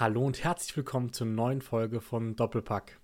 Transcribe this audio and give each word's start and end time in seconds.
Hallo 0.00 0.24
und 0.24 0.42
herzlich 0.42 0.74
willkommen 0.78 1.12
zur 1.12 1.26
neuen 1.26 1.60
Folge 1.60 2.00
von 2.00 2.34
Doppelpack. 2.34 2.98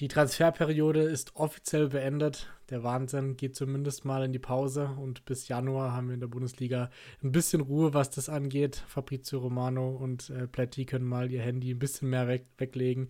Die 0.00 0.08
Transferperiode 0.08 1.02
ist 1.02 1.36
offiziell 1.36 1.90
beendet. 1.90 2.52
Der 2.68 2.82
Wahnsinn 2.82 3.36
geht 3.36 3.54
zumindest 3.54 4.04
mal 4.04 4.24
in 4.24 4.32
die 4.32 4.40
Pause 4.40 4.90
und 5.00 5.24
bis 5.24 5.46
Januar 5.46 5.92
haben 5.92 6.08
wir 6.08 6.14
in 6.14 6.20
der 6.20 6.26
Bundesliga 6.26 6.90
ein 7.22 7.30
bisschen 7.30 7.60
Ruhe, 7.60 7.94
was 7.94 8.10
das 8.10 8.28
angeht. 8.28 8.82
Fabrizio 8.88 9.38
Romano 9.38 9.90
und 9.90 10.30
äh, 10.30 10.48
Platti 10.48 10.84
können 10.84 11.06
mal 11.06 11.30
ihr 11.30 11.42
Handy 11.42 11.70
ein 11.70 11.78
bisschen 11.78 12.10
mehr 12.10 12.26
weg, 12.26 12.46
weglegen. 12.58 13.08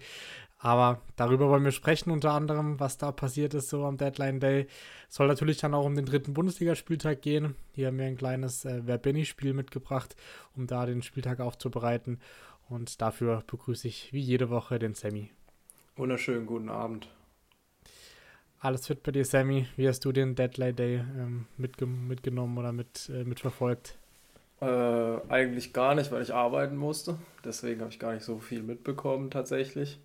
Aber 0.59 1.01
darüber 1.17 1.49
wollen 1.49 1.65
wir 1.65 1.73
sprechen, 1.73 2.11
unter 2.11 2.33
anderem, 2.33 2.81
was 2.81 2.99
da 2.99 3.13
passiert 3.13 3.55
ist 3.55 3.71
so 3.71 3.87
am 3.87 3.97
Deadline 3.97 4.41
Day. 4.41 4.67
Soll 5.09 5.29
natürlich 5.29 5.57
dann 5.57 5.73
auch 5.73 5.87
um 5.87 5.95
den 5.95 6.05
dritten 6.05 6.35
Bundesligaspieltag 6.35 7.23
gehen. 7.23 7.55
Hier 7.73 7.87
haben 7.87 7.99
wir 7.99 8.07
ein 8.07 8.17
kleines 8.17 8.67
äh, 8.67 8.83
Wer 8.85 8.99
bin 8.99 9.17
ich 9.17 9.31
Spiel 9.31 9.55
mitgebracht, 9.55 10.17
um 10.55 10.67
da 10.67 10.85
den 10.85 11.01
Spieltag 11.01 11.41
aufzubereiten. 11.41 12.21
Und 12.69 13.01
dafür 13.01 13.43
begrüße 13.47 13.89
ich 13.89 14.13
wie 14.13 14.21
jede 14.21 14.51
Woche 14.51 14.79
den 14.79 14.95
Sammy. 14.95 15.31
Wunderschönen 15.97 16.47
guten 16.47 16.69
Abend. 16.69 17.09
Alles 18.61 18.87
fit 18.87 19.03
bei 19.03 19.13
dir, 19.13 19.25
Sammy? 19.25 19.67
Wie 19.77 19.87
hast 19.87 20.05
du 20.05 20.13
den 20.13 20.35
Deadline 20.35 20.75
Day 20.75 20.95
ähm, 20.97 21.47
mitge 21.59 21.87
mitgenommen 21.87 22.57
oder 22.57 22.73
mit, 22.73 23.11
äh, 23.11 23.25
mitverfolgt? 23.25 23.99
Äh, 24.61 24.67
eigentlich 25.29 25.73
gar 25.75 25.95
nicht, 25.95 26.11
weil 26.11 26.23
ich 26.23 26.33
arbeiten 26.33 26.77
musste. 26.77 27.19
Deswegen 27.45 27.81
habe 27.81 27.91
ich 27.91 27.99
gar 27.99 28.15
nicht 28.15 28.25
so 28.25 28.39
viel 28.39 28.63
mitbekommen 28.63 29.31
tatsächlich. 29.31 30.01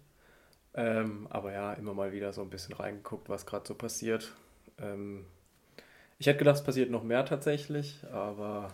Ähm, 0.73 1.28
aber 1.30 1.53
ja, 1.53 1.73
immer 1.73 1.94
mal 1.94 2.12
wieder 2.12 2.34
so 2.34 2.41
ein 2.41 2.50
bisschen 2.50 2.76
reingeguckt, 2.76 3.30
was 3.30 3.45
gerade 3.45 3.66
so 3.66 3.73
passiert. 3.73 4.34
Ähm, 4.78 5.26
ich 6.20 6.28
hätte 6.28 6.39
gedacht, 6.39 6.58
es 6.58 6.64
passiert 6.64 6.91
noch 6.91 7.03
mehr 7.03 7.26
tatsächlich, 7.26 8.03
aber 8.11 8.73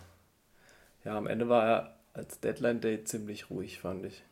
ja, 1.04 1.16
am 1.16 1.28
Ende 1.28 1.48
war 1.48 1.64
er 1.64 1.95
als 2.16 2.40
Deadline 2.40 2.80
Day 2.80 3.04
ziemlich 3.04 3.50
ruhig, 3.50 3.78
fand 3.78 4.06
ich. 4.06 4.22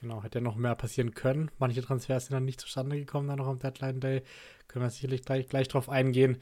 Genau, 0.00 0.22
hätte 0.22 0.38
ja 0.38 0.42
noch 0.42 0.56
mehr 0.56 0.74
passieren 0.76 1.12
können. 1.12 1.50
Manche 1.58 1.82
Transfers 1.82 2.26
sind 2.26 2.34
dann 2.34 2.46
nicht 2.46 2.60
zustande 2.60 2.96
gekommen, 2.96 3.28
dann 3.28 3.38
noch 3.38 3.48
am 3.48 3.58
Deadline 3.58 4.00
Day. 4.00 4.22
Können 4.66 4.84
wir 4.84 4.90
sicherlich 4.90 5.24
gleich, 5.24 5.46
gleich 5.48 5.68
drauf 5.68 5.90
eingehen. 5.90 6.38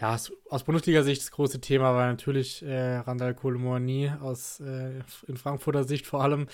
Ja, 0.00 0.16
aus 0.48 0.64
Bundesliga-Sicht 0.64 1.20
das 1.20 1.32
große 1.32 1.60
Thema 1.60 1.94
war 1.94 2.06
natürlich 2.06 2.62
äh, 2.62 2.98
Randall 2.98 3.34
Kolomoani 3.34 4.12
aus 4.20 4.60
äh, 4.60 5.00
in 5.26 5.36
Frankfurter 5.36 5.82
Sicht 5.82 6.06
vor 6.06 6.22
allem. 6.22 6.46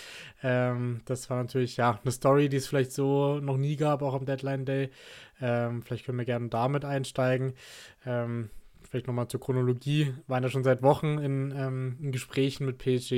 Ähm, 0.42 1.02
das 1.04 1.28
war 1.28 1.36
natürlich 1.36 1.76
ja 1.76 1.98
eine 2.02 2.12
Story, 2.12 2.48
die 2.48 2.56
es 2.56 2.66
vielleicht 2.66 2.92
so 2.92 3.40
noch 3.40 3.58
nie 3.58 3.76
gab, 3.76 4.00
auch 4.00 4.14
am 4.14 4.24
Deadline 4.24 4.64
Day. 4.64 4.90
Ähm, 5.40 5.82
vielleicht 5.82 6.06
können 6.06 6.18
wir 6.18 6.24
gerne 6.24 6.48
damit 6.48 6.84
einsteigen. 6.84 7.52
Ähm, 8.06 8.48
vielleicht 8.88 9.06
nochmal 9.06 9.28
zur 9.28 9.40
Chronologie, 9.40 10.14
waren 10.26 10.42
ja 10.42 10.48
schon 10.48 10.64
seit 10.64 10.82
Wochen 10.82 11.18
in, 11.18 11.52
ähm, 11.56 11.96
in 12.00 12.12
Gesprächen 12.12 12.66
mit 12.66 12.78
PSG. 12.78 13.12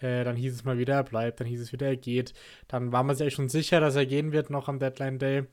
Äh, 0.00 0.24
dann 0.24 0.36
hieß 0.36 0.54
es 0.54 0.64
mal 0.64 0.78
wieder, 0.78 0.94
er 0.94 1.04
bleibt, 1.04 1.40
dann 1.40 1.46
hieß 1.46 1.60
es 1.60 1.72
wieder, 1.72 1.86
er 1.86 1.96
geht. 1.96 2.34
Dann 2.68 2.92
war 2.92 3.02
man 3.02 3.14
sich 3.14 3.22
eigentlich 3.24 3.34
schon 3.34 3.48
sicher, 3.48 3.80
dass 3.80 3.96
er 3.96 4.06
gehen 4.06 4.32
wird 4.32 4.50
noch 4.50 4.68
am 4.68 4.78
Deadline 4.78 5.18
Day. 5.18 5.44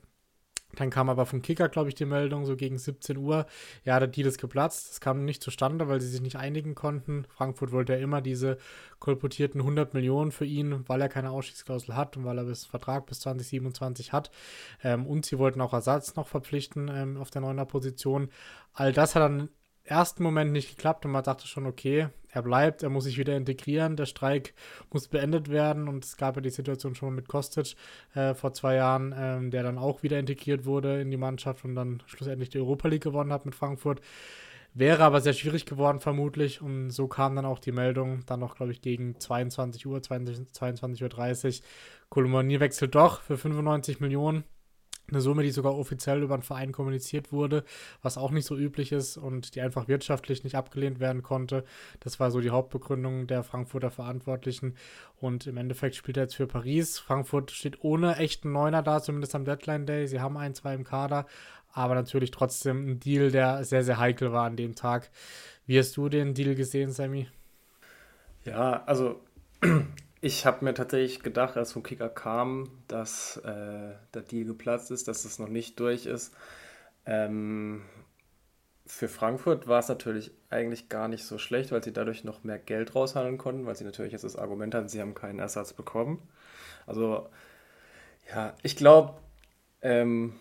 Dann 0.76 0.90
kam 0.90 1.10
aber 1.10 1.26
vom 1.26 1.42
Kicker, 1.42 1.70
glaube 1.70 1.90
ich, 1.90 1.96
die 1.96 2.06
Meldung, 2.06 2.46
so 2.46 2.56
gegen 2.56 2.78
17 2.78 3.18
Uhr, 3.18 3.46
ja, 3.84 4.00
der 4.00 4.08
Deal 4.08 4.28
ist 4.28 4.40
geplatzt. 4.40 4.90
Das 4.92 5.02
kam 5.02 5.26
nicht 5.26 5.44
zustande, 5.44 5.88
weil 5.88 6.02
sie 6.02 6.08
sich 6.08 6.22
nicht 6.22 6.38
einigen 6.38 6.76
konnten. 6.76 7.26
Frankfurt 7.30 7.72
wollte 7.72 7.94
ja 7.94 8.00
immer 8.00 8.22
diese 8.22 8.58
kolportierten 9.00 9.62
100 9.62 9.94
Millionen 9.94 10.32
für 10.32 10.46
ihn, 10.46 10.88
weil 10.88 11.02
er 11.02 11.10
keine 11.10 11.32
Ausstiegsklausel 11.32 11.96
hat 11.96 12.18
und 12.18 12.26
weil 12.26 12.38
er 12.38 12.46
bis 12.46 12.66
Vertrag 12.66 13.06
bis 13.06 13.20
2027 13.22 14.14
hat. 14.14 14.32
Ähm, 14.84 15.06
und 15.08 15.26
sie 15.26 15.38
wollten 15.38 15.62
auch 15.62 15.74
Ersatz 15.74 16.16
noch 16.16 16.28
verpflichten 16.28 16.90
ähm, 16.94 17.18
auf 17.18 17.32
der 17.32 17.42
neuner 17.42 17.66
Position. 17.66 18.30
All 18.74 18.94
das 18.94 19.16
hat 19.16 19.24
dann 19.24 19.50
ersten 19.84 20.24
Moment 20.24 20.52
nicht 20.52 20.76
geklappt 20.76 21.06
und 21.06 21.12
man 21.12 21.24
dachte 21.24 21.48
schon, 21.48 21.66
okay, 21.66 22.10
er 22.30 22.42
bleibt, 22.42 22.82
er 22.82 22.90
muss 22.90 23.04
sich 23.04 23.18
wieder 23.18 23.36
integrieren, 23.36 23.98
der 23.98 24.06
Streik 24.06 24.54
muss 24.92 25.08
beendet 25.08 25.50
werden 25.50 25.88
und 25.88 26.06
es 26.06 26.18
gab 26.18 26.36
ja 26.36 26.42
die 26.42 26.50
Situation 26.50 26.96
schon 26.96 27.14
mit 27.14 27.28
Kostic 27.28 27.76
äh, 28.14 28.34
vor 28.34 28.54
zwei 28.54 28.76
Jahren, 28.76 29.14
ähm, 29.18 29.52
der 29.52 29.64
dann 29.64 29.78
auch 29.78 30.02
wieder 30.02 30.18
integriert 30.18 30.66
wurde 30.66 31.02
in 31.02 31.12
die 31.12 31.18
Mannschaft 31.18 31.66
und 31.66 31.76
dann 31.76 32.02
schlussendlich 32.06 32.50
die 32.50 32.60
Europa 32.60 32.88
League 32.88 33.04
gewonnen 33.04 33.34
hat 33.34 33.46
mit 33.46 33.56
Frankfurt. 33.56 34.02
Wäre 34.74 35.04
aber 35.04 35.20
sehr 35.20 35.34
schwierig 35.34 35.66
geworden, 35.66 36.00
vermutlich. 36.00 36.62
Und 36.62 36.92
so 36.92 37.10
kam 37.10 37.36
dann 37.36 37.46
auch 37.46 37.60
die 37.60 37.74
Meldung, 37.74 38.26
dann 38.26 38.40
noch, 38.40 38.56
glaube 38.56 38.72
ich, 38.72 38.82
gegen 38.82 39.20
22 39.20 39.86
Uhr, 39.86 39.98
22.30 39.98 41.60
Uhr. 41.60 41.66
Kolomani 42.08 42.62
wechselt 42.62 42.96
doch 42.96 43.22
für 43.22 43.38
95 43.38 44.00
Millionen 44.00 44.46
eine 45.10 45.22
Summe, 45.22 45.44
die 45.44 45.52
sogar 45.52 45.78
offiziell 45.78 46.24
über 46.24 46.38
den 46.38 46.44
Verein 46.44 46.72
kommuniziert 46.72 47.32
wurde, 47.32 47.64
was 48.02 48.18
auch 48.18 48.32
nicht 48.32 48.46
so 48.46 48.56
üblich 48.56 48.92
ist 48.92 49.18
und 49.18 49.56
die 49.56 49.62
einfach 49.62 49.88
wirtschaftlich 49.88 50.44
nicht 50.44 50.56
abgelehnt 50.56 51.00
werden 51.00 51.22
konnte. 51.22 51.64
Das 52.00 52.20
war 52.20 52.32
so 52.32 52.40
die 52.40 52.50
Hauptbegründung 52.50 53.28
der 53.28 53.44
Frankfurter 53.44 53.92
Verantwortlichen. 53.92 54.76
Und 55.20 55.48
im 55.48 55.58
Endeffekt 55.58 55.96
spielt 55.96 56.18
er 56.18 56.24
jetzt 56.24 56.36
für 56.36 56.48
Paris. 56.48 56.98
Frankfurt 56.98 57.52
steht 57.52 57.84
ohne 57.84 58.16
echten 58.18 58.52
Neuner 58.52 58.82
da, 58.82 59.02
zumindest 59.02 59.36
am 59.36 59.46
Deadline 59.46 59.86
Day. 59.86 60.08
Sie 60.08 60.22
haben 60.22 60.38
ein, 60.38 60.56
zwei 60.56 60.74
im 60.74 60.84
Kader, 60.84 61.26
aber 61.74 61.96
natürlich 61.96 62.32
trotzdem 62.32 62.88
ein 62.88 63.00
Deal, 63.00 63.32
der 63.32 63.64
sehr, 63.64 63.84
sehr 63.84 64.00
heikel 64.00 64.32
war 64.32 64.46
an 64.46 64.56
dem 64.56 64.76
Tag. 64.76 65.10
Wie 65.66 65.78
hast 65.78 65.96
du 65.98 66.10
den 66.10 66.34
Deal 66.34 66.56
gesehen, 66.56 66.92
Sammy? 66.92 67.28
Ja, 68.46 68.84
also 68.86 69.22
ich 70.22 70.46
habe 70.46 70.64
mir 70.64 70.76
tatsächlich 70.76 71.22
gedacht, 71.24 71.58
als 71.58 71.72
vom 71.72 71.82
Kicker 71.82 72.10
kam, 72.10 72.70
dass 72.88 73.38
äh, 73.38 73.96
der 74.14 74.22
Deal 74.22 74.46
geplatzt 74.46 74.92
ist, 74.92 75.08
dass 75.08 75.26
es 75.26 75.40
noch 75.40 75.50
nicht 75.50 75.80
durch 75.80 76.06
ist. 76.06 76.34
Ähm, 77.08 77.82
für 78.86 79.08
Frankfurt 79.08 79.68
war 79.68 79.80
es 79.80 79.88
natürlich 79.88 80.32
eigentlich 80.52 80.90
gar 80.90 81.08
nicht 81.08 81.26
so 81.26 81.40
schlecht, 81.40 81.72
weil 81.72 81.84
sie 81.84 81.94
dadurch 81.94 82.24
noch 82.24 82.44
mehr 82.44 82.60
Geld 82.60 82.94
raushandeln 82.94 83.40
konnten, 83.40 83.66
weil 83.66 83.76
sie 83.76 83.84
natürlich 83.84 84.12
jetzt 84.12 84.24
das 84.24 84.36
Argument 84.36 84.76
hatten, 84.76 84.90
sie 84.90 85.02
haben 85.02 85.16
keinen 85.16 85.40
Ersatz 85.40 85.74
bekommen. 85.74 86.22
Also, 86.86 87.28
ja, 88.30 88.54
ich 88.62 88.76
glaube, 88.76 89.16
ähm, 89.82 90.34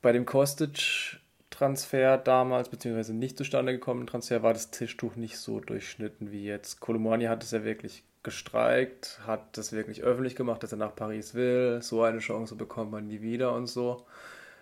bei 0.00 0.12
dem 0.12 0.24
Kostic-Transfer 0.24 2.18
damals, 2.18 2.70
beziehungsweise 2.70 3.14
nicht 3.14 3.36
zustande 3.36 3.72
gekommenen 3.72 4.06
Transfer, 4.06 4.42
war 4.42 4.54
das 4.54 4.70
Tischtuch 4.70 5.16
nicht 5.16 5.36
so 5.38 5.60
durchschnitten 5.60 6.30
wie 6.30 6.44
jetzt. 6.44 6.80
Kolomani 6.80 7.24
hat 7.24 7.42
es 7.42 7.50
ja 7.50 7.64
wirklich 7.64 8.04
gestreikt, 8.28 9.20
hat 9.26 9.56
das 9.56 9.72
wirklich 9.72 10.02
öffentlich 10.02 10.36
gemacht, 10.36 10.62
dass 10.62 10.72
er 10.72 10.76
nach 10.76 10.94
Paris 10.94 11.34
will. 11.34 11.80
So 11.80 12.02
eine 12.02 12.18
Chance 12.18 12.56
bekommt 12.56 12.90
man 12.90 13.06
nie 13.06 13.22
wieder 13.22 13.54
und 13.54 13.68
so. 13.68 14.04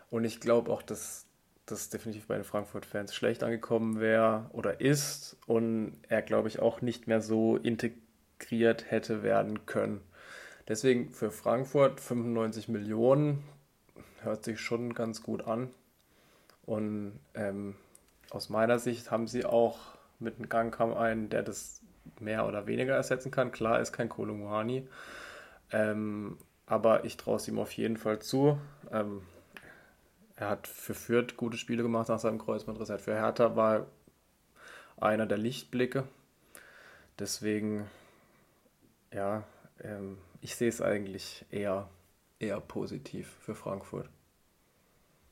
Und 0.08 0.24
ich 0.24 0.38
glaube 0.38 0.70
auch, 0.70 0.82
dass 0.82 1.26
das 1.66 1.88
definitiv 1.88 2.28
bei 2.28 2.36
den 2.36 2.44
Frankfurt-Fans 2.44 3.12
schlecht 3.12 3.42
angekommen 3.42 3.98
wäre 3.98 4.48
oder 4.52 4.80
ist 4.80 5.36
und 5.46 5.98
er, 6.08 6.22
glaube 6.22 6.46
ich, 6.46 6.60
auch 6.60 6.80
nicht 6.80 7.08
mehr 7.08 7.20
so 7.20 7.56
integriert 7.56 8.88
hätte 8.88 9.24
werden 9.24 9.66
können. 9.66 10.00
Deswegen 10.68 11.10
für 11.10 11.32
Frankfurt 11.32 12.00
95 12.00 12.68
Millionen 12.68 13.42
hört 14.22 14.44
sich 14.44 14.60
schon 14.60 14.94
ganz 14.94 15.24
gut 15.24 15.44
an. 15.44 15.70
Und 16.66 17.18
ähm, 17.34 17.74
aus 18.30 18.48
meiner 18.48 18.78
Sicht 18.78 19.10
haben 19.10 19.26
sie 19.26 19.44
auch 19.44 19.78
mit 20.20 20.36
einem 20.36 20.48
Gang 20.48 20.72
kam 20.72 20.94
einen, 20.94 21.30
der 21.30 21.42
das 21.42 21.80
mehr 22.20 22.46
oder 22.46 22.66
weniger 22.66 22.94
ersetzen 22.94 23.30
kann. 23.30 23.52
Klar 23.52 23.80
ist 23.80 23.92
kein 23.92 24.08
Kolumani, 24.08 24.88
ähm, 25.72 26.38
aber 26.66 27.04
ich 27.04 27.16
traue 27.16 27.36
es 27.36 27.48
ihm 27.48 27.58
auf 27.58 27.72
jeden 27.72 27.96
Fall 27.96 28.20
zu. 28.20 28.58
Ähm, 28.90 29.22
er 30.36 30.50
hat 30.50 30.66
für 30.68 30.94
Fürth 30.94 31.36
gute 31.36 31.56
Spiele 31.56 31.82
gemacht 31.82 32.08
nach 32.08 32.18
seinem 32.18 32.38
Kreuzbandriss. 32.38 32.92
Für 33.00 33.14
Hertha 33.14 33.56
war 33.56 33.86
einer 34.98 35.26
der 35.26 35.38
Lichtblicke. 35.38 36.04
Deswegen, 37.18 37.86
ja, 39.12 39.44
ähm, 39.82 40.18
ich 40.42 40.54
sehe 40.54 40.68
es 40.68 40.82
eigentlich 40.82 41.46
eher, 41.50 41.88
eher 42.38 42.60
positiv 42.60 43.34
für 43.40 43.54
Frankfurt. 43.54 44.10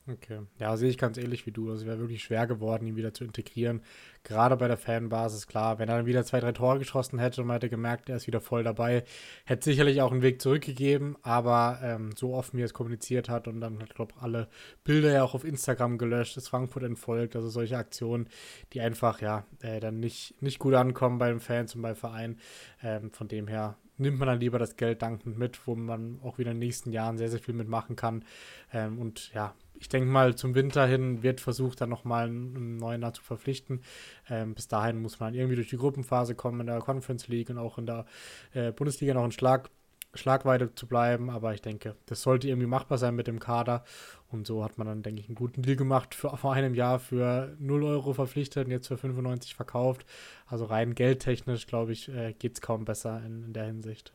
Okay. 0.07 0.41
Ja, 0.59 0.77
sehe 0.77 0.89
ich 0.89 0.99
ganz 0.99 1.17
ähnlich 1.17 1.47
wie 1.47 1.51
du. 1.51 1.67
Also, 1.71 1.81
es 1.81 1.87
wäre 1.87 1.99
wirklich 1.99 2.21
schwer 2.21 2.45
geworden, 2.45 2.85
ihn 2.85 2.95
wieder 2.95 3.11
zu 3.11 3.23
integrieren. 3.23 3.81
Gerade 4.23 4.55
bei 4.55 4.67
der 4.67 4.77
Fanbasis, 4.77 5.47
klar. 5.47 5.79
Wenn 5.79 5.89
er 5.89 5.97
dann 5.97 6.05
wieder 6.05 6.23
zwei, 6.23 6.39
drei 6.39 6.51
Tore 6.51 6.77
geschossen 6.77 7.17
hätte 7.17 7.41
und 7.41 7.47
man 7.47 7.55
hätte 7.55 7.69
gemerkt, 7.69 8.09
er 8.09 8.17
ist 8.17 8.27
wieder 8.27 8.39
voll 8.39 8.63
dabei, 8.63 9.03
hätte 9.45 9.63
sicherlich 9.63 10.03
auch 10.03 10.11
einen 10.11 10.21
Weg 10.21 10.43
zurückgegeben. 10.43 11.17
Aber 11.23 11.79
ähm, 11.81 12.11
so 12.15 12.35
offen, 12.35 12.57
wie 12.57 12.61
er 12.61 12.65
es 12.65 12.73
kommuniziert 12.73 13.29
hat 13.29 13.47
und 13.47 13.61
dann 13.61 13.81
hat, 13.81 13.95
glaube 13.95 14.13
ich, 14.15 14.21
alle 14.21 14.47
Bilder 14.83 15.11
ja 15.11 15.23
auch 15.23 15.33
auf 15.33 15.43
Instagram 15.43 15.97
gelöscht, 15.97 16.37
ist 16.37 16.49
Frankfurt 16.49 16.83
entfolgt. 16.83 17.35
Also, 17.35 17.49
solche 17.49 17.77
Aktionen, 17.77 18.29
die 18.73 18.81
einfach, 18.81 19.21
ja, 19.21 19.45
äh, 19.61 19.79
dann 19.79 19.99
nicht, 19.99 20.39
nicht 20.39 20.59
gut 20.59 20.75
ankommen 20.75 21.17
bei 21.17 21.29
den 21.29 21.39
Fans 21.39 21.73
und 21.73 21.81
beim 21.81 21.95
Verein. 21.95 22.37
Ähm, 22.83 23.11
von 23.11 23.27
dem 23.27 23.47
her 23.47 23.75
nimmt 23.97 24.19
man 24.19 24.27
dann 24.27 24.39
lieber 24.39 24.59
das 24.59 24.75
Geld 24.75 25.01
dankend 25.01 25.37
mit, 25.37 25.65
wo 25.65 25.75
man 25.75 26.19
auch 26.21 26.37
wieder 26.37 26.51
in 26.51 26.57
den 26.57 26.67
nächsten 26.67 26.91
Jahren 26.91 27.17
sehr, 27.17 27.29
sehr 27.29 27.39
viel 27.39 27.55
mitmachen 27.55 27.95
kann. 27.95 28.23
Ähm, 28.71 28.99
und 28.99 29.33
ja, 29.33 29.55
ich 29.79 29.89
denke 29.89 30.09
mal, 30.09 30.35
zum 30.35 30.55
Winter 30.55 30.85
hin 30.85 31.23
wird 31.23 31.41
versucht, 31.41 31.81
dann 31.81 31.89
nochmal 31.89 32.27
einen 32.27 32.77
neuen 32.77 33.05
zu 33.13 33.21
verpflichten. 33.21 33.81
Ähm, 34.29 34.53
bis 34.55 34.67
dahin 34.67 35.01
muss 35.01 35.19
man 35.19 35.33
irgendwie 35.33 35.55
durch 35.55 35.69
die 35.69 35.77
Gruppenphase 35.77 36.35
kommen 36.35 36.61
in 36.61 36.67
der 36.67 36.79
Conference 36.79 37.27
League 37.27 37.49
und 37.49 37.57
auch 37.57 37.77
in 37.77 37.85
der 37.85 38.05
äh, 38.53 38.71
Bundesliga 38.71 39.13
noch 39.13 39.25
in 39.25 39.31
Schlag, 39.31 39.69
Schlagweite 40.13 40.73
zu 40.75 40.87
bleiben. 40.87 41.29
Aber 41.29 41.53
ich 41.53 41.61
denke, 41.61 41.95
das 42.05 42.21
sollte 42.21 42.47
irgendwie 42.47 42.67
machbar 42.67 42.97
sein 42.97 43.15
mit 43.15 43.27
dem 43.27 43.39
Kader. 43.39 43.83
Und 44.31 44.47
so 44.47 44.63
hat 44.63 44.77
man 44.77 44.87
dann, 44.87 45.03
denke 45.03 45.21
ich, 45.21 45.27
einen 45.27 45.35
guten 45.35 45.61
Deal 45.61 45.75
gemacht. 45.75 46.15
Für, 46.15 46.35
vor 46.37 46.53
einem 46.53 46.73
Jahr 46.73 46.99
für 46.99 47.55
0 47.59 47.83
Euro 47.83 48.13
verpflichtet 48.13 48.65
und 48.65 48.71
jetzt 48.71 48.87
für 48.87 48.97
95 48.97 49.55
verkauft. 49.55 50.05
Also 50.47 50.65
rein 50.65 50.95
geldtechnisch, 50.95 51.67
glaube 51.67 51.91
ich, 51.91 52.09
äh, 52.09 52.33
geht 52.33 52.53
es 52.53 52.61
kaum 52.61 52.85
besser 52.85 53.21
in, 53.25 53.43
in 53.43 53.53
der 53.53 53.65
Hinsicht. 53.65 54.13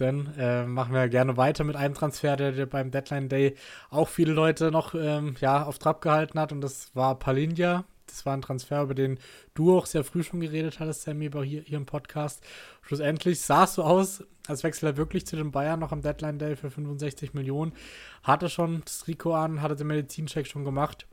Denn 0.00 0.32
äh, 0.38 0.64
machen 0.64 0.94
wir 0.94 1.08
gerne 1.08 1.36
weiter 1.36 1.64
mit 1.64 1.76
einem 1.76 1.94
Transfer, 1.94 2.36
der, 2.36 2.52
der 2.52 2.66
beim 2.66 2.90
Deadline 2.90 3.28
Day 3.28 3.54
auch 3.90 4.08
viele 4.08 4.32
Leute 4.32 4.70
noch 4.70 4.94
ähm, 4.94 5.36
ja, 5.40 5.64
auf 5.64 5.78
Trab 5.78 6.00
gehalten 6.00 6.38
hat 6.38 6.52
und 6.52 6.60
das 6.60 6.94
war 6.94 7.18
Palinja. 7.18 7.84
Das 8.06 8.24
war 8.24 8.34
ein 8.34 8.42
Transfer, 8.42 8.82
über 8.82 8.94
den 8.94 9.18
du 9.54 9.76
auch 9.76 9.86
sehr 9.86 10.02
früh 10.02 10.22
schon 10.22 10.40
geredet 10.40 10.80
hattest, 10.80 11.02
Sammy, 11.02 11.30
hier, 11.30 11.62
hier 11.62 11.76
im 11.76 11.86
Podcast. 11.86 12.42
Schlussendlich 12.80 13.40
sah 13.40 13.64
es 13.64 13.74
so 13.74 13.82
aus, 13.82 14.24
als 14.46 14.64
wechselt 14.64 14.94
er 14.94 14.96
wirklich 14.96 15.26
zu 15.26 15.36
den 15.36 15.50
Bayern 15.50 15.80
noch 15.80 15.92
am 15.92 16.00
Deadline 16.00 16.38
Day 16.38 16.56
für 16.56 16.70
65 16.70 17.34
Millionen. 17.34 17.74
Hatte 18.22 18.48
schon 18.48 18.80
das 18.84 19.00
Trikot 19.00 19.34
an, 19.34 19.60
hatte 19.60 19.76
den 19.76 19.88
Medizincheck 19.88 20.46
schon 20.46 20.64
gemacht. 20.64 21.06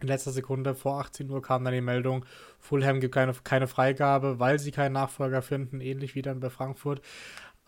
In 0.00 0.06
letzter 0.06 0.30
Sekunde 0.30 0.76
vor 0.76 1.00
18 1.00 1.28
Uhr 1.28 1.42
kam 1.42 1.64
dann 1.64 1.74
die 1.74 1.80
Meldung, 1.80 2.24
Fulham 2.60 3.00
gibt 3.00 3.14
keine, 3.14 3.32
keine 3.42 3.66
Freigabe, 3.66 4.38
weil 4.38 4.60
sie 4.60 4.70
keinen 4.70 4.92
Nachfolger 4.92 5.42
finden, 5.42 5.80
ähnlich 5.80 6.14
wie 6.14 6.22
dann 6.22 6.38
bei 6.38 6.50
Frankfurt. 6.50 7.00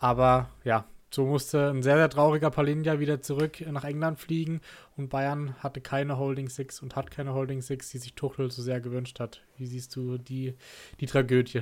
Aber 0.01 0.49
ja, 0.63 0.85
so 1.11 1.27
musste 1.27 1.69
ein 1.69 1.83
sehr, 1.83 1.95
sehr 1.95 2.09
trauriger 2.09 2.49
Palinja 2.49 2.99
wieder 2.99 3.21
zurück 3.21 3.61
nach 3.69 3.83
England 3.83 4.19
fliegen 4.19 4.61
und 4.97 5.09
Bayern 5.09 5.55
hatte 5.59 5.79
keine 5.79 6.17
Holding 6.17 6.49
Six 6.49 6.81
und 6.81 6.95
hat 6.95 7.11
keine 7.11 7.35
Holding 7.35 7.61
Six, 7.61 7.91
die 7.91 7.99
sich 7.99 8.15
Tuchel 8.15 8.49
so 8.49 8.63
sehr 8.63 8.81
gewünscht 8.81 9.19
hat. 9.19 9.43
Wie 9.57 9.67
siehst 9.67 9.95
du 9.95 10.17
die, 10.17 10.55
die 10.99 11.05
Tragödie? 11.05 11.61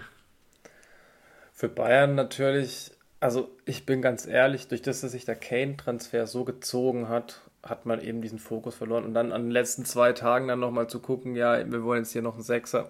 Für 1.51 1.67
Bayern 1.67 2.15
natürlich, 2.15 2.91
also 3.19 3.51
ich 3.65 3.85
bin 3.85 4.01
ganz 4.01 4.25
ehrlich, 4.25 4.69
durch 4.69 4.81
das, 4.81 5.01
dass 5.01 5.11
sich 5.11 5.25
der 5.25 5.35
Kane-Transfer 5.35 6.25
so 6.25 6.45
gezogen 6.45 7.09
hat, 7.09 7.41
hat 7.61 7.85
man 7.85 7.99
eben 7.99 8.21
diesen 8.21 8.39
Fokus 8.39 8.75
verloren. 8.75 9.03
Und 9.03 9.13
dann 9.13 9.33
an 9.33 9.43
den 9.43 9.51
letzten 9.51 9.83
zwei 9.83 10.13
Tagen 10.13 10.47
dann 10.47 10.61
nochmal 10.61 10.87
zu 10.87 11.01
gucken, 11.01 11.35
ja, 11.35 11.69
wir 11.69 11.83
wollen 11.83 12.03
jetzt 12.03 12.13
hier 12.13 12.21
noch 12.21 12.35
einen 12.35 12.43
Sechser, 12.43 12.89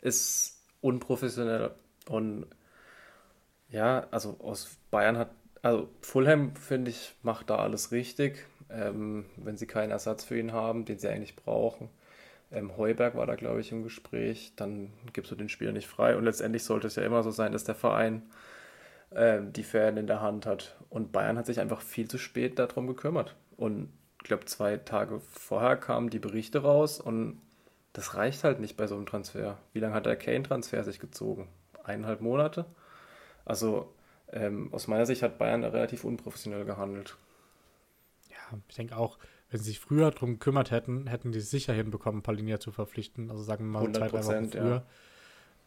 ist 0.00 0.62
unprofessionell 0.80 1.72
und 2.08 2.46
ja, 3.76 4.06
also 4.10 4.36
aus 4.40 4.78
Bayern 4.90 5.18
hat, 5.18 5.30
also 5.60 5.90
Fulham, 6.00 6.56
finde 6.56 6.90
ich, 6.90 7.14
macht 7.22 7.50
da 7.50 7.56
alles 7.56 7.92
richtig, 7.92 8.46
ähm, 8.70 9.26
wenn 9.36 9.58
sie 9.58 9.66
keinen 9.66 9.90
Ersatz 9.90 10.24
für 10.24 10.38
ihn 10.38 10.52
haben, 10.52 10.86
den 10.86 10.98
sie 10.98 11.08
eigentlich 11.08 11.36
brauchen. 11.36 11.90
Ähm, 12.50 12.76
Heuberg 12.78 13.16
war 13.16 13.26
da, 13.26 13.34
glaube 13.34 13.60
ich, 13.60 13.72
im 13.72 13.82
Gespräch, 13.82 14.54
dann 14.56 14.92
gibst 15.12 15.30
du 15.30 15.36
den 15.36 15.50
Spieler 15.50 15.72
nicht 15.72 15.88
frei. 15.88 16.16
Und 16.16 16.24
letztendlich 16.24 16.64
sollte 16.64 16.86
es 16.86 16.96
ja 16.96 17.02
immer 17.02 17.22
so 17.22 17.30
sein, 17.30 17.52
dass 17.52 17.64
der 17.64 17.74
Verein 17.74 18.22
äh, 19.10 19.40
die 19.42 19.62
Fäden 19.62 19.98
in 19.98 20.06
der 20.06 20.22
Hand 20.22 20.46
hat. 20.46 20.76
Und 20.88 21.12
Bayern 21.12 21.36
hat 21.36 21.44
sich 21.44 21.60
einfach 21.60 21.82
viel 21.82 22.08
zu 22.08 22.16
spät 22.16 22.58
darum 22.58 22.86
gekümmert. 22.86 23.36
Und 23.58 23.90
ich 24.22 24.28
glaube, 24.28 24.46
zwei 24.46 24.78
Tage 24.78 25.20
vorher 25.20 25.76
kamen 25.76 26.08
die 26.08 26.18
Berichte 26.18 26.62
raus 26.62 26.98
und 26.98 27.42
das 27.92 28.14
reicht 28.14 28.42
halt 28.42 28.58
nicht 28.58 28.78
bei 28.78 28.86
so 28.86 28.94
einem 28.94 29.06
Transfer. 29.06 29.58
Wie 29.74 29.80
lange 29.80 29.94
hat 29.94 30.06
der 30.06 30.16
Kane-Transfer 30.16 30.82
sich 30.82 30.98
gezogen? 30.98 31.48
Eineinhalb 31.84 32.22
Monate? 32.22 32.64
Also 33.46 33.94
ähm, 34.32 34.68
aus 34.72 34.88
meiner 34.88 35.06
Sicht 35.06 35.22
hat 35.22 35.38
Bayern 35.38 35.62
da 35.62 35.68
relativ 35.68 36.04
unprofessionell 36.04 36.66
gehandelt. 36.66 37.16
Ja, 38.28 38.58
ich 38.68 38.74
denke 38.74 38.96
auch, 38.96 39.18
wenn 39.50 39.60
sie 39.60 39.66
sich 39.66 39.80
früher 39.80 40.10
darum 40.10 40.34
gekümmert 40.34 40.70
hätten, 40.70 41.06
hätten 41.06 41.32
die 41.32 41.38
es 41.38 41.50
sicher 41.50 41.72
hinbekommen, 41.72 42.22
Palinia 42.22 42.60
zu 42.60 42.72
verpflichten. 42.72 43.30
Also 43.30 43.42
sagen 43.42 43.64
wir 43.64 43.80
mal 43.80 43.92
zwei, 43.92 44.08
drei 44.08 44.12
Wochen 44.12 44.50
früher. 44.50 44.74
Ja. 44.74 44.86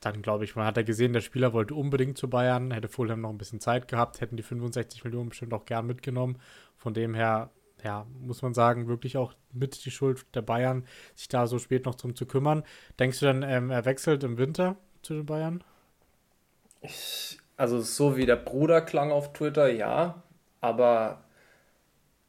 Dann 0.01 0.21
glaube 0.21 0.45
ich, 0.45 0.55
man 0.55 0.65
hat 0.65 0.77
ja 0.77 0.83
gesehen, 0.83 1.13
der 1.13 1.21
Spieler 1.21 1.51
wollte 1.51 1.73
unbedingt 1.75 2.17
zu 2.17 2.29
Bayern, 2.29 2.71
hätte 2.71 2.87
Fulham 2.87 3.21
noch 3.21 3.29
ein 3.29 3.37
bisschen 3.37 3.59
Zeit 3.59 3.87
gehabt, 3.87 4.21
hätten 4.21 4.37
die 4.37 4.43
65 4.43 5.03
Millionen 5.03 5.29
bestimmt 5.29 5.53
auch 5.53 5.65
gern 5.65 5.87
mitgenommen. 5.87 6.37
Von 6.77 6.93
dem 6.93 7.13
her, 7.13 7.49
ja, 7.83 8.05
muss 8.19 8.41
man 8.41 8.53
sagen, 8.53 8.87
wirklich 8.87 9.17
auch 9.17 9.33
mit 9.51 9.83
die 9.83 9.91
Schuld 9.91 10.25
der 10.35 10.41
Bayern, 10.41 10.85
sich 11.15 11.27
da 11.27 11.47
so 11.47 11.59
spät 11.59 11.85
noch 11.85 11.95
drum 11.95 12.15
zu 12.15 12.25
kümmern. 12.25 12.63
Denkst 12.97 13.19
du 13.19 13.25
dann, 13.25 13.43
ähm, 13.43 13.71
er 13.71 13.85
wechselt 13.85 14.23
im 14.23 14.37
Winter 14.37 14.77
zu 15.01 15.15
den 15.15 15.25
Bayern? 15.25 15.63
Ich 16.81 17.38
also 17.59 17.81
so 17.81 18.15
wie 18.15 18.25
der 18.25 18.37
Bruder 18.37 18.81
klang 18.81 19.11
auf 19.11 19.33
Twitter, 19.33 19.67
ja, 19.67 20.23
aber 20.61 21.25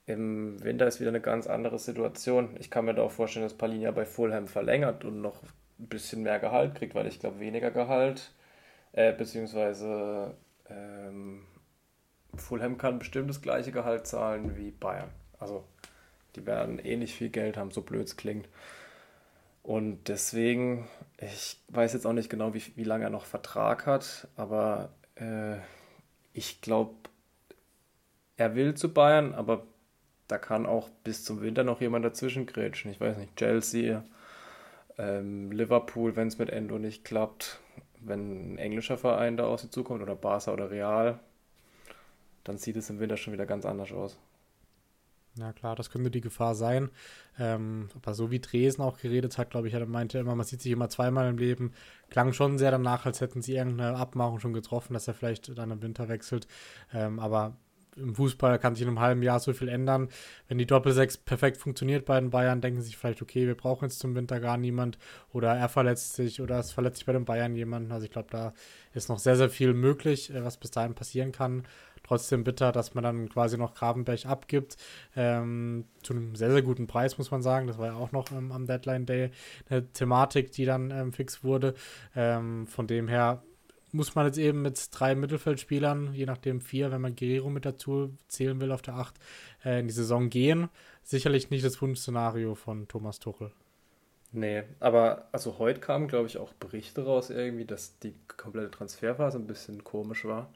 im 0.07 0.63
Winter 0.65 0.89
ist 0.89 0.99
wieder 0.99 1.11
eine 1.11 1.21
ganz 1.21 1.47
andere 1.47 1.79
Situation. 1.79 2.57
Ich 2.59 2.69
kann 2.69 2.85
mir 2.85 2.95
da 2.95 3.03
auch 3.03 3.13
vorstellen, 3.13 3.45
dass 3.45 3.55
Palinia 3.55 3.93
bei 3.93 4.05
Fulham 4.05 4.49
verlängert 4.49 5.05
und 5.05 5.21
noch 5.21 5.41
ein 5.79 5.87
bisschen 5.87 6.25
mehr 6.25 6.41
Gehalt 6.41 6.75
kriegt, 6.75 6.97
weil 6.97 7.07
ich 7.07 7.21
glaube 7.21 7.39
weniger 7.39 7.71
Gehalt, 7.71 8.33
äh, 8.91 9.13
beziehungsweise 9.13 10.35
ähm, 10.69 11.47
Fulham 12.35 12.77
kann 12.77 12.99
bestimmt 12.99 13.31
das 13.31 13.41
gleiche 13.41 13.71
Gehalt 13.71 14.09
zahlen 14.09 14.57
wie 14.57 14.73
Bayern. 14.73 15.11
Also 15.39 15.65
die 16.35 16.45
werden 16.45 16.81
ähnlich 16.81 17.15
viel 17.15 17.29
Geld 17.29 17.57
haben, 17.57 17.71
so 17.71 17.83
blöd 17.83 18.09
es 18.09 18.17
klingt. 18.17 18.49
Und 19.63 20.09
deswegen, 20.09 20.89
ich 21.19 21.61
weiß 21.69 21.93
jetzt 21.93 22.07
auch 22.07 22.15
nicht 22.15 22.31
genau, 22.31 22.53
wie, 22.53 22.63
wie 22.75 22.85
lange 22.85 23.05
er 23.05 23.11
noch 23.11 23.27
Vertrag 23.27 23.87
hat, 23.87 24.27
aber 24.37 24.91
äh, 25.21 25.57
ich 26.33 26.61
glaube, 26.61 26.95
er 28.37 28.55
will 28.55 28.75
zu 28.75 28.93
Bayern, 28.93 29.35
aber 29.35 29.67
da 30.29 30.39
kann 30.39 30.67
auch 30.67 30.89
bis 31.05 31.25
zum 31.25 31.43
Winter 31.43 31.65
noch 31.65 31.81
jemand 31.81 32.05
dazwischen 32.05 32.47
grätschen. 32.47 32.91
Ich 32.91 33.01
weiß 33.01 33.17
nicht, 33.17 33.37
Chelsea, 33.37 34.05
ähm, 34.99 35.51
Liverpool, 35.53 36.17
wenn 36.17 36.29
es 36.29 36.39
mit 36.39 36.51
Endo 36.51 36.79
nicht 36.79 37.05
klappt, 37.05 37.61
wenn 38.01 38.55
ein 38.55 38.59
englischer 38.59 38.97
Verein 38.97 39.37
da 39.37 39.45
aus 39.45 39.63
sie 39.63 39.71
zukommt 39.71 40.03
oder 40.03 40.15
Barca 40.15 40.53
oder 40.53 40.71
Real, 40.71 41.19
dann 42.45 42.59
sieht 42.59 42.77
es 42.77 42.91
im 42.91 43.01
Winter 43.01 43.17
schon 43.17 43.33
wieder 43.33 43.47
ganz 43.47 43.67
anders 43.67 43.93
aus. 43.93 44.19
Ja 45.41 45.53
klar, 45.55 45.75
das 45.75 45.91
könnte 45.91 46.11
die 46.11 46.21
Gefahr 46.21 46.55
sein. 46.55 46.91
Ähm, 47.39 47.89
aber 47.97 48.15
so 48.15 48.31
wie 48.31 48.41
Dresden 48.41 48.83
auch 48.83 48.99
geredet 48.99 49.39
hat, 49.39 49.51
glaube 49.51 49.69
ich, 49.69 49.75
er 49.75 49.87
meinte 49.87 50.19
immer, 50.19 50.35
man 50.35 50.45
sieht 50.47 50.61
sich 50.61 50.73
immer 50.73 50.91
zweimal 50.91 51.31
im 51.31 51.39
Leben. 51.39 51.73
Klang 52.11 52.33
schon 52.35 52.59
sehr 52.59 52.71
danach, 52.71 53.07
als 53.07 53.21
hätten 53.21 53.41
sie 53.41 53.55
irgendeine 53.55 53.97
Abmachung 53.97 54.39
schon 54.41 54.53
getroffen, 54.53 54.93
dass 54.93 55.09
er 55.09 55.15
vielleicht 55.15 55.57
dann 55.57 55.71
im 55.71 55.83
Winter 55.83 56.09
wechselt. 56.09 56.47
Ähm, 56.93 57.19
aber 57.19 57.57
im 57.97 58.15
Fußball 58.15 58.59
kann 58.59 58.75
sich 58.75 58.83
in 58.83 58.89
einem 58.89 59.01
halben 59.01 59.23
Jahr 59.23 59.41
so 59.41 59.53
viel 59.53 59.69
ändern. 59.69 60.09
Wenn 60.49 60.59
die 60.59 60.67
Doppelsechs 60.67 61.17
perfekt 61.17 61.57
funktioniert 61.57 62.05
bei 62.05 62.21
den 62.21 62.31
Bayern, 62.31 62.61
denken 62.61 62.81
sie 62.81 62.89
sich 62.89 62.97
vielleicht, 62.97 63.23
okay, 63.23 63.47
wir 63.47 63.57
brauchen 63.57 63.85
jetzt 63.85 63.99
zum 63.99 64.15
Winter 64.15 64.41
gar 64.41 64.57
niemand 64.57 64.99
oder 65.33 65.55
er 65.55 65.69
verletzt 65.69 66.15
sich 66.15 66.41
oder 66.41 66.59
es 66.59 66.73
verletzt 66.73 66.99
sich 66.99 67.07
bei 67.07 67.13
den 67.13 67.25
Bayern 67.25 67.55
jemand. 67.55 67.91
Also 67.91 68.05
ich 68.05 68.13
glaube, 68.13 68.29
da 68.31 68.53
ist 68.93 69.09
noch 69.09 69.19
sehr, 69.19 69.37
sehr 69.37 69.51
viel 69.51 69.75
möglich, 69.75 70.33
äh, 70.33 70.45
was 70.45 70.57
bis 70.57 70.71
dahin 70.71 70.95
passieren 70.95 71.33
kann 71.33 71.65
trotzdem 72.11 72.43
bitter, 72.45 72.73
dass 72.73 72.95
man 72.95 73.05
dann 73.05 73.29
quasi 73.29 73.57
noch 73.57 73.75
Gravenberg 73.75 74.27
abgibt. 74.27 74.77
Ähm, 75.15 75.85
zu 76.03 76.13
einem 76.13 76.35
sehr, 76.35 76.51
sehr 76.51 76.63
guten 76.63 76.87
Preis, 76.87 77.19
muss 77.19 77.31
man 77.31 77.43
sagen. 77.43 77.69
Das 77.69 77.79
war 77.79 77.87
ja 77.87 77.95
auch 77.95 78.11
noch 78.13 78.33
ähm, 78.33 78.51
am 78.51 78.67
Deadline 78.67 79.07
Day 79.07 79.31
eine 79.69 79.91
Thematik, 79.93 80.51
die 80.53 80.65
dann 80.65 80.91
ähm, 80.91 81.13
fix 81.13 81.45
wurde. 81.45 81.75
Ähm, 82.17 82.67
von 82.67 82.87
dem 82.87 83.07
her 83.07 83.43
muss 83.93 84.15
man 84.15 84.27
jetzt 84.27 84.39
eben 84.39 84.63
mit 84.63 84.89
drei 84.93 85.15
Mittelfeldspielern, 85.15 86.13
je 86.15 86.27
nachdem 86.27 86.61
vier, 86.61 86.91
wenn 86.91 87.01
man 87.01 87.17
Guerrero 87.17 87.49
mit 87.51 87.65
dazu 87.65 88.17
zählen 88.29 88.61
will 88.61 88.73
auf 88.73 88.83
der 88.83 88.95
Acht, 88.95 89.15
äh, 89.65 89.81
in 89.81 89.87
die 89.87 89.95
Saison 89.95 90.31
gehen. 90.31 90.69
Sicherlich 91.03 91.51
nicht 91.51 91.65
das 91.65 91.81
Wunschszenario 91.81 92.55
von 92.55 92.89
Thomas 92.89 93.21
Tuchel. 93.21 93.53
Nee, 94.33 94.63
aber 94.79 95.29
also 95.33 95.59
heute 95.59 95.81
kamen, 95.81 96.07
glaube 96.07 96.27
ich, 96.27 96.39
auch 96.39 96.53
Berichte 96.55 97.05
raus 97.05 97.31
irgendwie, 97.31 97.65
dass 97.65 97.99
die 97.99 98.15
komplette 98.37 98.71
Transferphase 98.71 99.39
ein 99.39 99.49
bisschen 99.49 99.83
komisch 99.83 100.25
war. 100.25 100.53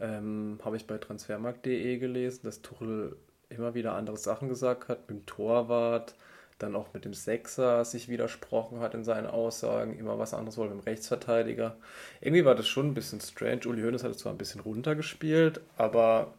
Ähm, 0.00 0.58
Habe 0.64 0.76
ich 0.76 0.86
bei 0.86 0.98
transfermarkt.de 0.98 1.98
gelesen, 1.98 2.40
dass 2.44 2.62
Tuchel 2.62 3.16
immer 3.48 3.74
wieder 3.74 3.94
andere 3.94 4.16
Sachen 4.16 4.48
gesagt 4.48 4.88
hat, 4.88 5.08
mit 5.08 5.10
dem 5.10 5.26
Torwart, 5.26 6.14
dann 6.58 6.74
auch 6.74 6.92
mit 6.92 7.04
dem 7.04 7.14
Sechser 7.14 7.84
sich 7.84 8.08
widersprochen 8.08 8.80
hat 8.80 8.94
in 8.94 9.04
seinen 9.04 9.26
Aussagen, 9.26 9.96
immer 9.96 10.18
was 10.18 10.34
anderes 10.34 10.56
wollte 10.56 10.74
mit 10.74 10.84
dem 10.84 10.88
Rechtsverteidiger. 10.88 11.76
Irgendwie 12.20 12.44
war 12.44 12.54
das 12.54 12.66
schon 12.66 12.88
ein 12.88 12.94
bisschen 12.94 13.20
strange. 13.20 13.66
Uli 13.66 13.82
Hoeneß 13.82 14.02
hat 14.02 14.10
es 14.10 14.18
zwar 14.18 14.32
ein 14.32 14.38
bisschen 14.38 14.60
runtergespielt, 14.60 15.60
aber 15.76 16.34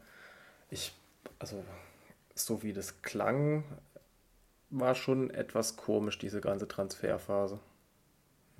ich, 0.69 0.93
also 1.39 1.63
so 2.35 2.63
wie 2.63 2.73
das 2.73 3.01
klang, 3.01 3.63
war 4.69 4.93
schon 4.95 5.31
etwas 5.31 5.77
komisch, 5.77 6.19
diese 6.19 6.41
ganze 6.41 6.67
Transferphase. 6.67 7.59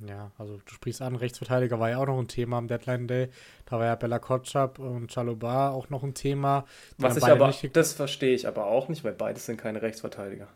Ja, 0.06 0.32
also 0.38 0.58
du 0.66 0.74
sprichst 0.74 1.02
an, 1.02 1.16
Rechtsverteidiger 1.16 1.80
war 1.80 1.90
ja 1.90 1.98
auch 1.98 2.06
noch 2.06 2.20
ein 2.20 2.28
Thema 2.28 2.58
am 2.58 2.68
Deadline 2.68 3.08
Day. 3.08 3.30
Da 3.66 3.80
war 3.80 3.86
ja 3.86 3.96
Bella 3.96 4.20
Kotschap 4.20 4.80
und 4.80 5.12
Chalobar 5.12 5.74
auch 5.74 5.90
noch 5.90 6.04
ein 6.04 6.14
Thema. 6.14 6.66
Was 6.98 7.18
ich 7.18 7.26
aber, 7.26 7.54
das 7.74 7.94
verstehe 7.94 8.34
ich 8.34 8.48
aber 8.48 8.68
auch 8.68 8.88
nicht, 8.88 9.04
weil 9.04 9.14
beides 9.14 9.46
sind 9.46 9.58
keine 9.58 9.82
Rechtsverteidiger. 9.82 10.48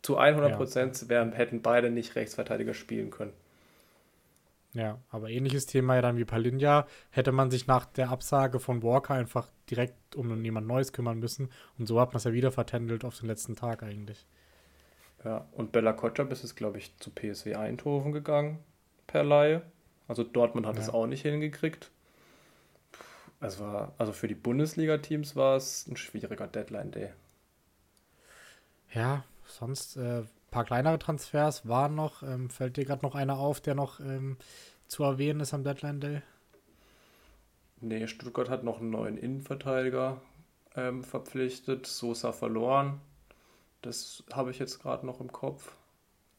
Zu 0.00 0.16
100 0.16 0.56
Prozent 0.56 1.06
ja. 1.08 1.24
hätten 1.32 1.62
beide 1.62 1.90
nicht 1.90 2.16
Rechtsverteidiger 2.16 2.74
spielen 2.74 3.10
können. 3.10 3.32
Ja, 4.74 4.98
aber 5.10 5.28
ähnliches 5.28 5.66
Thema 5.66 5.96
ja 5.96 6.02
dann 6.02 6.16
wie 6.16 6.24
Palinja. 6.24 6.86
Hätte 7.10 7.30
man 7.30 7.50
sich 7.50 7.66
nach 7.66 7.84
der 7.84 8.08
Absage 8.08 8.58
von 8.58 8.82
Walker 8.82 9.14
einfach 9.14 9.50
direkt 9.70 10.16
um 10.16 10.42
jemand 10.44 10.66
Neues 10.66 10.92
kümmern 10.92 11.18
müssen. 11.18 11.50
Und 11.78 11.86
so 11.86 12.00
hat 12.00 12.12
man 12.12 12.16
es 12.16 12.24
ja 12.24 12.32
wieder 12.32 12.50
vertändelt 12.50 13.04
auf 13.04 13.18
den 13.18 13.26
letzten 13.26 13.54
Tag 13.54 13.82
eigentlich. 13.82 14.26
Ja, 15.24 15.46
und 15.52 15.72
Bella 15.72 15.92
Kotschap 15.92 16.32
ist 16.32 16.44
es, 16.44 16.56
glaube 16.56 16.78
ich, 16.78 16.96
zu 16.98 17.10
PSW 17.10 17.54
Eindhoven 17.54 18.12
gegangen 18.12 18.58
per 19.06 19.22
Laie. 19.22 19.62
Also 20.08 20.24
Dortmund 20.24 20.66
hat 20.66 20.76
ja. 20.76 20.82
es 20.82 20.90
auch 20.90 21.06
nicht 21.06 21.22
hingekriegt. 21.22 21.90
Es 23.40 23.58
war, 23.60 23.92
also 23.98 24.12
für 24.12 24.28
die 24.28 24.34
Bundesliga-Teams 24.34 25.36
war 25.36 25.56
es 25.56 25.86
ein 25.86 25.96
schwieriger 25.96 26.46
Deadline-Day. 26.46 27.10
Ja, 28.92 29.24
sonst 29.46 29.96
ein 29.96 30.22
äh, 30.22 30.24
paar 30.50 30.64
kleinere 30.64 30.98
Transfers 30.98 31.66
waren 31.66 31.94
noch. 31.94 32.22
Ähm, 32.22 32.50
fällt 32.50 32.76
dir 32.76 32.84
gerade 32.84 33.04
noch 33.04 33.14
einer 33.14 33.38
auf, 33.38 33.60
der 33.60 33.74
noch 33.74 34.00
ähm, 34.00 34.36
zu 34.86 35.02
erwähnen 35.02 35.40
ist 35.40 35.54
am 35.54 35.64
Deadline-Day? 35.64 36.22
Nee, 37.80 38.06
Stuttgart 38.06 38.48
hat 38.48 38.62
noch 38.62 38.80
einen 38.80 38.90
neuen 38.90 39.16
Innenverteidiger 39.16 40.20
ähm, 40.76 41.02
verpflichtet. 41.02 41.86
Sosa 41.86 42.32
verloren. 42.32 43.00
Das 43.82 44.22
habe 44.32 44.50
ich 44.50 44.58
jetzt 44.58 44.80
gerade 44.80 45.04
noch 45.04 45.20
im 45.20 45.30
Kopf. 45.30 45.72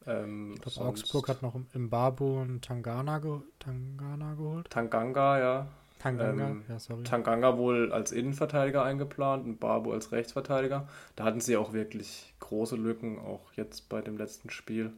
Ähm, 0.06 0.54
ich 0.54 0.62
glaube, 0.62 0.88
Augsburg 0.88 1.28
hat 1.28 1.42
noch 1.42 1.54
im 1.72 1.90
Babu 1.90 2.40
und 2.40 2.62
Tangana, 2.62 3.18
ge 3.18 3.38
Tangana 3.58 4.34
geholt. 4.34 4.68
Tanganga, 4.70 5.38
ja. 5.38 5.66
Tanganga, 5.98 6.48
ähm, 6.48 6.64
ja, 6.68 6.78
sorry. 6.78 7.02
Tanganga 7.04 7.56
wohl 7.56 7.92
als 7.92 8.12
Innenverteidiger 8.12 8.82
eingeplant 8.82 9.46
und 9.46 9.60
Babu 9.60 9.92
als 9.92 10.12
Rechtsverteidiger. 10.12 10.86
Da 11.16 11.24
hatten 11.24 11.40
sie 11.40 11.56
auch 11.56 11.72
wirklich 11.72 12.34
große 12.40 12.76
Lücken, 12.76 13.18
auch 13.18 13.52
jetzt 13.54 13.88
bei 13.88 14.02
dem 14.02 14.18
letzten 14.18 14.50
Spiel. 14.50 14.92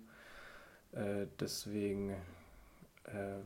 Äh, 0.92 1.26
deswegen 1.38 2.10
äh, 3.04 3.38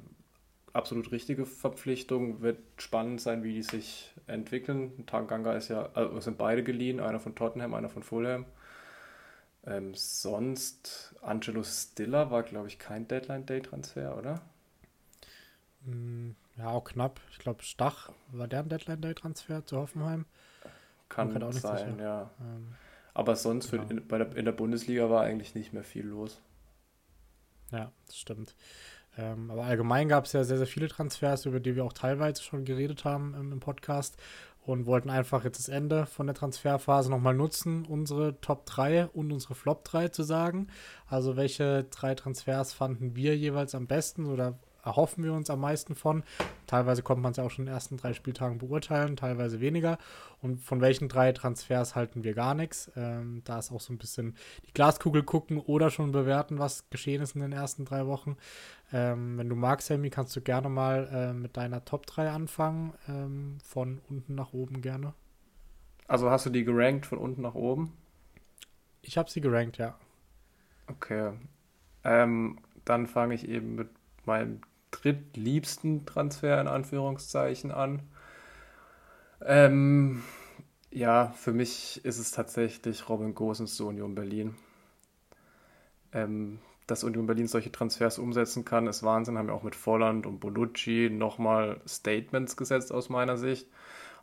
absolut 0.73 1.13
richtige 1.13 1.45
Verpflichtung. 1.45 2.41
Wird 2.41 2.59
spannend 2.79 3.21
sein, 3.21 3.43
wie 3.43 3.53
die 3.53 3.63
sich 3.63 4.15
entwickeln. 4.27 5.05
Tanganga 5.07 5.53
ist 5.53 5.69
ja, 5.69 5.91
also 5.93 6.19
sind 6.21 6.39
beide 6.39 6.63
geliehen, 6.63 7.01
einer 7.01 7.21
von 7.21 7.35
Tottenham, 7.35 7.75
einer 7.75 7.91
von 7.91 8.03
Fulham. 8.03 8.47
Ähm, 9.67 9.95
sonst, 9.95 11.15
Angelo 11.21 11.63
Stiller 11.63 12.31
war, 12.31 12.43
glaube 12.43 12.69
ich, 12.69 12.79
kein 12.79 13.07
Deadline-Day-Transfer, 13.07 14.17
oder? 14.17 14.41
Mm, 15.85 16.31
ja, 16.57 16.69
auch 16.69 16.85
knapp. 16.85 17.21
Ich 17.31 17.39
glaube, 17.39 17.63
Stach 17.63 18.11
war 18.33 18.49
der 18.49 18.61
ein 18.61 18.69
Deadline-Day-Transfer 18.69 19.65
zu 19.67 19.77
Hoffenheim. 19.77 20.27
Kann 21.09 21.43
auch 21.43 21.49
nicht 21.49 21.61
sein, 21.61 21.97
sicher. 21.97 22.03
ja. 22.03 22.31
Ähm, 22.41 22.75
Aber 23.15 23.37
sonst 23.37 23.71
genau. 23.71 23.85
in, 23.89 24.07
bei 24.07 24.19
der, 24.19 24.35
in 24.37 24.45
der 24.45 24.53
Bundesliga 24.53 25.11
war 25.11 25.23
eigentlich 25.23 25.55
nicht 25.55 25.73
mehr 25.73 25.85
viel 25.85 26.07
los. 26.07 26.41
Ja, 27.71 27.93
das 28.07 28.17
stimmt. 28.17 28.55
Ähm, 29.19 29.51
aber 29.51 29.65
allgemein 29.65 30.09
gab 30.09 30.25
es 30.25 30.33
ja 30.33 30.45
sehr, 30.45 30.57
sehr 30.57 30.67
viele 30.67 30.89
Transfers, 30.89 31.45
über 31.45 31.61
die 31.61 31.75
wir 31.75 31.85
auch 31.85 31.93
teilweise 31.93 32.43
schon 32.43 32.65
geredet 32.65 33.05
haben 33.05 33.35
im, 33.35 33.53
im 33.53 33.61
Podcast 33.61 34.17
und 34.65 34.87
wollten 34.87 35.11
einfach 35.11 35.45
jetzt 35.45 35.59
das 35.59 35.69
Ende 35.69 36.07
von 36.07 36.27
der 36.27 36.35
Transferphase 36.35 37.11
nochmal 37.11 37.35
nutzen, 37.35 37.87
unsere 37.87 38.41
Top 38.41 38.67
3 38.67 39.07
und 39.07 39.33
unsere 39.33 39.55
Flop 39.55 39.85
3 39.85 40.09
zu 40.09 40.23
sagen. 40.23 40.69
Also 41.07 41.37
welche 41.37 41.85
drei 41.85 42.15
Transfers 42.15 42.73
fanden 42.73 43.17
wir 43.17 43.37
jeweils 43.37 43.75
am 43.75 43.87
besten 43.87 44.27
oder 44.27 44.59
erhoffen 44.85 45.25
wir 45.25 45.33
uns 45.33 45.51
am 45.51 45.61
meisten 45.61 45.95
von. 45.95 46.23
Teilweise 46.67 47.03
kommt 47.03 47.23
man 47.23 47.33
es 47.33 47.37
ja 47.37 47.45
auch 47.45 47.51
schon 47.51 47.65
in 47.65 47.67
den 47.67 47.75
ersten 47.75 47.97
drei 47.97 48.13
Spieltagen 48.13 48.59
beurteilen, 48.59 49.17
teilweise 49.17 49.61
weniger. 49.61 49.99
Und 50.41 50.63
von 50.63 50.81
welchen 50.81 51.09
drei 51.09 51.33
Transfers 51.33 51.95
halten 51.95 52.25
wir 52.25 52.35
gar 52.35 52.55
nichts. 52.55 52.91
Ähm, 52.97 53.43
da 53.45 53.59
ist 53.59 53.73
auch 53.73 53.81
so 53.81 53.93
ein 53.93 53.99
bisschen 53.99 54.37
die 54.67 54.73
Glaskugel 54.73 55.23
gucken 55.23 55.59
oder 55.59 55.91
schon 55.91 56.13
bewerten, 56.13 56.59
was 56.59 56.89
geschehen 56.91 57.23
ist 57.23 57.35
in 57.35 57.43
den 57.43 57.53
ersten 57.53 57.85
drei 57.85 58.07
Wochen. 58.07 58.37
Ähm, 58.93 59.39
wenn 59.39 59.49
du 59.49 59.55
magst, 59.55 59.89
Sammy, 59.89 60.11
kannst 60.11 60.35
du 60.35 60.41
gerne 60.41 60.69
mal 60.69 61.09
äh, 61.13 61.33
mit 61.33 61.57
deiner 61.57 61.85
Top 61.85 62.07
3 62.07 62.31
anfangen. 62.31 62.93
Ähm, 63.09 63.59
von 63.65 64.01
unten 64.09 64.35
nach 64.35 64.53
oben 64.53 64.83
gerne. 64.83 65.15
Also 66.09 66.31
hast 66.31 66.47
du 66.47 66.51
die 66.51 66.65
gerankt 66.65 67.07
von 67.07 67.19
unten 67.19 67.43
nach 67.43 67.55
oben? 67.55 67.93
Ich 69.03 69.17
habe 69.17 69.31
sie 69.31 69.41
gerankt, 69.41 69.79
ja. 69.79 69.95
Okay. 70.89 71.33
Ähm, 72.03 72.59
dann 72.85 73.07
fange 73.07 73.35
ich 73.35 73.49
eben 73.49 73.77
mit 73.77 73.89
meinem 74.25 74.61
drittliebsten 74.91 76.05
Transfer 76.07 76.61
in 76.61 76.67
Anführungszeichen 76.67 77.71
an. 77.71 78.03
Ähm, 79.43 80.23
ja, 80.91 81.29
für 81.37 81.53
mich 81.53 82.05
ist 82.05 82.19
es 82.19 82.33
tatsächlich 82.33 83.09
Robin 83.09 83.35
Gosens 83.35 83.77
zu 83.77 83.87
Union 83.87 84.15
Berlin. 84.15 84.57
Ähm, 86.13 86.59
dass 86.91 87.05
Union 87.05 87.27
Berlin 87.27 87.47
solche 87.47 87.71
Transfers 87.71 88.19
umsetzen 88.19 88.65
kann, 88.65 88.87
ist 88.87 89.03
Wahnsinn. 89.03 89.39
Haben 89.39 89.49
wir 89.49 89.55
auch 89.55 89.63
mit 89.63 89.77
Volland 89.77 90.27
und 90.27 90.41
Bonucci 90.41 91.09
nochmal 91.11 91.81
Statements 91.87 92.57
gesetzt 92.57 92.93
aus 92.93 93.09
meiner 93.09 93.37
Sicht. 93.37 93.69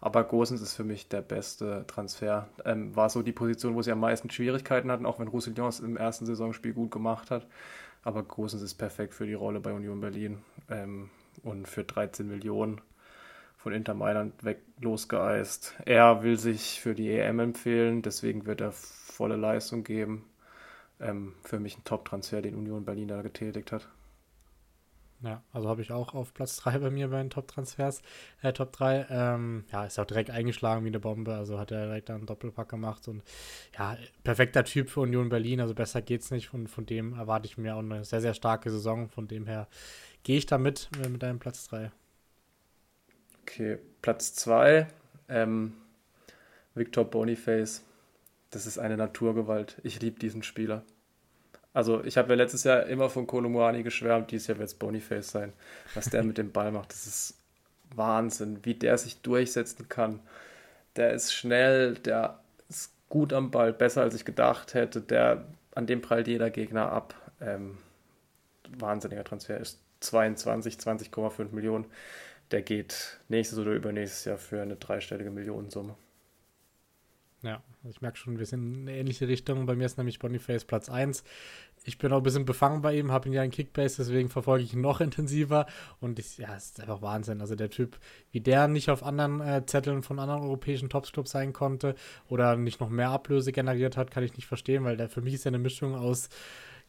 Aber 0.01 0.23
Gosens 0.23 0.61
ist 0.61 0.75
für 0.75 0.83
mich 0.83 1.07
der 1.09 1.21
beste 1.21 1.85
Transfer. 1.87 2.47
Ähm, 2.65 2.95
war 2.95 3.09
so 3.09 3.23
die 3.23 3.31
Position, 3.31 3.75
wo 3.75 3.81
sie 3.81 3.91
am 3.91 3.99
meisten 3.99 4.29
Schwierigkeiten 4.29 4.91
hatten, 4.91 5.05
auch 5.05 5.19
wenn 5.19 5.27
Roussillon 5.27 5.69
es 5.69 5.79
im 5.79 5.97
ersten 5.97 6.25
Saisonspiel 6.25 6.73
gut 6.73 6.91
gemacht 6.91 7.31
hat. 7.31 7.47
Aber 8.03 8.23
Gosens 8.23 8.61
ist 8.61 8.75
perfekt 8.75 9.13
für 9.13 9.25
die 9.25 9.33
Rolle 9.33 9.59
bei 9.59 9.73
Union 9.73 9.99
Berlin. 10.01 10.39
Ähm, 10.69 11.09
und 11.43 11.67
für 11.67 11.83
13 11.83 12.27
Millionen 12.27 12.81
von 13.57 13.73
Inter 13.73 13.93
Mailand 13.93 14.43
weg 14.43 14.59
losgeeist. 14.79 15.75
Er 15.85 16.23
will 16.23 16.37
sich 16.37 16.79
für 16.79 16.95
die 16.95 17.11
EM 17.11 17.39
empfehlen, 17.39 18.01
deswegen 18.01 18.45
wird 18.45 18.61
er 18.61 18.71
volle 18.71 19.35
Leistung 19.35 19.83
geben. 19.83 20.25
Ähm, 20.99 21.33
für 21.43 21.59
mich 21.59 21.77
ein 21.77 21.83
Top-Transfer, 21.83 22.41
den 22.41 22.55
Union 22.55 22.85
Berlin 22.85 23.07
da 23.07 23.21
getätigt 23.21 23.71
hat. 23.71 23.87
Ja, 25.23 25.41
also 25.51 25.67
habe 25.67 25.81
ich 25.81 25.91
auch 25.91 26.13
auf 26.13 26.33
Platz 26.33 26.57
3 26.57 26.77
bei 26.77 26.89
mir 26.91 27.07
bei 27.07 27.17
den 27.17 27.31
Top-Transfers, 27.31 28.03
äh, 28.43 28.53
Top 28.53 28.71
3. 28.73 29.07
Ähm, 29.09 29.65
ja, 29.71 29.85
ist 29.85 29.97
auch 29.97 30.05
direkt 30.05 30.29
eingeschlagen 30.29 30.83
wie 30.83 30.89
eine 30.89 30.99
Bombe, 30.99 31.33
also 31.33 31.57
hat 31.57 31.71
er 31.71 31.87
direkt 31.87 32.11
einen 32.11 32.27
Doppelpack 32.27 32.69
gemacht 32.69 33.07
und 33.07 33.23
ja, 33.77 33.97
perfekter 34.23 34.63
Typ 34.63 34.89
für 34.89 35.01
Union 35.01 35.29
Berlin, 35.29 35.59
also 35.59 35.73
besser 35.73 36.03
geht's 36.03 36.29
nicht 36.29 36.53
und 36.53 36.67
von 36.67 36.85
dem 36.85 37.13
erwarte 37.13 37.47
ich 37.47 37.57
mir 37.57 37.75
auch 37.75 37.79
eine 37.79 38.03
sehr, 38.05 38.21
sehr 38.21 38.35
starke 38.35 38.69
Saison, 38.69 39.09
von 39.09 39.27
dem 39.27 39.47
her 39.47 39.67
gehe 40.21 40.37
ich 40.37 40.45
da 40.45 40.59
mit, 40.59 40.89
äh, 41.03 41.09
mit 41.09 41.23
deinem 41.23 41.39
Platz 41.39 41.67
3. 41.67 41.91
Okay, 43.41 43.79
Platz 44.03 44.35
2, 44.35 44.87
ähm, 45.29 45.73
Victor 46.75 47.05
Boniface, 47.05 47.83
das 48.51 48.65
ist 48.65 48.77
eine 48.77 48.97
Naturgewalt, 48.97 49.77
ich 49.83 50.01
liebe 50.01 50.19
diesen 50.19 50.43
Spieler. 50.43 50.83
Also 51.73 52.03
ich 52.03 52.17
habe 52.17 52.29
ja 52.29 52.35
letztes 52.35 52.63
Jahr 52.63 52.87
immer 52.87 53.09
von 53.09 53.27
Kolomuani 53.27 53.83
geschwärmt, 53.83 54.31
dieses 54.31 54.47
Jahr 54.47 54.57
wird 54.57 54.69
es 54.69 54.73
Boniface 54.73 55.29
sein. 55.29 55.53
Was 55.93 56.09
der 56.09 56.23
mit 56.23 56.37
dem 56.37 56.51
Ball 56.51 56.71
macht, 56.71 56.91
das 56.91 57.05
ist 57.05 57.35
Wahnsinn, 57.95 58.59
wie 58.63 58.73
der 58.73 58.97
sich 58.97 59.21
durchsetzen 59.21 59.87
kann. 59.87 60.19
Der 60.95 61.11
ist 61.13 61.33
schnell, 61.33 61.93
der 61.95 62.39
ist 62.69 62.91
gut 63.09 63.33
am 63.33 63.51
Ball, 63.51 63.73
besser 63.73 64.01
als 64.01 64.15
ich 64.15 64.25
gedacht 64.25 64.73
hätte. 64.73 65.01
Der, 65.01 65.45
an 65.75 65.85
dem 65.85 66.01
prallt 66.01 66.27
jeder 66.27 66.49
Gegner 66.49 66.91
ab. 66.91 67.13
Ähm, 67.39 67.77
wahnsinniger 68.77 69.23
Transfer 69.23 69.59
ist 69.59 69.79
22, 69.99 70.75
20,5 70.75 71.51
Millionen. 71.51 71.85
Der 72.51 72.61
geht 72.61 73.19
nächstes 73.29 73.59
oder 73.59 73.73
übernächstes 73.73 74.25
Jahr 74.25 74.37
für 74.37 74.61
eine 74.61 74.77
dreistellige 74.77 75.31
Millionensumme. 75.31 75.95
Ja, 77.43 77.61
ich 77.87 78.01
merke 78.01 78.17
schon, 78.17 78.39
wir 78.39 78.47
sind 78.47 78.73
in 78.73 78.81
eine 78.81 78.97
ähnliche 78.97 79.27
Richtung. 79.27 79.67
Bei 79.67 79.75
mir 79.75 79.85
ist 79.85 79.97
nämlich 79.97 80.17
Boniface 80.17 80.65
Platz 80.65 80.89
1. 80.89 81.23
Ich 81.83 81.99
bin 81.99 82.11
auch 82.11 82.17
ein 82.17 82.23
bisschen 82.23 82.45
befangen 82.45 82.81
bei 82.81 82.97
ihm, 82.97 83.11
habe 83.11 83.29
ihn 83.29 83.33
ja 83.33 83.43
in 83.43 83.51
Kickbase, 83.51 83.97
deswegen 83.97 84.29
verfolge 84.29 84.63
ich 84.63 84.73
ihn 84.73 84.81
noch 84.81 85.01
intensiver. 85.01 85.67
Und 85.99 86.17
ich, 86.17 86.39
ja, 86.39 86.55
es 86.55 86.71
ist 86.71 86.81
einfach 86.81 87.03
Wahnsinn. 87.03 87.39
Also 87.39 87.55
der 87.55 87.69
Typ, 87.69 87.99
wie 88.31 88.41
der 88.41 88.67
nicht 88.67 88.89
auf 88.89 89.03
anderen 89.03 89.39
äh, 89.41 89.63
Zetteln 89.65 90.01
von 90.01 90.17
anderen 90.17 90.41
europäischen 90.41 90.89
Topclubs 90.89 91.29
sein 91.29 91.53
konnte 91.53 91.93
oder 92.27 92.57
nicht 92.57 92.79
noch 92.79 92.89
mehr 92.89 93.11
Ablöse 93.11 93.51
generiert 93.51 93.97
hat, 93.97 94.09
kann 94.09 94.23
ich 94.23 94.35
nicht 94.35 94.47
verstehen, 94.47 94.83
weil 94.83 94.97
der 94.97 95.07
für 95.07 95.21
mich 95.21 95.35
ist 95.35 95.45
ja 95.45 95.49
eine 95.49 95.59
Mischung 95.59 95.95
aus 95.95 96.29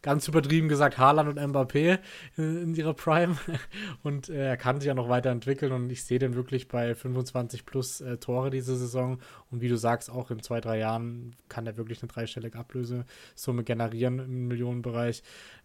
ganz 0.02 0.28
übertrieben 0.28 0.69
gesagt 0.69 0.99
Haaland 0.99 1.28
und 1.28 1.38
Mbappé 1.38 1.99
in, 2.37 2.75
ihrer 2.75 2.95
Prime. 2.95 3.37
Und 4.02 4.28
äh, 4.28 4.49
er 4.49 4.57
kann 4.57 4.81
sich 4.81 4.87
ja 4.87 4.95
noch 4.95 5.09
weiterentwickeln 5.09 5.73
und 5.73 5.90
ich 5.90 6.05
sehe 6.05 6.19
den 6.19 6.35
wirklich 6.35 6.69
bei 6.69 6.95
25 6.95 7.67
plus 7.67 8.00
äh, 8.00 8.19
Tore 8.19 8.50
diese 8.50 8.76
Saison. 8.76 9.19
Und 9.50 9.61
wie 9.61 9.69
du 9.69 9.76
sagst, 9.76 10.11
auch 10.11 10.31
in 10.31 10.43
zwei, 10.43 10.61
drei 10.61 10.78
Jahren 10.78 11.35
kann 11.49 11.67
er 11.67 11.76
wirklich 11.76 12.02
eine 12.02 12.09
dreistellige 12.09 12.59
Ablösesumme 12.59 13.64
generieren 13.64 14.19
im 14.19 14.49
Millionenbereich. 14.49 15.23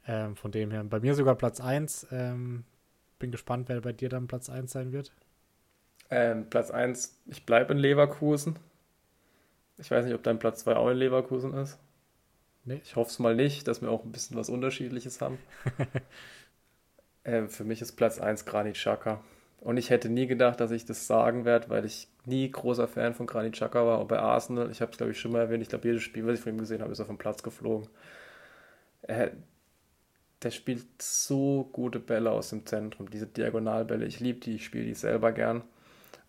Ähm, 0.08 0.36
von 0.36 0.52
dem 0.52 0.72
her, 0.72 0.84
bei 0.84 1.00
mir 1.00 1.16
sogar 1.16 1.36
Platz 1.36 1.62
1. 1.62 2.08
Ähm, 2.12 2.66
bin 3.20 3.32
gespannt, 3.32 3.70
wer 3.70 3.82
bei 3.82 3.94
dir 3.94 4.10
dann 4.10 4.28
Platz 4.28 4.50
1 4.50 4.72
sein 4.72 4.92
wird. 4.92 5.14
Ähm, 6.10 6.50
Platz 6.50 6.72
1, 6.72 7.22
ich 7.28 7.46
bleibe 7.46 7.74
in 7.74 7.80
Leverkusen. 7.80 8.58
Ich 9.78 9.90
weiß 9.90 10.06
nicht, 10.06 10.14
ob 10.14 10.24
dein 10.24 10.40
Platz 10.40 10.60
2 10.64 10.76
auch 10.76 10.90
in 10.90 10.98
Leverkusen 10.98 11.54
ist. 11.54 11.80
Nee. 12.66 12.82
Ich 12.84 12.96
hoffe 12.96 13.12
es 13.12 13.20
mal 13.20 13.36
nicht, 13.36 13.68
dass 13.68 13.82
wir 13.82 13.92
auch 13.92 14.06
ein 14.06 14.12
bisschen 14.12 14.38
was 14.38 14.50
Unterschiedliches 14.50 15.22
haben. 15.22 15.38
äh, 17.24 17.48
für 17.48 17.64
mich 17.64 17.82
ist 17.82 17.94
Platz 17.94 18.20
1 18.20 18.46
Granit 18.46 18.76
Xhaka. 18.76 19.22
Und 19.60 19.78
ich 19.78 19.90
hätte 19.90 20.10
nie 20.10 20.28
gedacht, 20.28 20.60
dass 20.60 20.72
ich 20.72 20.86
das 20.86 21.08
sagen 21.08 21.46
werde, 21.46 21.70
weil 21.70 21.86
ich 21.86 22.10
nie 22.26 22.50
großer 22.50 22.88
Fan 22.88 23.14
von 23.14 23.28
Granit 23.28 23.54
Xhaka 23.54 23.86
war. 23.86 24.00
Auch 24.00 24.08
bei 24.08 24.20
Arsenal, 24.20 24.72
ich 24.72 24.82
habe 24.82 24.92
es 24.92 24.98
glaube 24.98 25.12
ich 25.12 25.20
schon 25.20 25.32
mal 25.32 25.40
erwähnt, 25.40 25.62
ich 25.62 25.70
glaube 25.70 25.88
jedes 25.88 26.04
Spiel, 26.04 26.26
was 26.26 26.36
ich 26.36 26.42
von 26.42 26.54
ihm 26.54 26.58
gesehen 26.58 26.82
habe, 26.82 26.92
ist 26.92 27.00
er 27.00 27.06
vom 27.06 27.18
Platz 27.18 27.44
geflogen. 27.44 27.88
Er, 29.02 29.32
der 30.42 30.52
spielt 30.52 31.02
so 31.02 31.70
gute 31.72 32.00
Bälle 32.00 32.32
aus 32.32 32.50
dem 32.50 32.66
Zentrum, 32.66 33.10
diese 33.10 33.28
Diagonalbälle. 33.28 34.06
Ich 34.06 34.20
liebe 34.20 34.40
die, 34.40 34.56
ich 34.56 34.66
spiele 34.66 34.86
die 34.86 34.94
selber 34.94 35.32
gern. 35.32 35.64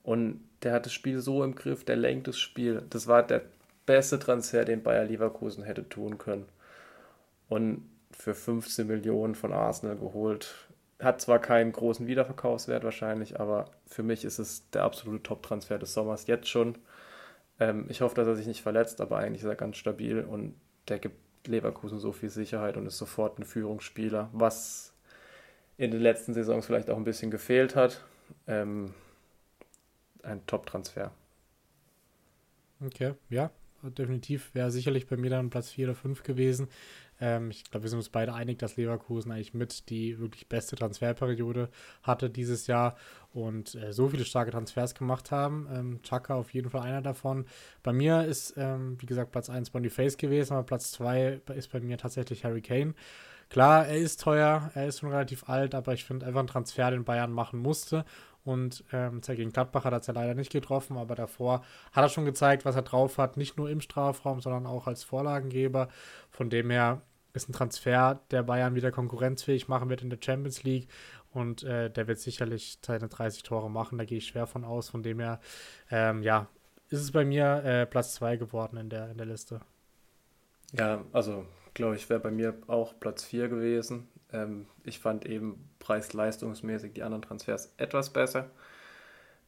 Und 0.02 0.40
der 0.62 0.72
hat 0.72 0.86
das 0.86 0.92
Spiel 0.92 1.20
so 1.20 1.42
im 1.42 1.54
Griff, 1.54 1.84
der 1.84 1.96
lenkt 1.96 2.28
das 2.28 2.38
Spiel. 2.38 2.82
Das 2.90 3.06
war 3.06 3.22
der 3.24 3.42
beste 3.86 4.18
Transfer, 4.18 4.64
den 4.64 4.82
Bayer 4.82 5.04
Leverkusen 5.04 5.64
hätte 5.64 5.88
tun 5.88 6.18
können. 6.18 6.46
Und 7.48 7.88
für 8.16 8.34
15 8.34 8.86
Millionen 8.86 9.34
von 9.34 9.52
Arsenal 9.52 9.96
geholt. 9.96 10.68
Hat 11.00 11.20
zwar 11.20 11.38
keinen 11.40 11.72
großen 11.72 12.06
Wiederverkaufswert 12.06 12.84
wahrscheinlich, 12.84 13.40
aber 13.40 13.66
für 13.86 14.02
mich 14.02 14.24
ist 14.24 14.38
es 14.38 14.70
der 14.70 14.84
absolute 14.84 15.22
Top-Transfer 15.22 15.78
des 15.78 15.92
Sommers 15.92 16.26
jetzt 16.26 16.48
schon. 16.48 16.78
Ähm, 17.60 17.86
ich 17.88 18.00
hoffe, 18.00 18.14
dass 18.14 18.26
er 18.26 18.36
sich 18.36 18.46
nicht 18.46 18.62
verletzt, 18.62 19.00
aber 19.00 19.18
eigentlich 19.18 19.42
ist 19.42 19.48
er 19.48 19.56
ganz 19.56 19.76
stabil 19.76 20.20
und 20.20 20.54
der 20.88 20.98
gibt 20.98 21.16
Leverkusen 21.46 21.98
so 21.98 22.12
viel 22.12 22.30
Sicherheit 22.30 22.76
und 22.76 22.86
ist 22.86 22.96
sofort 22.96 23.38
ein 23.38 23.44
Führungsspieler, 23.44 24.30
was 24.32 24.94
in 25.76 25.90
den 25.90 26.00
letzten 26.00 26.32
Saisons 26.32 26.64
vielleicht 26.64 26.88
auch 26.88 26.96
ein 26.96 27.04
bisschen 27.04 27.30
gefehlt 27.30 27.74
hat. 27.74 28.02
Ähm, 28.46 28.94
ein 30.22 30.46
Top-Transfer. 30.46 31.10
Okay, 32.84 33.14
ja, 33.28 33.50
definitiv. 33.90 34.54
Wäre 34.54 34.70
sicherlich 34.70 35.06
bei 35.06 35.16
mir 35.16 35.30
dann 35.30 35.50
Platz 35.50 35.70
4 35.70 35.88
oder 35.88 35.94
5 35.94 36.22
gewesen. 36.22 36.68
Ähm, 37.20 37.50
ich 37.50 37.64
glaube, 37.64 37.84
wir 37.84 37.90
sind 37.90 37.98
uns 37.98 38.08
beide 38.08 38.34
einig, 38.34 38.58
dass 38.58 38.76
Leverkusen 38.76 39.32
eigentlich 39.32 39.54
mit 39.54 39.88
die 39.90 40.18
wirklich 40.18 40.48
beste 40.48 40.76
Transferperiode 40.76 41.68
hatte 42.02 42.30
dieses 42.30 42.66
Jahr 42.66 42.96
und 43.32 43.74
äh, 43.74 43.92
so 43.92 44.08
viele 44.08 44.24
starke 44.24 44.50
Transfers 44.50 44.94
gemacht 44.94 45.30
haben. 45.30 45.68
Ähm, 45.72 46.02
Chaka 46.02 46.34
auf 46.34 46.52
jeden 46.52 46.70
Fall 46.70 46.82
einer 46.82 47.02
davon. 47.02 47.46
Bei 47.82 47.92
mir 47.92 48.24
ist, 48.24 48.54
ähm, 48.56 48.96
wie 49.00 49.06
gesagt, 49.06 49.32
Platz 49.32 49.50
1 49.50 49.70
Boniface 49.70 50.16
gewesen, 50.16 50.54
aber 50.54 50.64
Platz 50.64 50.92
2 50.92 51.40
ist 51.54 51.72
bei 51.72 51.80
mir 51.80 51.98
tatsächlich 51.98 52.44
Harry 52.44 52.62
Kane. 52.62 52.94
Klar, 53.50 53.86
er 53.86 53.98
ist 53.98 54.20
teuer, 54.20 54.70
er 54.74 54.86
ist 54.88 55.00
schon 55.00 55.10
relativ 55.10 55.48
alt, 55.48 55.74
aber 55.74 55.92
ich 55.92 56.04
finde 56.04 56.26
einfach 56.26 56.40
einen 56.40 56.48
Transfer, 56.48 56.90
den 56.90 57.04
Bayern 57.04 57.30
machen 57.30 57.60
musste. 57.60 58.04
Und 58.44 58.84
ähm, 58.92 59.22
gegen 59.22 59.52
Gladbach 59.52 59.84
hat 59.84 59.92
er 59.92 60.00
es 60.00 60.06
ja 60.06 60.12
leider 60.12 60.34
nicht 60.34 60.52
getroffen, 60.52 60.98
aber 60.98 61.14
davor 61.14 61.64
hat 61.92 62.04
er 62.04 62.08
schon 62.08 62.26
gezeigt, 62.26 62.64
was 62.64 62.76
er 62.76 62.82
drauf 62.82 63.16
hat. 63.16 63.36
Nicht 63.36 63.56
nur 63.56 63.70
im 63.70 63.80
Strafraum, 63.80 64.40
sondern 64.40 64.66
auch 64.66 64.86
als 64.86 65.02
Vorlagengeber. 65.02 65.88
Von 66.30 66.50
dem 66.50 66.70
her 66.70 67.00
ist 67.32 67.48
ein 67.48 67.52
Transfer, 67.52 68.20
der 68.30 68.42
Bayern 68.42 68.74
wieder 68.74 68.92
konkurrenzfähig 68.92 69.66
machen 69.68 69.88
wird 69.88 70.02
in 70.02 70.10
der 70.10 70.18
Champions 70.22 70.62
League. 70.62 70.88
Und 71.32 71.64
äh, 71.64 71.90
der 71.90 72.06
wird 72.06 72.20
sicherlich 72.20 72.78
seine 72.84 73.08
30 73.08 73.42
Tore 73.42 73.70
machen. 73.70 73.98
Da 73.98 74.04
gehe 74.04 74.18
ich 74.18 74.26
schwer 74.26 74.46
von 74.46 74.64
aus. 74.64 74.90
Von 74.90 75.02
dem 75.02 75.20
her, 75.20 75.40
ähm, 75.90 76.22
ja, 76.22 76.48
ist 76.90 77.00
es 77.00 77.12
bei 77.12 77.24
mir 77.24 77.64
äh, 77.64 77.86
Platz 77.86 78.14
2 78.14 78.36
geworden 78.36 78.76
in 78.76 78.90
der, 78.90 79.10
in 79.10 79.16
der 79.16 79.26
Liste. 79.26 79.60
Ja, 80.72 81.04
also 81.12 81.46
glaube 81.72 81.96
ich, 81.96 82.08
wäre 82.08 82.20
bei 82.20 82.30
mir 82.30 82.54
auch 82.66 82.94
Platz 83.00 83.24
4 83.24 83.48
gewesen. 83.48 84.08
Ähm, 84.34 84.66
ich 84.82 84.98
fand 84.98 85.24
eben 85.24 85.68
preis-leistungsmäßig 85.78 86.92
die 86.92 87.02
anderen 87.02 87.22
Transfers 87.22 87.72
etwas 87.76 88.10
besser. 88.10 88.50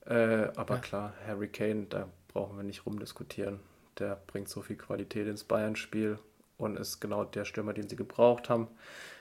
Äh, 0.06 0.48
aber 0.54 0.76
ja. 0.76 0.80
klar, 0.80 1.14
Harry 1.26 1.48
Kane, 1.48 1.86
da 1.88 2.08
brauchen 2.28 2.56
wir 2.56 2.62
nicht 2.62 2.86
rumdiskutieren. 2.86 3.60
Der 3.98 4.20
bringt 4.26 4.48
so 4.48 4.62
viel 4.62 4.76
Qualität 4.76 5.26
ins 5.26 5.44
Bayern-Spiel 5.44 6.18
und 6.58 6.78
ist 6.78 7.00
genau 7.00 7.24
der 7.24 7.44
Stürmer, 7.44 7.72
den 7.72 7.88
sie 7.88 7.96
gebraucht 7.96 8.48
haben. 8.48 8.68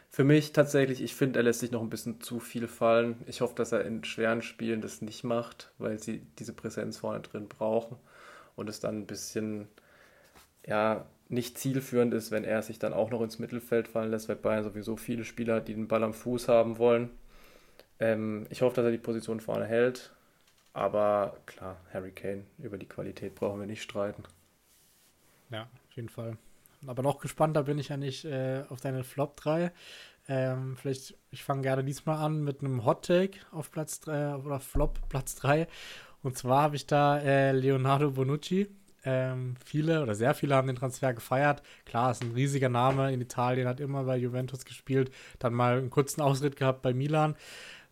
Für 0.10 0.24
mich 0.24 0.54
tatsächlich, 0.54 1.02
ich 1.02 1.16
finde, 1.16 1.40
er 1.40 1.44
lässt 1.44 1.60
sich 1.60 1.72
noch 1.72 1.82
ein 1.82 1.90
bisschen 1.90 2.22
zu 2.22 2.40
viel 2.40 2.68
fallen. 2.68 3.22
Ich 3.26 3.42
hoffe, 3.42 3.56
dass 3.56 3.72
er 3.72 3.84
in 3.84 4.04
schweren 4.04 4.42
Spielen 4.42 4.82
das 4.82 5.02
nicht 5.02 5.24
macht, 5.24 5.72
weil 5.78 6.00
sie 6.00 6.22
diese 6.40 6.54
Präsenz 6.54 6.98
vorne 6.98 7.22
drin 7.22 7.48
brauchen 7.50 7.98
und 8.56 8.70
es 8.70 8.80
dann 8.80 9.00
ein 9.00 9.08
bisschen 9.08 9.68
ja, 10.66 11.06
nicht 11.28 11.58
zielführend 11.58 12.14
ist, 12.14 12.32
wenn 12.32 12.44
er 12.44 12.62
sich 12.62 12.80
dann 12.80 12.94
auch 12.94 13.10
noch 13.10 13.22
ins 13.22 13.40
Mittelfeld 13.40 13.88
fallen 13.88 14.12
lässt, 14.12 14.30
weil 14.30 14.36
Bayern 14.36 14.64
sowieso 14.64 14.96
viele 14.96 15.24
Spieler, 15.24 15.60
die 15.60 15.74
den 15.74 15.88
Ball 15.88 16.04
am 16.04 16.14
Fuß 16.14 16.48
haben 16.48 16.78
wollen. 16.78 17.10
Ähm, 18.00 18.46
ich 18.50 18.62
hoffe, 18.62 18.76
dass 18.76 18.86
er 18.86 18.92
die 18.92 18.98
Position 18.98 19.40
vorne 19.40 19.66
hält. 19.66 20.12
Aber 20.74 21.38
klar, 21.46 21.78
Harry 21.94 22.12
Kane, 22.12 22.44
über 22.60 22.78
die 22.78 22.88
Qualität 22.88 23.34
brauchen 23.36 23.60
wir 23.60 23.68
nicht 23.68 23.82
streiten. 23.82 24.24
Ja, 25.50 25.64
auf 25.64 25.96
jeden 25.96 26.10
Fall. 26.10 26.38
Aber 26.86 27.02
noch 27.02 27.20
gespannter 27.20 27.64
bin 27.64 27.80
ich 27.80 27.90
ja 27.90 27.98
nicht 27.98 28.26
äh, 28.26 28.64
auf 28.70 28.82
deine 28.82 29.04
Flop 29.04 29.38
3. 29.38 29.72
Ähm, 30.28 30.76
vielleicht, 30.76 31.18
ich 31.32 31.44
fange 31.44 31.62
gerne 31.62 31.84
diesmal 31.84 32.18
an 32.18 32.44
mit 32.44 32.62
einem 32.62 32.84
Hot 32.86 33.06
Take 33.06 33.40
auf 33.52 33.72
Platz 33.72 34.00
3 34.02 34.36
oder 34.36 34.60
Flop 34.60 35.00
Platz 35.08 35.36
3. 35.36 35.68
Und 36.22 36.38
zwar 36.38 36.64
habe 36.64 36.76
ich 36.76 36.86
da 36.88 37.20
äh, 37.20 37.52
Leonardo 37.52 38.12
Bonucci 38.12 38.68
ähm, 39.06 39.56
viele 39.64 40.02
oder 40.02 40.16
sehr 40.16 40.34
viele 40.34 40.56
haben 40.56 40.68
den 40.68 40.76
Transfer 40.76 41.14
gefeiert. 41.14 41.62
Klar, 41.86 42.12
ist 42.12 42.24
ein 42.24 42.32
riesiger 42.32 42.70
Name 42.70 43.14
in 43.14 43.22
Italien, 43.22 43.68
hat 43.68 43.80
immer 43.80 44.04
bei 44.04 44.18
Juventus 44.18 44.66
gespielt, 44.66 45.12
dann 45.40 45.54
mal 45.54 45.78
einen 45.78 45.90
kurzen 45.90 46.22
Ausritt 46.22 46.56
gehabt 46.56 46.82
bei 46.82 46.94
Milan. 46.94 47.36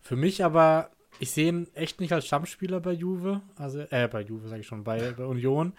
Für 0.00 0.16
mich 0.16 0.44
aber, 0.44 0.90
ich 1.20 1.30
sehe 1.30 1.48
ihn 1.48 1.68
echt 1.74 2.00
nicht 2.00 2.12
als 2.12 2.26
Stammspieler 2.26 2.80
bei 2.80 2.92
Juve, 2.92 3.40
also, 3.56 3.80
äh, 3.90 4.08
bei 4.08 4.20
Juve 4.20 4.48
sage 4.48 4.60
ich 4.60 4.66
schon, 4.66 4.84
bei, 4.84 5.12
bei 5.12 5.24
Union, 5.24 5.72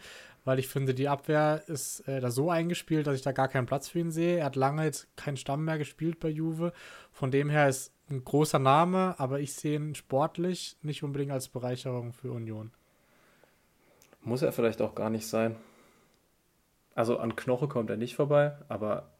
weil 0.45 0.60
ich 0.60 0.67
finde, 0.67 0.93
die 0.93 1.10
Abwehr 1.10 1.63
ist 1.67 2.08
äh, 2.08 2.21
da 2.21 2.32
so 2.32 2.50
eingespielt, 2.50 3.08
dass 3.08 3.15
ich 3.15 3.24
da 3.24 3.32
gar 3.32 3.48
keinen 3.48 3.65
Platz 3.65 3.89
für 3.89 4.00
ihn 4.00 4.12
sehe. 4.12 4.38
Er 4.38 4.45
hat 4.45 4.56
lange 4.56 4.84
jetzt 4.84 5.08
keinen 5.17 5.38
Stamm 5.38 5.65
mehr 5.65 5.80
gespielt 5.80 6.19
bei 6.19 6.30
Juve. 6.30 6.71
Von 7.12 7.32
dem 7.32 7.50
her 7.50 7.67
ist 7.67 7.91
ein 8.10 8.24
großer 8.24 8.60
Name, 8.60 9.15
aber 9.17 9.39
ich 9.39 9.54
sehe 9.54 9.76
ihn 9.76 9.95
sportlich 9.95 10.78
nicht 10.84 11.04
unbedingt 11.04 11.32
als 11.32 11.50
Bereicherung 11.50 12.13
für 12.13 12.32
Union. 12.32 12.71
Muss 14.25 14.41
er 14.41 14.51
vielleicht 14.51 14.81
auch 14.81 14.95
gar 14.95 15.09
nicht 15.09 15.27
sein. 15.27 15.55
Also 16.95 17.19
an 17.19 17.35
Knoche 17.35 17.67
kommt 17.67 17.89
er 17.89 17.97
nicht 17.97 18.15
vorbei, 18.15 18.57
aber 18.67 19.11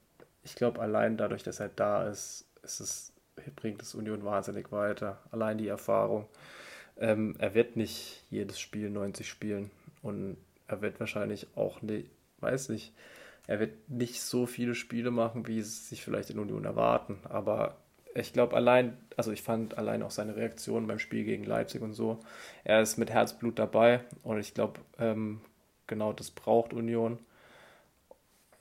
ich 0.44 0.56
glaube, 0.56 0.82
allein 0.82 1.16
dadurch, 1.16 1.44
dass 1.44 1.60
er 1.60 1.70
da 1.70 2.08
ist, 2.08 2.48
ist 2.64 2.80
es, 2.80 3.14
bringt 3.56 3.82
es 3.82 3.94
Union 3.94 4.26
wahnsinnig 4.26 4.72
weiter. 4.72 5.20
Allein 5.32 5.58
die 5.58 5.68
Erfahrung. 5.68 6.28
Ähm, 6.98 7.36
er 7.38 7.54
wird 7.54 7.76
nicht 7.76 8.24
jedes 8.30 8.60
Spiel 8.60 8.90
90 8.90 9.30
spielen 9.30 9.70
und 10.02 10.38
er 10.68 10.82
wird 10.82 11.00
wahrscheinlich 11.00 11.48
auch 11.56 11.82
nicht, 11.82 12.10
weiß 12.40 12.70
nicht, 12.70 12.94
er 13.46 13.60
wird 13.60 13.90
nicht 13.90 14.22
so 14.22 14.48
viele 14.48 14.74
Spiele 14.74 15.12
machen, 15.12 15.46
wie 15.46 15.60
es 15.60 15.88
sich 15.88 16.04
vielleicht 16.04 16.32
in 16.32 16.40
Union 16.40 16.66
erwarten. 16.66 17.20
Aber 17.30 17.78
ich 18.16 18.34
glaube 18.34 18.56
allein, 18.56 18.98
also 19.18 19.32
ich 19.32 19.42
fand 19.42 19.78
allein 19.78 20.02
auch 20.02 20.12
seine 20.12 20.36
Reaktion 20.36 20.88
beim 20.88 21.00
Spiel 21.00 21.26
gegen 21.26 21.44
Leipzig 21.44 21.82
und 21.82 21.94
so, 21.94 22.20
er 22.64 22.82
ist 22.82 22.98
mit 22.98 23.12
Herzblut 23.12 23.60
dabei 23.60 24.02
und 24.24 24.40
ich 24.40 24.54
glaube, 24.54 24.80
ähm, 24.98 25.42
genau 25.86 26.14
das 26.14 26.32
braucht 26.32 26.74
Union. 26.74 27.20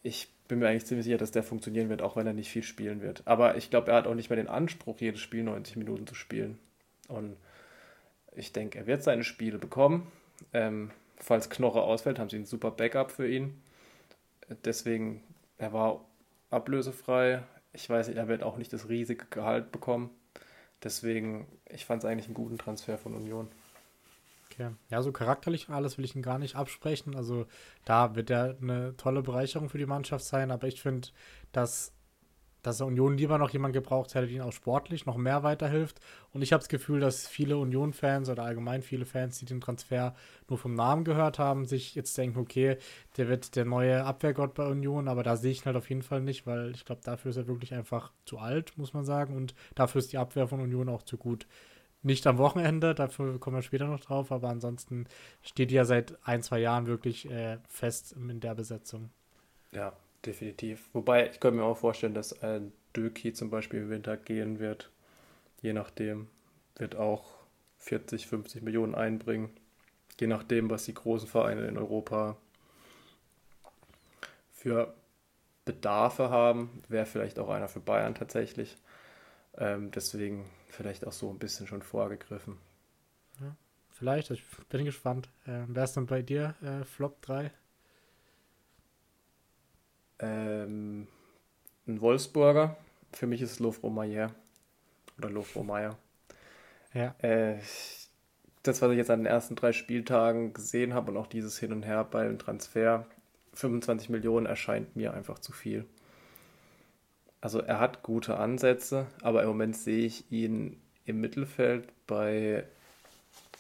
Ich 0.03 0.29
bin 0.49 0.59
mir 0.59 0.69
eigentlich 0.69 0.87
ziemlich 0.87 1.05
sicher, 1.05 1.19
dass 1.19 1.31
der 1.31 1.45
funktionieren 1.45 1.89
wird, 1.89 2.03
auch 2.03 2.17
wenn 2.17 2.27
er 2.27 2.33
nicht 2.33 2.51
viel 2.51 2.65
spielen 2.65 3.01
wird. 3.01 3.23
Aber 3.27 3.57
ich 3.57 3.71
glaube, 3.71 3.93
er 3.93 3.97
hat 3.97 4.07
auch 4.07 4.15
nicht 4.15 4.29
mehr 4.29 4.37
den 4.37 4.49
Anspruch, 4.49 5.01
jedes 5.01 5.21
Spiel 5.21 5.45
90 5.45 5.77
Minuten 5.77 6.07
zu 6.07 6.15
spielen. 6.15 6.59
Und 7.09 7.37
ich 8.37 8.53
denke, 8.53 8.79
er 8.79 8.87
wird 8.87 9.03
seine 9.03 9.25
Spiele 9.25 9.59
bekommen. 9.59 10.11
Ähm, 10.53 10.91
falls 11.17 11.49
Knoche 11.49 11.81
ausfällt, 11.81 12.19
haben 12.19 12.29
sie 12.29 12.37
ein 12.37 12.45
super 12.45 12.73
Backup 12.73 13.13
für 13.13 13.29
ihn. 13.29 13.63
Deswegen, 14.65 15.23
er 15.57 15.73
war 15.73 16.05
ablösefrei 16.51 17.43
ich 17.75 17.91
weiß 17.91 18.09
er 18.09 18.29
wird 18.29 18.43
auch 18.43 18.57
nicht 18.57 18.73
das 18.73 18.89
riesige 18.89 19.27
Gehalt 19.27 19.73
bekommen. 19.73 20.11
Deswegen, 20.83 21.47
ich 21.69 21.85
fand 21.85 22.03
es 22.03 22.09
eigentlich 22.09 22.27
einen 22.27 22.35
guten 22.35 22.59
Transfer 22.59 22.99
von 22.99 23.15
Union. 23.15 23.49
Okay. 24.51 24.71
Ja, 24.91 25.03
so 25.03 25.11
charakterlich 25.11 25.69
alles 25.69 25.99
will 25.99 26.05
ich 26.05 26.15
ihn 26.15 26.23
gar 26.23 26.39
nicht 26.39 26.57
absprechen. 26.57 27.17
Also 27.17 27.47
da 27.85 28.15
wird 28.15 28.31
er 28.31 28.57
eine 28.61 28.97
tolle 28.97 29.23
Bereicherung 29.23 29.69
für 29.69 29.79
die 29.79 29.87
Mannschaft 29.87 30.25
sein, 30.25 30.51
aber 30.51 30.69
ich 30.69 30.81
finde, 30.81 31.09
dass 31.53 31.94
dass 32.67 32.81
Union 32.81 33.17
lieber 33.17 33.39
noch 33.39 33.51
jemand 33.51 33.75
gebraucht 33.75 34.15
hätte, 34.15 34.27
der 34.27 34.37
ihn 34.37 34.43
auch 34.43 34.53
sportlich 34.53 35.07
noch 35.07 35.17
mehr 35.17 35.43
weiterhilft. 35.43 36.01
Und 36.33 36.43
ich 36.43 36.53
habe 36.53 36.61
das 36.61 36.69
Gefühl, 36.69 36.99
dass 36.99 37.29
viele 37.29 37.59
Union-Fans 37.59 38.29
oder 38.29 38.43
allgemein 38.43 38.83
viele 38.83 39.05
Fans, 39.05 39.39
die 39.39 39.45
den 39.45 39.61
Transfer 39.61 40.15
nur 40.49 40.59
vom 40.59 40.75
Namen 40.75 41.05
gehört 41.05 41.39
haben, 41.39 41.67
sich 41.67 41.95
jetzt 41.95 42.17
denken, 42.17 42.39
okay, 42.39 42.79
der 43.17 43.29
wird 43.29 43.55
der 43.55 43.65
neue 43.65 44.05
Abwehrgott 44.05 44.55
bei 44.55 44.67
Union, 44.67 45.09
aber 45.09 45.23
da 45.23 45.37
sehe 45.37 45.53
ich 45.53 45.63
ihn 45.63 45.67
halt 45.67 45.77
auf 45.77 45.89
jeden 45.89 46.03
Fall 46.03 46.23
nicht, 46.23 46.47
weil 46.47 46.71
ich 46.71 46.85
glaube, 46.85 47.03
dafür 47.05 47.31
ist 47.31 47.37
er 47.37 47.47
wirklich 47.47 47.75
einfach 47.75 48.13
zu 48.25 48.39
alt, 48.39 48.77
muss 48.77 48.95
man 48.95 49.05
sagen. 49.05 49.37
Und 49.37 49.55
dafür 49.75 49.99
ist 49.99 50.13
die 50.13 50.19
Abwehr 50.19 50.49
von 50.49 50.61
Union 50.61 50.89
auch 50.89 51.03
zu 51.03 51.19
gut. 51.19 51.47
Nicht 52.03 52.27
am 52.27 52.39
Wochenende, 52.39 52.95
dafür 52.95 53.39
kommen 53.41 53.57
wir 53.57 53.63
später 53.63 53.87
noch 53.87 54.01
drauf, 54.01 54.33
aber 54.33 54.49
ansonsten 54.49 55.07
steht 55.43 55.71
die 55.71 55.75
ja 55.75 55.85
seit 55.85 56.19
ein, 56.27 56.43
zwei 56.43 56.59
Jahren 56.59 56.87
wirklich 56.87 57.31
äh, 57.31 57.59
fest 57.69 58.13
in 58.13 58.41
der 58.41 58.55
Besetzung. 58.55 59.11
Ja, 59.73 59.95
definitiv. 60.27 60.89
Wobei, 60.93 61.31
ich 61.31 61.41
könnte 61.41 61.59
mir 61.59 61.65
auch 61.65 61.79
vorstellen, 61.79 62.15
dass 62.15 62.43
ein 62.43 62.73
Döki 62.97 63.33
zum 63.33 63.51
Beispiel 63.51 63.83
im 63.83 63.91
Winter 63.91 64.17
gehen 64.17 64.59
wird. 64.59 64.91
Je 65.63 65.73
nachdem. 65.73 66.29
Wird 66.77 66.97
auch 66.97 67.37
40, 67.79 68.27
50 68.27 68.63
Millionen 68.63 68.95
einbringen. 68.95 69.51
Je 70.21 70.27
nachdem, 70.27 70.71
was 70.71 70.85
die 70.85 70.95
großen 70.95 71.29
Vereine 71.29 71.67
in 71.67 71.79
Europa 71.79 72.37
für 74.51 74.95
Bedarfe 75.65 76.31
haben. 76.31 76.83
Wäre 76.89 77.07
vielleicht 77.07 77.39
auch 77.39 77.49
einer 77.49 77.69
für 77.69 77.81
Bayern 77.81 78.15
tatsächlich. 78.15 78.77
Ähm, 79.57 79.91
deswegen 79.93 80.51
vielleicht 80.69 81.07
auch 81.07 81.13
so 81.13 81.31
ein 81.31 81.39
bisschen 81.39 81.67
schon 81.67 81.83
vorgegriffen. 81.83 82.59
Ja, 83.41 83.55
vielleicht, 83.93 84.31
ich 84.31 84.43
bin 84.69 84.85
gespannt. 84.85 85.29
Ähm, 85.47 85.67
Wer 85.69 85.85
ist 85.85 85.97
denn 85.97 86.07
bei 86.07 86.23
dir 86.23 86.55
äh, 86.63 86.85
Flop 86.85 87.23
3? 87.23 87.53
Ähm, 90.25 91.07
ein 91.87 92.01
Wolfsburger. 92.01 92.77
Für 93.13 93.27
mich 93.27 93.43
ist 93.43 93.53
es 93.53 93.59
Lofro 93.61 93.91
Mayer. 93.91 94.35
Oder 95.19 95.31
Lofro 95.31 95.63
Meyer. 95.63 95.97
Ja. 96.93 97.15
Äh, 97.19 97.59
das, 98.63 98.81
was 98.81 98.91
ich 98.91 98.97
jetzt 98.97 99.11
an 99.11 99.21
den 99.21 99.27
ersten 99.27 99.57
drei 99.57 99.73
Spieltagen 99.73 100.55
gesehen 100.55 100.95
habe 100.95 101.11
und 101.11 101.19
auch 101.19 101.27
dieses 101.27 101.59
Hin 101.59 101.73
und 101.73 101.85
Her 101.85 102.05
beim 102.05 102.39
Transfer, 102.39 103.07
25 103.53 104.09
Millionen 104.09 104.47
erscheint 104.47 104.97
mir 104.97 105.13
einfach 105.15 105.39
zu 105.39 105.53
viel. 105.53 105.85
Also 107.41 107.61
er 107.61 107.79
hat 107.79 108.03
gute 108.03 108.39
Ansätze, 108.39 109.07
aber 109.23 109.43
im 109.43 109.49
Moment 109.49 109.77
sehe 109.77 110.07
ich 110.07 110.33
ihn 110.33 110.81
im 111.05 111.21
Mittelfeld 111.21 111.93
bei 112.07 112.65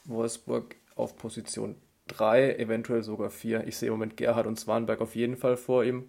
Wolfsburg 0.06 0.74
auf 0.96 1.18
Position 1.18 1.76
3, 2.08 2.56
eventuell 2.56 3.02
sogar 3.02 3.28
4. 3.28 3.66
Ich 3.66 3.76
sehe 3.76 3.88
im 3.88 3.94
Moment 3.94 4.16
Gerhard 4.16 4.46
und 4.46 4.58
Swanberg 4.58 5.02
auf 5.02 5.14
jeden 5.14 5.36
Fall 5.36 5.58
vor 5.58 5.84
ihm. 5.84 6.08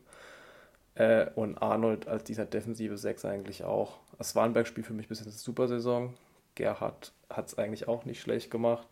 Äh, 0.95 1.27
und 1.35 1.57
Arnold 1.57 2.07
als 2.07 2.23
dieser 2.23 2.45
defensive 2.45 2.97
Sechs 2.97 3.25
eigentlich 3.25 3.63
auch. 3.63 3.99
Swanberg 4.21 4.67
spielt 4.67 4.87
für 4.87 4.93
mich 4.93 5.05
ein 5.05 5.09
bisschen 5.09 5.27
eine 5.27 5.35
super 5.35 5.67
Saison. 5.67 6.13
Gerhard 6.55 7.13
hat 7.29 7.47
es 7.47 7.57
eigentlich 7.57 7.87
auch 7.87 8.05
nicht 8.05 8.21
schlecht 8.21 8.49
gemacht. 8.49 8.87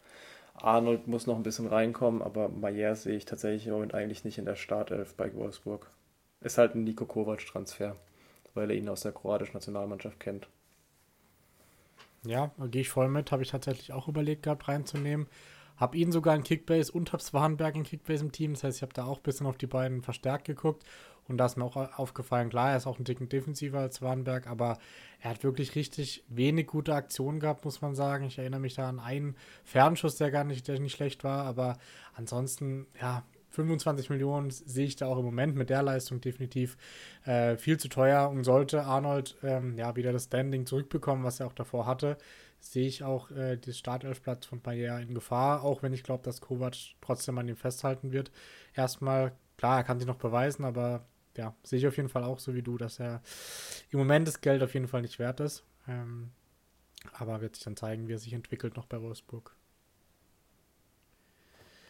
Arnold 0.55 1.07
muss 1.07 1.27
noch 1.27 1.35
ein 1.35 1.43
bisschen 1.43 1.67
reinkommen, 1.67 2.21
aber 2.21 2.49
Mayer 2.49 2.95
sehe 2.95 3.15
ich 3.15 3.25
tatsächlich 3.25 3.67
im 3.67 3.73
Moment 3.73 3.95
eigentlich 3.95 4.23
nicht 4.23 4.37
in 4.37 4.45
der 4.45 4.55
Startelf 4.55 5.15
bei 5.15 5.33
Wolfsburg. 5.33 5.89
Ist 6.41 6.57
halt 6.57 6.75
ein 6.75 6.83
Nico 6.83 7.05
Kovac-Transfer, 7.05 7.95
weil 8.53 8.69
er 8.69 8.77
ihn 8.77 8.89
aus 8.89 9.01
der 9.01 9.13
kroatischen 9.13 9.53
Nationalmannschaft 9.53 10.19
kennt. 10.19 10.47
Ja, 12.25 12.51
gehe 12.69 12.81
ich 12.81 12.89
voll 12.89 13.07
mit. 13.07 13.31
Habe 13.31 13.43
ich 13.43 13.49
tatsächlich 13.49 13.93
auch 13.93 14.07
überlegt 14.07 14.43
gehabt, 14.43 14.67
reinzunehmen. 14.67 15.27
Habe 15.77 15.97
ihn 15.97 16.11
sogar 16.11 16.35
in 16.35 16.43
Kickbase 16.43 16.91
und 16.91 17.11
habe 17.11 17.23
Swanberg 17.23 17.75
in 17.75 17.83
Kickbase 17.83 18.23
im 18.23 18.31
Team. 18.31 18.53
Das 18.53 18.63
heißt, 18.63 18.77
ich 18.77 18.81
habe 18.83 18.93
da 18.93 19.05
auch 19.05 19.17
ein 19.17 19.23
bisschen 19.23 19.47
auf 19.47 19.57
die 19.57 19.67
beiden 19.67 20.03
verstärkt 20.03 20.45
geguckt. 20.45 20.83
Und 21.27 21.37
da 21.37 21.45
ist 21.45 21.57
mir 21.57 21.63
auch 21.63 21.75
aufgefallen, 21.75 22.49
klar, 22.49 22.71
er 22.71 22.77
ist 22.77 22.87
auch 22.87 22.99
ein 22.99 23.05
Ticken 23.05 23.29
defensiver 23.29 23.79
als 23.79 23.95
Swanberg, 23.95 24.47
aber 24.47 24.77
er 25.21 25.31
hat 25.31 25.43
wirklich 25.43 25.75
richtig 25.75 26.23
wenig 26.27 26.67
gute 26.67 26.93
Aktionen 26.93 27.39
gehabt, 27.39 27.63
muss 27.65 27.81
man 27.81 27.95
sagen. 27.95 28.25
Ich 28.25 28.37
erinnere 28.37 28.59
mich 28.59 28.75
da 28.75 28.89
an 28.89 28.99
einen 28.99 29.35
Fernschuss, 29.63 30.17
der 30.17 30.31
gar 30.31 30.43
nicht, 30.43 30.67
der 30.67 30.79
nicht 30.79 30.95
schlecht 30.95 31.23
war, 31.23 31.45
aber 31.45 31.77
ansonsten, 32.13 32.87
ja, 32.99 33.23
25 33.53 34.09
Millionen 34.09 34.49
sehe 34.49 34.85
ich 34.85 34.95
da 34.95 35.05
auch 35.05 35.19
im 35.19 35.25
Moment 35.25 35.55
mit 35.55 35.69
der 35.69 35.83
Leistung 35.83 36.19
definitiv 36.19 36.75
äh, 37.25 37.55
viel 37.55 37.77
zu 37.77 37.87
teuer 37.87 38.29
und 38.29 38.43
sollte 38.43 38.83
Arnold 38.83 39.37
ähm, 39.43 39.77
ja 39.77 39.95
wieder 39.95 40.11
das 40.11 40.25
Standing 40.25 40.65
zurückbekommen, 40.65 41.23
was 41.23 41.39
er 41.39 41.47
auch 41.47 41.53
davor 41.53 41.85
hatte, 41.85 42.17
sehe 42.59 42.87
ich 42.87 43.03
auch 43.03 43.29
äh, 43.31 43.57
das 43.57 43.77
Startelfplatz 43.77 44.47
von 44.47 44.61
Bayer 44.61 44.99
in 44.99 45.13
Gefahr, 45.13 45.63
auch 45.63 45.83
wenn 45.83 45.93
ich 45.93 46.03
glaube, 46.03 46.23
dass 46.23 46.41
Kovac 46.41 46.95
trotzdem 47.01 47.37
an 47.37 47.47
ihm 47.47 47.55
festhalten 47.55 48.11
wird. 48.11 48.31
Erstmal, 48.73 49.33
klar, 49.57 49.77
er 49.77 49.83
kann 49.83 49.99
sich 49.99 50.07
noch 50.07 50.15
beweisen, 50.15 50.65
aber 50.65 51.05
ja, 51.37 51.55
sehe 51.63 51.79
ich 51.79 51.87
auf 51.87 51.97
jeden 51.97 52.09
Fall 52.09 52.23
auch 52.23 52.39
so 52.39 52.53
wie 52.55 52.61
du, 52.61 52.77
dass 52.77 52.99
er 52.99 53.21
im 53.89 53.99
Moment 53.99 54.27
das 54.27 54.41
Geld 54.41 54.61
auf 54.63 54.73
jeden 54.73 54.87
Fall 54.87 55.01
nicht 55.01 55.19
wert 55.19 55.39
ist. 55.39 55.63
Ähm, 55.87 56.31
aber 57.13 57.41
wird 57.41 57.55
sich 57.55 57.65
dann 57.65 57.75
zeigen, 57.75 58.07
wie 58.07 58.13
er 58.13 58.19
sich 58.19 58.33
entwickelt 58.33 58.75
noch 58.77 58.85
bei 58.85 59.01
Wolfsburg. 59.01 59.55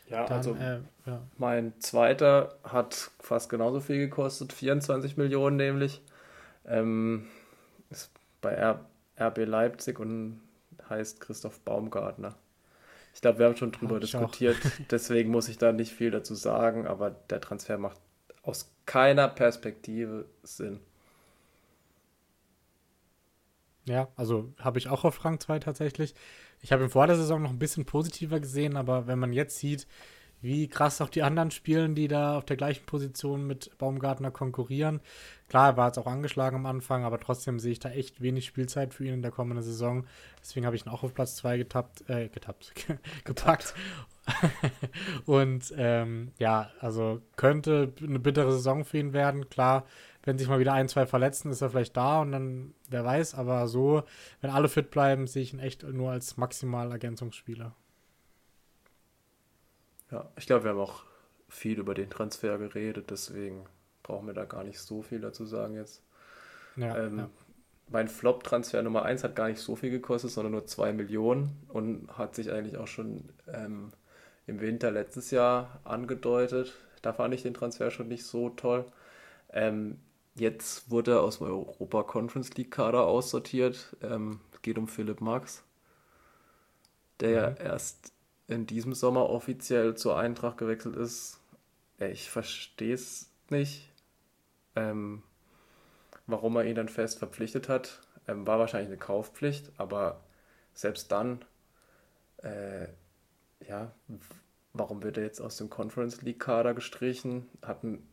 Ja, 0.09 0.25
Dann, 0.25 0.37
also 0.37 0.55
äh, 0.55 0.79
ja. 1.05 1.21
mein 1.37 1.79
zweiter 1.79 2.57
hat 2.63 3.11
fast 3.19 3.49
genauso 3.49 3.79
viel 3.79 3.97
gekostet, 3.97 4.53
24 4.53 5.17
Millionen 5.17 5.55
nämlich. 5.55 6.01
Ähm, 6.65 7.27
ist 7.89 8.11
bei 8.41 8.51
R 8.51 8.85
RB 9.19 9.45
Leipzig 9.45 9.99
und 9.99 10.41
heißt 10.89 11.21
Christoph 11.21 11.59
Baumgartner. 11.61 12.35
Ich 13.13 13.21
glaube, 13.21 13.39
wir 13.39 13.45
haben 13.45 13.55
schon 13.55 13.71
drüber 13.71 13.99
diskutiert, 13.99 14.57
deswegen 14.91 15.29
muss 15.29 15.47
ich 15.47 15.57
da 15.57 15.71
nicht 15.71 15.93
viel 15.93 16.11
dazu 16.11 16.33
sagen, 16.33 16.87
aber 16.87 17.11
der 17.11 17.41
Transfer 17.41 17.77
macht 17.77 17.99
aus 18.41 18.72
keiner 18.85 19.27
Perspektive 19.27 20.25
Sinn. 20.43 20.79
Ja, 23.85 24.07
also 24.15 24.53
habe 24.59 24.79
ich 24.79 24.87
auch 24.87 25.03
auf 25.03 25.25
Rang 25.25 25.39
2 25.39 25.59
tatsächlich. 25.59 26.15
Ich 26.61 26.71
habe 26.71 26.83
ihn 26.83 26.89
vor 26.89 27.07
der 27.07 27.17
Saison 27.17 27.41
noch 27.41 27.49
ein 27.49 27.59
bisschen 27.59 27.85
positiver 27.85 28.39
gesehen, 28.39 28.77
aber 28.77 29.07
wenn 29.07 29.19
man 29.19 29.33
jetzt 29.33 29.59
sieht, 29.59 29.87
wie 30.43 30.67
krass 30.67 31.01
auch 31.01 31.09
die 31.09 31.23
anderen 31.23 31.51
spielen, 31.51 31.95
die 31.95 32.09
da 32.09 32.37
auf 32.37 32.45
der 32.45 32.57
gleichen 32.57 32.85
Position 32.85 33.47
mit 33.47 33.77
Baumgartner 33.77 34.29
konkurrieren. 34.29 34.99
Klar, 35.47 35.69
er 35.71 35.77
war 35.77 35.87
jetzt 35.87 35.97
auch 35.97 36.05
angeschlagen 36.07 36.57
am 36.57 36.65
Anfang, 36.65 37.05
aber 37.05 37.19
trotzdem 37.19 37.59
sehe 37.59 37.71
ich 37.71 37.79
da 37.79 37.89
echt 37.89 38.21
wenig 38.21 38.45
Spielzeit 38.45 38.93
für 38.93 39.05
ihn 39.05 39.13
in 39.13 39.21
der 39.21 39.31
kommenden 39.31 39.63
Saison. 39.63 40.05
Deswegen 40.41 40.65
habe 40.65 40.75
ich 40.75 40.85
ihn 40.85 40.89
auch 40.89 41.03
auf 41.03 41.13
Platz 41.13 41.37
2 41.37 41.57
getappt, 41.57 42.09
äh, 42.09 42.27
getappt, 42.27 42.73
gepackt. 43.23 43.73
Und 45.25 45.73
ähm, 45.77 46.31
ja, 46.39 46.71
also 46.79 47.21
könnte 47.35 47.93
eine 48.01 48.19
bittere 48.19 48.51
Saison 48.53 48.85
für 48.85 48.97
ihn 48.97 49.13
werden. 49.13 49.49
Klar, 49.49 49.85
wenn 50.23 50.37
sich 50.37 50.47
mal 50.47 50.59
wieder 50.59 50.73
ein, 50.73 50.87
zwei 50.87 51.05
verletzen, 51.05 51.51
ist 51.51 51.61
er 51.61 51.69
vielleicht 51.69 51.97
da 51.97 52.21
und 52.21 52.31
dann, 52.31 52.73
wer 52.89 53.03
weiß, 53.03 53.35
aber 53.35 53.67
so, 53.67 54.03
wenn 54.39 54.51
alle 54.51 54.69
fit 54.69 54.89
bleiben, 54.89 55.27
sehe 55.27 55.43
ich 55.43 55.53
ihn 55.53 55.59
echt 55.59 55.83
nur 55.83 56.11
als 56.11 56.37
maximal 56.37 56.91
Ergänzungsspieler. 56.91 57.75
Ja, 60.11 60.29
ich 60.37 60.45
glaube, 60.45 60.63
wir 60.63 60.71
haben 60.71 60.79
auch 60.79 61.03
viel 61.49 61.77
über 61.77 61.93
den 61.93 62.09
Transfer 62.09 62.57
geredet, 62.57 63.11
deswegen 63.11 63.65
brauchen 64.01 64.27
wir 64.27 64.33
da 64.33 64.45
gar 64.45 64.63
nicht 64.63 64.79
so 64.79 65.01
viel 65.01 65.19
dazu 65.19 65.45
sagen 65.45 65.75
jetzt. 65.75 66.01
Ja, 66.77 66.97
ähm, 66.97 67.19
ja. 67.19 67.29
Mein 67.89 68.07
Flop-Transfer 68.07 68.81
Nummer 68.81 69.03
1 69.03 69.23
hat 69.23 69.35
gar 69.35 69.49
nicht 69.49 69.59
so 69.59 69.75
viel 69.75 69.89
gekostet, 69.89 70.31
sondern 70.31 70.53
nur 70.53 70.65
2 70.65 70.93
Millionen 70.93 71.61
und 71.67 72.17
hat 72.17 72.33
sich 72.33 72.51
eigentlich 72.51 72.77
auch 72.77 72.87
schon 72.87 73.29
ähm, 73.47 73.91
im 74.47 74.59
Winter 74.61 74.91
letztes 74.91 75.31
Jahr 75.31 75.79
angedeutet. 75.83 76.73
Da 77.01 77.13
fand 77.13 77.33
ich 77.33 77.43
den 77.43 77.53
Transfer 77.53 77.91
schon 77.91 78.07
nicht 78.07 78.25
so 78.25 78.49
toll. 78.49 78.85
Ähm, 79.51 79.99
Jetzt 80.35 80.89
wurde 80.89 81.11
er 81.11 81.21
aus 81.21 81.37
dem 81.37 81.47
Europa 81.47 82.03
Conference 82.03 82.55
League 82.55 82.71
Kader 82.71 83.05
aussortiert. 83.05 83.95
Ähm, 84.01 84.39
geht 84.63 84.77
um 84.77 84.87
Philipp 84.87 85.21
Max, 85.21 85.63
der 87.19 87.29
mhm. 87.29 87.35
ja 87.35 87.63
erst 87.63 88.13
in 88.47 88.65
diesem 88.65 88.93
Sommer 88.93 89.29
offiziell 89.29 89.95
zur 89.95 90.17
Eintracht 90.17 90.57
gewechselt 90.57 90.95
ist. 90.95 91.39
Ich 91.99 92.29
verstehe 92.29 92.95
es 92.95 93.29
nicht, 93.49 93.91
ähm, 94.75 95.21
warum 96.25 96.55
er 96.55 96.65
ihn 96.65 96.75
dann 96.75 96.89
fest 96.89 97.19
verpflichtet 97.19 97.69
hat. 97.69 98.01
Ähm, 98.27 98.47
war 98.47 98.57
wahrscheinlich 98.57 98.89
eine 98.89 98.97
Kaufpflicht, 98.97 99.71
aber 99.77 100.23
selbst 100.73 101.11
dann, 101.11 101.45
äh, 102.37 102.87
ja, 103.67 103.91
warum 104.73 105.03
wird 105.03 105.17
er 105.17 105.23
jetzt 105.23 105.41
aus 105.41 105.57
dem 105.57 105.69
Conference 105.69 106.21
League 106.21 106.39
Kader 106.39 106.73
gestrichen? 106.73 107.47
Hat 107.61 107.83
ein 107.83 108.07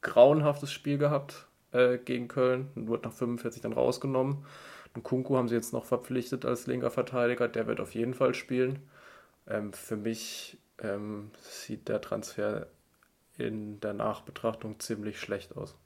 grauenhaftes 0.00 0.72
Spiel 0.72 0.98
gehabt 0.98 1.46
äh, 1.72 1.98
gegen 1.98 2.28
Köln 2.28 2.70
und 2.74 2.88
wurde 2.88 3.08
nach 3.08 3.14
45 3.14 3.62
dann 3.62 3.72
rausgenommen. 3.72 4.44
Und 4.94 5.02
Kunku 5.02 5.36
haben 5.36 5.48
sie 5.48 5.54
jetzt 5.54 5.72
noch 5.72 5.84
verpflichtet 5.84 6.44
als 6.44 6.66
linker 6.66 6.90
Verteidiger, 6.90 7.48
der 7.48 7.66
wird 7.66 7.80
auf 7.80 7.94
jeden 7.94 8.14
Fall 8.14 8.34
spielen. 8.34 8.80
Ähm, 9.46 9.72
für 9.72 9.96
mich 9.96 10.58
ähm, 10.78 11.30
sieht 11.40 11.88
der 11.88 12.00
Transfer 12.00 12.66
in 13.38 13.80
der 13.80 13.94
Nachbetrachtung 13.94 14.78
ziemlich 14.80 15.18
schlecht 15.18 15.56
aus. 15.56 15.76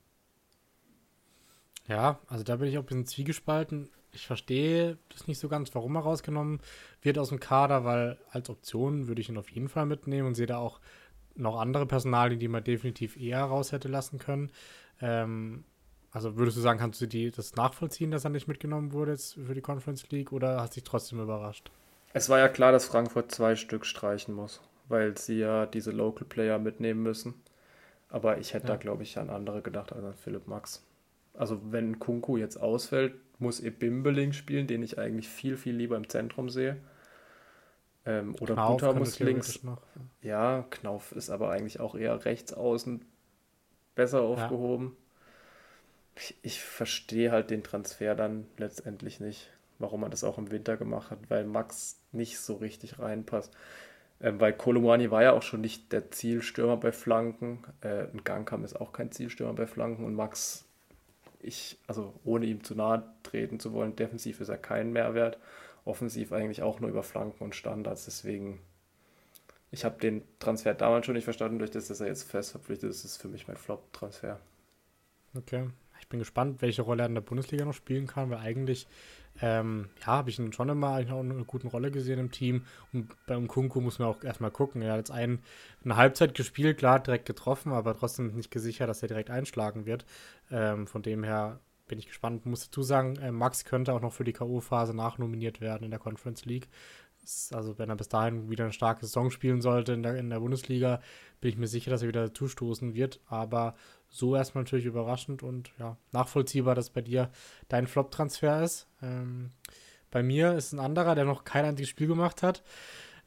Ja, 1.89 2.19
also 2.27 2.45
da 2.45 2.57
bin 2.57 2.69
ich 2.69 2.79
auch 2.79 2.83
ein 2.83 2.87
bisschen 2.87 3.07
zwiegespalten. 3.07 3.91
Ich 4.13 4.27
verstehe 4.27 4.99
das 5.11 5.27
nicht 5.27 5.39
so 5.39 5.49
ganz, 5.49 5.75
warum 5.75 5.95
er 5.97 6.03
rausgenommen 6.03 6.61
wird 7.03 7.19
aus 7.19 7.29
dem 7.29 7.41
Kader, 7.41 7.85
weil 7.85 8.19
als 8.31 8.49
Option 8.49 9.09
würde 9.09 9.21
ich 9.21 9.29
ihn 9.29 9.39
auf 9.39 9.51
jeden 9.51 9.69
Fall 9.69 9.87
mitnehmen 9.87 10.29
und 10.29 10.35
sehe 10.35 10.47
da 10.47 10.59
auch 10.59 10.81
noch 11.35 11.59
andere 11.61 11.87
Personalien, 11.87 12.41
die 12.41 12.49
man 12.49 12.65
definitiv 12.65 13.17
eher 13.17 13.45
raus 13.45 13.73
hätte 13.73 13.89
lassen 13.89 14.19
können. 14.19 14.51
Ähm, 15.01 15.65
also 16.11 16.37
würdest 16.37 16.57
du 16.57 16.63
sagen, 16.63 16.79
kannst 16.79 17.01
du 17.01 17.07
die, 17.07 17.31
das 17.31 17.57
nachvollziehen, 17.57 18.11
dass 18.11 18.25
er 18.25 18.31
nicht 18.31 18.49
mitgenommen 18.49 18.93
wurde 18.93 19.13
jetzt 19.13 19.35
für 19.35 19.55
die 19.55 19.61
Conference 19.61 20.09
League 20.11 20.33
oder 20.33 20.61
hast 20.61 20.77
dich 20.77 20.85
trotzdem 20.85 21.21
überrascht? 21.21 21.71
Es 22.15 22.31
war 22.31 22.39
ja 22.39 22.49
klar, 22.49 22.73
dass 22.73 22.87
Frankfurt 22.87 23.31
zwei 23.31 23.55
Stück 23.55 23.85
streichen 23.85 24.35
muss, 24.35 24.63
weil 24.89 25.19
sie 25.19 25.41
ja 25.41 25.67
diese 25.67 25.91
Local 25.91 26.27
Player 26.27 26.59
mitnehmen 26.59 27.03
müssen. 27.03 27.35
Aber 28.09 28.39
ich 28.39 28.55
hätte 28.55 28.69
ja. 28.69 28.75
da, 28.75 28.77
glaube 28.77 29.03
ich, 29.03 29.19
an 29.19 29.29
andere 29.29 29.61
gedacht 29.61 29.93
als 29.93 30.05
an 30.05 30.15
Philipp 30.15 30.47
Max. 30.47 30.83
Also 31.37 31.61
wenn 31.71 31.99
Kunku 31.99 32.37
jetzt 32.37 32.57
ausfällt, 32.57 33.15
muss 33.39 33.61
Ebimbeling 33.61 34.33
spielen, 34.33 34.67
den 34.67 34.83
ich 34.83 34.99
eigentlich 34.99 35.29
viel, 35.29 35.57
viel 35.57 35.77
lieber 35.77 35.97
im 35.97 36.09
Zentrum 36.09 36.49
sehe. 36.49 36.77
Ähm, 38.07 38.35
oder 38.41 38.55
Knauf 38.55 38.81
Buta 38.81 38.93
muss 38.93 39.19
links. 39.19 39.63
Noch. 39.63 39.83
Ja, 40.23 40.65
Knauf 40.71 41.13
ist 41.13 41.29
aber 41.29 41.51
eigentlich 41.51 41.81
auch 41.81 41.95
eher 41.95 42.25
rechts 42.25 42.53
außen 42.53 43.05
besser 43.95 44.23
aufgehoben. 44.23 44.97
Ja. 44.97 46.23
Ich, 46.23 46.37
ich 46.43 46.63
verstehe 46.63 47.31
halt 47.33 47.51
den 47.51 47.63
Transfer 47.63 48.15
dann 48.15 48.47
letztendlich 48.57 49.21
nicht, 49.21 49.51
warum 49.79 50.01
man 50.01 50.11
das 50.11 50.25
auch 50.25 50.39
im 50.39 50.51
Winter 50.51 50.77
gemacht 50.77 51.11
hat, 51.11 51.19
weil 51.29 51.45
Max 51.45 52.01
nicht 52.13 52.39
so 52.39 52.55
richtig 52.55 52.99
reinpasst. 52.99 53.53
Ähm, 54.21 54.41
weil 54.41 54.55
Kolomani 54.55 55.11
war 55.11 55.23
ja 55.23 55.33
auch 55.33 55.43
schon 55.43 55.61
nicht 55.61 55.93
der 55.93 56.11
Zielstürmer 56.11 56.77
bei 56.79 56.93
Flanken. 56.93 57.65
Äh, 57.83 58.05
ein 58.05 58.25
Gangkam 58.25 58.65
ist 58.65 58.81
auch 58.81 58.93
kein 58.93 59.13
Zielstürmer 59.13 59.53
bei 59.53 59.67
Flanken 59.67 60.05
und 60.05 60.15
Max, 60.15 60.66
ich, 61.47 61.79
also 61.87 62.13
ohne 62.25 62.47
ihm 62.47 62.65
zu 62.65 62.75
nahe 62.75 63.03
treten 63.23 63.61
zu 63.61 63.73
wollen, 63.73 63.97
defensiv 63.97 64.41
ist 64.41 64.49
er 64.49 64.59
kein 64.59 64.93
Mehrwert 64.93 65.39
offensiv 65.85 66.33
eigentlich 66.33 66.63
auch 66.63 66.81
nur 66.81 66.91
über 66.91 67.03
Flanken 67.03 67.45
und 67.45 67.55
Standards. 67.55 68.05
Deswegen, 68.05 68.61
ich 69.71 69.85
habe 69.85 69.99
den 70.01 70.23
Transfer 70.41 70.75
damals 70.75 71.07
schon 71.07 71.15
nicht 71.15 71.25
verstanden, 71.25 71.59
durch 71.59 71.71
das, 71.71 71.89
dass 71.89 72.01
er 72.01 72.09
jetzt 72.09 72.25
fest 72.25 72.51
verpflichtet 72.51 72.91
ist, 72.91 73.05
ist 73.05 73.17
für 73.17 73.29
mich 73.29 73.47
mein 73.47 73.57
Flop-Transfer. 73.57 74.41
Okay. 75.35 75.69
Ich 76.01 76.09
bin 76.09 76.19
gespannt, 76.19 76.63
welche 76.63 76.83
Rolle 76.83 77.05
er 77.05 77.07
in 77.07 77.15
der 77.15 77.21
Bundesliga 77.21 77.65
noch 77.65 77.75
spielen 77.75 78.07
kann, 78.07 78.31
weil 78.31 78.39
eigentlich, 78.39 78.87
ähm, 79.41 79.89
ja, 80.01 80.07
habe 80.07 80.31
ich 80.31 80.39
ihn 80.39 80.53
schon 80.53 80.69
immer 80.69 80.95
eigentlich 80.95 81.13
auch 81.13 81.21
eine 81.21 81.45
gute 81.45 81.69
Rolle 81.69 81.91
gesehen 81.91 82.19
im 82.19 82.31
Team. 82.31 82.65
Und 82.93 83.09
beim 83.27 83.49
Kunku 83.49 83.81
muss 83.81 83.99
man 83.99 84.09
auch 84.09 84.23
erstmal 84.25 84.51
gucken. 84.51 84.83
Er 84.83 84.93
hat 84.93 84.99
jetzt 84.99 85.11
ein, 85.11 85.41
eine 85.85 85.97
Halbzeit 85.97 86.35
gespielt, 86.35 86.79
klar, 86.79 87.01
direkt 87.01 87.27
getroffen, 87.27 87.73
aber 87.73 87.97
trotzdem 87.97 88.35
nicht 88.35 88.51
gesichert, 88.51 88.89
dass 88.89 89.03
er 89.03 89.09
direkt 89.09 89.31
einschlagen 89.31 89.87
wird. 89.87 90.07
Ähm, 90.51 90.87
von 90.87 91.03
dem 91.03 91.25
her 91.25 91.61
bin 91.89 91.99
ich 91.99 92.07
gespannt. 92.07 92.47
Muss 92.47 92.65
dazu 92.65 92.83
sagen, 92.83 93.17
äh, 93.17 93.31
Max 93.31 93.65
könnte 93.65 93.93
auch 93.93 94.01
noch 94.01 94.13
für 94.13 94.25
die 94.25 94.33
K.O.-Phase 94.33 94.95
nachnominiert 94.95 95.61
werden 95.61 95.85
in 95.85 95.91
der 95.91 96.01
Conference 96.01 96.45
League. 96.45 96.69
Also, 97.53 97.77
wenn 97.79 97.91
er 97.91 97.97
bis 97.97 98.09
dahin 98.09 98.51
wieder 98.51 98.65
eine 98.65 98.73
starke 98.73 99.05
Saison 99.05 99.33
spielen 99.33 99.61
sollte 99.61 99.93
in 99.93 100.05
der, 100.05 100.15
in 100.17 100.31
der 100.31 100.39
Bundesliga, 100.39 101.01
bin 101.41 101.51
ich 101.51 101.57
mir 101.57 101.67
sicher, 101.67 101.91
dass 101.91 102.03
er 102.03 102.09
wieder 102.09 102.33
zustoßen 102.33 102.95
wird. 102.95 103.21
Aber 103.27 103.75
so 104.09 104.37
erstmal 104.37 104.65
natürlich 104.65 104.87
überraschend 104.87 105.43
und 105.43 105.71
ja, 105.79 105.97
nachvollziehbar, 106.13 106.75
dass 106.75 106.91
bei 106.91 107.03
dir 107.03 107.31
dein 107.69 107.87
Flop-Transfer 107.87 108.63
ist. 108.63 108.87
Ähm, 109.03 109.51
bei 110.11 110.23
mir 110.23 110.55
ist 110.55 110.73
ein 110.73 110.81
anderer, 110.81 111.15
der 111.15 111.25
noch 111.25 111.45
kein 111.45 111.65
einziges 111.65 111.91
Spiel 111.91 112.07
gemacht 112.07 112.43
hat. 112.43 112.63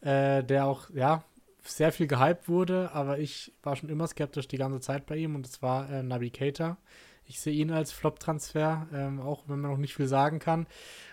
äh, 0.02 0.44
der 0.44 0.66
auch, 0.66 0.90
ja, 0.92 1.24
sehr 1.64 1.92
viel 1.92 2.08
gehypt 2.08 2.48
wurde, 2.48 2.92
aber 2.94 3.20
ich 3.20 3.54
war 3.64 3.76
schon 3.76 3.90
immer 3.90 4.08
skeptisch 4.08 4.48
die 4.48 4.58
ganze 4.58 4.80
Zeit 4.80 5.06
bei 5.06 5.18
ihm 5.18 5.36
und 5.36 5.46
es 5.46 5.62
war 5.62 5.90
äh, 5.90 6.04
Navigator. 6.04 6.78
Ich 7.26 7.42
sehe 7.42 7.54
ihn 7.54 7.70
als 7.72 7.92
Flop-Transfer, 7.92 8.88
ähm, 8.92 9.20
auch 9.20 9.44
wenn 9.48 9.60
man 9.60 9.72
noch 9.72 9.78
nicht 9.78 9.94
viel 9.94 10.08
sagen 10.08 10.40
kann. 10.40 10.66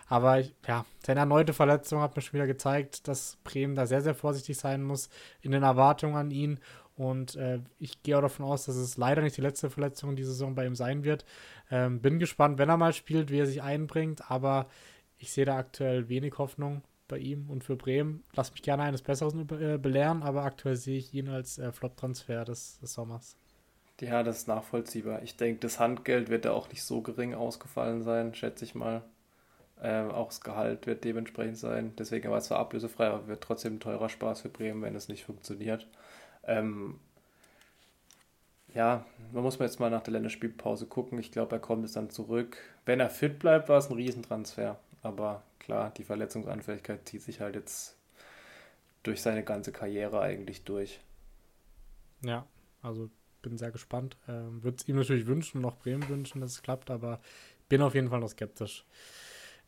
Aber 0.09 0.39
ja, 0.67 0.87
seine 1.05 1.21
erneute 1.21 1.53
Verletzung 1.53 2.01
hat 2.01 2.17
mir 2.17 2.23
schon 2.23 2.35
wieder 2.35 2.47
gezeigt, 2.47 3.07
dass 3.07 3.37
Bremen 3.45 3.75
da 3.75 3.87
sehr, 3.87 4.01
sehr 4.01 4.15
vorsichtig 4.15 4.57
sein 4.57 4.83
muss 4.83 5.11
in 5.43 5.51
den 5.51 5.63
Erwartungen 5.63 6.17
an 6.17 6.31
ihn. 6.31 6.59
Und 6.97 7.37
äh, 7.37 7.61
ich 7.79 8.03
gehe 8.03 8.17
auch 8.17 8.23
davon 8.23 8.47
aus, 8.47 8.65
dass 8.65 8.77
es 8.77 8.97
leider 8.97 9.23
nicht 9.23 9.37
die 9.37 9.43
letzte 9.43 9.69
Verletzung 9.69 10.17
dieser 10.17 10.31
Saison 10.31 10.55
bei 10.55 10.67
ihm 10.67 10.75
sein 10.75 11.05
wird. 11.05 11.25
Ähm, 11.71 12.01
bin 12.01 12.19
gespannt, 12.19 12.59
wenn 12.59 12.71
er 12.71 12.79
mal 12.79 12.95
spielt, 12.95 13.31
wie 13.31 13.39
er 13.39 13.47
sich 13.47 13.63
einbringt. 13.63 14.31
Aber 14.31 14.67
ich 15.19 15.33
sehe 15.33 15.45
da 15.45 15.57
aktuell 15.57 16.09
wenig 16.09 16.39
Hoffnung 16.39 16.83
bei 17.09 17.19
ihm 17.19 17.51
und 17.51 17.65
für 17.65 17.77
Bremen. 17.77 18.25
Lass 18.35 18.53
mich 18.53 18.63
gerne 18.63 18.83
eines 18.83 19.03
Besseren 19.03 19.47
äh, 19.61 19.79
belehren, 19.79 20.23
aber 20.23 20.45
aktuell 20.45 20.77
sehe 20.77 20.99
ich 20.99 21.13
ihn 21.15 21.29
als 21.29 21.59
äh, 21.59 21.71
Flop-Transfer 21.71 22.45
des, 22.45 22.79
des 22.81 22.95
Sommers. 22.95 23.37
Ja, 24.01 24.23
das 24.23 24.39
ist 24.39 24.49
nachvollziehbar. 24.49 25.23
Ich 25.23 25.37
denke, 25.37 25.61
das 25.61 25.81
Handgeld 25.81 26.29
wird 26.29 26.45
da 26.45 26.53
auch 26.53 26.69
nicht 26.69 26.83
so 26.83 27.01
gering 27.01 27.35
ausgefallen 27.35 28.03
sein, 28.03 28.35
schätze 28.35 28.65
ich 28.65 28.75
mal. 28.75 29.03
Ähm, 29.83 30.11
auch 30.11 30.29
das 30.29 30.41
Gehalt 30.41 30.87
wird 30.87 31.05
dementsprechend 31.05 31.59
sein. 31.59 31.93
Deswegen 31.99 32.31
war 32.31 32.39
es 32.39 32.47
zwar 32.47 32.59
ablösefrei, 32.59 33.09
aber 33.09 33.27
wird 33.27 33.43
trotzdem 33.43 33.75
ein 33.75 33.81
teurer 33.81 34.09
Spaß 34.09 34.43
für 34.43 34.49
Bremen, 34.49 34.83
wenn 34.83 34.97
es 34.97 35.09
nicht 35.09 35.25
funktioniert. 35.25 35.87
Ähm, 36.47 36.99
ja, 38.75 39.05
man 39.33 39.43
muss 39.43 39.59
mal 39.59 39.65
jetzt 39.65 39.81
mal 39.81 39.91
nach 39.91 40.03
der 40.03 40.13
Länderspielpause 40.13 40.87
gucken. 40.87 41.19
Ich 41.19 41.33
glaube, 41.33 41.57
er 41.57 41.61
kommt 41.61 41.83
jetzt 41.83 41.97
dann 41.97 42.11
zurück. 42.11 42.59
Wenn 42.85 43.01
er 43.01 43.11
fit 43.11 43.39
bleibt, 43.39 43.69
war 43.69 43.79
es 43.79 43.91
ein 43.91 43.97
Riesentransfer. 43.97 44.79
Aber 45.03 45.43
klar, 45.59 45.93
die 45.97 46.05
Verletzungsanfälligkeit 46.05 47.09
zieht 47.09 47.23
sich 47.23 47.41
halt 47.41 47.55
jetzt 47.55 47.97
durch 49.03 49.23
seine 49.23 49.45
ganze 49.45 49.73
Karriere 49.73 50.21
eigentlich 50.21 50.65
durch. 50.65 51.01
Ja, 52.23 52.47
also 52.83 53.09
bin 53.43 53.57
sehr 53.57 53.71
gespannt. 53.71 54.17
Ähm, 54.29 54.63
Würde 54.63 54.79
es 54.79 54.89
ihm 54.89 54.97
natürlich 54.97 55.27
wünschen 55.27 55.59
und 55.59 55.65
auch 55.65 55.77
Bremen 55.77 56.09
wünschen, 56.09 56.41
dass 56.41 56.53
es 56.53 56.63
klappt, 56.63 56.91
aber 56.91 57.21
bin 57.69 57.83
auf 57.83 57.95
jeden 57.95 58.11
Fall 58.11 58.21
noch 58.21 58.29
skeptisch. 58.29 58.85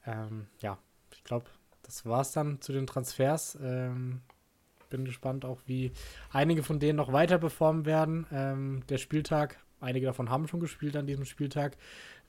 Ähm, 0.05 0.49
ja, 0.61 0.79
ich 1.12 1.23
glaube, 1.25 1.47
das 1.83 2.05
war 2.05 2.23
es 2.23 2.33
dann 2.33 2.61
zu 2.61 2.73
den 2.73 2.87
Transfers. 2.87 3.57
Ähm, 3.62 4.23
bin 4.88 5.05
gespannt 5.05 5.44
auch, 5.44 5.61
wie 5.66 5.92
einige 6.33 6.62
von 6.62 6.79
denen 6.81 6.96
noch 6.96 7.12
weiter 7.12 7.38
performen 7.38 7.87
werden. 7.87 8.27
Ähm, 8.33 8.83
der 8.88 8.98
Spieltag, 8.98 9.59
einige 9.81 10.07
davon 10.07 10.31
haben 10.31 10.48
schon 10.48 10.61
gespielt 10.61 10.96
an 10.96 11.07
diesem 11.07 11.24
Spieltag. 11.24 11.77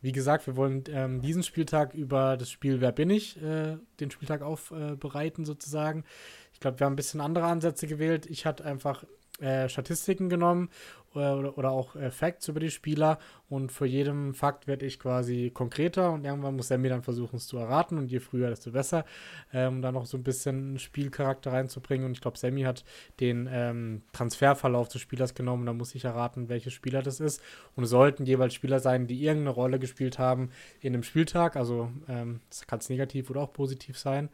Wie 0.02 0.12
gesagt, 0.14 0.48
wir 0.48 0.56
wollen 0.56 0.84
ähm, 0.90 1.22
diesen 1.22 1.44
Spieltag 1.44 1.94
über 1.94 2.38
das 2.38 2.50
Spiel 2.50 2.80
Wer 2.80 2.94
bin 2.94 3.10
ich, 3.10 3.42
äh, 3.42 3.78
den 4.00 4.12
Spieltag 4.12 4.42
aufbereiten 4.42 5.44
äh, 5.44 5.48
sozusagen. 5.48 6.06
Ich 6.54 6.60
glaube, 6.60 6.80
wir 6.80 6.86
haben 6.86 6.94
ein 6.94 6.98
bisschen 6.98 7.22
andere 7.22 7.46
Ansätze 7.46 7.86
gewählt. 7.86 8.26
Ich 8.26 8.46
hatte 8.46 8.64
einfach 8.64 9.04
äh, 9.42 9.70
Statistiken 9.70 10.30
genommen 10.30 10.70
oder, 11.14 11.58
oder 11.58 11.72
auch 11.72 11.96
äh, 11.96 12.12
Facts 12.12 12.48
über 12.48 12.60
die 12.60 12.72
Spieler. 12.72 13.20
Und 13.50 13.72
für 13.72 13.86
jedem 13.86 14.34
Fakt 14.34 14.68
werde 14.68 14.86
ich 14.86 15.00
quasi 15.00 15.52
konkreter 15.54 16.12
und 16.12 16.24
irgendwann 16.24 16.56
muss 16.56 16.70
er 16.70 16.78
mir 16.78 16.90
dann 16.90 17.02
versuchen 17.02 17.38
es 17.38 17.48
zu 17.48 17.58
erraten. 17.58 17.98
Und 17.98 18.12
je 18.12 18.20
früher, 18.20 18.50
desto 18.50 18.72
besser, 18.72 19.06
ähm, 19.54 19.76
um 19.76 19.82
da 19.82 19.92
noch 19.92 20.06
so 20.06 20.18
ein 20.18 20.24
bisschen 20.24 20.78
Spielcharakter 20.78 21.52
reinzubringen. 21.52 22.06
Und 22.06 22.12
ich 22.14 22.22
glaube, 22.22 22.38
Sammy 22.38 22.62
hat 22.62 22.84
den 23.20 23.50
ähm, 23.52 24.04
Transferverlauf 24.14 24.90
des 24.90 25.02
Spielers 25.02 25.34
genommen, 25.34 25.66
da 25.66 25.74
muss 25.74 25.96
ich 25.96 26.06
erraten, 26.06 26.50
welcher 26.50 26.72
Spieler 26.72 27.02
das 27.02 27.20
ist. 27.20 27.42
Und 27.76 27.86
es 27.86 27.90
sollten 27.90 28.26
jeweils 28.26 28.54
Spieler 28.54 28.80
sein, 28.80 29.08
die 29.08 29.24
irgendeine 29.24 29.56
Rolle 29.56 29.80
gespielt 29.80 30.20
haben 30.20 30.52
in 30.82 30.94
dem 30.94 31.04
Spieltag, 31.04 31.56
also 31.56 31.90
ähm, 32.08 32.42
das 32.50 32.68
kann 32.68 32.80
es 32.80 32.90
negativ 32.90 33.30
oder 33.30 33.42
auch 33.42 33.54
positiv 33.54 33.98
sein. 33.98 34.30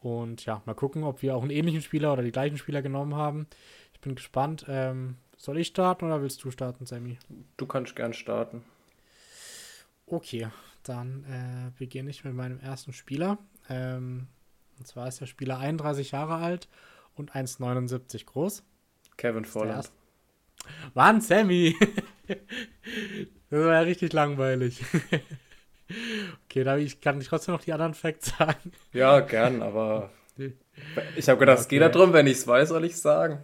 Und 0.00 0.44
ja, 0.44 0.62
mal 0.64 0.74
gucken, 0.74 1.02
ob 1.02 1.22
wir 1.22 1.34
auch 1.34 1.42
einen 1.42 1.50
ähnlichen 1.50 1.82
Spieler 1.82 2.12
oder 2.12 2.22
die 2.22 2.30
gleichen 2.30 2.56
Spieler 2.56 2.82
genommen 2.82 3.16
haben. 3.16 3.46
Ich 3.98 4.02
bin 4.02 4.14
gespannt. 4.14 4.64
Ähm, 4.68 5.16
soll 5.36 5.58
ich 5.58 5.66
starten 5.66 6.04
oder 6.04 6.22
willst 6.22 6.44
du 6.44 6.52
starten, 6.52 6.86
Sammy? 6.86 7.18
Du 7.56 7.66
kannst 7.66 7.96
gern 7.96 8.14
starten. 8.14 8.62
Okay, 10.06 10.46
dann 10.84 11.24
äh, 11.24 11.76
beginne 11.76 12.08
ich 12.08 12.24
mit 12.24 12.32
meinem 12.32 12.60
ersten 12.60 12.92
Spieler. 12.92 13.38
Ähm, 13.68 14.28
und 14.78 14.86
zwar 14.86 15.08
ist 15.08 15.20
der 15.20 15.26
Spieler 15.26 15.58
31 15.58 16.12
Jahre 16.12 16.36
alt 16.36 16.68
und 17.16 17.32
1,79 17.32 18.24
groß. 18.24 18.62
Kevin 19.16 19.44
Volland. 19.44 19.90
Mann, 20.94 21.20
Sammy! 21.20 21.74
das 22.28 22.36
war 23.50 23.72
ja 23.72 23.80
richtig 23.80 24.12
langweilig. 24.12 24.80
okay, 26.44 26.62
da 26.62 26.76
ich, 26.76 27.00
kann 27.00 27.20
ich 27.20 27.26
trotzdem 27.26 27.54
noch 27.54 27.62
die 27.62 27.72
anderen 27.72 27.94
Facts 27.94 28.32
sagen. 28.38 28.70
Ja, 28.92 29.18
gern, 29.18 29.60
aber 29.60 30.12
ich 31.16 31.28
habe 31.28 31.40
gedacht, 31.40 31.56
okay. 31.56 31.62
es 31.62 31.68
geht 31.68 31.82
darum, 31.82 32.12
wenn 32.12 32.28
ich 32.28 32.38
es 32.38 32.46
weiß, 32.46 32.68
soll 32.68 32.84
ich 32.84 32.92
es 32.92 33.02
sagen. 33.02 33.42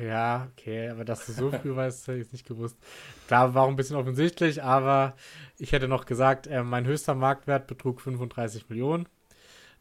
Ja, 0.00 0.48
okay, 0.52 0.88
aber 0.88 1.04
dass 1.04 1.26
du 1.26 1.32
so 1.32 1.50
früh 1.50 1.76
weißt, 1.76 2.08
hätte 2.08 2.20
ich 2.20 2.32
nicht 2.32 2.46
gewusst. 2.46 2.78
Klar, 3.26 3.52
war 3.54 3.64
auch 3.64 3.68
ein 3.68 3.76
bisschen 3.76 3.96
offensichtlich, 3.96 4.62
aber 4.62 5.14
ich 5.58 5.72
hätte 5.72 5.88
noch 5.88 6.06
gesagt, 6.06 6.46
äh, 6.46 6.62
mein 6.62 6.86
höchster 6.86 7.14
Marktwert 7.14 7.66
betrug 7.66 8.00
35 8.00 8.70
Millionen. 8.70 9.08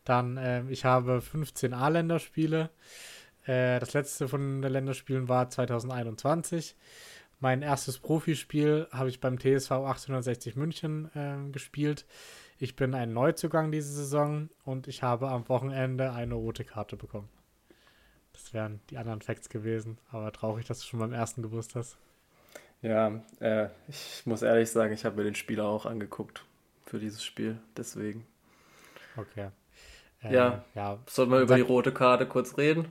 Dann, 0.04 0.36
äh, 0.36 0.64
ich 0.70 0.84
habe 0.84 1.22
15 1.22 1.74
A-Länderspiele. 1.74 2.70
Äh, 3.46 3.80
das 3.80 3.94
letzte 3.94 4.28
von 4.28 4.62
den 4.62 4.72
Länderspielen 4.72 5.30
war 5.30 5.50
2021. 5.50 6.76
Mein 7.40 7.62
erstes 7.62 8.00
Profispiel 8.00 8.88
habe 8.92 9.08
ich 9.08 9.22
beim 9.22 9.40
TSV 9.40 9.72
1860 9.72 10.58
München 10.58 11.10
äh, 11.16 11.50
gespielt. 11.52 12.06
Ich 12.58 12.76
bin 12.76 12.94
ein 12.94 13.14
Neuzugang 13.14 13.72
diese 13.72 13.94
Saison 13.94 14.50
und 14.66 14.90
ich 14.90 15.02
habe 15.02 15.30
am 15.30 15.48
Wochenende 15.48 16.12
eine 16.12 16.34
rote 16.34 16.66
Karte 16.66 16.98
bekommen. 16.98 17.30
Das 18.42 18.54
wären 18.54 18.80
die 18.90 18.98
anderen 18.98 19.22
Facts 19.22 19.50
gewesen, 19.50 19.98
aber 20.12 20.32
traurig, 20.32 20.66
dass 20.66 20.80
du 20.80 20.86
schon 20.86 21.00
beim 21.00 21.14
ersten 21.14 21.42
gewusst 21.42 21.76
hast. 21.76 21.98
Ja, 22.82 23.22
äh, 23.42 23.68
ich 23.90 24.22
muss 24.26 24.42
ehrlich 24.42 24.72
sagen, 24.72 24.94
ich 24.94 25.04
habe 25.04 25.18
mir 25.18 25.24
den 25.24 25.36
Spieler 25.36 25.66
auch 25.66 25.86
angeguckt 25.86 26.46
für 26.86 27.00
dieses 27.00 27.24
Spiel, 27.24 27.60
deswegen. 27.76 28.26
Okay. 29.18 29.50
Äh, 30.24 30.34
ja, 30.34 30.64
ja. 30.74 31.00
Sollen 31.08 31.30
wir 31.30 31.42
über 31.42 31.56
die 31.56 31.62
rote 31.62 31.94
Karte 31.94 32.26
kurz 32.26 32.58
reden? 32.58 32.88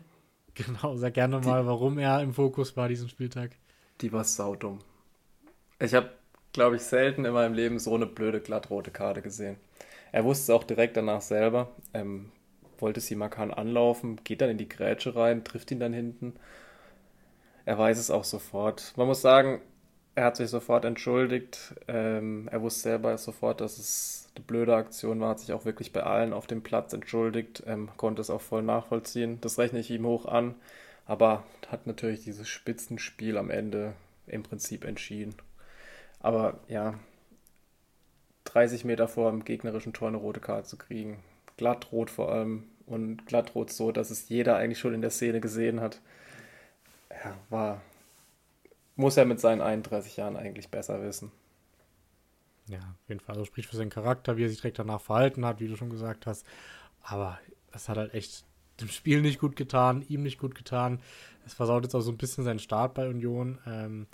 Genau, 0.54 0.96
sag 0.96 1.14
gerne 1.14 1.40
die, 1.40 1.48
mal, 1.48 1.66
warum 1.66 1.98
er 1.98 2.20
im 2.22 2.34
Fokus 2.34 2.76
war 2.76 2.88
diesen 2.88 3.08
Spieltag. 3.08 3.52
Die 4.00 4.12
war 4.12 4.24
saudumm. 4.24 4.80
Ich 5.78 5.94
habe, 5.94 6.10
glaube 6.52 6.76
ich, 6.76 6.82
selten 6.82 7.24
in 7.24 7.32
meinem 7.32 7.54
Leben 7.54 7.78
so 7.78 7.94
eine 7.94 8.06
blöde, 8.06 8.40
glattrote 8.40 8.90
Karte 8.90 9.22
gesehen. 9.22 9.56
Er 10.12 10.24
wusste 10.24 10.52
es 10.52 10.56
auch 10.56 10.64
direkt 10.64 10.96
danach 10.96 11.20
selber. 11.20 11.70
Ähm, 11.94 12.32
wollte 12.80 13.00
Simakan 13.00 13.52
anlaufen, 13.52 14.20
geht 14.24 14.40
dann 14.40 14.50
in 14.50 14.58
die 14.58 14.68
Grätsche 14.68 15.16
rein, 15.16 15.44
trifft 15.44 15.70
ihn 15.70 15.80
dann 15.80 15.92
hinten. 15.92 16.34
Er 17.64 17.78
weiß 17.78 17.98
es 17.98 18.10
auch 18.10 18.24
sofort. 18.24 18.94
Man 18.96 19.06
muss 19.06 19.20
sagen, 19.20 19.60
er 20.14 20.24
hat 20.24 20.36
sich 20.36 20.50
sofort 20.50 20.84
entschuldigt. 20.84 21.74
Ähm, 21.86 22.48
er 22.50 22.60
wusste 22.60 22.80
selber 22.80 23.16
sofort, 23.18 23.60
dass 23.60 23.78
es 23.78 24.28
eine 24.34 24.44
blöde 24.44 24.74
Aktion 24.74 25.20
war, 25.20 25.30
hat 25.30 25.40
sich 25.40 25.52
auch 25.52 25.64
wirklich 25.64 25.92
bei 25.92 26.02
allen 26.02 26.32
auf 26.32 26.46
dem 26.46 26.62
Platz 26.62 26.92
entschuldigt, 26.92 27.62
ähm, 27.66 27.90
konnte 27.96 28.22
es 28.22 28.30
auch 28.30 28.40
voll 28.40 28.62
nachvollziehen. 28.62 29.40
Das 29.40 29.58
rechne 29.58 29.78
ich 29.78 29.90
ihm 29.90 30.06
hoch 30.06 30.26
an, 30.26 30.54
aber 31.06 31.44
hat 31.68 31.86
natürlich 31.86 32.24
dieses 32.24 32.48
Spitzenspiel 32.48 33.36
am 33.36 33.50
Ende 33.50 33.94
im 34.26 34.42
Prinzip 34.42 34.84
entschieden. 34.84 35.34
Aber 36.20 36.58
ja, 36.68 36.94
30 38.44 38.84
Meter 38.84 39.08
vor 39.08 39.30
dem 39.30 39.44
gegnerischen 39.44 39.92
Tor 39.92 40.08
eine 40.08 40.16
rote 40.16 40.40
Karte 40.40 40.66
zu 40.66 40.76
kriegen, 40.76 41.22
glattrot 41.58 42.08
vor 42.10 42.32
allem 42.32 42.64
und 42.86 43.26
glattrot 43.26 43.70
so, 43.70 43.92
dass 43.92 44.10
es 44.10 44.28
jeder 44.30 44.56
eigentlich 44.56 44.78
schon 44.78 44.94
in 44.94 45.02
der 45.02 45.10
Szene 45.10 45.40
gesehen 45.40 45.80
hat. 45.80 46.00
Ja, 47.10 47.36
war, 47.50 47.82
muss 48.96 49.16
er 49.16 49.26
mit 49.26 49.40
seinen 49.40 49.60
31 49.60 50.16
Jahren 50.16 50.36
eigentlich 50.36 50.70
besser 50.70 51.02
wissen. 51.02 51.30
Ja, 52.68 52.78
auf 52.78 53.08
jeden 53.08 53.20
Fall. 53.20 53.34
Also 53.34 53.44
spricht 53.44 53.68
für 53.68 53.76
seinen 53.76 53.90
Charakter, 53.90 54.36
wie 54.36 54.44
er 54.44 54.48
sich 54.48 54.60
direkt 54.60 54.78
danach 54.78 55.00
verhalten 55.00 55.44
hat, 55.44 55.60
wie 55.60 55.68
du 55.68 55.76
schon 55.76 55.90
gesagt 55.90 56.26
hast. 56.26 56.46
Aber 57.02 57.38
es 57.72 57.88
hat 57.88 57.96
halt 57.96 58.14
echt 58.14 58.44
dem 58.80 58.88
Spiel 58.88 59.20
nicht 59.20 59.40
gut 59.40 59.56
getan, 59.56 60.04
ihm 60.08 60.22
nicht 60.22 60.38
gut 60.38 60.54
getan. 60.54 61.00
Es 61.46 61.54
versaut 61.54 61.82
jetzt 61.82 61.94
auch 61.94 62.00
so 62.00 62.12
ein 62.12 62.18
bisschen 62.18 62.44
seinen 62.44 62.58
Start 62.58 62.94
bei 62.94 63.08
Union. 63.08 63.58
Ähm, 63.66 64.06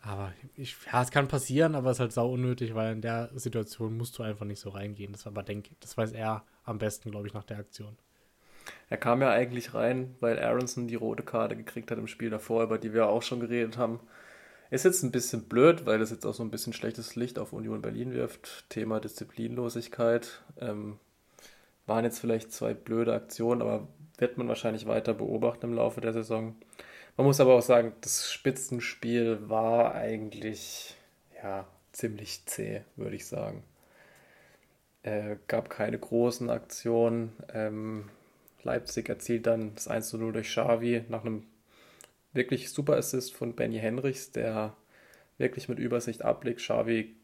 aber 0.00 0.32
ich, 0.54 0.76
ja, 0.92 1.02
es 1.02 1.10
kann 1.10 1.28
passieren, 1.28 1.74
aber 1.74 1.90
es 1.90 1.96
ist 1.96 2.00
halt 2.00 2.12
sau 2.12 2.32
unnötig, 2.32 2.74
weil 2.74 2.92
in 2.92 3.00
der 3.00 3.30
Situation 3.34 3.96
musst 3.96 4.18
du 4.18 4.22
einfach 4.22 4.46
nicht 4.46 4.60
so 4.60 4.70
reingehen. 4.70 5.12
Das 5.12 5.26
aber 5.26 5.42
denke 5.42 5.70
das 5.80 5.96
weiß 5.96 6.12
er 6.12 6.44
am 6.64 6.78
besten, 6.78 7.10
glaube 7.10 7.26
ich, 7.26 7.34
nach 7.34 7.44
der 7.44 7.58
Aktion. 7.58 7.96
Er 8.88 8.96
kam 8.96 9.20
ja 9.20 9.30
eigentlich 9.30 9.74
rein, 9.74 10.14
weil 10.20 10.38
Aronson 10.38 10.88
die 10.88 10.94
rote 10.94 11.22
Karte 11.22 11.56
gekriegt 11.56 11.90
hat 11.90 11.98
im 11.98 12.08
Spiel 12.08 12.30
davor, 12.30 12.64
über 12.64 12.78
die 12.78 12.92
wir 12.92 13.08
auch 13.08 13.22
schon 13.22 13.40
geredet 13.40 13.78
haben. 13.78 14.00
Ist 14.70 14.84
jetzt 14.84 15.02
ein 15.02 15.12
bisschen 15.12 15.44
blöd, 15.44 15.86
weil 15.86 16.00
es 16.00 16.10
jetzt 16.10 16.26
auch 16.26 16.34
so 16.34 16.42
ein 16.42 16.50
bisschen 16.50 16.72
schlechtes 16.72 17.14
Licht 17.14 17.38
auf 17.38 17.52
Union 17.52 17.82
Berlin 17.82 18.12
wirft. 18.12 18.68
Thema 18.68 18.98
Disziplinlosigkeit. 18.98 20.42
Ähm, 20.60 20.98
waren 21.86 22.04
jetzt 22.04 22.18
vielleicht 22.18 22.52
zwei 22.52 22.74
blöde 22.74 23.14
Aktionen, 23.14 23.62
aber 23.62 23.86
wird 24.18 24.38
man 24.38 24.48
wahrscheinlich 24.48 24.86
weiter 24.86 25.14
beobachten 25.14 25.66
im 25.66 25.74
Laufe 25.74 26.00
der 26.00 26.12
Saison. 26.12 26.56
Man 27.16 27.26
muss 27.26 27.40
aber 27.40 27.54
auch 27.54 27.62
sagen, 27.62 27.94
das 28.02 28.30
Spitzenspiel 28.30 29.48
war 29.48 29.94
eigentlich 29.94 30.94
ja 31.42 31.66
ziemlich 31.92 32.44
zäh, 32.46 32.82
würde 32.96 33.16
ich 33.16 33.26
sagen. 33.26 33.62
Äh, 35.02 35.36
gab 35.48 35.70
keine 35.70 35.98
großen 35.98 36.50
Aktionen. 36.50 37.32
Ähm, 37.54 38.10
Leipzig 38.62 39.08
erzielt 39.08 39.46
dann 39.46 39.74
das 39.74 39.88
1 39.88 40.08
zu 40.08 40.18
0 40.18 40.32
durch 40.32 40.48
Xavi 40.48 41.04
nach 41.08 41.24
einem 41.24 41.44
wirklich 42.32 42.70
super 42.70 42.96
Assist 42.96 43.32
von 43.34 43.54
Benny 43.54 43.78
Henrichs, 43.78 44.32
der 44.32 44.76
wirklich 45.38 45.68
mit 45.68 45.78
Übersicht 45.78 46.22
ablegt. 46.22 46.60
Xavi 46.60 47.14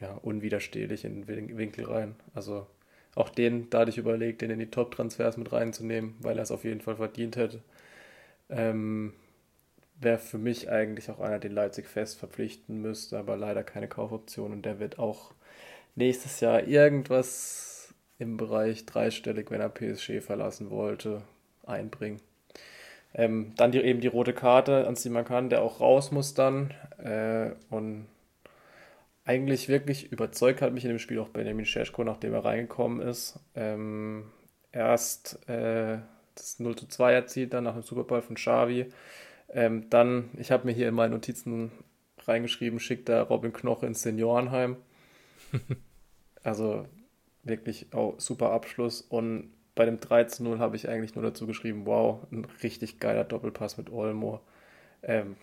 ja, 0.00 0.12
unwiderstehlich 0.22 1.04
in 1.04 1.26
den 1.26 1.58
Winkel 1.58 1.84
rein. 1.84 2.14
Also 2.34 2.66
auch 3.14 3.28
den 3.28 3.68
dadurch 3.70 3.98
überlegt, 3.98 4.40
den 4.40 4.50
in 4.50 4.58
die 4.58 4.70
Top-Transfers 4.70 5.36
mit 5.36 5.52
reinzunehmen, 5.52 6.14
weil 6.20 6.38
er 6.38 6.44
es 6.44 6.50
auf 6.50 6.64
jeden 6.64 6.80
Fall 6.80 6.96
verdient 6.96 7.36
hätte. 7.36 7.60
Ähm, 8.50 9.14
Wäre 10.00 10.18
für 10.18 10.38
mich 10.38 10.70
eigentlich 10.70 11.10
auch 11.10 11.20
einer, 11.20 11.38
den 11.38 11.52
Leipzig 11.52 11.86
fest 11.86 12.18
verpflichten 12.18 12.80
müsste, 12.80 13.18
aber 13.18 13.36
leider 13.36 13.62
keine 13.62 13.86
Kaufoption 13.86 14.50
und 14.52 14.62
der 14.64 14.80
wird 14.80 14.98
auch 14.98 15.32
nächstes 15.94 16.40
Jahr 16.40 16.66
irgendwas 16.66 17.92
im 18.18 18.38
Bereich 18.38 18.86
dreistellig, 18.86 19.50
wenn 19.50 19.60
er 19.60 19.68
PSG 19.68 20.22
verlassen 20.22 20.70
wollte, 20.70 21.22
einbringen. 21.66 22.20
Ähm, 23.12 23.52
dann 23.56 23.72
die, 23.72 23.80
eben 23.80 24.00
die 24.00 24.08
rote 24.08 24.32
Karte 24.32 24.86
an 24.86 24.96
Simakan, 24.96 25.50
der 25.50 25.62
auch 25.62 25.80
raus 25.80 26.12
muss 26.12 26.32
dann. 26.32 26.72
Äh, 26.98 27.50
und 27.68 28.06
eigentlich 29.24 29.68
wirklich 29.68 30.12
überzeugt 30.12 30.62
hat 30.62 30.72
mich 30.72 30.84
in 30.84 30.90
dem 30.90 30.98
Spiel 30.98 31.18
auch 31.18 31.28
Benjamin 31.28 31.66
Scheschko, 31.66 32.04
nachdem 32.04 32.34
er 32.34 32.44
reingekommen 32.44 33.00
ist. 33.06 33.38
Ähm, 33.54 34.30
erst 34.72 35.46
äh, 35.48 35.98
das 36.40 36.58
0 36.60 36.76
zu 36.76 36.86
2 36.86 37.12
erzielt, 37.12 37.52
dann 37.52 37.64
nach 37.64 37.74
dem 37.74 37.82
Superball 37.82 38.22
von 38.22 38.36
Xavi. 38.36 38.92
Ähm, 39.48 39.90
dann, 39.90 40.30
ich 40.38 40.50
habe 40.50 40.66
mir 40.66 40.72
hier 40.72 40.88
in 40.88 40.94
meine 40.94 41.14
Notizen 41.14 41.72
reingeschrieben, 42.26 42.80
schickt 42.80 43.08
er 43.08 43.22
Robin 43.22 43.52
Knoche 43.52 43.86
ins 43.86 44.02
Seniorenheim. 44.02 44.76
also 46.42 46.86
wirklich 47.42 47.88
oh, 47.94 48.14
super 48.18 48.52
Abschluss. 48.52 49.00
Und 49.00 49.52
bei 49.74 49.84
dem 49.84 50.00
3 50.00 50.24
zu 50.24 50.44
0 50.44 50.58
habe 50.58 50.76
ich 50.76 50.88
eigentlich 50.88 51.14
nur 51.14 51.24
dazu 51.24 51.46
geschrieben, 51.46 51.86
wow, 51.86 52.26
ein 52.30 52.46
richtig 52.62 53.00
geiler 53.00 53.24
Doppelpass 53.24 53.78
mit 53.78 53.90
Olmo. 53.90 54.40
Ähm, 55.02 55.36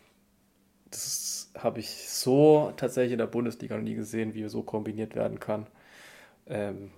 das 0.90 1.52
habe 1.58 1.80
ich 1.80 2.10
so 2.10 2.72
tatsächlich 2.78 3.14
in 3.14 3.18
der 3.18 3.28
Bundesliga 3.28 3.76
noch 3.76 3.84
nie 3.84 3.96
gesehen, 3.96 4.34
wie 4.34 4.48
so 4.48 4.64
kombiniert 4.64 5.16
werden 5.16 5.40
kann. 5.40 5.68
Ähm, 6.46 6.92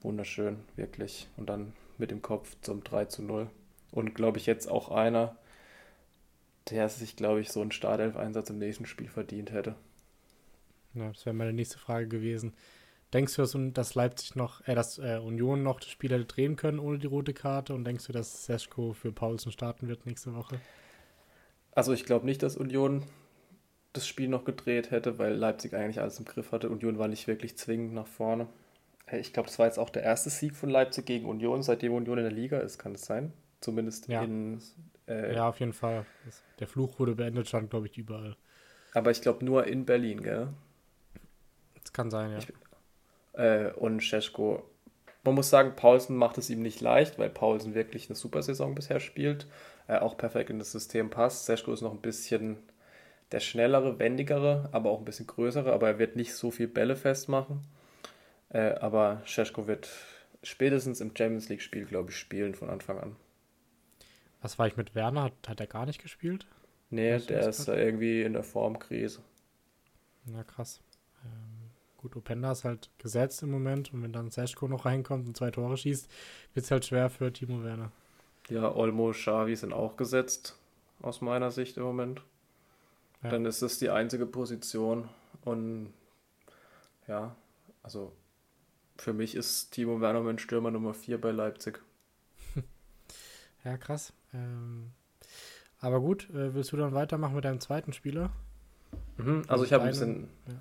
wunderschön, 0.00 0.58
wirklich. 0.76 1.28
Und 1.36 1.48
dann 1.48 1.72
mit 1.98 2.10
dem 2.10 2.22
Kopf 2.22 2.56
zum 2.60 2.84
3 2.84 3.06
zu 3.06 3.22
0. 3.22 3.50
Und 3.90 4.14
glaube 4.14 4.38
ich 4.38 4.46
jetzt 4.46 4.68
auch 4.68 4.90
einer, 4.90 5.36
der 6.70 6.88
sich, 6.88 7.16
glaube 7.16 7.40
ich, 7.40 7.50
so 7.50 7.60
einen 7.60 7.72
Startelf-Einsatz 7.72 8.50
im 8.50 8.58
nächsten 8.58 8.86
Spiel 8.86 9.08
verdient 9.08 9.52
hätte. 9.52 9.74
Ja, 10.94 11.08
das 11.08 11.24
wäre 11.26 11.34
meine 11.34 11.52
nächste 11.52 11.78
Frage 11.78 12.08
gewesen. 12.08 12.54
Denkst 13.12 13.36
du, 13.36 13.70
dass, 13.70 13.94
Leipzig 13.94 14.36
noch, 14.36 14.66
äh, 14.66 14.74
dass 14.74 14.98
äh, 14.98 15.18
Union 15.22 15.62
noch 15.62 15.80
das 15.80 15.88
Spiel 15.88 16.10
hätte 16.10 16.26
drehen 16.26 16.56
können 16.56 16.78
ohne 16.78 16.98
die 16.98 17.06
rote 17.06 17.32
Karte? 17.32 17.74
Und 17.74 17.84
denkst 17.84 18.06
du, 18.06 18.12
dass 18.12 18.44
Seschko 18.44 18.92
für 18.92 19.12
Paulsen 19.12 19.50
starten 19.50 19.88
wird 19.88 20.04
nächste 20.04 20.34
Woche? 20.34 20.60
Also 21.72 21.92
ich 21.92 22.04
glaube 22.04 22.26
nicht, 22.26 22.42
dass 22.42 22.56
Union 22.56 23.04
das 23.94 24.06
Spiel 24.06 24.28
noch 24.28 24.44
gedreht 24.44 24.90
hätte, 24.90 25.18
weil 25.18 25.34
Leipzig 25.34 25.72
eigentlich 25.74 26.00
alles 26.00 26.18
im 26.18 26.26
Griff 26.26 26.52
hatte. 26.52 26.68
Union 26.68 26.98
war 26.98 27.08
nicht 27.08 27.26
wirklich 27.26 27.56
zwingend 27.56 27.94
nach 27.94 28.06
vorne. 28.06 28.46
Ich 29.12 29.32
glaube, 29.32 29.48
das 29.48 29.58
war 29.58 29.66
jetzt 29.66 29.78
auch 29.78 29.90
der 29.90 30.02
erste 30.02 30.30
Sieg 30.30 30.54
von 30.54 30.68
Leipzig 30.68 31.06
gegen 31.06 31.26
Union, 31.26 31.62
seitdem 31.62 31.92
Union 31.94 32.18
in 32.18 32.24
der 32.24 32.32
Liga 32.32 32.58
ist, 32.58 32.78
kann 32.78 32.94
es 32.94 33.02
sein? 33.02 33.32
Zumindest 33.60 34.08
ja. 34.08 34.22
in. 34.22 34.60
Äh, 35.06 35.34
ja, 35.34 35.48
auf 35.48 35.60
jeden 35.60 35.72
Fall. 35.72 36.04
Der 36.60 36.68
Fluch 36.68 36.98
wurde 36.98 37.14
beendet, 37.14 37.48
stand, 37.48 37.70
glaube 37.70 37.86
ich, 37.86 37.96
überall. 37.96 38.36
Aber 38.94 39.10
ich 39.10 39.20
glaube 39.20 39.44
nur 39.44 39.66
in 39.66 39.84
Berlin, 39.84 40.22
gell? 40.22 40.48
Das 41.82 41.92
kann 41.92 42.10
sein, 42.10 42.32
ja. 42.32 42.38
Ich, 42.38 42.52
äh, 43.32 43.72
und 43.72 44.00
Scheschko, 44.00 44.62
man 45.24 45.34
muss 45.34 45.50
sagen, 45.50 45.76
Paulsen 45.76 46.16
macht 46.16 46.38
es 46.38 46.50
ihm 46.50 46.62
nicht 46.62 46.80
leicht, 46.80 47.18
weil 47.18 47.30
Paulsen 47.30 47.74
wirklich 47.74 48.08
eine 48.08 48.16
super 48.16 48.42
Saison 48.42 48.74
bisher 48.74 49.00
spielt, 49.00 49.46
äh, 49.86 49.98
auch 49.98 50.16
perfekt 50.16 50.50
in 50.50 50.58
das 50.58 50.72
System 50.72 51.10
passt. 51.10 51.46
Scheschko 51.46 51.72
ist 51.72 51.82
noch 51.82 51.92
ein 51.92 52.00
bisschen 52.00 52.58
der 53.32 53.40
schnellere, 53.40 53.98
wendigere, 53.98 54.68
aber 54.72 54.90
auch 54.90 54.98
ein 54.98 55.04
bisschen 55.04 55.26
größere, 55.26 55.72
aber 55.72 55.88
er 55.88 55.98
wird 55.98 56.16
nicht 56.16 56.34
so 56.34 56.50
viel 56.50 56.68
Bälle 56.68 56.96
festmachen. 56.96 57.62
Äh, 58.50 58.74
aber 58.74 59.22
Scheschko 59.24 59.66
wird 59.66 59.90
spätestens 60.42 61.00
im 61.00 61.14
Champions 61.16 61.48
League-Spiel, 61.48 61.84
glaube 61.84 62.10
ich, 62.10 62.16
spielen 62.16 62.54
von 62.54 62.70
Anfang 62.70 62.98
an. 62.98 63.16
Was 64.40 64.58
war 64.58 64.66
ich 64.66 64.76
mit 64.76 64.94
Werner? 64.94 65.24
Hat, 65.24 65.48
hat 65.48 65.60
er 65.60 65.66
gar 65.66 65.86
nicht 65.86 66.00
gespielt? 66.00 66.46
Nee, 66.90 67.18
der 67.18 67.48
ist 67.48 67.66
da 67.66 67.76
irgendwie 67.76 68.22
in 68.22 68.32
der 68.32 68.44
Formkrise. 68.44 69.20
Na 70.24 70.42
krass. 70.44 70.80
Ähm, 71.24 71.70
gut, 71.98 72.16
Openda 72.16 72.52
ist 72.52 72.64
halt 72.64 72.90
gesetzt 72.98 73.42
im 73.42 73.50
Moment 73.50 73.92
und 73.92 74.02
wenn 74.02 74.12
dann 74.12 74.30
Seschko 74.30 74.68
noch 74.68 74.86
reinkommt 74.86 75.26
und 75.26 75.36
zwei 75.36 75.50
Tore 75.50 75.76
schießt, 75.76 76.08
wird 76.54 76.64
es 76.64 76.70
halt 76.70 76.86
schwer 76.86 77.10
für 77.10 77.32
Timo 77.32 77.62
Werner. 77.62 77.90
Ja, 78.48 78.74
Olmo, 78.74 79.10
Xavi 79.10 79.56
sind 79.56 79.74
auch 79.74 79.96
gesetzt, 79.96 80.56
aus 81.02 81.20
meiner 81.20 81.50
Sicht 81.50 81.76
im 81.76 81.82
Moment. 81.82 82.22
Ja. 83.22 83.30
Dann 83.30 83.44
ist 83.44 83.60
es 83.60 83.78
die 83.78 83.90
einzige 83.90 84.24
Position. 84.24 85.08
Und 85.44 85.92
ja, 87.06 87.34
also 87.82 88.12
für 88.98 89.12
mich 89.12 89.34
ist 89.34 89.70
Timo 89.70 90.00
Werner 90.00 90.20
mein 90.20 90.38
Stürmer 90.38 90.70
Nummer 90.70 90.92
4 90.92 91.20
bei 91.20 91.30
Leipzig. 91.30 91.80
ja, 93.64 93.76
krass. 93.76 94.12
Ähm, 94.34 94.90
aber 95.80 96.00
gut, 96.00 96.28
äh, 96.30 96.54
willst 96.54 96.72
du 96.72 96.76
dann 96.76 96.92
weitermachen 96.92 97.34
mit 97.34 97.44
deinem 97.44 97.60
zweiten 97.60 97.92
Spieler? 97.92 98.30
Mhm, 99.16 99.44
also 99.48 99.64
ich 99.64 99.72
habe 99.72 99.84
ein 99.84 99.90
bisschen, 99.90 100.28
ja. 100.46 100.54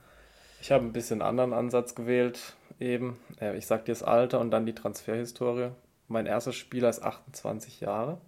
ich 0.61 0.71
habe 0.71 0.85
ein 0.85 0.93
bisschen 0.93 1.21
anderen 1.21 1.53
Ansatz 1.53 1.95
gewählt. 1.95 2.55
Eben, 2.79 3.17
äh, 3.41 3.57
ich 3.57 3.65
sag 3.65 3.85
dir 3.85 3.91
das 3.91 4.03
Alter 4.03 4.39
und 4.39 4.51
dann 4.51 4.65
die 4.65 4.75
Transferhistorie. 4.75 5.71
Mein 6.07 6.27
erster 6.27 6.53
Spieler 6.53 6.89
ist 6.89 7.01
28 7.01 7.81
Jahre. 7.81 8.21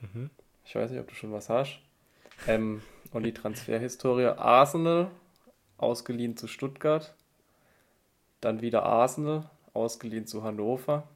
Mhm. 0.00 0.30
Ich 0.64 0.74
weiß 0.74 0.90
nicht, 0.90 1.00
ob 1.00 1.08
du 1.08 1.14
schon 1.14 1.32
was 1.32 1.48
hast. 1.48 1.80
Ähm, 2.46 2.82
und 3.12 3.22
die 3.22 3.34
Transferhistorie 3.34 4.26
Arsenal, 4.26 5.10
ausgeliehen 5.78 6.36
zu 6.36 6.46
Stuttgart. 6.46 7.14
Dann 8.40 8.60
wieder 8.60 8.84
Arsenal, 8.84 9.50
ausgeliehen 9.72 10.26
zu 10.26 10.42
Hannover. 10.42 11.08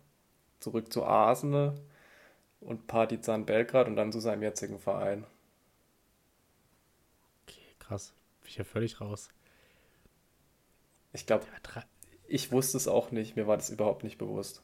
Zurück 0.61 0.93
zu 0.93 1.05
Arsenal 1.05 1.75
und 2.61 2.87
Partizan 2.87 3.45
Belgrad 3.45 3.87
und 3.87 3.97
dann 3.97 4.13
zu 4.13 4.21
seinem 4.21 4.43
jetzigen 4.43 4.79
Verein. 4.79 5.27
Okay, 7.43 7.75
krass. 7.79 8.15
Bin 8.41 8.49
ich 8.49 8.57
ja 8.57 8.65
völlig 8.65 9.01
raus. 9.01 9.29
Ich 11.13 11.27
glaube, 11.27 11.45
ich 12.27 12.51
wusste 12.51 12.77
es 12.77 12.89
auch 12.89 13.11
nicht. 13.11 13.37
Mir 13.37 13.47
war 13.47 13.57
das 13.57 13.71
überhaupt 13.71 14.05
nicht 14.05 14.19
bewusst. 14.19 14.63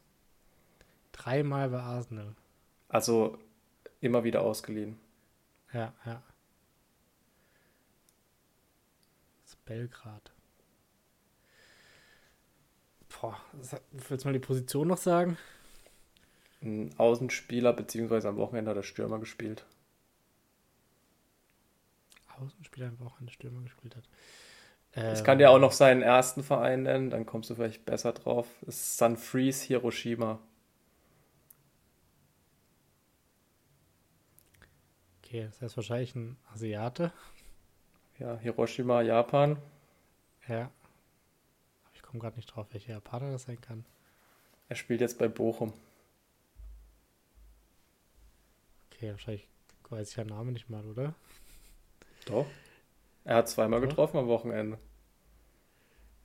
Dreimal 1.13 1.69
bei 1.69 1.81
Arsenal. 1.81 2.35
Also 2.89 3.39
immer 4.01 4.25
wieder 4.25 4.41
ausgeliehen. 4.41 4.99
Ja, 5.73 5.93
ja. 6.07 6.23
Belgrad. 9.71 10.33
Boah, 13.11 13.37
willst 13.93 14.25
du 14.25 14.29
mal 14.29 14.33
die 14.33 14.39
Position 14.39 14.89
noch 14.89 14.99
sagen? 14.99 15.37
Ein 16.63 16.95
Außenspieler, 16.99 17.73
beziehungsweise 17.73 18.29
am 18.29 18.37
Wochenende 18.37 18.71
hat 18.71 18.77
er 18.77 18.83
Stürmer 18.83 19.19
gespielt. 19.19 19.65
Außenspieler 22.39 22.89
am 22.89 23.01
Wochenende 23.01 23.33
Stürmer 23.33 23.63
gespielt 23.63 23.97
hat. 23.97 24.05
Ähm, 24.95 25.15
ich 25.15 25.25
kann 25.25 25.39
dir 25.39 25.51
auch 25.51 25.59
noch 25.59 25.73
seinen 25.73 26.03
ersten 26.03 26.43
Verein 26.43 26.83
nennen, 26.83 27.11
dann 27.11 27.27
kommst 27.27 27.51
du 27.51 27.55
vielleicht 27.55 27.85
besser 27.85 28.13
drauf. 28.13 28.47
Das 28.63 28.77
ist 28.77 28.99
Sunfreeze 28.99 29.67
Hiroshima. 29.67 30.39
Okay, 35.23 35.45
das 35.45 35.63
heißt 35.63 35.77
wahrscheinlich 35.77 36.15
ein 36.15 36.37
Asiate. 36.53 37.13
Ja, 38.19 38.37
Hiroshima, 38.37 39.03
Japan. 39.03 39.57
Ja. 40.49 40.71
Ich 42.11 42.13
komme 42.13 42.23
gerade 42.23 42.39
nicht 42.39 42.53
drauf, 42.53 42.67
welcher 42.73 42.95
Japaner 42.95 43.31
das 43.31 43.45
sein 43.45 43.61
kann. 43.61 43.85
Er 44.69 44.75
spielt 44.75 45.01
jetzt 45.01 45.17
bei 45.17 45.29
Bochum. 45.29 45.73
Okay, 48.91 49.13
wahrscheinlich 49.13 49.47
weiß 49.91 50.09
ich 50.09 50.17
den 50.17 50.27
Namen 50.27 50.53
nicht 50.53 50.69
mal, 50.69 50.85
oder? 50.87 51.15
Doch. 52.27 52.47
Er 53.23 53.37
hat 53.37 53.49
zweimal 53.49 53.81
Doch. 53.81 53.91
getroffen 53.91 54.17
am 54.17 54.27
Wochenende. 54.27 54.77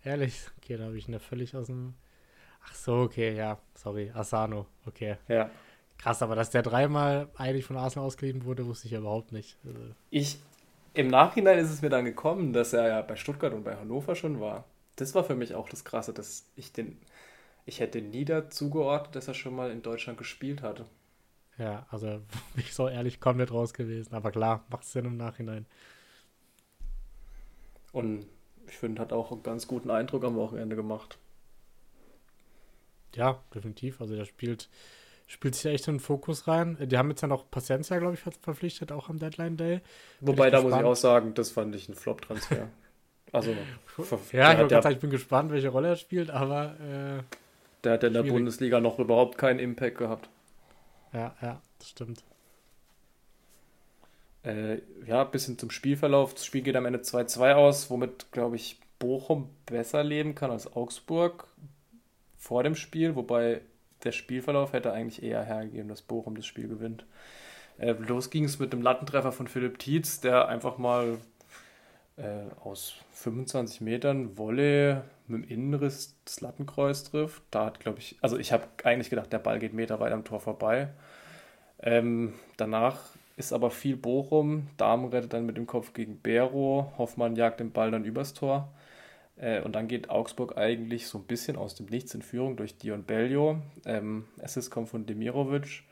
Ehrlich? 0.03 0.47
Okay, 0.57 0.75
da 0.75 0.85
habe 0.85 0.97
ich 0.97 1.07
ihn 1.07 1.13
ja 1.13 1.19
völlig 1.19 1.55
aus 1.55 1.67
dem. 1.67 1.93
Ach 2.63 2.73
so, 2.73 2.95
okay, 3.01 3.35
ja, 3.35 3.59
sorry. 3.75 4.09
Asano, 4.09 4.65
okay. 4.87 5.17
Ja. 5.27 5.51
Krass, 5.99 6.23
aber 6.23 6.33
dass 6.33 6.49
der 6.49 6.63
dreimal 6.63 7.29
eigentlich 7.35 7.65
von 7.65 7.77
Arsenal 7.77 8.07
ausgeliehen 8.07 8.43
wurde, 8.43 8.65
wusste 8.65 8.87
ich 8.87 8.93
ja 8.93 9.01
überhaupt 9.01 9.31
nicht. 9.31 9.55
Also 9.63 9.81
ich 10.09 10.39
im 10.95 11.09
Nachhinein 11.09 11.59
ist 11.59 11.69
es 11.69 11.83
mir 11.83 11.89
dann 11.89 12.05
gekommen, 12.05 12.53
dass 12.53 12.73
er 12.73 12.87
ja 12.87 13.01
bei 13.03 13.15
Stuttgart 13.15 13.53
und 13.53 13.63
bei 13.63 13.75
Hannover 13.75 14.15
schon 14.15 14.39
war. 14.39 14.65
Das 14.95 15.15
war 15.15 15.23
für 15.23 15.35
mich 15.35 15.55
auch 15.55 15.69
das 15.69 15.83
Krasse, 15.83 16.13
dass 16.13 16.45
ich 16.55 16.71
den, 16.71 16.97
ich 17.65 17.79
hätte 17.79 18.01
nie 18.01 18.25
dazu 18.25 18.69
geordnet, 18.69 19.15
dass 19.15 19.27
er 19.27 19.33
schon 19.33 19.55
mal 19.55 19.71
in 19.71 19.81
Deutschland 19.81 20.17
gespielt 20.17 20.61
hatte. 20.61 20.85
Ja, 21.57 21.85
also 21.89 22.21
ich 22.55 22.73
so 22.73 22.87
ehrlich 22.87 23.19
komplett 23.19 23.51
raus 23.51 23.73
gewesen. 23.73 24.13
Aber 24.13 24.31
klar, 24.31 24.65
macht 24.69 24.85
Sinn 24.85 25.05
im 25.05 25.17
Nachhinein. 25.17 25.65
Und 27.91 28.25
ich 28.67 28.77
finde, 28.77 29.01
hat 29.01 29.13
auch 29.13 29.31
einen 29.31 29.43
ganz 29.43 29.67
guten 29.67 29.89
Eindruck 29.89 30.23
am 30.23 30.35
Wochenende 30.35 30.75
gemacht. 30.75 31.17
Ja, 33.15 33.41
definitiv. 33.53 34.01
Also 34.01 34.15
der 34.15 34.25
spielt 34.25 34.69
spielt 35.27 35.55
sich 35.55 35.65
echt 35.65 35.87
in 35.87 35.95
den 35.95 35.99
Fokus 35.99 36.47
rein. 36.47 36.77
Die 36.79 36.97
haben 36.97 37.09
jetzt 37.09 37.21
ja 37.21 37.27
noch 37.27 37.49
Pacencia, 37.49 37.97
glaube 37.97 38.15
ich, 38.15 38.19
verpflichtet, 38.19 38.91
auch 38.91 39.09
am 39.09 39.17
Deadline 39.17 39.57
Day. 39.57 39.81
Wobei, 40.21 40.49
da 40.49 40.61
muss 40.61 40.73
ich 40.73 40.83
auch 40.83 40.95
sagen, 40.95 41.33
das 41.33 41.51
fand 41.51 41.75
ich 41.75 41.89
ein 41.89 41.95
Flop-Transfer. 41.95 42.69
also, 43.35 43.55
ja, 44.31 44.61
ich, 44.61 44.67
der, 44.67 44.85
ich 44.85 44.99
bin 44.99 45.09
gespannt, 45.09 45.51
welche 45.51 45.69
Rolle 45.69 45.89
er 45.89 45.95
spielt, 45.95 46.29
aber. 46.29 46.75
Äh, 46.79 47.23
der 47.83 47.93
hat 47.93 48.03
in 48.03 48.13
der 48.13 48.23
Bundesliga 48.23 48.79
noch 48.79 48.97
überhaupt 48.97 49.37
keinen 49.37 49.59
Impact 49.59 49.97
gehabt. 49.97 50.29
Ja, 51.13 51.35
ja, 51.41 51.61
das 51.77 51.89
stimmt. 51.89 52.23
Äh, 54.43 54.79
ja, 55.05 55.23
bisschen 55.23 55.57
zum 55.57 55.69
Spielverlauf. 55.69 56.33
Das 56.33 56.45
Spiel 56.45 56.61
geht 56.61 56.75
am 56.75 56.85
Ende 56.85 56.99
2-2 56.99 57.53
aus, 57.53 57.89
womit, 57.89 58.31
glaube 58.31 58.55
ich, 58.55 58.79
Bochum 58.99 59.49
besser 59.65 60.03
leben 60.03 60.35
kann 60.35 60.51
als 60.51 60.73
Augsburg 60.75 61.47
vor 62.37 62.63
dem 62.63 62.75
Spiel, 62.75 63.15
wobei 63.15 63.61
der 64.03 64.11
Spielverlauf 64.11 64.73
hätte 64.73 64.93
eigentlich 64.93 65.23
eher 65.23 65.43
hergegeben, 65.43 65.89
dass 65.89 66.01
Bochum 66.01 66.35
das 66.35 66.45
Spiel 66.45 66.67
gewinnt. 66.67 67.05
Äh, 67.77 67.93
los 67.93 68.29
ging 68.29 68.45
es 68.45 68.59
mit 68.59 68.71
dem 68.71 68.81
Lattentreffer 68.81 69.31
von 69.31 69.47
Philipp 69.47 69.79
Tietz, 69.79 70.21
der 70.21 70.47
einfach 70.47 70.77
mal 70.77 71.17
äh, 72.17 72.45
aus 72.63 72.95
25 73.11 73.81
Metern 73.81 74.37
Wolle 74.37 75.03
mit 75.27 75.43
dem 75.43 75.49
Innenriss 75.49 76.15
das 76.25 76.41
Lattenkreuz 76.41 77.03
trifft. 77.03 77.43
Da 77.51 77.65
hat, 77.65 77.79
glaube 77.79 77.99
ich, 77.99 78.17
also 78.21 78.37
ich 78.37 78.51
habe 78.51 78.67
eigentlich 78.83 79.09
gedacht, 79.09 79.33
der 79.33 79.39
Ball 79.39 79.59
geht 79.59 79.73
Meter 79.73 79.99
weit 79.99 80.13
am 80.13 80.23
Tor 80.23 80.39
vorbei. 80.39 80.89
Ähm, 81.79 82.33
danach 82.57 82.99
ist 83.37 83.53
aber 83.53 83.69
viel 83.71 83.97
Bochum. 83.97 84.67
Damen 84.77 85.09
rettet 85.09 85.33
dann 85.33 85.45
mit 85.45 85.57
dem 85.57 85.67
Kopf 85.67 85.93
gegen 85.93 86.19
Bero. 86.19 86.93
Hoffmann 86.97 87.35
jagt 87.35 87.59
den 87.59 87.71
Ball 87.71 87.91
dann 87.91 88.05
übers 88.05 88.33
Tor. 88.33 88.71
Äh, 89.37 89.61
und 89.61 89.73
dann 89.75 89.87
geht 89.87 90.09
Augsburg 90.09 90.57
eigentlich 90.57 91.07
so 91.07 91.17
ein 91.17 91.25
bisschen 91.25 91.57
aus 91.57 91.75
dem 91.75 91.87
Nichts 91.87 92.13
in 92.13 92.21
Führung 92.21 92.55
durch 92.55 92.77
Dion 92.77 93.03
Bellio. 93.03 93.57
Ähm, 93.85 94.25
Assist 94.41 94.71
kommt 94.71 94.89
von 94.89 95.05
Demirovic. 95.05 95.83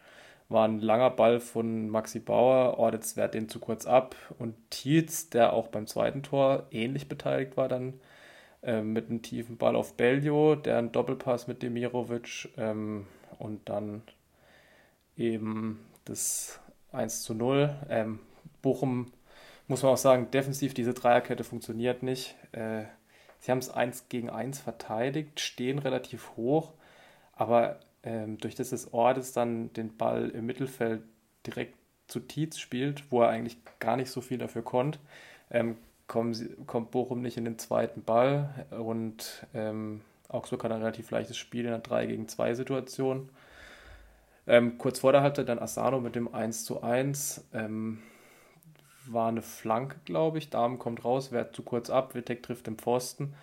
War 0.50 0.68
ein 0.68 0.80
langer 0.80 1.10
Ball 1.10 1.39
von 1.39 1.89
Maxi 1.89 2.20
Bauer. 2.20 2.78
Ordetz 2.78 3.18
wehrt 3.18 3.34
den 3.34 3.50
zu 3.50 3.60
kurz 3.60 3.86
ab. 3.86 4.16
Und 4.39 4.56
Tietz, 4.70 5.30
der 5.30 5.54
auch 5.54 5.68
beim 5.68 5.88
zweiten 5.88 6.24
Tor 6.24 6.68
ähnlich 6.72 7.08
beteiligt 7.08 7.58
war, 7.58 7.68
dann 7.68 8.00
äh, 8.62 8.82
mit 8.82 9.10
einem 9.10 9.22
tiefen 9.22 9.58
Ball 9.58 9.76
auf 9.76 9.96
Bellio, 9.96 10.56
der 10.56 10.78
einen 10.78 10.91
Doppelpass 10.91 11.48
mit 11.48 11.64
Demirovic 11.64 12.50
ähm, 12.58 13.08
und 13.39 13.68
dann 13.68 14.04
eben 15.18 15.80
das 16.06 16.60
1 16.91 17.24
zu 17.24 17.34
0. 17.34 17.76
Ähm, 17.89 18.20
Bochum, 18.62 19.12
muss 19.68 19.84
man 19.84 19.94
auch 19.94 19.98
sagen, 19.98 20.32
defensiv 20.32 20.74
diese 20.74 20.94
Dreierkette 20.94 21.44
funktioniert 21.44 22.04
nicht. 22.04 22.36
Äh, 22.52 22.84
Sie 23.39 23.52
haben 23.52 23.60
es 23.60 23.70
1 23.70 24.08
gegen 24.08 24.30
1 24.30 24.60
verteidigt, 24.60 25.41
stehen 25.41 25.78
relativ 25.80 26.32
hoch, 26.38 26.72
aber 27.34 27.82
ähm, 28.04 28.38
durch 28.38 28.56
das 28.56 28.70
das 28.70 28.93
Ordes 28.93 29.34
dann 29.34 29.72
den 29.74 29.95
Ball 29.97 30.30
im 30.30 30.45
Mittelfeld 30.45 31.04
direkt 31.47 31.76
zu 32.08 32.20
Tietz 32.20 32.60
spielt, 32.60 33.12
wo 33.12 33.22
er 33.22 33.30
eigentlich 33.30 33.58
gar 33.80 33.95
nicht 33.95 34.12
so 34.12 34.22
viel 34.22 34.38
dafür 34.38 34.62
konnte, 34.62 34.99
ähm, 35.49 35.78
sie, 36.32 36.49
kommt 36.68 36.91
Bochum 36.91 37.22
nicht 37.22 37.38
in 37.38 37.45
den 37.45 37.58
zweiten 37.58 38.04
Ball 38.04 38.66
und 38.72 39.45
ähm, 39.54 40.01
Augsburg 40.30 40.64
hat 40.64 40.72
ein 40.72 40.82
relativ 40.82 41.12
leichtes 41.12 41.38
Spiel 41.38 41.62
in 41.62 41.68
einer 41.68 41.80
3 41.80 42.08
gegen 42.08 42.28
2 42.28 42.56
Situation. 42.56 43.30
Ähm, 44.45 44.78
kurz 44.78 44.99
vor 44.99 45.12
der 45.12 45.22
Halbzeit 45.22 45.47
dann 45.47 45.60
Asano 45.60 46.01
mit 46.01 46.16
dem 46.16 46.34
1 46.34 46.66
zu 46.66 46.82
1. 46.84 47.45
Ähm, 47.54 47.99
war 49.06 49.30
eine 49.30 49.41
Flanke, 49.41 49.97
glaube 50.06 50.38
ich. 50.38 50.49
Damen 50.49 50.80
kommt 50.80 51.06
raus, 51.06 51.32
wehrt 51.32 51.56
zu 51.56 51.64
kurz 51.64 51.89
ab, 51.89 52.16
Wittek 52.16 52.43
trifft 52.43 52.68
den 52.68 52.78
Pfosten. 52.78 53.34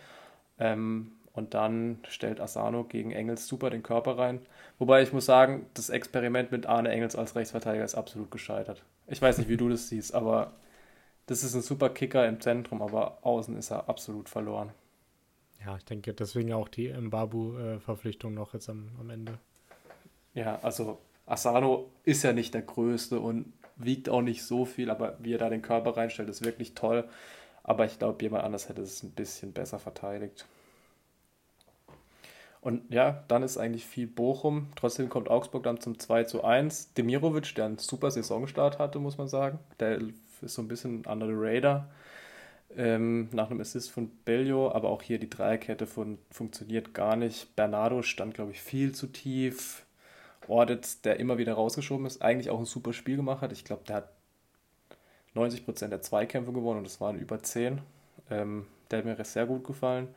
Ähm, 0.58 1.12
und 1.32 1.54
dann 1.54 1.98
stellt 2.08 2.40
Asano 2.40 2.84
gegen 2.84 3.12
Engels 3.12 3.46
super 3.46 3.70
den 3.70 3.82
Körper 3.82 4.18
rein. 4.18 4.40
Wobei 4.78 5.02
ich 5.02 5.12
muss 5.12 5.26
sagen, 5.26 5.66
das 5.74 5.88
Experiment 5.88 6.50
mit 6.52 6.66
Arne 6.66 6.90
Engels 6.90 7.16
als 7.16 7.36
Rechtsverteidiger 7.36 7.84
ist 7.84 7.94
absolut 7.94 8.30
gescheitert. 8.30 8.82
Ich 9.06 9.22
weiß 9.22 9.38
nicht, 9.38 9.48
wie 9.48 9.56
du 9.56 9.68
das 9.68 9.88
siehst, 9.88 10.14
aber 10.14 10.52
das 11.26 11.44
ist 11.44 11.54
ein 11.54 11.62
super 11.62 11.90
Kicker 11.90 12.26
im 12.26 12.40
Zentrum, 12.40 12.82
aber 12.82 13.18
außen 13.22 13.56
ist 13.56 13.70
er 13.70 13.88
absolut 13.88 14.28
verloren. 14.28 14.70
Ja, 15.64 15.76
ich 15.76 15.84
denke 15.84 16.14
deswegen 16.14 16.52
auch 16.52 16.68
die 16.68 16.92
Mbabu-Verpflichtung 16.92 18.34
noch 18.34 18.54
jetzt 18.54 18.68
am, 18.68 18.90
am 18.98 19.10
Ende. 19.10 19.38
Ja, 20.34 20.58
also 20.62 20.98
Asano 21.26 21.90
ist 22.04 22.22
ja 22.22 22.32
nicht 22.32 22.54
der 22.54 22.62
Größte 22.62 23.20
und 23.20 23.52
wiegt 23.76 24.08
auch 24.08 24.22
nicht 24.22 24.42
so 24.42 24.64
viel, 24.64 24.90
aber 24.90 25.16
wie 25.20 25.34
er 25.34 25.38
da 25.38 25.48
den 25.50 25.62
Körper 25.62 25.96
reinstellt, 25.96 26.28
ist 26.28 26.44
wirklich 26.44 26.74
toll. 26.74 27.08
Aber 27.62 27.84
ich 27.84 27.98
glaube, 27.98 28.22
jemand 28.22 28.44
anders 28.44 28.68
hätte 28.68 28.82
es 28.82 29.02
ein 29.02 29.10
bisschen 29.10 29.52
besser 29.52 29.78
verteidigt. 29.78 30.46
Und 32.60 32.92
ja, 32.92 33.24
dann 33.28 33.42
ist 33.42 33.56
eigentlich 33.56 33.86
viel 33.86 34.06
Bochum. 34.06 34.68
Trotzdem 34.76 35.08
kommt 35.08 35.30
Augsburg 35.30 35.62
dann 35.62 35.80
zum 35.80 35.98
2 35.98 36.24
zu 36.24 36.44
1. 36.44 36.92
Demirovic, 36.94 37.54
der 37.54 37.66
einen 37.66 37.78
super 37.78 38.10
Saisonstart 38.10 38.78
hatte, 38.78 38.98
muss 38.98 39.16
man 39.16 39.28
sagen. 39.28 39.58
Der 39.78 39.98
ist 40.42 40.54
so 40.54 40.62
ein 40.62 40.68
bisschen 40.68 41.06
under 41.06 41.26
the 41.26 41.34
radar. 41.34 41.88
Ähm, 42.76 43.28
nach 43.32 43.50
einem 43.50 43.60
Assist 43.60 43.90
von 43.90 44.10
Bellio, 44.24 44.70
aber 44.72 44.90
auch 44.90 45.02
hier 45.02 45.18
die 45.18 45.30
Dreierkette 45.30 45.86
von, 45.86 46.18
funktioniert 46.30 46.94
gar 46.94 47.16
nicht. 47.16 47.56
Bernardo 47.56 48.02
stand, 48.02 48.34
glaube 48.34 48.52
ich, 48.52 48.60
viel 48.60 48.94
zu 48.94 49.06
tief. 49.06 49.84
Ordetz, 50.46 51.00
der 51.00 51.18
immer 51.20 51.38
wieder 51.38 51.54
rausgeschoben 51.54 52.06
ist, 52.06 52.22
eigentlich 52.22 52.50
auch 52.50 52.58
ein 52.58 52.64
super 52.66 52.92
Spiel 52.92 53.16
gemacht 53.16 53.40
hat. 53.40 53.52
Ich 53.52 53.64
glaube, 53.64 53.82
der 53.86 53.96
hat 53.96 54.08
90% 55.34 55.88
der 55.88 56.02
Zweikämpfe 56.02 56.52
gewonnen 56.52 56.78
und 56.78 56.84
das 56.84 57.00
waren 57.00 57.18
über 57.18 57.42
10. 57.42 57.80
Ähm, 58.30 58.66
der 58.90 58.98
hat 58.98 59.04
mir 59.04 59.24
sehr 59.24 59.46
gut 59.46 59.64
gefallen. 59.64 60.08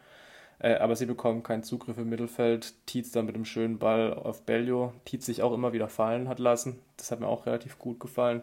Äh, 0.60 0.76
aber 0.76 0.96
sie 0.96 1.06
bekommen 1.06 1.44
keinen 1.44 1.64
Zugriff 1.64 1.98
im 1.98 2.10
Mittelfeld. 2.10 2.74
Tietz 2.86 3.12
dann 3.12 3.26
mit 3.26 3.36
einem 3.36 3.46
schönen 3.46 3.80
Ball 3.80 4.14
auf 4.14 4.44
Bellio. 4.44 4.94
Tietz 5.06 5.26
sich 5.26 5.42
auch 5.42 5.54
immer 5.54 5.74
wieder 5.74 5.90
fallen 5.90 6.30
hat 6.30 6.40
lassen. 6.40 6.80
Das 6.98 7.12
hat 7.12 7.20
mir 7.20 7.28
auch 7.28 7.46
relativ 7.46 7.80
gut 7.80 8.00
gefallen. 8.00 8.42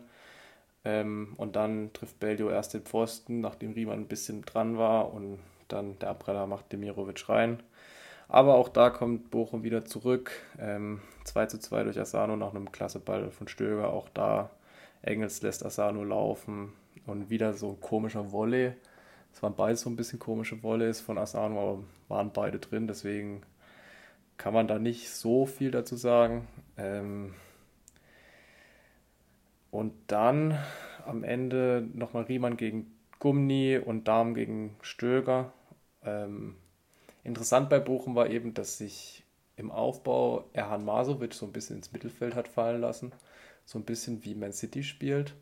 Ähm, 0.84 1.34
und 1.36 1.56
dann 1.56 1.92
trifft 1.92 2.20
Bellio 2.20 2.50
erst 2.50 2.74
den 2.74 2.82
Pfosten, 2.82 3.40
nachdem 3.40 3.72
Riemann 3.72 4.00
ein 4.00 4.08
bisschen 4.08 4.42
dran 4.42 4.78
war. 4.78 5.12
Und 5.12 5.38
dann 5.68 5.98
der 5.98 6.10
Abpraller 6.10 6.46
macht 6.46 6.72
Demirovic 6.72 7.28
rein. 7.28 7.62
Aber 8.28 8.54
auch 8.54 8.68
da 8.68 8.90
kommt 8.90 9.30
Bochum 9.30 9.64
wieder 9.64 9.84
zurück. 9.84 10.30
Ähm, 10.58 11.00
2 11.24 11.46
zu 11.46 11.58
2 11.58 11.84
durch 11.84 11.98
Asano 11.98 12.36
nach 12.36 12.50
einem 12.54 12.70
klasse 12.70 13.00
Ball 13.00 13.30
von 13.30 13.48
Stöger. 13.48 13.92
Auch 13.92 14.08
da 14.08 14.50
Engels 15.02 15.42
lässt 15.42 15.64
Asano 15.64 16.04
laufen 16.04 16.72
und 17.06 17.30
wieder 17.30 17.54
so 17.54 17.70
ein 17.70 17.80
komischer 17.80 18.32
Volley. 18.32 18.74
Es 19.32 19.42
waren 19.42 19.54
beide 19.54 19.76
so 19.76 19.88
ein 19.88 19.96
bisschen 19.96 20.18
komische 20.18 20.62
Volleys 20.62 21.00
von 21.00 21.18
Asano, 21.18 21.60
aber 21.60 21.84
waren 22.08 22.32
beide 22.32 22.58
drin. 22.58 22.86
Deswegen 22.86 23.42
kann 24.36 24.54
man 24.54 24.68
da 24.68 24.78
nicht 24.78 25.10
so 25.10 25.46
viel 25.46 25.70
dazu 25.70 25.96
sagen. 25.96 26.48
Ähm, 26.76 27.34
und 29.70 29.92
dann 30.08 30.58
am 31.06 31.24
Ende 31.24 31.88
nochmal 31.94 32.24
Riemann 32.24 32.56
gegen 32.56 32.92
Gumni 33.18 33.78
und 33.78 34.08
Darm 34.08 34.34
gegen 34.34 34.76
Stöger. 34.82 35.52
Ähm, 36.04 36.56
Interessant 37.22 37.68
bei 37.68 37.78
Bochum 37.78 38.14
war 38.14 38.30
eben, 38.30 38.54
dass 38.54 38.78
sich 38.78 39.24
im 39.56 39.70
Aufbau 39.70 40.48
Erhan 40.52 40.84
Masovic 40.84 41.34
so 41.34 41.44
ein 41.46 41.52
bisschen 41.52 41.76
ins 41.76 41.92
Mittelfeld 41.92 42.34
hat 42.34 42.48
fallen 42.48 42.80
lassen. 42.80 43.12
So 43.66 43.78
ein 43.78 43.84
bisschen 43.84 44.24
wie 44.24 44.34
Man 44.34 44.52
City 44.52 44.82
spielt. 44.82 45.34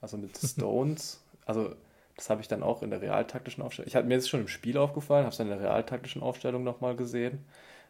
Also 0.00 0.16
mit 0.18 0.36
Stones. 0.42 1.22
also 1.44 1.74
das 2.16 2.30
habe 2.30 2.40
ich 2.40 2.48
dann 2.48 2.62
auch 2.62 2.82
in 2.82 2.90
der 2.90 3.02
realtaktischen 3.02 3.62
Aufstellung. 3.62 3.88
Ich 3.88 3.96
habe 3.96 4.06
mir 4.06 4.14
jetzt 4.14 4.30
schon 4.30 4.40
im 4.40 4.48
Spiel 4.48 4.78
aufgefallen, 4.78 5.24
habe 5.24 5.34
es 5.34 5.40
in 5.40 5.48
der 5.48 5.60
realtaktischen 5.60 6.22
Aufstellung 6.22 6.64
nochmal 6.64 6.96
gesehen. 6.96 7.44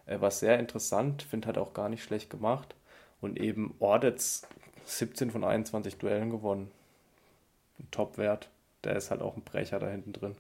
Äh, 0.07 0.21
war 0.21 0.33
sehr 0.33 0.59
interessant, 0.59 1.23
finde 1.23 1.47
halt 1.47 1.59
auch 1.59 1.75
gar 1.75 1.89
nicht 1.89 2.03
schlecht 2.03 2.29
gemacht. 2.29 2.75
Und 3.21 3.39
eben 3.39 3.75
Ordetz 3.79 4.47
17 4.85 5.31
von 5.31 5.45
21 5.45 5.97
Duellen 5.99 6.31
gewonnen. 6.31 6.71
Ein 7.79 7.89
Top-Wert. 7.91 8.51
Der 8.85 8.97
ist 8.97 9.11
halt 9.11 9.23
auch 9.23 9.37
ein 9.37 9.43
Brecher 9.43 9.79
da 9.79 9.89
hinten 9.89 10.13
drin. 10.13 10.37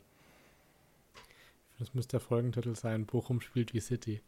Das 1.78 1.94
müsste 1.94 2.12
der 2.12 2.20
Folgentitel 2.20 2.74
sein. 2.74 3.06
Bochum 3.06 3.40
spielt 3.40 3.72
wie 3.72 3.80
City. 3.80 4.20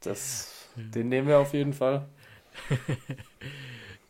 das, 0.00 0.68
den 0.76 1.08
nehmen 1.08 1.26
wir 1.26 1.38
auf 1.38 1.52
jeden 1.52 1.72
Fall. 1.72 2.08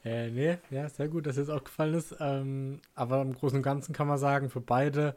äh, 0.05 0.31
nee, 0.31 0.59
ja, 0.71 0.89
sehr 0.89 1.09
gut, 1.09 1.27
dass 1.27 1.37
es 1.37 1.49
auch 1.51 1.65
gefallen 1.65 1.95
ist. 1.95 2.17
Ähm, 2.21 2.81
aber 2.95 3.23
im 3.23 3.35
Großen 3.35 3.59
und 3.59 3.63
Ganzen 3.63 3.93
kann 3.93 4.07
man 4.07 4.19
sagen, 4.19 4.51
für 4.51 4.61
beide 4.61 5.15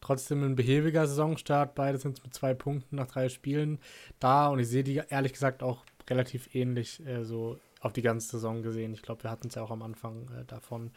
trotzdem 0.00 0.42
ein 0.42 0.56
behäbiger 0.56 1.06
Saisonstart. 1.06 1.74
Beide 1.74 1.98
sind 1.98 2.22
mit 2.22 2.34
zwei 2.34 2.54
Punkten 2.54 2.96
nach 2.96 3.06
drei 3.06 3.28
Spielen 3.28 3.78
da 4.20 4.48
und 4.48 4.58
ich 4.58 4.68
sehe 4.68 4.84
die 4.84 5.02
ehrlich 5.08 5.32
gesagt 5.32 5.62
auch 5.62 5.84
relativ 6.08 6.54
ähnlich 6.54 7.04
äh, 7.06 7.24
so 7.24 7.58
auf 7.80 7.92
die 7.92 8.02
ganze 8.02 8.28
Saison 8.28 8.62
gesehen. 8.62 8.92
Ich 8.92 9.02
glaube, 9.02 9.24
wir 9.24 9.30
hatten 9.30 9.48
es 9.48 9.54
ja 9.54 9.62
auch 9.62 9.70
am 9.70 9.82
Anfang 9.82 10.28
äh, 10.28 10.44
davon, 10.44 10.90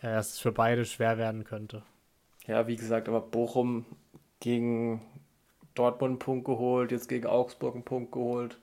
äh, 0.00 0.06
dass 0.06 0.34
es 0.34 0.38
für 0.38 0.52
beide 0.52 0.84
schwer 0.84 1.18
werden 1.18 1.44
könnte. 1.44 1.82
Ja, 2.46 2.66
wie 2.66 2.76
gesagt, 2.76 3.08
aber 3.08 3.20
Bochum 3.20 3.84
gegen 4.40 5.00
Dortmund 5.74 6.10
einen 6.10 6.18
Punkt 6.18 6.44
geholt, 6.44 6.92
jetzt 6.92 7.08
gegen 7.08 7.26
Augsburg 7.26 7.74
einen 7.74 7.84
Punkt 7.84 8.12
geholt. 8.12 8.58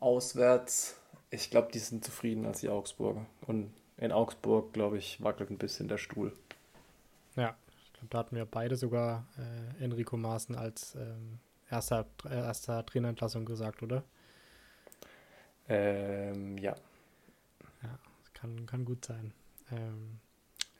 Auswärts. 0.00 0.97
Ich 1.30 1.50
glaube, 1.50 1.70
die 1.72 1.78
sind 1.78 2.04
zufrieden 2.04 2.46
als 2.46 2.60
die 2.60 2.68
Augsburger. 2.68 3.26
Und 3.46 3.72
in 3.96 4.12
Augsburg, 4.12 4.72
glaube 4.72 4.98
ich, 4.98 5.22
wackelt 5.22 5.50
ein 5.50 5.58
bisschen 5.58 5.88
der 5.88 5.98
Stuhl. 5.98 6.32
Ja, 7.36 7.56
ich 7.84 7.92
glaube, 7.92 8.08
da 8.10 8.18
hatten 8.18 8.36
wir 8.36 8.46
beide 8.46 8.76
sogar 8.76 9.26
äh, 9.36 9.84
Enrico 9.84 10.16
Maaßen 10.16 10.54
als 10.54 10.94
ähm, 10.94 11.38
erster, 11.70 12.06
äh, 12.24 12.34
erster 12.34 12.84
Trainerentlassung 12.86 13.44
gesagt, 13.44 13.82
oder? 13.82 14.04
Ähm, 15.68 16.56
ja. 16.58 16.74
Ja, 17.82 17.98
kann, 18.34 18.64
kann 18.66 18.84
gut 18.84 19.04
sein. 19.04 19.32
Ähm, 19.70 20.20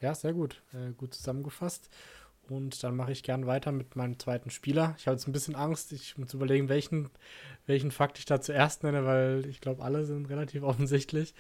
ja, 0.01 0.15
sehr 0.15 0.33
gut. 0.33 0.63
Äh, 0.73 0.93
gut 0.93 1.15
zusammengefasst. 1.15 1.91
Und 2.51 2.83
dann 2.83 2.97
mache 2.97 3.13
ich 3.13 3.23
gern 3.23 3.47
weiter 3.47 3.73
mit 3.73 3.97
meinem 3.97 4.19
zweiten 4.19 4.51
Spieler. 4.51 4.95
Ich 4.99 5.07
habe 5.07 5.17
jetzt 5.17 5.29
ein 5.29 5.33
bisschen 5.33 5.55
Angst, 5.55 5.93
ich 5.93 6.17
muss 6.17 6.35
überlegen, 6.35 6.69
welchen, 6.69 7.11
welchen 7.67 7.91
Fakt 7.91 8.19
ich 8.19 8.25
da 8.25 8.41
zuerst 8.41 8.83
nenne, 8.83 9.05
weil 9.05 9.47
ich 9.47 9.61
glaube, 9.61 9.83
alle 9.83 10.05
sind 10.05 10.29
relativ 10.31 10.63
offensichtlich. 10.65 11.35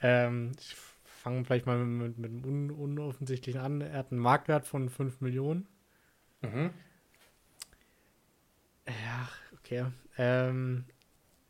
Ähm, 0.00 0.52
ich 0.58 0.74
fange 1.04 1.44
vielleicht 1.44 1.66
mal 1.66 1.78
mit, 1.78 2.18
mit, 2.18 2.18
mit 2.18 2.44
dem 2.44 2.44
un 2.44 2.70
unoffensichtlichen 2.70 3.60
an. 3.60 3.80
Er 3.80 3.98
hat 3.98 4.12
einen 4.12 4.20
Marktwert 4.20 4.66
von 4.66 4.88
5 4.88 5.20
Millionen. 5.20 5.66
Mhm. 6.42 6.70
Ja, 8.86 9.28
okay. 9.58 9.86
Ähm, 10.16 10.84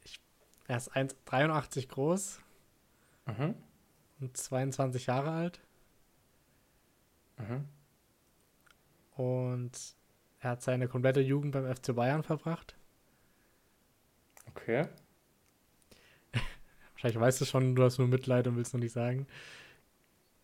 ich, 0.02 0.18
er 0.66 0.78
ist 0.78 0.96
1,83 0.96 1.88
groß 1.88 2.40
mhm. 3.26 3.54
und 4.20 4.36
22 4.36 5.06
Jahre 5.06 5.30
alt. 5.30 5.60
Mhm. 7.38 7.68
Und 9.16 9.72
er 10.40 10.50
hat 10.50 10.62
seine 10.62 10.88
komplette 10.88 11.20
Jugend 11.20 11.52
beim 11.52 11.74
FC 11.74 11.94
Bayern 11.94 12.22
verbracht. 12.22 12.76
Okay. 14.50 14.86
Wahrscheinlich 16.92 17.20
weißt 17.20 17.40
du 17.40 17.44
schon, 17.44 17.74
du 17.74 17.82
hast 17.82 17.98
nur 17.98 18.08
Mitleid 18.08 18.46
und 18.46 18.56
willst 18.56 18.72
noch 18.72 18.80
nicht 18.80 18.92
sagen. 18.92 19.26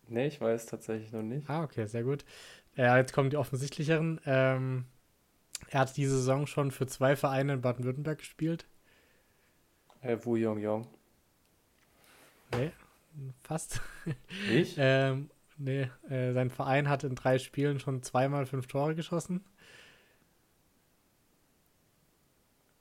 Nee, 0.07 0.27
ich 0.27 0.41
weiß 0.41 0.65
tatsächlich 0.65 1.11
noch 1.11 1.23
nicht. 1.23 1.49
Ah, 1.49 1.63
okay, 1.63 1.85
sehr 1.85 2.03
gut. 2.03 2.25
Äh, 2.77 2.97
jetzt 2.97 3.13
kommen 3.13 3.29
die 3.29 3.37
offensichtlicheren. 3.37 4.19
Ähm, 4.25 4.85
er 5.69 5.81
hat 5.81 5.97
diese 5.97 6.17
Saison 6.17 6.45
schon 6.45 6.71
für 6.71 6.87
zwei 6.87 7.15
Vereine 7.15 7.53
in 7.53 7.61
Baden-Württemberg 7.61 8.19
gespielt. 8.19 8.65
Äh, 10.01 10.17
Wu 10.21 10.35
Yong 10.35 10.59
Yong. 10.59 10.87
Nee, 12.51 12.71
fast. 13.43 13.81
Nicht? 14.49 14.75
ähm, 14.77 15.29
nee, 15.57 15.89
äh, 16.09 16.33
sein 16.33 16.49
Verein 16.49 16.89
hat 16.89 17.03
in 17.03 17.15
drei 17.15 17.39
Spielen 17.39 17.79
schon 17.79 18.03
zweimal 18.03 18.45
fünf 18.45 18.67
Tore 18.67 18.95
geschossen. 18.95 19.43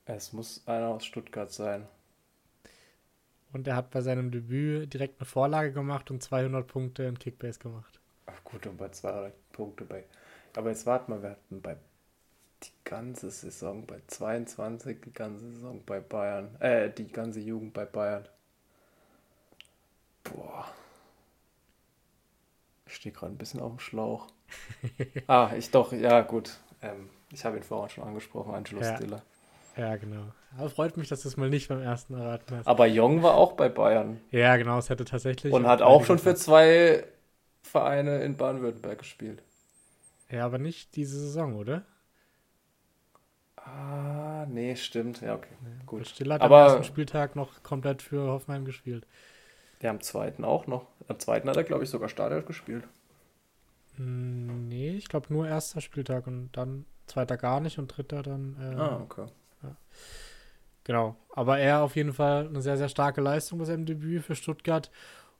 Es 0.05 0.33
muss 0.33 0.67
einer 0.67 0.89
aus 0.89 1.05
Stuttgart 1.05 1.53
sein. 1.53 1.87
Und 3.53 3.69
er 3.69 3.77
hat 3.77 3.91
bei 3.91 4.01
seinem 4.01 4.31
Debüt 4.31 4.93
direkt 4.93 5.21
eine 5.21 5.27
Vorlage 5.27 5.73
gemacht 5.73 6.11
und 6.11 6.23
200 6.23 6.67
Punkte 6.67 7.05
in 7.05 7.19
Kickbase 7.19 7.59
gemacht. 7.59 8.01
Ach 8.27 8.45
gut, 8.45 8.67
und 8.67 8.79
bei 8.79 8.89
200 8.89 9.33
Punkte 9.53 9.85
bei. 9.85 10.05
Aber 10.57 10.71
jetzt 10.71 10.87
warten 10.87 11.13
wir, 11.13 11.23
wir 11.23 11.31
hatten 11.31 11.61
bei 11.61 11.77
die 12.63 12.73
ganze 12.85 13.31
Saison 13.31 13.85
bei 13.87 14.01
22, 14.07 15.01
die 15.01 15.13
ganze 15.13 15.51
Saison 15.51 15.83
bei 15.85 16.01
Bayern. 16.01 16.55
Äh, 16.61 16.91
die 16.91 17.11
ganze 17.11 17.41
Jugend 17.41 17.75
bei 17.75 17.85
Bayern. 17.85 18.27
Boah. 20.25 20.67
Ich 22.93 22.97
stehe 22.97 23.15
gerade 23.15 23.33
ein 23.33 23.39
bisschen 23.39 23.61
auf 23.61 23.71
dem 23.73 23.79
Schlauch. 23.79 24.27
ah, 25.27 25.51
ich 25.57 25.71
doch, 25.71 25.93
ja, 25.93 26.21
gut. 26.21 26.59
Ähm, 26.83 27.09
ich 27.33 27.43
habe 27.47 27.57
ihn 27.57 27.63
vorhin 27.63 27.89
schon 27.89 28.05
angesprochen, 28.05 28.55
Angelo 28.55 28.83
ja. 28.83 28.95
Stiller. 28.95 29.23
Ja, 29.79 29.97
genau. 29.97 30.25
Aber 30.59 30.69
freut 30.69 30.99
mich, 30.99 31.09
dass 31.09 31.23
du 31.23 31.29
es 31.29 31.39
mal 31.39 31.49
nicht 31.49 31.71
beim 31.71 31.81
ersten 31.81 32.13
erraten 32.13 32.59
hast. 32.59 32.67
Aber 32.67 32.87
Jong 32.87 33.23
war 33.23 33.33
auch 33.33 33.53
bei 33.55 33.71
Bayern. 33.71 34.21
Ja, 34.31 34.59
genau, 34.59 34.77
es 34.77 34.91
hätte 34.91 35.07
tatsächlich. 35.07 35.55
Und 35.55 35.67
hat 35.67 35.81
auch 35.81 36.05
schon 36.05 36.19
für 36.19 36.35
zwei 36.35 37.07
Vereine 37.63 38.23
in 38.23 38.37
Baden-Württemberg 38.37 38.99
gespielt. 38.99 39.43
Ja, 40.29 40.45
aber 40.45 40.59
nicht 40.59 40.95
diese 40.95 41.19
Saison, 41.19 41.57
oder? 41.57 41.87
Ah, 43.57 44.45
nee, 44.51 44.77
stimmt. 44.77 45.23
Ja, 45.23 45.37
okay. 45.37 45.49
Ja, 45.65 45.85
gut. 45.87 46.07
Stiller 46.07 46.35
hat 46.35 46.43
aber, 46.43 46.59
am 46.59 46.69
ersten 46.69 46.85
Spieltag 46.85 47.37
noch 47.37 47.63
komplett 47.63 48.03
für 48.03 48.27
Hoffenheim 48.27 48.67
gespielt. 48.67 49.07
Ja, 49.81 49.89
am 49.89 50.03
zweiten 50.03 50.45
auch 50.45 50.67
noch. 50.67 50.87
Am 51.09 51.19
zweiten 51.19 51.49
hat 51.49 51.57
er, 51.57 51.65
glaube 51.65 51.85
ich, 51.85 51.91
sogar 51.91 52.09
Startelf 52.09 52.47
gespielt. 52.47 52.85
Hm, 53.97 54.69
nee, 54.69 54.91
ich 54.91 55.09
glaube 55.09 55.33
nur 55.33 55.47
erster 55.47 55.81
Spieltag 55.81 56.27
und 56.27 56.51
dann 56.53 56.87
zweiter 57.07 57.37
gar 57.37 57.61
nicht 57.61 57.79
und 57.79 57.89
dritter 57.89 58.23
dann. 58.23 58.57
Äh, 58.61 58.77
ah, 58.77 59.01
okay. 59.03 59.27
Ja. 59.63 59.77
Genau. 60.85 61.17
Aber 61.35 61.59
er 61.59 61.83
auf 61.83 61.97
jeden 61.97 62.13
Fall 62.13 62.49
eine 62.49 62.63
sehr, 62.63 62.77
sehr 62.77 62.89
starke 62.89 63.21
Leistung 63.21 63.59
bei 63.59 63.65
seinem 63.65 63.87
Debüt 63.87 64.25
für 64.25 64.35
Stuttgart 64.35 64.91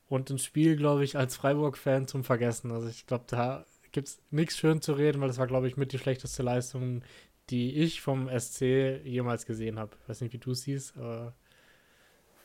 und 0.07 0.29
ein 0.29 0.37
Spiel, 0.37 0.75
glaube 0.75 1.03
ich, 1.03 1.17
als 1.17 1.35
Freiburg-Fan 1.35 2.07
zum 2.07 2.23
Vergessen. 2.23 2.71
Also 2.71 2.87
ich 2.87 3.07
glaube, 3.07 3.25
da 3.27 3.65
gibt 3.91 4.07
es 4.07 4.21
nichts 4.31 4.57
schön 4.57 4.81
zu 4.81 4.93
reden, 4.93 5.21
weil 5.21 5.27
das 5.27 5.37
war, 5.37 5.47
glaube 5.47 5.67
ich, 5.67 5.77
mit 5.77 5.91
die 5.91 5.99
schlechteste 5.99 6.43
Leistung, 6.43 7.01
die 7.49 7.75
ich 7.75 8.01
vom 8.01 8.29
SC 8.29 9.01
jemals 9.03 9.45
gesehen 9.45 9.79
habe. 9.79 9.95
Ich 10.01 10.09
weiß 10.09 10.21
nicht, 10.21 10.33
wie 10.33 10.39
du 10.39 10.53
siehst, 10.53 10.97
aber 10.97 11.33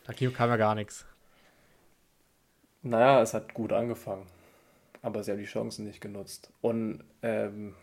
da 0.04 0.12
kam 0.12 0.50
ja 0.50 0.56
gar 0.56 0.74
nichts. 0.74 1.06
Naja, 2.82 3.22
es 3.22 3.34
hat 3.34 3.54
gut 3.54 3.72
angefangen, 3.72 4.26
aber 5.02 5.22
sie 5.22 5.32
haben 5.32 5.38
die 5.38 5.44
Chancen 5.44 5.84
nicht 5.84 6.00
genutzt. 6.00 6.50
Und 6.60 7.04
ähm, 7.22 7.74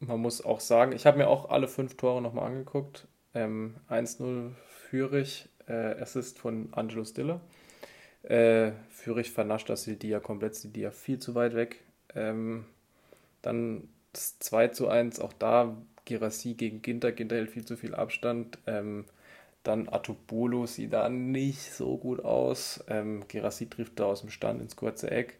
man 0.00 0.20
muss 0.20 0.44
auch 0.44 0.60
sagen, 0.60 0.92
ich 0.92 1.06
habe 1.06 1.18
mir 1.18 1.28
auch 1.28 1.50
alle 1.50 1.68
fünf 1.68 1.96
Tore 1.96 2.22
nochmal 2.22 2.46
angeguckt. 2.46 3.06
Ähm, 3.34 3.76
1-0 3.88 4.52
Fürich, 4.66 5.48
äh, 5.68 6.00
Assist 6.00 6.38
von 6.38 6.68
Angelo 6.72 7.04
Stiller. 7.04 7.40
Äh, 8.22 8.72
Fürich 8.88 9.30
vernascht 9.30 9.68
das 9.68 9.84
Sildia 9.84 10.20
komplett, 10.20 10.54
Sildia 10.54 10.90
viel 10.90 11.18
zu 11.18 11.34
weit 11.34 11.54
weg. 11.54 11.80
Ähm, 12.14 12.64
dann 13.42 13.88
das 14.12 14.38
2 14.40 14.68
zu 14.68 14.88
1, 14.88 15.20
auch 15.20 15.32
da 15.34 15.76
Girassi 16.04 16.54
gegen 16.54 16.82
Ginter. 16.82 17.12
Ginter 17.12 17.36
hält 17.36 17.50
viel 17.50 17.64
zu 17.64 17.76
viel 17.76 17.94
Abstand. 17.94 18.58
Ähm, 18.66 19.04
dann 19.62 19.88
Atubolo 19.88 20.66
sieht 20.66 20.92
da 20.92 21.08
nicht 21.08 21.72
so 21.72 21.98
gut 21.98 22.24
aus. 22.24 22.82
Ähm, 22.88 23.24
Girassi 23.28 23.68
trifft 23.68 24.00
da 24.00 24.06
aus 24.06 24.22
dem 24.22 24.30
Stand 24.30 24.60
ins 24.62 24.76
kurze 24.76 25.10
Eck. 25.10 25.38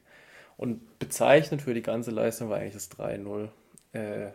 Und 0.57 0.99
bezeichnet 0.99 1.63
für 1.63 1.73
die 1.73 1.83
ganze 1.83 2.11
Leistung 2.11 2.51
war 2.51 2.59
eigentlich 2.59 2.75
das 2.75 2.91
3-0. 2.91 3.49
Äh, 3.93 4.33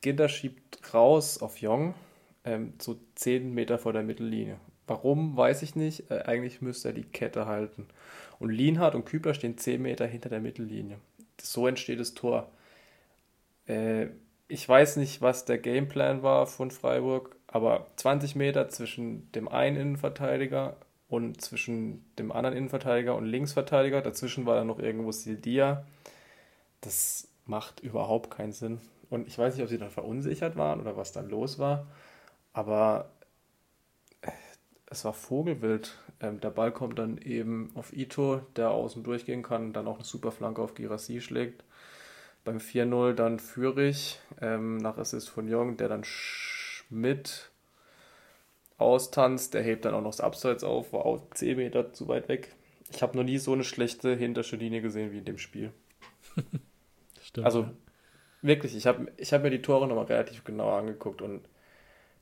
Ginter 0.00 0.28
schiebt 0.28 0.94
raus 0.94 1.42
auf 1.42 1.60
Jong, 1.60 1.94
ähm, 2.44 2.74
so 2.80 2.96
10 3.16 3.52
Meter 3.52 3.76
vor 3.78 3.92
der 3.92 4.04
Mittellinie. 4.04 4.60
Warum, 4.86 5.36
weiß 5.36 5.62
ich 5.62 5.74
nicht. 5.74 6.10
Äh, 6.12 6.22
eigentlich 6.26 6.62
müsste 6.62 6.90
er 6.90 6.94
die 6.94 7.02
Kette 7.02 7.46
halten. 7.46 7.88
Und 8.38 8.50
Lienhardt 8.50 8.94
und 8.94 9.04
Kübler 9.04 9.34
stehen 9.34 9.58
10 9.58 9.82
Meter 9.82 10.06
hinter 10.06 10.28
der 10.28 10.40
Mittellinie. 10.40 10.98
So 11.40 11.66
entsteht 11.66 11.98
das 11.98 12.14
Tor. 12.14 12.48
Äh, 13.66 14.06
ich 14.48 14.68
weiß 14.68 14.96
nicht, 14.96 15.22
was 15.22 15.44
der 15.44 15.58
Gameplan 15.58 16.22
war 16.22 16.46
von 16.46 16.70
Freiburg, 16.70 17.36
aber 17.46 17.86
20 17.96 18.36
Meter 18.36 18.68
zwischen 18.68 19.30
dem 19.32 19.48
einen 19.48 19.76
Innenverteidiger 19.76 20.76
und 21.08 21.40
zwischen 21.40 22.04
dem 22.16 22.32
anderen 22.32 22.56
Innenverteidiger 22.56 23.14
und 23.14 23.26
Linksverteidiger. 23.26 24.02
Dazwischen 24.02 24.46
war 24.46 24.56
dann 24.56 24.66
noch 24.66 24.78
irgendwo 24.78 25.12
Sildia. 25.12 25.84
Das 26.80 27.28
macht 27.44 27.80
überhaupt 27.80 28.30
keinen 28.30 28.52
Sinn. 28.52 28.80
Und 29.08 29.28
ich 29.28 29.38
weiß 29.38 29.54
nicht, 29.54 29.62
ob 29.62 29.68
sie 29.68 29.78
dann 29.78 29.90
verunsichert 29.90 30.56
waren 30.56 30.80
oder 30.80 30.96
was 30.96 31.12
dann 31.12 31.28
los 31.28 31.58
war. 31.58 31.86
Aber 32.52 33.10
äh, 34.22 34.30
es 34.86 35.04
war 35.04 35.12
Vogelwild. 35.12 35.96
Ähm, 36.20 36.40
der 36.40 36.50
Ball 36.50 36.72
kommt 36.72 36.98
dann 36.98 37.18
eben 37.18 37.70
auf 37.74 37.92
Ito, 37.92 38.40
der 38.56 38.70
außen 38.70 39.04
durchgehen 39.04 39.42
kann, 39.42 39.72
dann 39.72 39.86
auch 39.86 39.96
eine 39.96 40.04
super 40.04 40.32
Flanke 40.32 40.62
auf 40.62 40.74
Girassi 40.74 41.20
schlägt. 41.20 41.64
Beim 42.46 42.58
4-0 42.58 43.14
dann 43.14 43.40
Fürich 43.40 44.20
ähm, 44.40 44.76
nach 44.76 44.98
Assist 44.98 45.28
von 45.28 45.48
Jung, 45.48 45.76
der 45.76 45.88
dann 45.88 46.04
Schmidt 46.04 47.50
austanzt. 48.78 49.52
Der 49.52 49.62
hebt 49.62 49.84
dann 49.84 49.94
auch 49.94 50.00
noch 50.00 50.12
das 50.12 50.20
Abseits 50.20 50.62
auf, 50.62 50.92
war 50.92 51.04
auch 51.04 51.28
10 51.34 51.56
Meter 51.56 51.92
zu 51.92 52.06
weit 52.06 52.28
weg. 52.28 52.54
Ich 52.92 53.02
habe 53.02 53.16
noch 53.16 53.24
nie 53.24 53.38
so 53.38 53.52
eine 53.52 53.64
schlechte 53.64 54.14
hintersche 54.14 54.54
Linie 54.54 54.80
gesehen 54.80 55.10
wie 55.10 55.18
in 55.18 55.24
dem 55.24 55.38
Spiel. 55.38 55.72
Stimmt, 57.20 57.44
also 57.44 57.62
ja. 57.62 57.72
wirklich, 58.42 58.76
ich 58.76 58.86
habe 58.86 59.12
ich 59.16 59.32
hab 59.32 59.42
mir 59.42 59.50
die 59.50 59.62
Tore 59.62 59.88
nochmal 59.88 60.04
relativ 60.04 60.44
genau 60.44 60.70
angeguckt 60.70 61.22
und 61.22 61.48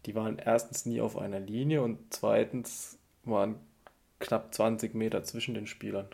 die 0.07 0.15
waren 0.15 0.39
erstens 0.39 0.87
nie 0.87 1.03
auf 1.03 1.19
einer 1.19 1.41
Linie 1.41 1.83
und 1.83 1.99
zweitens 2.15 2.99
waren 3.25 3.57
knapp 4.21 4.55
20 4.55 4.95
Meter 4.95 5.23
zwischen 5.23 5.53
den 5.53 5.67
Spielern. 5.67 6.09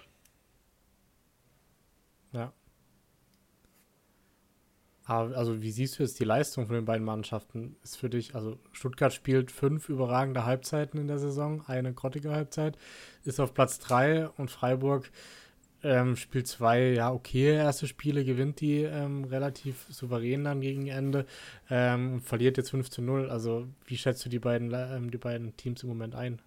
Ja. 2.33 2.53
Also 5.11 5.61
wie 5.61 5.73
siehst 5.73 5.99
du 5.99 6.05
jetzt 6.05 6.21
die 6.21 6.25
Leistung 6.25 6.67
von 6.67 6.77
den 6.77 6.85
beiden 6.85 7.05
Mannschaften? 7.05 7.77
Ist 7.83 7.97
für 7.97 8.09
dich, 8.09 8.35
also 8.35 8.59
Stuttgart 8.73 9.13
spielt 9.13 9.51
fünf 9.51 9.89
überragende 9.89 10.45
Halbzeiten 10.45 11.01
in 11.01 11.09
der 11.09 11.19
Saison, 11.19 11.65
eine 11.67 11.93
grottige 11.93 12.31
Halbzeit, 12.31 12.79
ist 13.25 13.41
auf 13.41 13.53
Platz 13.53 13.81
drei 13.81 14.29
und 14.29 14.51
Freiburg 14.51 15.11
ähm, 15.83 16.17
spielt 16.17 16.47
zwei, 16.47 16.93
ja, 16.93 17.13
okay, 17.13 17.55
erste 17.55 17.87
Spiele, 17.87 18.25
gewinnt 18.25 18.61
die 18.61 18.83
ähm, 18.83 19.25
relativ 19.25 19.87
souverän 19.89 20.45
dann 20.45 20.61
gegen 20.61 20.87
Ende 20.87 21.27
ähm, 21.71 22.21
verliert 22.21 22.59
jetzt 22.59 22.71
5 22.71 22.91
zu 22.91 23.03
0. 23.03 23.31
Also, 23.31 23.67
wie 23.87 23.97
schätzt 23.97 24.25
du 24.25 24.29
die 24.29 24.39
beiden, 24.39 24.73
ähm, 24.75 25.11
die 25.11 25.19
beiden 25.19 25.57
Teams 25.57 25.83
im 25.83 25.89
Moment 25.89 26.15
ein? 26.15 26.41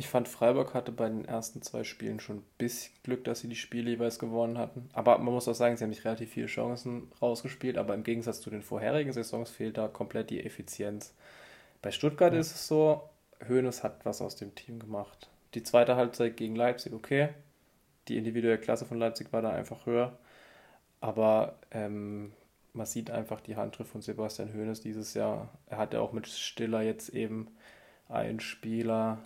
Ich 0.00 0.08
fand, 0.08 0.28
Freiburg 0.28 0.72
hatte 0.72 0.92
bei 0.92 1.10
den 1.10 1.26
ersten 1.26 1.60
zwei 1.60 1.84
Spielen 1.84 2.20
schon 2.20 2.38
ein 2.38 2.44
bisschen 2.56 2.94
Glück, 3.02 3.22
dass 3.24 3.40
sie 3.40 3.48
die 3.48 3.54
Spiele 3.54 3.90
jeweils 3.90 4.18
gewonnen 4.18 4.56
hatten. 4.56 4.88
Aber 4.94 5.18
man 5.18 5.34
muss 5.34 5.46
auch 5.46 5.54
sagen, 5.54 5.76
sie 5.76 5.84
haben 5.84 5.90
nicht 5.90 6.06
relativ 6.06 6.30
viele 6.30 6.46
Chancen 6.46 7.12
rausgespielt, 7.20 7.76
aber 7.76 7.92
im 7.92 8.02
Gegensatz 8.02 8.40
zu 8.40 8.48
den 8.48 8.62
vorherigen 8.62 9.12
Saisons 9.12 9.50
fehlt 9.50 9.76
da 9.76 9.88
komplett 9.88 10.30
die 10.30 10.42
Effizienz. 10.42 11.12
Bei 11.82 11.90
Stuttgart 11.90 12.32
ja. 12.32 12.40
ist 12.40 12.54
es 12.54 12.66
so, 12.66 13.10
Hoeneß 13.46 13.82
hat 13.82 14.06
was 14.06 14.22
aus 14.22 14.36
dem 14.36 14.54
Team 14.54 14.78
gemacht. 14.78 15.28
Die 15.52 15.62
zweite 15.62 15.96
Halbzeit 15.96 16.38
gegen 16.38 16.56
Leipzig, 16.56 16.94
okay. 16.94 17.28
Die 18.08 18.16
individuelle 18.16 18.56
Klasse 18.56 18.86
von 18.86 18.98
Leipzig 18.98 19.30
war 19.34 19.42
da 19.42 19.50
einfach 19.50 19.84
höher. 19.84 20.16
Aber 21.02 21.58
ähm, 21.72 22.32
man 22.72 22.86
sieht 22.86 23.10
einfach 23.10 23.42
die 23.42 23.56
Handschrift 23.56 23.90
von 23.90 24.00
Sebastian 24.00 24.54
Hoeneß 24.54 24.80
dieses 24.80 25.12
Jahr. 25.12 25.50
Er 25.66 25.76
hat 25.76 25.92
ja 25.92 26.00
auch 26.00 26.14
mit 26.14 26.26
Stiller 26.26 26.80
jetzt 26.80 27.10
eben 27.10 27.48
einen 28.08 28.40
Spieler, 28.40 29.18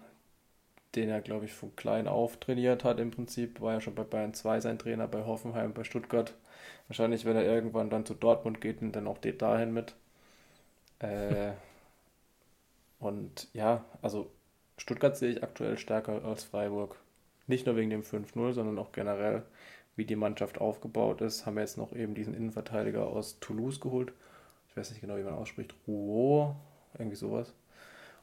den 0.97 1.09
er, 1.09 1.21
glaube 1.21 1.47
ich, 1.47 1.53
von 1.53 1.75
klein 1.77 2.09
auf 2.09 2.39
trainiert 2.39 2.85
hat 2.85 3.01
im 3.01 3.11
Prinzip. 3.11 3.61
War 3.61 3.75
ja 3.75 3.81
schon 3.81 3.95
bei 3.95 4.05
Bayern 4.05 4.35
2 4.35 4.61
sein 4.61 4.79
Trainer, 4.79 5.09
bei 5.09 5.25
Hoffenheim, 5.25 5.73
bei 5.73 5.85
Stuttgart. 5.85 6.35
Wahrscheinlich, 6.89 7.25
wenn 7.25 7.37
er 7.37 7.45
irgendwann 7.45 7.91
dann 7.91 8.07
zu 8.07 8.15
Dortmund 8.15 8.61
geht 8.61 8.83
und 8.83 8.93
dann 8.93 9.07
auch 9.07 9.19
dahin 9.19 9.73
mit. 9.73 9.95
Äh, 11.01 11.53
und 12.99 13.49
ja, 13.53 13.85
also 14.03 14.31
Stuttgart 14.77 15.17
sehe 15.17 15.31
ich 15.31 15.43
aktuell 15.43 15.79
stärker 15.79 16.25
als 16.25 16.45
Freiburg. 16.45 16.97
Nicht 17.47 17.67
nur 17.67 17.77
wegen 17.77 17.91
dem 17.91 18.03
5-0, 18.03 18.53
sondern 18.53 18.79
auch 18.79 18.93
generell, 18.93 19.43
wie 19.97 20.05
die 20.07 20.17
Mannschaft 20.17 20.59
aufgebaut 20.59 21.21
ist. 21.21 21.47
Haben 21.47 21.57
wir 21.57 21.63
jetzt 21.63 21.77
noch 21.77 21.95
eben 21.95 22.15
diesen 22.15 22.35
Innenverteidiger 22.35 23.07
aus 23.07 23.39
Toulouse 23.41 23.81
geholt. 23.81 24.13
Ich 24.69 24.77
weiß 24.77 24.91
nicht 24.91 25.01
genau, 25.01 25.17
wie 25.17 25.23
man 25.23 25.35
ausspricht. 25.35 25.75
Rouault, 25.87 26.57
irgendwie 26.99 27.17
sowas. 27.17 27.53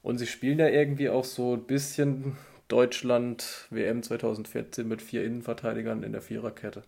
Und 0.03 0.17
sie 0.17 0.27
spielen 0.27 0.59
ja 0.59 0.67
irgendwie 0.67 1.09
auch 1.09 1.23
so 1.23 1.53
ein 1.53 1.63
bisschen 1.63 2.37
Deutschland 2.71 3.67
WM 3.69 4.01
2014 4.01 4.87
mit 4.87 5.01
vier 5.01 5.25
Innenverteidigern 5.25 6.03
in 6.03 6.13
der 6.13 6.21
Viererkette. 6.21 6.83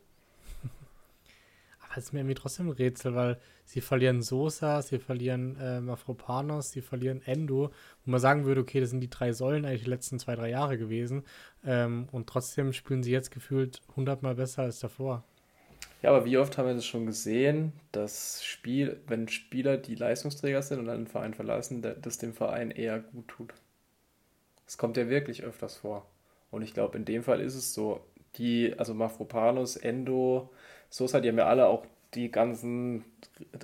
Aber 1.82 1.98
es 1.98 2.06
ist 2.06 2.14
mir 2.14 2.20
irgendwie 2.20 2.36
trotzdem 2.36 2.70
ein 2.70 2.72
Rätsel, 2.72 3.16
weil 3.16 3.38
sie 3.66 3.82
verlieren 3.82 4.22
Sosa, 4.22 4.82
sie 4.82 4.98
verlieren 4.98 5.58
äh, 5.60 5.82
Mafropanos, 5.82 6.72
sie 6.72 6.82
verlieren 6.82 7.22
Endo, 7.26 7.72
wo 8.06 8.12
man 8.12 8.22
sagen 8.22 8.46
würde, 8.46 8.62
okay, 8.62 8.80
das 8.80 8.92
sind 8.92 9.02
die 9.02 9.10
drei 9.10 9.34
Säulen 9.34 9.66
eigentlich 9.66 9.84
die 9.84 9.90
letzten 9.90 10.20
zwei, 10.20 10.36
drei 10.36 10.52
Jahre 10.52 10.78
gewesen. 10.78 11.26
Ähm, 11.66 12.08
und 12.14 12.28
trotzdem 12.28 12.72
spielen 12.72 13.04
sie 13.04 13.12
jetzt 13.12 13.32
gefühlt 13.32 13.82
hundertmal 13.98 14.36
besser 14.36 14.64
als 14.64 14.80
davor. 14.80 15.26
Ja, 16.02 16.12
aber 16.12 16.24
wie 16.24 16.38
oft 16.38 16.58
haben 16.58 16.68
wir 16.68 16.76
das 16.76 16.86
schon 16.86 17.06
gesehen, 17.06 17.74
dass 17.92 18.42
Spiel, 18.42 19.02
wenn 19.08 19.28
Spieler, 19.28 19.76
die 19.76 19.96
Leistungsträger 19.96 20.62
sind 20.62 20.80
und 20.80 20.86
den 20.86 21.08
Verein 21.08 21.34
verlassen, 21.34 21.82
das 22.02 22.18
dem 22.20 22.34
Verein 22.34 22.72
eher 22.72 23.00
gut 23.00 23.28
tut. 23.28 23.54
Das 24.66 24.78
kommt 24.78 24.98
ja 24.98 25.10
wirklich 25.10 25.44
öfters 25.44 25.78
vor. 25.78 26.06
Und 26.52 26.62
ich 26.62 26.74
glaube, 26.74 26.98
in 26.98 27.06
dem 27.06 27.24
Fall 27.24 27.42
ist 27.42 27.56
es 27.56 27.74
so. 27.74 28.02
Die, 28.38 28.74
also 28.78 28.96
Mafropanos, 28.96 29.76
Endo, 29.76 30.50
Sosa, 30.90 31.20
die 31.20 31.30
haben 31.30 31.38
ja 31.38 31.46
alle 31.46 31.68
auch 31.68 31.86
die 32.16 32.32
ganzen, 32.32 33.06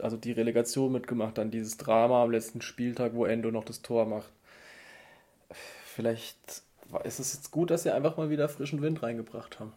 also 0.01 0.17
die 0.17 0.31
Relegation 0.31 0.91
mitgemacht, 0.91 1.37
dann 1.37 1.51
dieses 1.51 1.77
Drama 1.77 2.23
am 2.23 2.31
letzten 2.31 2.61
Spieltag, 2.61 3.13
wo 3.13 3.25
Endo 3.25 3.51
noch 3.51 3.63
das 3.63 3.81
Tor 3.81 4.05
macht. 4.05 4.31
Vielleicht 5.51 6.37
ist 7.03 7.19
es 7.19 7.33
jetzt 7.33 7.51
gut, 7.51 7.71
dass 7.71 7.83
sie 7.83 7.91
einfach 7.91 8.17
mal 8.17 8.29
wieder 8.29 8.49
frischen 8.49 8.81
Wind 8.81 9.03
reingebracht 9.03 9.59
haben. 9.59 9.73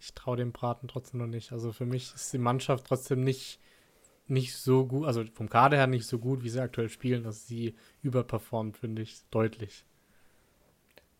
Ich 0.00 0.14
traue 0.14 0.36
dem 0.36 0.52
Braten 0.52 0.88
trotzdem 0.88 1.20
noch 1.20 1.26
nicht. 1.26 1.52
Also 1.52 1.72
für 1.72 1.86
mich 1.86 2.12
ist 2.14 2.32
die 2.32 2.38
Mannschaft 2.38 2.86
trotzdem 2.86 3.22
nicht 3.22 3.60
nicht 4.32 4.56
so 4.56 4.86
gut, 4.86 5.06
also 5.06 5.24
vom 5.32 5.48
Kader 5.48 5.76
her 5.76 5.86
nicht 5.86 6.06
so 6.06 6.18
gut, 6.18 6.42
wie 6.42 6.48
sie 6.48 6.60
aktuell 6.60 6.88
spielen, 6.88 7.22
dass 7.22 7.46
sie 7.46 7.74
überperformt, 8.02 8.76
finde 8.76 9.02
ich, 9.02 9.20
deutlich. 9.30 9.84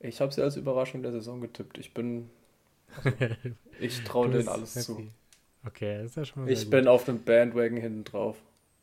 Ich 0.00 0.20
habe 0.20 0.32
sie 0.32 0.42
als 0.42 0.56
Überraschung 0.56 1.02
der 1.02 1.12
Saison 1.12 1.40
getippt. 1.40 1.78
Ich 1.78 1.94
bin. 1.94 2.30
Ich 3.80 4.04
traue 4.04 4.28
denen 4.28 4.48
alles 4.48 4.74
happy. 4.74 4.84
zu. 4.84 5.08
Okay, 5.64 5.98
das 5.98 6.10
ist 6.10 6.16
ja 6.16 6.24
schon 6.24 6.44
mal 6.44 6.50
Ich 6.50 6.68
bin 6.68 6.86
auf 6.86 7.04
dem 7.04 7.22
Bandwagon 7.24 7.78
hinten 7.78 8.04
drauf. 8.04 8.36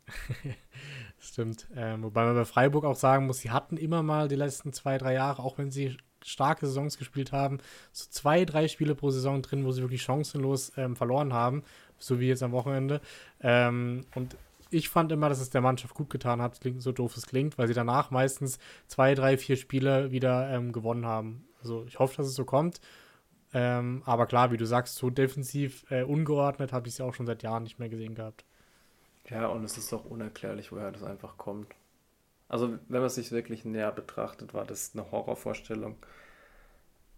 Stimmt. 1.19 1.67
Ähm, 1.75 2.03
wobei 2.03 2.25
man 2.25 2.35
bei 2.35 2.45
Freiburg 2.45 2.85
auch 2.85 2.95
sagen 2.95 3.27
muss, 3.27 3.39
sie 3.39 3.51
hatten 3.51 3.77
immer 3.77 4.01
mal 4.01 4.27
die 4.27 4.35
letzten 4.35 4.73
zwei, 4.73 4.97
drei 4.97 5.13
Jahre, 5.13 5.43
auch 5.43 5.57
wenn 5.57 5.71
sie 5.71 5.97
starke 6.23 6.65
Saisons 6.65 6.97
gespielt 6.97 7.31
haben, 7.31 7.59
so 7.91 8.09
zwei, 8.09 8.45
drei 8.45 8.67
Spiele 8.67 8.95
pro 8.95 9.09
Saison 9.09 9.41
drin, 9.41 9.63
wo 9.63 9.71
sie 9.71 9.81
wirklich 9.81 10.01
chancenlos 10.01 10.71
ähm, 10.75 10.95
verloren 10.95 11.33
haben 11.33 11.63
so 11.99 12.19
wie 12.19 12.27
jetzt 12.27 12.43
am 12.43 12.51
Wochenende. 12.51 13.01
Ähm, 13.41 14.05
und 14.15 14.35
ich 14.71 14.89
fand 14.89 15.11
immer, 15.11 15.29
dass 15.29 15.39
es 15.39 15.49
der 15.49 15.61
Mannschaft 15.61 15.95
gut 15.95 16.09
getan 16.09 16.41
hat, 16.41 16.59
so 16.77 16.91
doof 16.91 17.17
es 17.17 17.25
klingt, 17.25 17.57
weil 17.57 17.67
sie 17.67 17.73
danach 17.73 18.11
meistens 18.11 18.59
zwei, 18.87 19.15
drei, 19.15 19.37
vier 19.37 19.55
Spiele 19.55 20.11
wieder 20.11 20.49
ähm, 20.49 20.71
gewonnen 20.71 21.05
haben. 21.05 21.45
Also 21.61 21.85
ich 21.87 21.99
hoffe, 21.99 22.17
dass 22.17 22.27
es 22.27 22.35
so 22.35 22.45
kommt. 22.45 22.79
Ähm, 23.51 24.03
aber 24.05 24.27
klar, 24.27 24.51
wie 24.51 24.57
du 24.57 24.65
sagst, 24.65 24.95
so 24.95 25.09
defensiv 25.09 25.89
äh, 25.89 26.03
ungeordnet 26.03 26.71
habe 26.71 26.87
ich 26.87 26.99
ja 26.99 27.05
auch 27.05 27.15
schon 27.15 27.25
seit 27.25 27.41
Jahren 27.41 27.63
nicht 27.63 27.79
mehr 27.79 27.89
gesehen 27.89 28.13
gehabt. 28.13 28.45
Ja, 29.27 29.47
und 29.47 29.63
es 29.63 29.77
ist 29.77 29.91
auch 29.93 30.05
unerklärlich, 30.05 30.71
woher 30.71 30.91
das 30.91 31.03
einfach 31.03 31.37
kommt. 31.37 31.73
Also, 32.47 32.69
wenn 32.87 32.99
man 32.99 33.05
es 33.05 33.15
sich 33.15 33.31
wirklich 33.31 33.65
näher 33.65 33.91
betrachtet, 33.91 34.53
war 34.53 34.65
das 34.65 34.91
eine 34.93 35.11
Horrorvorstellung 35.11 35.97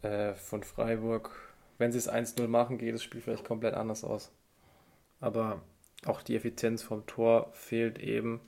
äh, 0.01 0.34
von 0.34 0.63
Freiburg. 0.63 1.32
Wenn 1.77 1.91
sie 1.91 1.97
es 1.97 2.09
1-0 2.09 2.47
machen, 2.47 2.77
geht 2.77 2.93
das 2.93 3.03
Spiel 3.03 3.21
vielleicht 3.21 3.45
komplett 3.45 3.73
anders 3.73 4.03
aus 4.03 4.32
aber 5.22 5.61
auch 6.05 6.22
die 6.22 6.36
Effizienz 6.36 6.84
vom 6.84 7.05
Tor 7.05 7.51
fehlt 7.53 7.99
eben. 7.99 8.41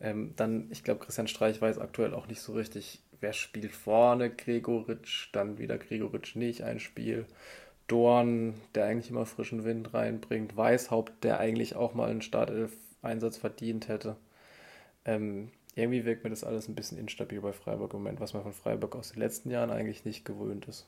Ähm, 0.00 0.34
dann, 0.36 0.70
ich 0.70 0.84
glaube, 0.84 1.00
Christian 1.00 1.28
Streich 1.28 1.60
weiß 1.62 1.78
aktuell 1.78 2.14
auch 2.14 2.26
nicht 2.26 2.40
so 2.40 2.52
richtig, 2.52 3.00
wer 3.20 3.32
spielt 3.32 3.72
vorne. 3.72 4.30
Gregoritsch, 4.30 5.30
dann 5.32 5.58
wieder 5.58 5.78
Gregoritsch 5.78 6.36
nicht 6.36 6.62
ein 6.62 6.80
Spiel. 6.80 7.26
Dorn, 7.86 8.54
der 8.74 8.84
eigentlich 8.84 9.10
immer 9.10 9.24
frischen 9.24 9.64
Wind 9.64 9.94
reinbringt. 9.94 10.56
Weißhaupt, 10.56 11.24
der 11.24 11.40
eigentlich 11.40 11.74
auch 11.74 11.94
mal 11.94 12.10
einen 12.10 12.22
Startelf-Einsatz 12.22 13.38
verdient 13.38 13.88
hätte. 13.88 14.16
Ähm, 15.04 15.50
irgendwie 15.74 16.04
wirkt 16.04 16.24
mir 16.24 16.30
das 16.30 16.44
alles 16.44 16.68
ein 16.68 16.74
bisschen 16.74 16.98
instabil 16.98 17.40
bei 17.40 17.52
Freiburg 17.52 17.94
im 17.94 18.00
Moment, 18.00 18.20
was 18.20 18.34
man 18.34 18.42
von 18.42 18.52
Freiburg 18.52 18.94
aus 18.96 19.12
den 19.12 19.20
letzten 19.20 19.50
Jahren 19.50 19.70
eigentlich 19.70 20.04
nicht 20.04 20.24
gewöhnt 20.24 20.66
ist. 20.66 20.86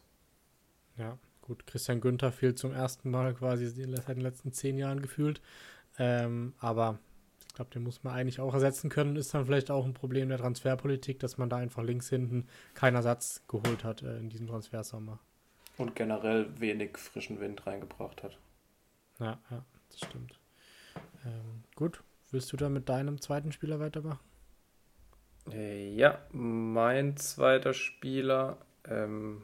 Ja, 0.99 1.17
Gut, 1.51 1.67
Christian 1.67 2.01
Günther 2.01 2.31
fehlt 2.31 2.61
zum 2.61 2.71
ersten 2.71 3.11
Mal 3.11 3.35
quasi 3.35 3.67
seit 3.67 4.07
den 4.07 4.21
letzten 4.21 4.53
zehn 4.53 4.79
Jahren 4.79 5.03
gefühlt. 5.03 5.43
Ähm, 5.99 6.55
aber 6.61 7.01
ich 7.49 7.55
glaube, 7.55 7.73
den 7.73 7.83
muss 7.83 8.05
man 8.05 8.15
eigentlich 8.15 8.39
auch 8.39 8.55
ersetzen 8.55 8.89
können. 8.89 9.17
Ist 9.17 9.35
dann 9.35 9.47
vielleicht 9.47 9.69
auch 9.69 9.85
ein 9.85 9.93
Problem 9.93 10.29
der 10.29 10.39
Transferpolitik, 10.39 11.19
dass 11.19 11.39
man 11.39 11.51
da 11.51 11.57
einfach 11.57 11.83
links 11.83 12.09
hinten 12.09 12.47
keinen 12.75 12.95
Ersatz 12.95 13.43
geholt 13.49 13.83
hat 13.83 14.05
äh, 14.05 14.17
in 14.19 14.29
diesem 14.29 14.47
Transfersommer. 14.47 15.19
Und 15.77 15.97
generell 15.97 16.47
wenig 16.61 16.97
frischen 16.97 17.41
Wind 17.41 17.67
reingebracht 17.67 18.23
hat. 18.23 18.39
Ja, 19.19 19.41
ja, 19.51 19.65
das 19.89 20.09
stimmt. 20.09 20.39
Ähm, 21.27 21.65
gut, 21.75 22.05
willst 22.31 22.53
du 22.53 22.57
da 22.59 22.69
mit 22.69 22.89
deinem 22.89 23.21
zweiten 23.21 23.51
Spieler 23.51 23.81
weitermachen? 23.81 24.21
Äh, 25.51 25.93
ja, 25.97 26.21
mein 26.31 27.17
zweiter 27.17 27.75
Spieler 27.75 28.59
ähm, 28.89 29.43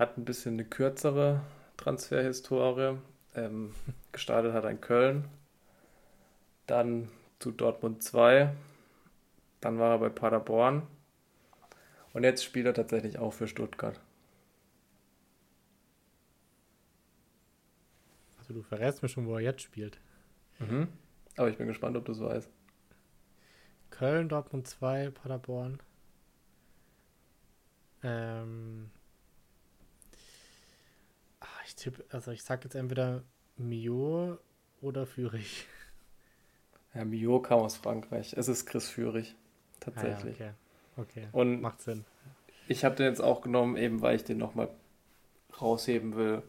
hat 0.00 0.16
ein 0.16 0.24
bisschen 0.24 0.54
eine 0.54 0.64
kürzere 0.64 1.42
Transferhistorie. 1.76 2.98
Ähm, 3.36 3.74
gestartet 4.12 4.52
hat 4.54 4.64
er 4.64 4.70
in 4.70 4.80
Köln, 4.80 5.28
dann 6.66 7.08
zu 7.38 7.52
Dortmund 7.52 8.02
2, 8.02 8.52
dann 9.60 9.78
war 9.78 9.92
er 9.92 9.98
bei 9.98 10.08
Paderborn 10.08 10.82
und 12.12 12.24
jetzt 12.24 12.42
spielt 12.42 12.66
er 12.66 12.74
tatsächlich 12.74 13.18
auch 13.18 13.32
für 13.32 13.46
Stuttgart. 13.46 14.00
Also 18.38 18.52
du 18.52 18.62
verrätst 18.62 19.02
mir 19.02 19.08
schon, 19.08 19.26
wo 19.26 19.34
er 19.36 19.42
jetzt 19.42 19.62
spielt. 19.62 20.00
Mhm. 20.58 20.88
Aber 21.36 21.48
ich 21.48 21.56
bin 21.56 21.68
gespannt, 21.68 21.96
ob 21.96 22.04
du 22.04 22.12
es 22.12 22.20
weißt. 22.20 22.50
Köln, 23.90 24.28
Dortmund 24.28 24.66
2, 24.66 25.10
Paderborn. 25.10 25.78
Ähm, 28.02 28.90
ich 31.70 31.76
tippe, 31.76 32.04
also 32.10 32.32
ich 32.32 32.42
sag 32.42 32.64
jetzt 32.64 32.74
entweder 32.74 33.22
Mio 33.56 34.38
oder 34.80 35.06
Fürich. 35.06 35.66
Ja, 36.92 37.04
Mio 37.04 37.38
kam 37.40 37.60
aus 37.60 37.76
Frankreich. 37.76 38.34
Es 38.36 38.48
ist 38.48 38.66
Chris 38.66 38.88
Fürich. 38.88 39.36
Tatsächlich. 39.78 40.40
Ah 40.40 40.46
ja, 40.46 40.54
okay. 40.96 41.20
okay. 41.20 41.28
Und 41.30 41.60
Macht 41.60 41.80
Sinn. 41.82 42.04
Ich 42.66 42.84
habe 42.84 42.96
den 42.96 43.06
jetzt 43.06 43.20
auch 43.20 43.42
genommen, 43.42 43.76
eben 43.76 44.02
weil 44.02 44.16
ich 44.16 44.24
den 44.24 44.38
nochmal 44.38 44.70
rausheben 45.62 46.16
will. 46.16 46.42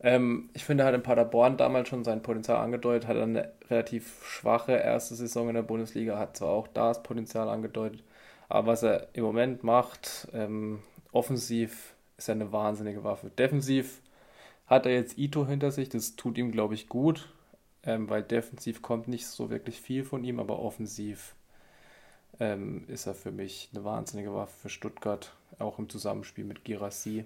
Ähm, 0.00 0.50
ich 0.52 0.64
finde, 0.64 0.82
er 0.82 0.88
hat 0.88 0.96
in 0.96 1.04
Paderborn 1.04 1.58
damals 1.58 1.88
schon 1.88 2.02
sein 2.02 2.22
Potenzial 2.22 2.56
angedeutet, 2.56 3.06
hat 3.06 3.16
eine 3.16 3.52
relativ 3.70 4.24
schwache 4.24 4.72
erste 4.72 5.14
Saison 5.14 5.48
in 5.48 5.54
der 5.54 5.62
Bundesliga, 5.62 6.18
hat 6.18 6.36
zwar 6.36 6.50
auch 6.50 6.66
da 6.66 6.88
das 6.88 7.04
Potenzial 7.04 7.48
angedeutet, 7.48 8.02
aber 8.48 8.72
was 8.72 8.82
er 8.82 9.06
im 9.12 9.22
Moment 9.22 9.62
macht, 9.62 10.26
ähm, 10.32 10.82
offensiv 11.12 11.94
ist 12.16 12.28
er 12.28 12.34
eine 12.34 12.50
wahnsinnige 12.50 13.04
Waffe. 13.04 13.30
Defensiv 13.30 14.00
hat 14.68 14.86
er 14.86 14.92
jetzt 14.92 15.18
Ito 15.18 15.46
hinter 15.46 15.70
sich, 15.70 15.88
das 15.88 16.16
tut 16.16 16.38
ihm, 16.38 16.52
glaube 16.52 16.74
ich, 16.74 16.88
gut, 16.88 17.32
ähm, 17.82 18.08
weil 18.08 18.22
defensiv 18.22 18.82
kommt 18.82 19.08
nicht 19.08 19.26
so 19.26 19.50
wirklich 19.50 19.80
viel 19.80 20.04
von 20.04 20.22
ihm, 20.24 20.38
aber 20.38 20.58
offensiv 20.60 21.34
ähm, 22.38 22.84
ist 22.88 23.06
er 23.06 23.14
für 23.14 23.32
mich 23.32 23.70
eine 23.72 23.84
wahnsinnige 23.84 24.34
Waffe 24.34 24.60
für 24.62 24.68
Stuttgart, 24.68 25.32
auch 25.58 25.78
im 25.78 25.88
Zusammenspiel 25.88 26.44
mit 26.44 26.64
Girassi. 26.64 27.24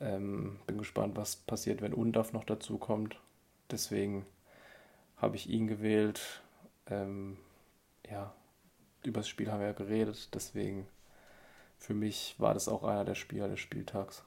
Ähm, 0.00 0.58
bin 0.66 0.78
gespannt, 0.78 1.16
was 1.16 1.36
passiert, 1.36 1.80
wenn 1.80 1.94
Undaf 1.94 2.32
noch 2.32 2.44
dazu 2.44 2.76
kommt. 2.76 3.20
Deswegen 3.70 4.26
habe 5.16 5.36
ich 5.36 5.48
ihn 5.48 5.68
gewählt. 5.68 6.42
Ähm, 6.88 7.38
ja, 8.10 8.34
über 9.04 9.20
das 9.20 9.28
Spiel 9.28 9.50
haben 9.50 9.60
wir 9.60 9.68
ja 9.68 9.72
geredet. 9.72 10.34
Deswegen, 10.34 10.88
für 11.78 11.94
mich 11.94 12.34
war 12.38 12.52
das 12.52 12.68
auch 12.68 12.82
einer 12.82 13.04
der 13.04 13.14
Spieler 13.14 13.48
des 13.48 13.60
Spieltags. 13.60 14.24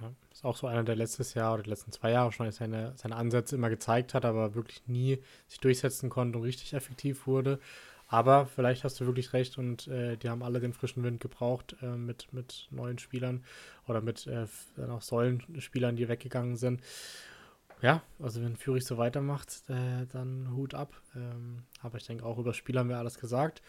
Ja, 0.00 0.12
ist 0.32 0.44
auch 0.44 0.56
so 0.56 0.66
einer, 0.66 0.82
der 0.82 0.96
letztes 0.96 1.34
Jahr 1.34 1.54
oder 1.54 1.62
die 1.62 1.70
letzten 1.70 1.92
zwei 1.92 2.10
Jahre 2.10 2.32
schon 2.32 2.50
seine, 2.50 2.92
seine 2.96 3.16
Ansätze 3.16 3.54
immer 3.54 3.70
gezeigt 3.70 4.14
hat, 4.14 4.24
aber 4.24 4.54
wirklich 4.54 4.86
nie 4.86 5.18
sich 5.46 5.60
durchsetzen 5.60 6.10
konnte 6.10 6.38
und 6.38 6.44
richtig 6.44 6.74
effektiv 6.74 7.26
wurde. 7.26 7.60
Aber 8.06 8.46
vielleicht 8.46 8.84
hast 8.84 9.00
du 9.00 9.06
wirklich 9.06 9.32
recht 9.32 9.58
und 9.58 9.88
äh, 9.88 10.16
die 10.16 10.28
haben 10.28 10.42
alle 10.42 10.60
den 10.60 10.72
frischen 10.72 11.02
Wind 11.02 11.20
gebraucht 11.20 11.76
äh, 11.82 11.96
mit, 11.96 12.32
mit 12.32 12.68
neuen 12.70 12.98
Spielern 12.98 13.42
oder 13.88 14.00
mit 14.00 14.26
äh, 14.26 14.46
auch 14.88 15.02
Säulenspielern, 15.02 15.96
die 15.96 16.08
weggegangen 16.08 16.56
sind. 16.56 16.80
Ja, 17.80 18.02
also 18.18 18.42
wenn 18.42 18.56
Fürich 18.56 18.84
so 18.84 18.98
weitermacht, 18.98 19.62
äh, 19.68 20.06
dann 20.12 20.50
Hut 20.54 20.74
ab. 20.74 20.94
Ähm, 21.16 21.64
aber 21.82 21.98
ich 21.98 22.06
denke 22.06 22.24
auch 22.24 22.38
über 22.38 22.54
Spieler 22.54 22.80
haben 22.80 22.88
wir 22.88 22.98
alles 22.98 23.18
gesagt. 23.18 23.62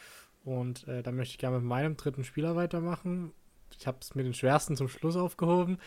Und 0.44 0.88
äh, 0.88 1.02
dann 1.02 1.16
möchte 1.16 1.34
ich 1.34 1.38
gerne 1.40 1.58
mit 1.58 1.66
meinem 1.66 1.98
dritten 1.98 2.24
Spieler 2.24 2.56
weitermachen 2.56 3.34
ich 3.78 3.88
habe 3.88 3.98
es 4.02 4.16
mir 4.16 4.24
den 4.24 4.34
schwersten 4.34 4.76
zum 4.76 4.88
Schluss 4.88 5.16
aufgehoben. 5.16 5.78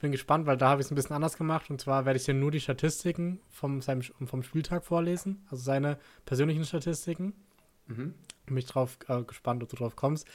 Bin 0.00 0.12
gespannt, 0.12 0.46
weil 0.46 0.56
da 0.56 0.70
habe 0.70 0.80
ich 0.80 0.86
es 0.86 0.90
ein 0.90 0.94
bisschen 0.94 1.14
anders 1.14 1.36
gemacht. 1.36 1.70
Und 1.70 1.80
zwar 1.80 2.04
werde 2.04 2.18
ich 2.18 2.24
dir 2.24 2.34
nur 2.34 2.50
die 2.50 2.60
Statistiken 2.60 3.40
vom, 3.50 3.80
seinem, 3.80 4.02
vom 4.02 4.42
Spieltag 4.42 4.84
vorlesen, 4.84 5.44
also 5.50 5.62
seine 5.62 5.98
persönlichen 6.24 6.64
Statistiken. 6.64 7.34
Mhm. 7.86 8.14
Bin 8.46 8.56
ich 8.56 8.66
drauf 8.66 8.98
äh, 9.08 9.22
gespannt, 9.22 9.62
ob 9.62 9.68
du 9.68 9.76
drauf 9.76 9.96
kommst. 9.96 10.26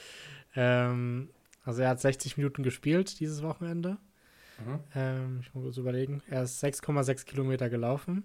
Ähm, 0.54 1.30
also 1.64 1.82
er 1.82 1.90
hat 1.90 2.00
60 2.00 2.36
Minuten 2.36 2.62
gespielt 2.62 3.20
dieses 3.20 3.42
Wochenende. 3.42 3.98
Mhm. 4.64 4.80
Ähm, 4.94 5.38
ich 5.42 5.54
muss 5.54 5.64
kurz 5.64 5.76
überlegen. 5.76 6.22
Er 6.28 6.42
ist 6.42 6.62
6,6 6.62 7.24
Kilometer 7.24 7.68
gelaufen. 7.68 8.24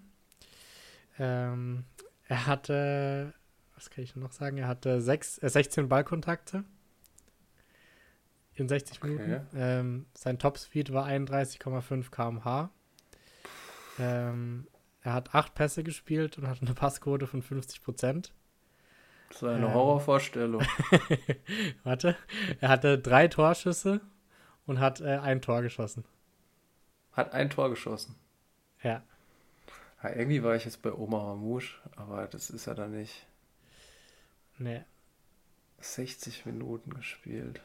Ähm, 1.18 1.84
er 2.26 2.46
hatte, 2.46 3.34
was 3.74 3.90
kann 3.90 4.04
ich 4.04 4.16
noch 4.16 4.32
sagen? 4.32 4.58
Er 4.58 4.68
hatte 4.68 5.00
6, 5.00 5.38
äh, 5.38 5.48
16 5.48 5.88
Ballkontakte 5.88 6.64
in 8.60 8.68
60 8.68 9.02
okay. 9.02 9.08
Minuten. 9.08 9.46
Ähm, 9.54 10.06
sein 10.14 10.38
Topspeed 10.38 10.92
war 10.92 11.06
31,5 11.06 12.10
km/h. 12.10 12.70
Ähm, 13.98 14.66
er 15.02 15.12
hat 15.12 15.34
acht 15.34 15.54
Pässe 15.54 15.84
gespielt 15.84 16.38
und 16.38 16.48
hat 16.48 16.62
eine 16.62 16.74
Passquote 16.74 17.26
von 17.26 17.42
50 17.42 17.82
Prozent. 17.82 18.32
Das 19.30 19.42
war 19.42 19.54
eine 19.54 19.66
ähm, 19.66 19.74
Horrorvorstellung. 19.74 20.62
Warte. 21.84 22.16
Er 22.60 22.68
hatte 22.68 22.98
drei 22.98 23.28
Torschüsse 23.28 24.00
und 24.66 24.80
hat 24.80 25.00
äh, 25.00 25.18
ein 25.18 25.42
Tor 25.42 25.62
geschossen. 25.62 26.04
Hat 27.12 27.32
ein 27.32 27.50
Tor 27.50 27.70
geschossen? 27.70 28.14
Ja. 28.82 29.02
ja 30.02 30.10
irgendwie 30.10 30.42
war 30.42 30.54
ich 30.54 30.64
jetzt 30.64 30.82
bei 30.82 30.92
Oma 30.92 31.18
Mamouche, 31.18 31.80
aber 31.96 32.26
das 32.26 32.50
ist 32.50 32.66
er 32.66 32.74
da 32.74 32.86
nicht. 32.86 33.26
Nee. 34.58 34.82
60 35.80 36.46
Minuten 36.46 36.94
gespielt. 36.94 37.60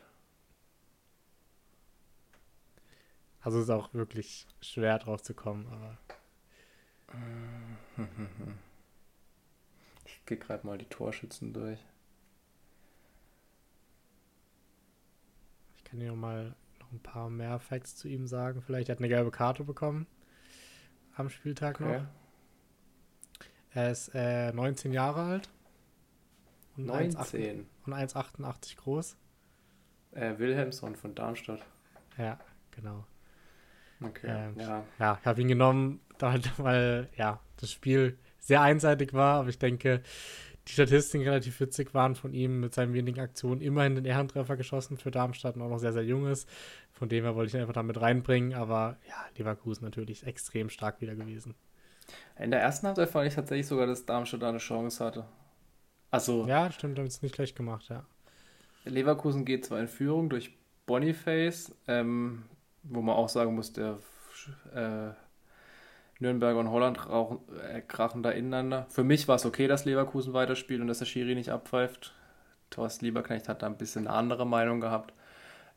Also 3.43 3.59
ist 3.61 3.69
auch 3.69 3.93
wirklich 3.93 4.47
schwer 4.61 4.97
drauf 4.99 5.21
zu 5.21 5.33
kommen, 5.33 5.67
aber. 5.67 5.97
Ich 10.05 10.25
gehe 10.25 10.37
gerade 10.37 10.65
mal 10.65 10.77
die 10.77 10.85
Torschützen 10.85 11.53
durch. 11.53 11.79
Ich 15.75 15.83
kann 15.83 15.99
dir 15.99 16.09
noch 16.09 16.15
mal 16.15 16.55
noch 16.79 16.91
ein 16.91 16.99
paar 17.01 17.29
mehr 17.29 17.59
Facts 17.59 17.97
zu 17.97 18.07
ihm 18.07 18.25
sagen. 18.27 18.61
Vielleicht 18.61 18.89
hat 18.89 18.97
er 18.97 18.99
eine 18.99 19.09
gelbe 19.09 19.31
Karte 19.31 19.65
bekommen 19.65 20.07
am 21.15 21.29
Spieltag 21.29 21.79
okay. 21.79 21.99
noch. 21.99 22.05
Er 23.71 23.91
ist 23.91 24.11
äh, 24.13 24.51
19 24.53 24.93
Jahre 24.93 25.21
alt. 25.23 25.49
Und 26.77 26.85
19. 26.85 27.41
1, 27.41 27.65
und 27.85 27.93
1,88 27.93 28.77
groß. 28.77 29.17
Äh, 30.11 30.37
Wilhelmsson 30.37 30.95
von 30.95 31.15
Darmstadt. 31.15 31.65
Ja, 32.17 32.39
genau. 32.71 33.05
Okay. 34.03 34.27
Ähm, 34.27 34.55
ja. 34.57 34.83
ja, 34.99 35.17
ich 35.19 35.25
habe 35.25 35.41
ihn 35.41 35.47
genommen, 35.47 35.99
weil 36.57 37.09
ja, 37.17 37.39
das 37.57 37.71
Spiel 37.71 38.17
sehr 38.39 38.61
einseitig 38.61 39.13
war, 39.13 39.39
aber 39.39 39.49
ich 39.49 39.59
denke, 39.59 40.01
die 40.67 40.71
Statistiken 40.71 41.25
relativ 41.25 41.59
witzig 41.59 41.93
waren 41.93 42.15
von 42.15 42.33
ihm 42.33 42.61
mit 42.61 42.73
seinen 42.73 42.93
wenigen 42.93 43.19
Aktionen 43.19 43.61
immerhin 43.61 43.95
den 43.95 44.05
Ehrentreffer 44.05 44.55
geschossen 44.55 44.97
für 44.97 45.11
Darmstadt 45.11 45.55
und 45.55 45.61
auch 45.61 45.69
noch 45.69 45.79
sehr, 45.79 45.93
sehr 45.93 46.05
jung 46.05 46.27
ist. 46.27 46.47
Von 46.91 47.09
dem 47.09 47.23
her 47.23 47.35
wollte 47.35 47.49
ich 47.49 47.53
ihn 47.53 47.61
einfach 47.61 47.73
damit 47.73 47.99
reinbringen, 47.99 48.53
aber 48.53 48.97
ja, 49.07 49.15
Leverkusen 49.37 49.83
natürlich 49.83 50.25
extrem 50.25 50.69
stark 50.69 51.01
wieder 51.01 51.15
gewesen. 51.15 51.55
In 52.37 52.51
der 52.51 52.61
ersten 52.61 52.87
Halbzeit 52.87 53.09
fand 53.09 53.27
ich 53.27 53.35
tatsächlich 53.35 53.67
sogar, 53.67 53.87
dass 53.87 54.05
Darmstadt 54.05 54.41
da 54.41 54.49
eine 54.49 54.57
Chance 54.59 55.03
hatte. 55.03 55.25
Also. 56.11 56.45
Ja, 56.47 56.71
stimmt, 56.71 56.97
haben 56.97 57.07
es 57.07 57.21
nicht 57.21 57.35
schlecht 57.35 57.55
gemacht, 57.55 57.89
ja. 57.89 58.05
Leverkusen 58.85 59.45
geht 59.45 59.65
zwar 59.65 59.79
in 59.79 59.87
Führung 59.87 60.29
durch 60.29 60.57
Boniface, 60.85 61.73
ähm, 61.87 62.43
wo 62.83 63.01
man 63.01 63.15
auch 63.15 63.29
sagen 63.29 63.55
muss, 63.55 63.73
der 63.73 63.97
äh, 64.73 65.11
Nürnberg 66.19 66.57
und 66.57 66.69
Holland 66.69 67.09
rauchen, 67.09 67.39
äh, 67.71 67.81
krachen 67.81 68.23
da 68.23 68.31
ineinander. 68.31 68.87
Für 68.89 69.03
mich 69.03 69.27
war 69.27 69.35
es 69.35 69.45
okay, 69.45 69.67
dass 69.67 69.85
Leverkusen 69.85 70.33
weiterspielt 70.33 70.81
und 70.81 70.87
dass 70.87 70.99
der 70.99 71.05
Schiri 71.05 71.35
nicht 71.35 71.49
abpfeift. 71.49 72.13
Thorsten 72.69 73.05
Lieberknecht 73.05 73.49
hat 73.49 73.61
da 73.61 73.67
ein 73.67 73.77
bisschen 73.77 74.07
eine 74.07 74.15
andere 74.15 74.45
Meinung 74.45 74.79
gehabt. 74.79 75.13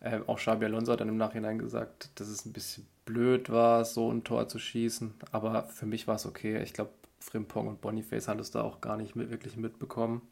Ähm, 0.02 0.24
auch 0.26 0.38
Xabi 0.38 0.66
Alonso 0.66 0.92
hat 0.92 1.00
dann 1.00 1.08
im 1.08 1.16
Nachhinein 1.16 1.58
gesagt, 1.58 2.10
dass 2.20 2.28
es 2.28 2.44
ein 2.44 2.52
bisschen 2.52 2.86
blöd 3.04 3.50
war, 3.50 3.84
so 3.84 4.10
ein 4.10 4.24
Tor 4.24 4.48
zu 4.48 4.58
schießen. 4.58 5.14
Aber 5.32 5.64
für 5.64 5.86
mich 5.86 6.06
war 6.06 6.16
es 6.16 6.26
okay. 6.26 6.62
Ich 6.62 6.72
glaube, 6.72 6.90
Frimpong 7.20 7.68
und 7.68 7.80
Boniface 7.80 8.28
haben 8.28 8.40
es 8.40 8.50
da 8.50 8.62
auch 8.62 8.80
gar 8.80 8.96
nicht 8.96 9.16
mit, 9.16 9.30
wirklich 9.30 9.56
mitbekommen. 9.56 10.22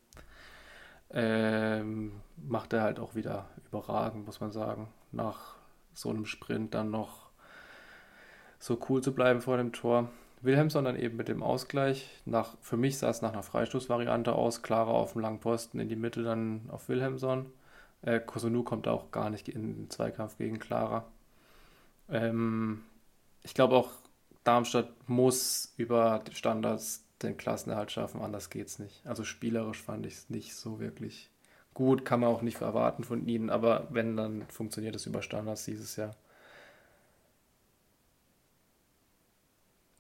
Ähm, 1.11 2.13
macht 2.37 2.73
er 2.73 2.83
halt 2.83 2.99
auch 2.99 3.15
wieder 3.15 3.47
überragend, 3.67 4.27
muss 4.27 4.41
man 4.41 4.53
sagen. 4.53 4.89
Nach 5.13 5.57
so 5.95 6.11
einem 6.11 6.27
Sprint 6.27 6.75
dann 6.75 6.91
noch 6.91 7.31
so 8.59 8.79
cool 8.89 9.03
zu 9.03 9.15
bleiben 9.15 9.41
vor 9.41 9.57
dem 9.57 9.73
Tor. 9.73 10.11
Wilhelmsson 10.41 10.85
dann 10.85 10.99
eben 10.99 11.17
mit 11.17 11.29
dem 11.29 11.43
Ausgleich. 11.43 12.09
Nach, 12.27 12.57
für 12.61 12.77
mich 12.77 12.99
sah 12.99 13.09
es 13.09 13.23
nach 13.23 13.33
einer 13.33 13.43
Freistoßvariante 13.43 14.33
aus. 14.35 14.63
Clara 14.63 14.91
auf 14.91 15.13
dem 15.13 15.23
langen 15.23 15.41
Posten 15.41 15.81
in 15.81 15.89
die 15.89 15.97
Mitte 15.97 16.23
dann 16.23 16.69
auf 16.69 16.89
Wilhelmsson. 16.89 17.47
Äh, 18.03 18.21
Kosunu 18.21 18.63
kommt 18.63 18.87
auch 18.87 19.11
gar 19.11 19.31
nicht 19.31 19.49
in 19.49 19.75
den 19.75 19.91
Zweikampf 19.91 20.37
gegen 20.37 20.59
Clara. 20.59 21.07
Ähm, 22.11 22.83
ich 23.43 23.55
glaube 23.55 23.77
auch, 23.77 23.91
Darmstadt 24.45 24.91
muss 25.09 25.73
über 25.79 26.23
Standards 26.33 27.05
den 27.23 27.39
Klassenerhalt 27.39 27.91
schaffen, 27.91 28.21
anders 28.21 28.51
geht 28.51 28.67
es 28.67 28.79
nicht. 28.79 29.07
Also 29.07 29.25
spielerisch 29.25 29.81
fand 29.83 30.05
ich 30.05 30.15
es 30.15 30.31
nicht 30.31 30.55
so 30.55 30.81
wirklich 30.81 31.31
gut, 31.75 32.05
kann 32.05 32.21
man 32.21 32.31
auch 32.31 32.43
nicht 32.43 32.61
erwarten 32.61 33.05
von 33.05 33.27
ihnen, 33.27 33.51
aber 33.51 33.89
wenn, 33.91 34.17
dann 34.17 34.47
funktioniert 34.49 34.95
es 34.95 35.07
über 35.07 35.23
Standards 35.23 35.65
dieses 35.65 35.97
Jahr. 35.97 36.17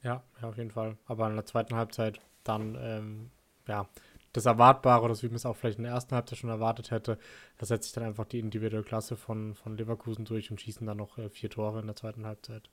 Ja, 0.02 0.22
ja, 0.40 0.48
auf 0.48 0.56
jeden 0.56 0.70
Fall. 0.70 0.96
Aber 1.06 1.28
in 1.28 1.34
der 1.34 1.46
zweiten 1.46 1.74
Halbzeit 1.74 2.20
dann, 2.44 2.76
ähm, 2.80 3.30
ja, 3.66 3.88
das 4.34 4.46
Erwartbare, 4.46 5.14
so 5.14 5.22
wie 5.22 5.28
man 5.28 5.36
es 5.36 5.46
auch 5.46 5.56
vielleicht 5.56 5.78
in 5.78 5.84
der 5.84 5.92
ersten 5.92 6.14
Halbzeit 6.14 6.38
schon 6.38 6.50
erwartet 6.50 6.90
hätte, 6.90 7.18
da 7.58 7.66
setzt 7.66 7.84
sich 7.84 7.92
dann 7.94 8.04
einfach 8.04 8.26
die 8.26 8.40
individuelle 8.40 8.84
Klasse 8.84 9.16
von, 9.16 9.54
von 9.54 9.76
Leverkusen 9.76 10.24
durch 10.24 10.50
und 10.50 10.60
schießen 10.60 10.86
dann 10.86 10.98
noch 10.98 11.18
äh, 11.18 11.30
vier 11.30 11.50
Tore 11.50 11.80
in 11.80 11.86
der 11.86 11.96
zweiten 11.96 12.26
Halbzeit. 12.26 12.68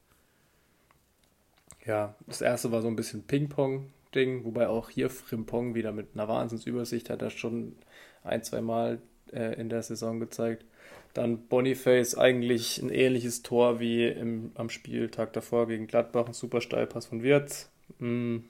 Ja, 1.85 2.15
das 2.27 2.41
erste 2.41 2.71
war 2.71 2.81
so 2.81 2.87
ein 2.87 2.95
bisschen 2.95 3.23
Ping-Pong-Ding, 3.23 4.43
wobei 4.43 4.67
auch 4.67 4.89
hier 4.89 5.09
Frimpong 5.09 5.73
wieder 5.73 5.91
mit 5.91 6.09
einer 6.13 6.27
Wahnsinnsübersicht 6.27 7.09
hat 7.09 7.21
er 7.21 7.29
schon 7.29 7.75
ein, 8.23 8.43
zwei 8.43 8.61
Mal 8.61 8.99
äh, 9.31 9.59
in 9.59 9.69
der 9.69 9.83
Saison 9.83 10.19
gezeigt. 10.19 10.65
Dann 11.13 11.47
Boniface 11.47 12.15
eigentlich 12.15 12.81
ein 12.81 12.89
ähnliches 12.89 13.43
Tor 13.43 13.79
wie 13.79 14.07
im, 14.07 14.51
am 14.55 14.69
Spieltag 14.69 15.33
davor 15.33 15.67
gegen 15.67 15.87
Gladbach, 15.87 16.27
ein 16.27 16.33
super 16.33 16.61
Steilpass 16.61 17.07
von 17.07 17.23
Wirtz. 17.23 17.69
Hm. 17.99 18.45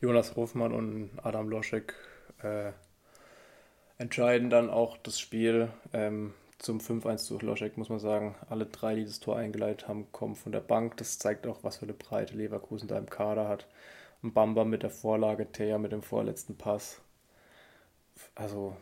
Jonas 0.00 0.36
Hofmann 0.36 0.72
und 0.72 1.10
Adam 1.22 1.48
Loschek 1.48 1.94
äh, 2.42 2.72
entscheiden 3.98 4.50
dann 4.50 4.70
auch 4.70 4.96
das 4.98 5.20
Spiel. 5.20 5.68
Ähm, 5.92 6.32
zum 6.58 6.78
5-1 6.78 7.18
zu 7.18 7.38
Loschek 7.38 7.76
muss 7.76 7.90
man 7.90 7.98
sagen, 7.98 8.34
alle 8.48 8.66
drei, 8.66 8.94
die 8.94 9.04
das 9.04 9.20
Tor 9.20 9.36
eingeleitet 9.36 9.88
haben, 9.88 10.10
kommen 10.12 10.36
von 10.36 10.52
der 10.52 10.60
Bank. 10.60 10.96
Das 10.96 11.18
zeigt 11.18 11.46
auch, 11.46 11.62
was 11.62 11.78
für 11.78 11.84
eine 11.84 11.92
Breite 11.92 12.34
Leverkusen 12.34 12.88
da 12.88 12.96
im 12.98 13.10
Kader 13.10 13.48
hat. 13.48 13.66
Und 14.22 14.32
Bamba 14.32 14.64
mit 14.64 14.82
der 14.82 14.90
Vorlage, 14.90 15.50
Thea 15.52 15.76
mit 15.76 15.92
dem 15.92 16.02
vorletzten 16.02 16.56
Pass 16.56 17.02
also 18.34 18.76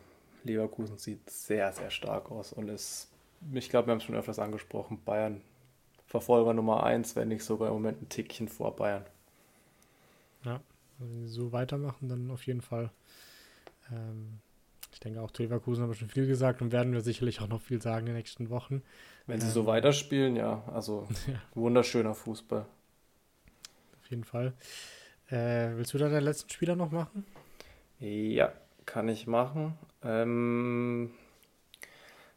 Leverkusen 0.44 0.98
sieht 0.98 1.28
sehr, 1.30 1.72
sehr 1.72 1.90
stark 1.90 2.30
aus 2.30 2.52
und 2.52 2.68
ist, 2.68 3.08
ich 3.52 3.68
glaube, 3.70 3.88
wir 3.88 3.92
haben 3.92 3.98
es 3.98 4.04
schon 4.04 4.14
öfters 4.14 4.38
angesprochen, 4.38 5.02
Bayern 5.04 5.40
Verfolger 6.06 6.52
Nummer 6.52 6.84
1, 6.84 7.16
wenn 7.16 7.28
nicht 7.28 7.42
sogar 7.42 7.68
im 7.68 7.74
Moment 7.74 8.02
ein 8.02 8.08
Tickchen 8.08 8.48
vor 8.48 8.76
Bayern. 8.76 9.06
Ja, 10.44 10.60
also 11.00 11.14
wenn 11.14 11.26
sie 11.26 11.32
so 11.32 11.52
weitermachen, 11.52 12.08
dann 12.08 12.30
auf 12.30 12.44
jeden 12.44 12.60
Fall. 12.60 12.90
Ähm, 13.90 14.40
ich 14.92 15.00
denke 15.00 15.22
auch 15.22 15.30
zu 15.30 15.42
Leverkusen 15.42 15.82
haben 15.82 15.90
wir 15.90 15.94
schon 15.94 16.10
viel 16.10 16.26
gesagt 16.26 16.60
und 16.60 16.70
werden 16.70 16.92
wir 16.92 17.00
sicherlich 17.00 17.40
auch 17.40 17.48
noch 17.48 17.62
viel 17.62 17.80
sagen 17.80 18.00
in 18.00 18.12
den 18.12 18.16
nächsten 18.16 18.50
Wochen. 18.50 18.82
Wenn 19.26 19.40
sie 19.40 19.46
ähm, 19.46 19.52
so 19.52 19.66
weiterspielen, 19.66 20.36
ja, 20.36 20.62
also 20.72 21.08
ja. 21.26 21.40
wunderschöner 21.54 22.14
Fußball. 22.14 22.66
Auf 23.98 24.10
jeden 24.10 24.24
Fall. 24.24 24.52
Äh, 25.30 25.70
willst 25.76 25.94
du 25.94 25.98
da 25.98 26.10
den 26.10 26.24
letzten 26.24 26.50
Spieler 26.50 26.76
noch 26.76 26.90
machen? 26.90 27.24
Ja, 27.98 28.52
kann 28.86 29.08
ich 29.08 29.26
machen. 29.26 29.78
Ähm, 30.02 31.12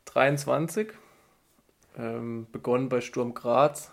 23. 0.05 0.93
Ähm, 1.97 2.47
begonnen 2.51 2.89
bei 2.89 3.01
Sturm 3.01 3.33
Graz, 3.33 3.91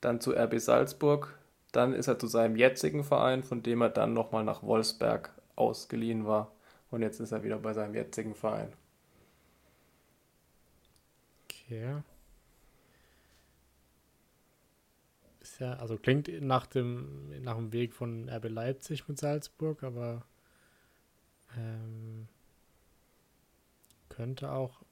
dann 0.00 0.20
zu 0.20 0.32
RB 0.32 0.58
Salzburg, 0.58 1.38
dann 1.72 1.92
ist 1.92 2.08
er 2.08 2.18
zu 2.18 2.26
seinem 2.26 2.56
jetzigen 2.56 3.04
Verein, 3.04 3.42
von 3.42 3.62
dem 3.62 3.82
er 3.82 3.90
dann 3.90 4.12
nochmal 4.12 4.44
nach 4.44 4.62
Wolfsberg 4.62 5.30
ausgeliehen 5.56 6.26
war. 6.26 6.50
Und 6.90 7.02
jetzt 7.02 7.20
ist 7.20 7.32
er 7.32 7.42
wieder 7.42 7.58
bei 7.58 7.72
seinem 7.72 7.94
jetzigen 7.94 8.34
Verein. 8.34 8.72
Okay. 11.44 12.02
Ist 15.40 15.60
ja, 15.60 15.74
also 15.74 15.96
klingt 15.96 16.28
nach 16.40 16.66
dem, 16.66 17.42
nach 17.42 17.56
dem 17.56 17.72
Weg 17.72 17.92
von 17.92 18.28
RB 18.28 18.48
Leipzig 18.48 19.08
mit 19.08 19.18
Salzburg, 19.18 19.82
aber 19.82 20.24
ähm, 21.56 22.28
könnte 24.08 24.50
auch 24.50 24.82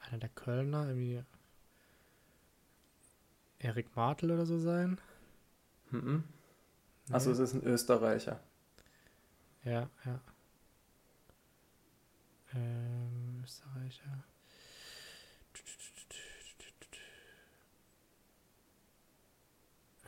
einer 0.00 0.18
der 0.18 0.28
Kölner, 0.30 0.86
irgendwie 0.88 1.24
Erik 3.58 3.94
Martel 3.96 4.30
oder 4.30 4.46
so 4.46 4.58
sein. 4.58 5.00
Mhm. 5.90 6.24
Also 7.10 7.30
es 7.30 7.38
ist 7.38 7.54
ein 7.54 7.64
Österreicher. 7.64 8.40
Ja, 9.64 9.88
ja. 10.04 10.20
Ähm, 12.54 13.42
Österreicher. 13.44 14.24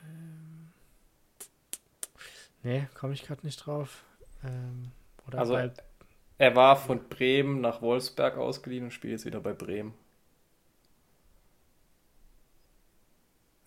Ähm, 0.03 0.72
nee, 2.62 2.88
komme 2.95 3.14
ich 3.14 3.24
gerade 3.24 3.45
nicht 3.45 3.57
drauf. 3.66 4.05
Ähm, 4.43 4.93
also 5.32 5.58
er 6.38 6.56
war 6.56 6.76
von 6.76 7.08
Bremen 7.08 7.60
nach 7.60 7.82
Wolfsberg 7.82 8.36
ausgeliehen 8.36 8.84
und 8.84 8.90
spielt 8.92 9.12
jetzt 9.12 9.26
wieder 9.26 9.40
bei 9.40 9.52
Bremen. 9.52 9.94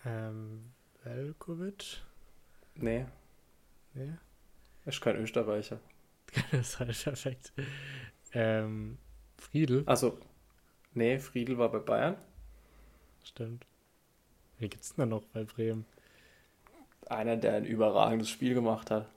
Ähm, 0.05 0.71
Velkovic? 1.03 2.01
Nee. 2.75 3.05
Nee? 3.93 4.13
Er 4.85 4.89
ist 4.89 5.01
kein 5.01 5.17
Österreicher. 5.17 5.79
das 6.51 6.69
ist 6.69 6.79
halt 6.79 7.03
perfekt. 7.03 7.53
Ähm, 8.33 8.97
Friedel? 9.37 9.83
Also, 9.85 10.17
nee, 10.93 11.19
Friedel 11.19 11.57
war 11.57 11.71
bei 11.71 11.79
Bayern. 11.79 12.17
Stimmt. 13.23 13.65
Wie 14.57 14.67
gibt's 14.67 14.95
denn 14.95 15.09
da 15.09 15.15
noch 15.15 15.25
bei 15.25 15.43
Bremen? 15.43 15.85
Einer, 17.07 17.37
der 17.37 17.53
ein 17.53 17.65
überragendes 17.65 18.29
Spiel 18.29 18.53
gemacht 18.53 18.89
hat. 18.89 19.07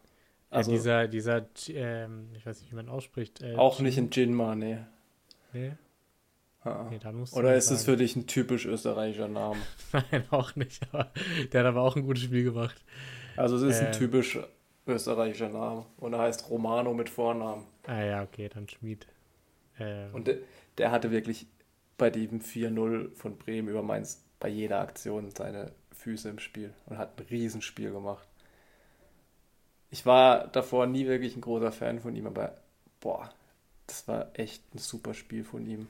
Also 0.51 0.70
ja, 0.72 1.07
dieser, 1.07 1.42
dieser, 1.42 1.47
ähm, 1.68 2.28
ich 2.36 2.47
weiß 2.47 2.61
nicht, 2.61 2.70
wie 2.70 2.76
man 2.76 2.88
ausspricht. 2.88 3.42
Äh, 3.42 3.57
auch 3.57 3.80
nicht 3.80 3.99
ein 3.99 4.11
Jinma, 4.11 4.55
nee. 4.55 4.78
Nee. 5.53 5.72
Ah. 6.62 6.88
nee 6.90 7.01
Oder 7.32 7.55
ist 7.55 7.70
es 7.70 7.84
für 7.84 7.97
dich 7.97 8.16
ein 8.16 8.26
typisch 8.26 8.66
österreichischer 8.66 9.28
Name? 9.28 9.61
Nein, 9.92 10.24
auch 10.30 10.55
nicht. 10.57 10.82
Aber 10.92 11.11
der 11.53 11.61
hat 11.61 11.66
aber 11.66 11.82
auch 11.82 11.97
ein 11.97 12.03
gutes 12.03 12.24
Spiel 12.24 12.44
gemacht. 12.44 12.84
Also 13.36 13.57
es 13.57 13.62
ist 13.62 13.80
ähm, 13.80 13.86
ein 13.86 13.92
typisch 13.92 14.38
österreichischer 14.86 15.49
Name. 15.49 15.86
Und 15.99 16.12
er 16.12 16.20
heißt 16.20 16.49
Romano 16.51 16.94
mit 16.94 17.09
Vornamen. 17.09 17.66
Ah 17.86 18.03
ja, 18.03 18.22
okay, 18.22 18.49
dann 18.49 18.68
Schmied. 18.68 19.07
Ähm. 19.78 20.14
Und 20.14 20.26
der, 20.26 20.38
der 20.78 20.90
hatte 20.90 21.11
wirklich 21.11 21.47
bei 21.99 22.11
dem 22.11 22.40
4-0 22.40 23.14
von 23.14 23.36
Bremen 23.36 23.68
über 23.68 23.82
Mainz 23.82 24.24
bei 24.38 24.49
jeder 24.49 24.80
Aktion 24.80 25.30
seine 25.30 25.72
Füße 25.92 26.28
im 26.28 26.38
Spiel 26.38 26.72
und 26.86 26.99
hat 26.99 27.18
ein 27.18 27.26
Riesenspiel 27.26 27.90
gemacht 27.90 28.28
ich 29.91 30.07
war 30.07 30.49
davor 30.49 30.87
nie 30.87 31.07
wirklich 31.07 31.37
ein 31.37 31.41
großer 31.41 31.72
Fan 31.72 32.01
von 32.01 32.14
ihm, 32.14 32.26
aber 32.26 32.55
boah, 33.01 33.30
das 33.87 34.07
war 34.09 34.30
echt 34.34 34.62
ein 34.74 34.78
super 34.78 35.14
Spiel 35.14 35.45
von 35.45 35.66
ihm. 35.66 35.89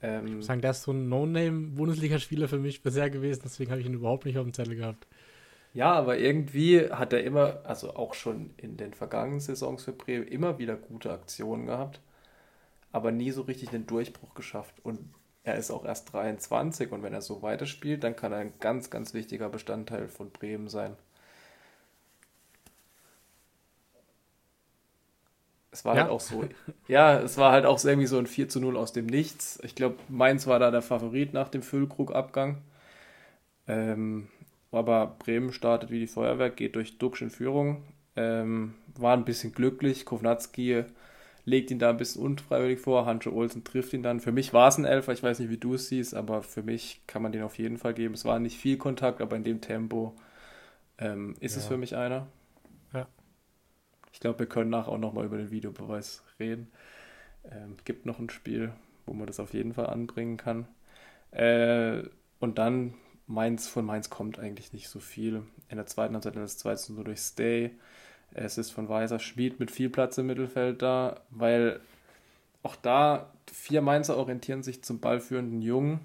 Ähm, 0.00 0.26
ich 0.26 0.34
muss 0.34 0.46
sagen, 0.46 0.60
der 0.60 0.72
ist 0.72 0.82
so 0.82 0.92
ein 0.92 1.08
No-Name-Bundesligaspieler 1.08 2.48
für 2.48 2.58
mich 2.58 2.82
bisher 2.82 3.10
gewesen, 3.10 3.42
deswegen 3.44 3.70
habe 3.70 3.80
ich 3.80 3.86
ihn 3.86 3.94
überhaupt 3.94 4.24
nicht 4.24 4.38
auf 4.38 4.44
dem 4.44 4.54
Zettel 4.54 4.76
gehabt. 4.76 5.06
Ja, 5.74 5.92
aber 5.92 6.18
irgendwie 6.18 6.90
hat 6.90 7.12
er 7.12 7.22
immer, 7.22 7.60
also 7.64 7.94
auch 7.94 8.14
schon 8.14 8.50
in 8.56 8.76
den 8.76 8.94
vergangenen 8.94 9.40
Saisons 9.40 9.84
für 9.84 9.92
Bremen, 9.92 10.26
immer 10.26 10.58
wieder 10.58 10.76
gute 10.76 11.12
Aktionen 11.12 11.66
gehabt, 11.66 12.00
aber 12.90 13.12
nie 13.12 13.30
so 13.30 13.42
richtig 13.42 13.70
den 13.70 13.86
Durchbruch 13.86 14.34
geschafft. 14.34 14.74
Und 14.82 14.98
er 15.44 15.56
ist 15.56 15.70
auch 15.70 15.84
erst 15.84 16.12
23 16.12 16.90
und 16.90 17.02
wenn 17.02 17.14
er 17.14 17.22
so 17.22 17.42
weiterspielt, 17.42 18.02
dann 18.02 18.16
kann 18.16 18.32
er 18.32 18.38
ein 18.38 18.54
ganz, 18.60 18.90
ganz 18.90 19.14
wichtiger 19.14 19.48
Bestandteil 19.48 20.08
von 20.08 20.30
Bremen 20.30 20.68
sein. 20.68 20.96
Es 25.78 25.84
war 25.84 25.94
ja. 25.94 26.02
halt 26.02 26.10
auch 26.10 26.20
so. 26.20 26.44
Ja, 26.88 27.20
es 27.20 27.38
war 27.38 27.52
halt 27.52 27.66
auch 27.66 27.82
irgendwie 27.84 28.08
so 28.08 28.18
ein 28.18 28.26
4 28.26 28.48
zu 28.48 28.60
0 28.60 28.76
aus 28.76 28.92
dem 28.92 29.06
Nichts. 29.06 29.60
Ich 29.62 29.76
glaube, 29.76 29.96
Mainz 30.08 30.48
war 30.48 30.58
da 30.58 30.72
der 30.72 30.82
Favorit 30.82 31.34
nach 31.34 31.48
dem 31.48 31.62
Füllkrug-Abgang. 31.62 32.62
Ähm, 33.68 34.26
aber 34.72 35.14
Bremen 35.20 35.52
startet 35.52 35.90
wie 35.90 36.00
die 36.00 36.08
Feuerwehr, 36.08 36.50
geht 36.50 36.74
durch 36.74 36.98
Duxch 36.98 37.22
in 37.22 37.30
Führung. 37.30 37.84
Ähm, 38.16 38.74
war 38.96 39.16
ein 39.16 39.24
bisschen 39.24 39.52
glücklich. 39.52 40.04
Kovnatski 40.04 40.82
legt 41.44 41.70
ihn 41.70 41.78
da 41.78 41.90
ein 41.90 41.96
bisschen 41.96 42.22
unfreiwillig 42.22 42.80
vor. 42.80 43.06
Hancho 43.06 43.30
Olsen 43.30 43.62
trifft 43.62 43.92
ihn 43.92 44.02
dann. 44.02 44.18
Für 44.18 44.32
mich 44.32 44.52
war 44.52 44.66
es 44.66 44.78
ein 44.78 44.84
Elfer. 44.84 45.12
Ich 45.12 45.22
weiß 45.22 45.38
nicht, 45.38 45.50
wie 45.50 45.58
du 45.58 45.74
es 45.74 45.88
siehst, 45.88 46.12
aber 46.12 46.42
für 46.42 46.64
mich 46.64 47.02
kann 47.06 47.22
man 47.22 47.30
den 47.30 47.42
auf 47.42 47.56
jeden 47.56 47.78
Fall 47.78 47.94
geben. 47.94 48.14
Es 48.14 48.24
war 48.24 48.40
nicht 48.40 48.58
viel 48.58 48.78
Kontakt, 48.78 49.20
aber 49.20 49.36
in 49.36 49.44
dem 49.44 49.60
Tempo 49.60 50.16
ähm, 50.98 51.36
ist 51.38 51.54
ja. 51.54 51.60
es 51.60 51.68
für 51.68 51.76
mich 51.76 51.94
einer. 51.94 52.26
Ich 54.18 54.20
glaube, 54.20 54.40
wir 54.40 54.46
können 54.46 54.70
nachher 54.70 54.90
auch 54.90 54.98
nochmal 54.98 55.26
über 55.26 55.36
den 55.36 55.52
Videobeweis 55.52 56.24
reden. 56.40 56.72
Ähm, 57.52 57.76
gibt 57.84 58.04
noch 58.04 58.18
ein 58.18 58.30
Spiel, 58.30 58.72
wo 59.06 59.12
man 59.12 59.28
das 59.28 59.38
auf 59.38 59.54
jeden 59.54 59.74
Fall 59.74 59.86
anbringen 59.86 60.36
kann. 60.36 60.66
Äh, 61.30 62.02
und 62.40 62.58
dann 62.58 62.94
Mainz, 63.28 63.68
von 63.68 63.84
Mainz 63.84 64.10
kommt 64.10 64.40
eigentlich 64.40 64.72
nicht 64.72 64.88
so 64.88 64.98
viel. 64.98 65.44
In 65.68 65.76
der 65.76 65.86
zweiten 65.86 66.14
Halbzeit 66.14 66.34
das 66.34 66.58
2 66.58 66.74
nur 66.94 67.04
durch 67.04 67.20
Stay. 67.20 67.70
Es 68.32 68.58
ist 68.58 68.72
von 68.72 68.88
Weiser 68.88 69.20
Schmied 69.20 69.60
mit 69.60 69.70
viel 69.70 69.88
Platz 69.88 70.18
im 70.18 70.26
Mittelfeld 70.26 70.82
da, 70.82 71.20
weil 71.30 71.78
auch 72.64 72.74
da 72.74 73.32
vier 73.52 73.82
Mainzer 73.82 74.16
orientieren 74.16 74.64
sich 74.64 74.82
zum 74.82 74.98
ballführenden 74.98 75.62
Jungen. 75.62 76.00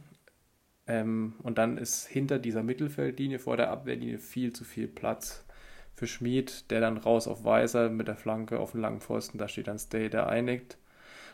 Ähm, 0.86 1.34
und 1.42 1.58
dann 1.58 1.80
ist 1.80 2.06
hinter 2.06 2.38
dieser 2.38 2.62
Mittelfeldlinie 2.62 3.40
vor 3.40 3.58
der 3.58 3.72
Abwehrlinie 3.72 4.20
viel 4.20 4.54
zu 4.54 4.66
viel 4.66 4.88
Platz 4.88 5.46
für 6.04 6.08
Schmid, 6.08 6.70
der 6.70 6.82
dann 6.82 6.98
raus 6.98 7.28
auf 7.30 7.46
Weiser 7.46 7.90
mit 7.90 8.10
der 8.10 8.18
Flanke 8.18 8.60
auf 8.60 8.74
den 8.74 8.82
langen 8.82 9.00
Pfosten, 9.00 9.38
da 9.38 9.48
steht 9.48 9.68
dann 9.68 9.80
Stay, 9.80 10.10
der 10.10 10.28
einigt. 10.28 10.78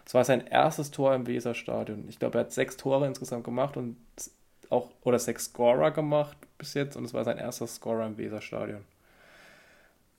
Es 0.06 0.14
war 0.14 0.24
sein 0.24 0.46
erstes 0.46 0.92
Tor 0.92 1.16
im 1.16 1.26
Weserstadion. 1.26 2.08
Ich 2.08 2.20
glaube, 2.20 2.38
er 2.38 2.42
hat 2.42 2.52
sechs 2.52 2.78
Tore 2.78 3.08
insgesamt 3.08 3.44
gemacht 3.44 3.78
und 3.78 3.98
auch, 4.70 4.92
oder 5.02 5.18
sechs 5.18 5.46
Scorer 5.46 5.90
gemacht 5.90 6.38
bis 6.60 6.76
jetzt 6.76 6.96
und 6.96 7.04
es 7.04 7.16
war 7.16 7.24
sein 7.24 7.40
erster 7.40 7.66
Scorer 7.66 8.06
im 8.06 8.20
Weserstadion. 8.20 8.82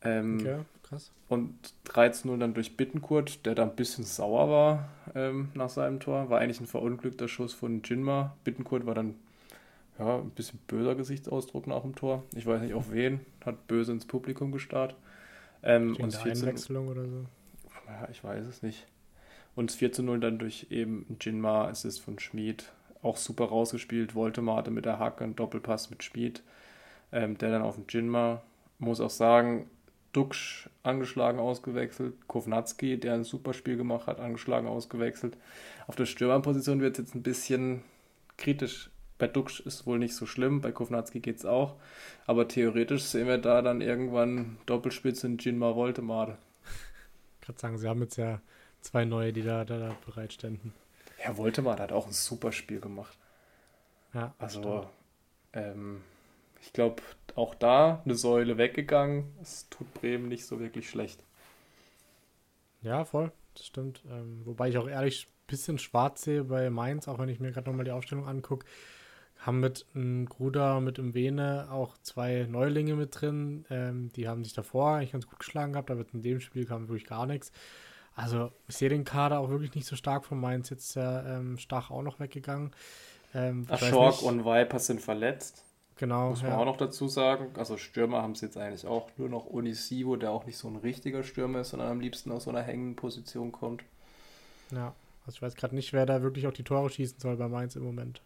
Ähm, 0.03 0.39
okay, 0.41 0.59
krass. 0.83 1.13
Und 1.29 1.55
13-0 1.87 2.37
dann 2.39 2.55
durch 2.55 2.77
Bittenkurt, 2.77 3.47
der 3.47 3.55
da 3.55 3.63
ein 3.63 3.77
bisschen 3.77 4.03
sauer 4.03 4.51
war 4.51 4.89
ähm, 5.15 5.51
nach 5.55 5.71
seinem 5.71 6.01
Tor. 6.01 6.29
War 6.29 6.41
eigentlich 6.41 6.61
ein 6.61 6.67
verunglückter 6.67 7.29
Schuss 7.29 7.55
von 7.55 7.83
Jinma. 7.85 8.37
Bittenkurt 8.43 8.85
war 8.85 8.95
dann 8.97 9.15
ja, 10.01 10.17
ein 10.17 10.31
bisschen 10.31 10.59
böser 10.67 10.95
Gesichtsausdruck 10.95 11.67
nach 11.67 11.83
dem 11.83 11.95
Tor. 11.95 12.25
Ich 12.35 12.47
weiß 12.47 12.63
nicht 12.63 12.73
auf 12.73 12.91
wen, 12.91 13.21
hat 13.45 13.67
böse 13.67 13.93
ins 13.93 14.07
Publikum 14.07 14.51
gestarrt. 14.51 14.97
Ähm, 15.63 15.95
und 16.01 16.15
14, 16.15 16.49
Einwechslung 16.49 16.89
oder 16.89 17.05
so? 17.05 17.27
Ja, 17.87 18.09
ich 18.11 18.25
weiß 18.25 18.47
es 18.47 18.63
nicht. 18.63 18.87
Und 19.55 19.73
4 19.73 19.93
zu 19.93 20.03
0 20.03 20.21
dann 20.21 20.39
durch 20.39 20.69
eben 20.71 21.19
Jinma, 21.21 21.67
Assist 21.67 22.01
von 22.01 22.19
Schmid. 22.19 22.73
Auch 23.03 23.19
super 23.19 23.47
rausgespielt. 23.47 24.15
Voltemate 24.15 24.71
mit 24.71 24.87
der 24.87 24.99
Hacke, 24.99 25.25
ein 25.25 25.37
Doppelpass 25.37 25.91
mit 25.91 26.03
Schmid. 26.03 26.43
Ähm, 27.13 27.37
der 27.37 27.51
dann 27.51 27.63
auf 27.63 27.77
den 27.77 27.85
Jinma. 27.89 28.43
Muss 28.79 29.03
auch 29.03 29.11
sagen, 29.11 29.69
Duxch 30.15 30.71
angeschlagen 30.83 31.39
ausgewechselt. 31.39 32.15
Kovnatski, 32.27 32.99
der 32.99 33.13
ein 33.13 33.25
super 33.25 33.53
Spiel 33.53 33.77
gemacht 33.77 34.07
hat, 34.07 34.19
angeschlagen 34.19 34.67
ausgewechselt. 34.67 35.37
Auf 35.87 35.97
der 35.97 36.07
Stürmerposition 36.07 36.81
wird 36.81 36.99
es 36.99 37.05
jetzt 37.05 37.15
ein 37.15 37.23
bisschen 37.23 37.83
kritisch 38.39 38.91
bei 39.21 39.29
Duxch 39.29 39.61
ist 39.61 39.87
wohl 39.87 39.99
nicht 39.99 40.16
so 40.16 40.27
schlimm, 40.27 40.62
bei 40.62 40.73
Kovnatski 40.73 41.21
geht 41.21 41.37
es 41.37 41.45
auch. 41.45 41.77
Aber 42.27 42.49
theoretisch 42.49 43.05
sehen 43.05 43.29
wir 43.29 43.39
da 43.39 43.62
dann 43.62 43.83
irgendwann 43.83 44.57
Doppelspitze 44.66 45.27
in 45.27 45.39
Jinma 45.39 45.77
Voltemade. 45.77 46.39
Ich 47.41 47.47
kann 47.47 47.57
sagen, 47.57 47.79
sie 47.79 47.87
haben 47.87 48.01
jetzt 48.01 48.16
ja 48.16 48.41
zwei 48.81 49.05
neue, 49.05 49.33
die 49.33 49.43
da, 49.43 49.64
da, 49.64 49.79
da 49.79 49.97
bereitständen. 50.07 50.73
Ja, 51.23 51.37
Voltemade 51.37 51.83
hat 51.83 51.93
auch 51.93 52.07
ein 52.07 52.12
super 52.12 52.51
Spiel 52.51 52.81
gemacht. 52.81 53.16
Ja, 54.14 54.35
also 54.39 54.89
ähm, 55.53 56.01
ich 56.62 56.73
glaube, 56.73 57.03
auch 57.37 57.55
da 57.55 58.01
eine 58.05 58.14
Säule 58.14 58.57
weggegangen. 58.57 59.35
Es 59.43 59.68
tut 59.68 59.93
Bremen 59.93 60.29
nicht 60.29 60.47
so 60.47 60.61
wirklich 60.61 60.89
schlecht. 60.89 61.23
Ja, 62.81 63.05
voll, 63.05 63.33
das 63.55 63.66
stimmt. 63.66 64.03
Ähm, 64.11 64.41
wobei 64.47 64.71
ich 64.71 64.79
auch 64.79 64.89
ehrlich 64.89 65.27
ein 65.27 65.47
bisschen 65.47 65.79
schwarz 65.79 66.23
sehe 66.23 66.45
bei 66.45 66.71
Mainz, 66.71 67.07
auch 67.07 67.18
wenn 67.18 67.29
ich 67.29 67.39
mir 67.39 67.53
gerade 67.53 67.68
nochmal 67.68 67.85
die 67.85 67.91
Aufstellung 67.91 68.27
angucke 68.27 68.64
haben 69.41 69.61
mit 69.61 69.86
einem 69.95 70.26
Gruder, 70.26 70.80
mit 70.80 70.99
dem 70.99 71.14
Vene 71.14 71.68
auch 71.70 71.97
zwei 72.03 72.47
Neulinge 72.49 72.95
mit 72.95 73.20
drin. 73.20 73.64
Ähm, 73.70 74.11
die 74.14 74.28
haben 74.28 74.45
sich 74.45 74.53
davor 74.53 74.97
eigentlich 74.97 75.12
ganz 75.12 75.26
gut 75.26 75.38
geschlagen 75.38 75.72
gehabt, 75.72 75.91
aber 75.91 76.05
in 76.12 76.22
dem 76.22 76.41
Spiel 76.41 76.66
kam 76.66 76.88
wirklich 76.88 77.07
gar 77.07 77.26
nichts. 77.26 77.51
Also, 78.14 78.51
ich 78.68 78.76
sehe 78.76 78.91
den 78.91 79.05
Kader 79.05 79.38
auch 79.38 79.49
wirklich 79.49 79.74
nicht 79.74 79.86
so 79.86 79.97
stark 79.97 80.26
von 80.26 80.38
Mainz. 80.38 80.68
Jetzt 80.68 80.88
ist 80.88 80.97
der 80.97 81.24
ähm, 81.26 81.57
Stach 81.59 81.91
auch 81.91 82.03
noch 82.03 82.20
weggegangen. 82.20 82.72
Ähm, 83.34 83.66
Schork 83.76 84.22
und 84.22 84.45
Vipers 84.45 84.86
sind 84.86 85.01
verletzt. 85.01 85.64
Genau. 85.97 86.30
Muss 86.30 86.43
man 86.43 86.53
ja. 86.53 86.59
auch 86.59 86.64
noch 86.64 86.76
dazu 86.76 87.09
sagen. 87.09 87.51
Also 87.57 87.76
Stürmer 87.76 88.22
haben 88.22 88.32
es 88.32 88.41
jetzt 88.41 88.57
eigentlich 88.57 88.86
auch 88.86 89.11
nur 89.16 89.28
noch 89.28 89.47
Unisivo, 89.47 90.16
der 90.16 90.32
auch 90.32 90.47
nicht 90.47 90.57
so 90.57 90.68
ein 90.68 90.76
richtiger 90.76 91.22
Stürmer 91.22 91.61
ist, 91.61 91.70
sondern 91.70 91.91
am 91.91 92.01
liebsten 92.01 92.32
aus 92.32 92.45
so 92.45 92.51
einer 92.51 92.62
hängenden 92.62 92.97
Position 92.97 93.53
kommt. 93.53 93.84
Ja, 94.70 94.95
also 95.26 95.36
ich 95.36 95.43
weiß 95.43 95.55
gerade 95.57 95.74
nicht, 95.74 95.93
wer 95.93 96.07
da 96.07 96.22
wirklich 96.22 96.47
auch 96.47 96.53
die 96.53 96.64
Tore 96.64 96.88
schießen 96.88 97.20
soll 97.20 97.36
bei 97.36 97.49
Mainz 97.49 97.76
im 97.76 97.84
Moment. 97.84 98.22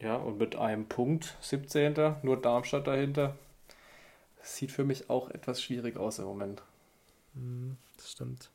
Ja, 0.00 0.16
und 0.16 0.38
mit 0.38 0.56
einem 0.56 0.86
Punkt, 0.86 1.36
17. 1.40 2.16
Nur 2.22 2.40
Darmstadt 2.40 2.86
dahinter. 2.86 3.36
sieht 4.42 4.70
für 4.70 4.84
mich 4.84 5.10
auch 5.10 5.30
etwas 5.30 5.62
schwierig 5.62 5.96
aus 5.96 6.18
im 6.18 6.26
Moment. 6.26 6.62
Mhm, 7.34 7.76
das 7.96 8.12
stimmt. 8.12 8.50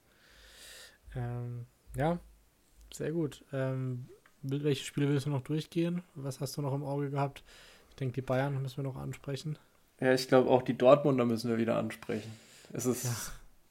Ähm, 1.15 1.65
ja, 1.95 2.19
sehr 2.93 3.11
gut. 3.11 3.43
Ähm, 3.51 4.07
welche 4.41 4.85
Spiele 4.85 5.09
willst 5.09 5.25
du 5.25 5.29
noch 5.29 5.41
durchgehen? 5.41 6.03
Was 6.15 6.39
hast 6.39 6.57
du 6.57 6.61
noch 6.61 6.73
im 6.73 6.83
Auge 6.83 7.09
gehabt? 7.09 7.43
Ich 7.89 7.95
denke, 7.95 8.13
die 8.13 8.21
Bayern 8.21 8.61
müssen 8.61 8.77
wir 8.77 8.83
noch 8.83 8.95
ansprechen. 8.95 9.57
Ja, 9.99 10.13
ich 10.13 10.27
glaube 10.27 10.49
auch 10.49 10.63
die 10.63 10.77
Dortmunder 10.77 11.25
müssen 11.25 11.49
wir 11.49 11.57
wieder 11.57 11.77
ansprechen. 11.77 12.31
Es 12.73 12.85
ist 12.85 13.03
ja. 13.03 13.11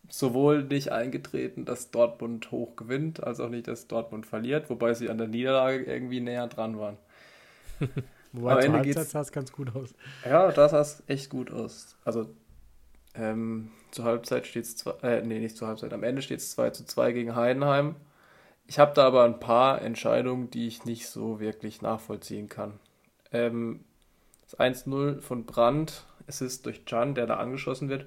sowohl 0.09 0.65
nicht 0.65 0.93
eingetreten, 0.93 1.65
dass 1.65 1.91
Dortmund 1.91 2.51
hoch 2.51 2.77
gewinnt, 2.77 3.23
als 3.23 3.41
auch 3.41 3.49
nicht, 3.49 3.67
dass 3.67 3.89
Dortmund 3.89 4.27
verliert, 4.27 4.71
wobei 4.71 4.95
sie 4.95 5.11
an 5.11 5.19
der 5.19 5.27
Niederlage 5.27 5.85
irgendwie 5.85 6.21
näher 6.21 6.47
dran 6.47 6.79
waren. 6.79 6.99
Wobei 8.33 8.53
Aber 8.53 8.63
zur 8.63 8.73
Halbzeit 8.75 9.09
sah 9.09 9.21
es 9.21 9.33
ganz 9.33 9.53
gut 9.53 9.75
aus. 9.75 9.95
Ja, 10.25 10.53
da 10.53 10.69
sah 10.69 10.81
es 10.81 11.03
echt 11.07 11.31
gut 11.31 11.51
aus. 11.51 11.97
Also 12.05 12.29
ähm, 13.15 13.73
zur 13.91 14.05
Halbzeit 14.05 14.47
steht 14.47 14.65
es, 14.65 14.85
äh, 15.03 15.23
nee, 15.23 15.41
nicht 15.41 15.57
zur 15.57 15.69
Halbzeit, 15.69 15.93
am 15.93 16.05
Ende 16.05 16.23
steht 16.23 16.39
es 16.39 16.53
2 16.53 16.71
zu 16.71 16.85
2 16.85 17.13
gegen 17.13 17.35
Heidenheim. 17.35 17.97
Ich 18.67 18.79
habe 18.79 18.95
da 18.95 19.07
aber 19.07 19.25
ein 19.25 19.41
paar 19.41 19.83
Entscheidungen, 19.83 20.51
die 20.51 20.69
ich 20.69 20.85
nicht 20.85 21.09
so 21.09 21.41
wirklich 21.41 21.83
nachvollziehen 21.83 22.49
kann. 22.49 22.79
Ähm, 23.33 23.85
das 24.43 24.59
1-0 24.59 25.21
von 25.21 25.45
Brandt, 25.45 26.05
es 26.29 26.41
ist 26.41 26.67
durch 26.67 26.85
Can, 26.85 27.17
der 27.17 27.27
da 27.27 27.37
angeschossen 27.39 27.89
wird. 27.89 28.07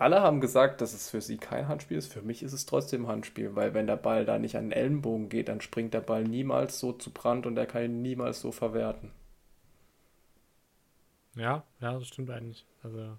Alle 0.00 0.22
haben 0.22 0.40
gesagt, 0.40 0.80
dass 0.80 0.94
es 0.94 1.10
für 1.10 1.20
sie 1.20 1.36
kein 1.36 1.68
Handspiel 1.68 1.98
ist. 1.98 2.10
Für 2.10 2.22
mich 2.22 2.42
ist 2.42 2.54
es 2.54 2.64
trotzdem 2.64 3.06
Handspiel, 3.06 3.54
weil 3.54 3.74
wenn 3.74 3.86
der 3.86 3.98
Ball 3.98 4.24
da 4.24 4.38
nicht 4.38 4.56
an 4.56 4.70
den 4.70 4.72
Ellenbogen 4.72 5.28
geht, 5.28 5.48
dann 5.48 5.60
springt 5.60 5.92
der 5.92 6.00
Ball 6.00 6.24
niemals 6.24 6.80
so 6.80 6.94
zu 6.94 7.10
Brandt 7.10 7.44
und 7.44 7.54
er 7.58 7.66
kann 7.66 7.84
ihn 7.84 8.00
niemals 8.00 8.40
so 8.40 8.50
verwerten. 8.50 9.12
Ja, 11.36 11.64
ja, 11.80 11.98
das 11.98 12.08
stimmt 12.08 12.30
eigentlich. 12.30 12.64
Also 12.82 13.18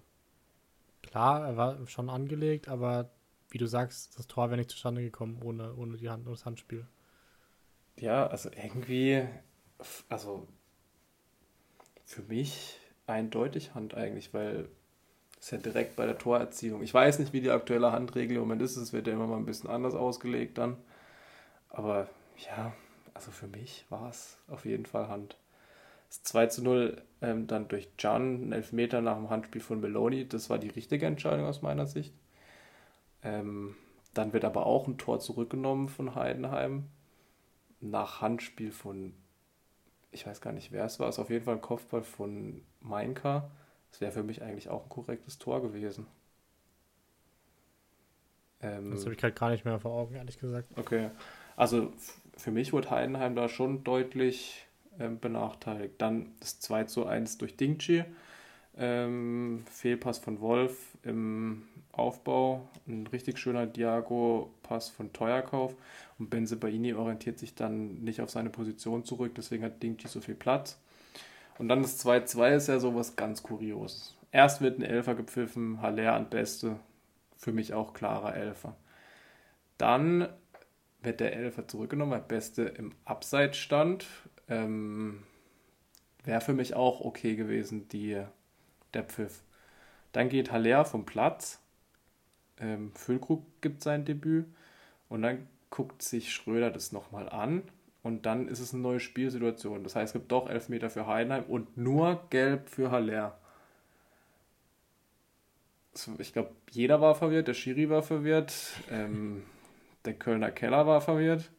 klar, 1.02 1.46
er 1.46 1.56
war 1.56 1.86
schon 1.86 2.10
angelegt, 2.10 2.66
aber 2.66 3.10
wie 3.50 3.58
du 3.58 3.66
sagst, 3.66 4.18
das 4.18 4.26
Tor 4.26 4.48
wäre 4.48 4.58
nicht 4.58 4.70
zustande 4.70 5.02
gekommen 5.02 5.40
ohne, 5.44 5.76
ohne 5.76 5.96
die 5.98 6.10
Hand, 6.10 6.26
das 6.26 6.46
Handspiel. 6.46 6.88
Ja, 7.96 8.26
also 8.26 8.50
irgendwie, 8.50 9.24
also 10.08 10.48
für 12.04 12.22
mich 12.22 12.80
eindeutig 13.06 13.72
Hand 13.72 13.94
eigentlich, 13.94 14.34
weil 14.34 14.68
es 15.42 15.50
ja 15.50 15.58
direkt 15.58 15.96
bei 15.96 16.06
der 16.06 16.18
Torerziehung. 16.18 16.82
Ich 16.82 16.94
weiß 16.94 17.18
nicht, 17.18 17.32
wie 17.32 17.40
die 17.40 17.50
aktuelle 17.50 17.90
Handregel 17.90 18.36
im 18.36 18.42
Moment 18.42 18.62
ist, 18.62 18.76
es 18.76 18.92
wird 18.92 19.08
ja 19.08 19.12
immer 19.12 19.26
mal 19.26 19.38
ein 19.38 19.44
bisschen 19.44 19.68
anders 19.68 19.94
ausgelegt 19.94 20.56
dann. 20.56 20.76
Aber 21.68 22.08
ja, 22.46 22.72
also 23.12 23.32
für 23.32 23.48
mich 23.48 23.84
war 23.88 24.08
es 24.08 24.38
auf 24.46 24.64
jeden 24.64 24.86
Fall 24.86 25.08
Hand. 25.08 25.36
Das 26.08 26.22
2 26.22 26.46
zu 26.46 26.62
0 26.62 27.02
ähm, 27.22 27.48
dann 27.48 27.66
durch 27.66 27.96
Can, 27.96 28.50
ein 28.50 28.52
Elfmeter 28.52 29.00
nach 29.00 29.16
dem 29.16 29.30
Handspiel 29.30 29.60
von 29.60 29.80
Meloni, 29.80 30.28
das 30.28 30.48
war 30.48 30.58
die 30.58 30.68
richtige 30.68 31.06
Entscheidung 31.06 31.46
aus 31.46 31.60
meiner 31.60 31.86
Sicht. 31.86 32.14
Ähm, 33.24 33.74
dann 34.14 34.32
wird 34.32 34.44
aber 34.44 34.64
auch 34.66 34.86
ein 34.86 34.98
Tor 34.98 35.18
zurückgenommen 35.18 35.88
von 35.88 36.14
Heidenheim. 36.14 36.84
Nach 37.80 38.20
Handspiel 38.20 38.70
von, 38.70 39.12
ich 40.12 40.24
weiß 40.24 40.40
gar 40.40 40.52
nicht, 40.52 40.70
wer 40.70 40.84
es 40.84 41.00
war, 41.00 41.08
es 41.08 41.16
ist 41.16 41.18
auf 41.18 41.30
jeden 41.30 41.44
Fall 41.44 41.56
ein 41.56 41.60
Kopfball 41.60 42.04
von 42.04 42.62
Mainka. 42.80 43.50
Das 43.92 44.00
wäre 44.00 44.12
für 44.12 44.22
mich 44.22 44.42
eigentlich 44.42 44.68
auch 44.68 44.84
ein 44.84 44.88
korrektes 44.88 45.38
Tor 45.38 45.62
gewesen. 45.62 46.06
Ähm, 48.60 48.90
das 48.90 49.04
habe 49.04 49.14
ich 49.14 49.22
halt 49.22 49.36
gar 49.36 49.50
nicht 49.50 49.64
mehr 49.64 49.78
vor 49.78 49.92
Augen, 49.92 50.14
ehrlich 50.14 50.38
gesagt. 50.38 50.68
Okay. 50.76 51.10
Also 51.56 51.92
für 52.36 52.50
mich 52.50 52.72
wurde 52.72 52.90
Heidenheim 52.90 53.36
da 53.36 53.48
schon 53.48 53.84
deutlich 53.84 54.66
ähm, 54.98 55.20
benachteiligt. 55.20 55.94
Dann 55.98 56.30
das 56.40 56.60
2 56.60 56.84
zu 56.84 57.06
1 57.06 57.38
durch 57.38 57.56
Dingchi. 57.56 58.04
Ähm, 58.74 59.64
Fehlpass 59.70 60.18
von 60.18 60.40
Wolf 60.40 60.96
im 61.02 61.64
Aufbau, 61.92 62.66
ein 62.86 63.06
richtig 63.06 63.38
schöner 63.38 63.66
Diago-Pass 63.66 64.88
von 64.88 65.12
Teuerkauf 65.12 65.74
und 66.18 66.30
Benzebaini 66.30 66.94
orientiert 66.94 67.38
sich 67.38 67.54
dann 67.54 68.02
nicht 68.02 68.22
auf 68.22 68.30
seine 68.30 68.48
Position 68.48 69.04
zurück, 69.04 69.32
deswegen 69.36 69.62
hat 69.62 69.82
Dingchi 69.82 70.08
so 70.08 70.22
viel 70.22 70.34
Platz. 70.34 70.78
Und 71.58 71.68
dann 71.68 71.82
das 71.82 72.04
2-2 72.04 72.56
ist 72.56 72.68
ja 72.68 72.80
sowas 72.80 73.16
ganz 73.16 73.42
Kurioses. 73.42 74.16
Erst 74.30 74.60
wird 74.60 74.78
ein 74.78 74.82
Elfer 74.82 75.14
gepfiffen, 75.14 75.82
Haller 75.82 76.14
an 76.14 76.30
Beste, 76.30 76.76
für 77.36 77.52
mich 77.52 77.74
auch 77.74 77.92
klarer 77.92 78.34
Elfer. 78.34 78.76
Dann 79.78 80.28
wird 81.02 81.20
der 81.20 81.34
Elfer 81.34 81.68
zurückgenommen, 81.68 82.12
weil 82.12 82.20
Beste 82.20 82.62
im 82.62 82.94
Abseits 83.04 83.58
stand. 83.58 84.06
Ähm, 84.48 85.24
Wäre 86.24 86.40
für 86.40 86.54
mich 86.54 86.74
auch 86.74 87.00
okay 87.00 87.34
gewesen, 87.34 87.88
die, 87.88 88.22
der 88.94 89.02
Pfiff. 89.02 89.42
Dann 90.12 90.28
geht 90.28 90.52
Haller 90.52 90.84
vom 90.84 91.04
Platz 91.04 91.62
ähm, 92.62 92.92
Füllkrug 92.94 93.44
gibt 93.60 93.82
sein 93.82 94.04
Debüt 94.04 94.46
und 95.08 95.22
dann 95.22 95.48
guckt 95.70 96.02
sich 96.02 96.32
Schröder 96.32 96.70
das 96.70 96.92
nochmal 96.92 97.28
an 97.28 97.62
und 98.02 98.26
dann 98.26 98.48
ist 98.48 98.60
es 98.60 98.72
eine 98.72 98.82
neue 98.82 99.00
Spielsituation. 99.00 99.84
Das 99.84 99.94
heißt, 99.94 100.14
es 100.14 100.20
gibt 100.20 100.32
doch 100.32 100.48
Elfmeter 100.48 100.90
für 100.90 101.06
Heidenheim 101.06 101.44
und 101.44 101.76
nur 101.76 102.26
Gelb 102.30 102.68
für 102.68 102.90
Haller. 102.90 103.38
Ich 106.18 106.32
glaube, 106.32 106.50
jeder 106.70 107.00
war 107.00 107.14
verwirrt, 107.14 107.48
der 107.48 107.54
Schiri 107.54 107.90
war 107.90 108.02
verwirrt, 108.02 108.54
ähm, 108.90 109.42
der 110.04 110.14
Kölner 110.14 110.50
Keller 110.50 110.86
war 110.86 111.00
verwirrt. 111.00 111.50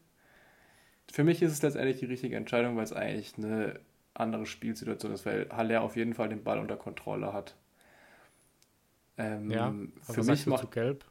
Für 1.11 1.23
mich 1.23 1.41
ist 1.41 1.51
es 1.51 1.61
letztendlich 1.61 1.99
die 1.99 2.05
richtige 2.05 2.35
Entscheidung, 2.35 2.75
weil 2.75 2.83
es 2.83 2.93
eigentlich 2.93 3.37
eine 3.37 3.79
andere 4.15 4.45
Spielsituation 4.45 5.13
ist, 5.13 5.25
weil 5.25 5.47
Haller 5.49 5.81
auf 5.81 5.95
jeden 5.95 6.13
Fall 6.13 6.29
den 6.29 6.43
Ball 6.43 6.59
unter 6.59 6.75
Kontrolle 6.75 7.31
hat. 7.31 7.55
Ähm, 9.17 9.51
ja, 9.51 9.73
für 10.01 10.23
mich 10.23 10.47
macht 10.47 10.71
gelb. 10.71 11.05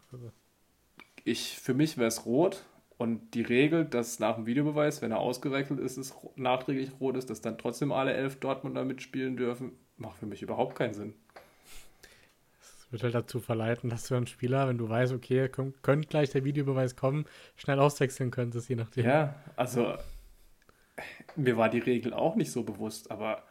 Ich, 1.25 1.59
für 1.59 1.75
mich 1.75 1.97
wäre 1.97 2.09
es 2.09 2.27
rot 2.27 2.65
und 2.99 3.35
die 3.35 3.43
Regel, 3.43 3.85
dass 3.85 4.19
nach 4.19 4.37
dem 4.37 4.47
Videobeweis, 4.47 5.03
wenn 5.03 5.11
er 5.11 5.19
ausgewechselt 5.19 5.81
ist, 5.81 5.97
es 5.97 6.15
nachträglich 6.37 6.91
rot 7.01 7.17
ist, 7.17 7.31
dass 7.31 7.41
dann 7.41 7.59
trotzdem 7.59 7.93
alle 7.93 8.13
elf 8.13 8.39
Dortmunder 8.39 8.85
mitspielen 8.85 9.37
dürfen, 9.37 9.73
macht 9.97 10.19
für 10.19 10.27
mich 10.27 10.43
überhaupt 10.43 10.77
keinen 10.77 10.95
Sinn. 10.95 11.15
Es 12.61 12.93
wird 12.93 13.03
halt 13.05 13.15
dazu 13.15 13.41
verleiten, 13.41 13.89
dass 13.89 14.07
du 14.07 14.15
einen 14.15 14.27
Spieler, 14.27 14.69
wenn 14.69 14.79
du 14.79 14.89
weißt, 14.89 15.13
okay, 15.13 15.49
könnte 15.49 16.09
gleich 16.09 16.31
der 16.31 16.45
Videobeweis 16.45 16.95
kommen, 16.97 17.25
schnell 17.57 17.81
auswechseln 17.81 18.31
könntest, 18.31 18.69
je 18.69 18.77
nachdem. 18.77 19.07
Ja, 19.07 19.35
also 19.57 19.95
mir 21.37 21.57
war 21.57 21.71
die 21.71 21.79
Regel 21.79 22.13
auch 22.13 22.37
nicht 22.37 22.53
so 22.53 22.63
bewusst, 22.63 23.11
aber 23.11 23.43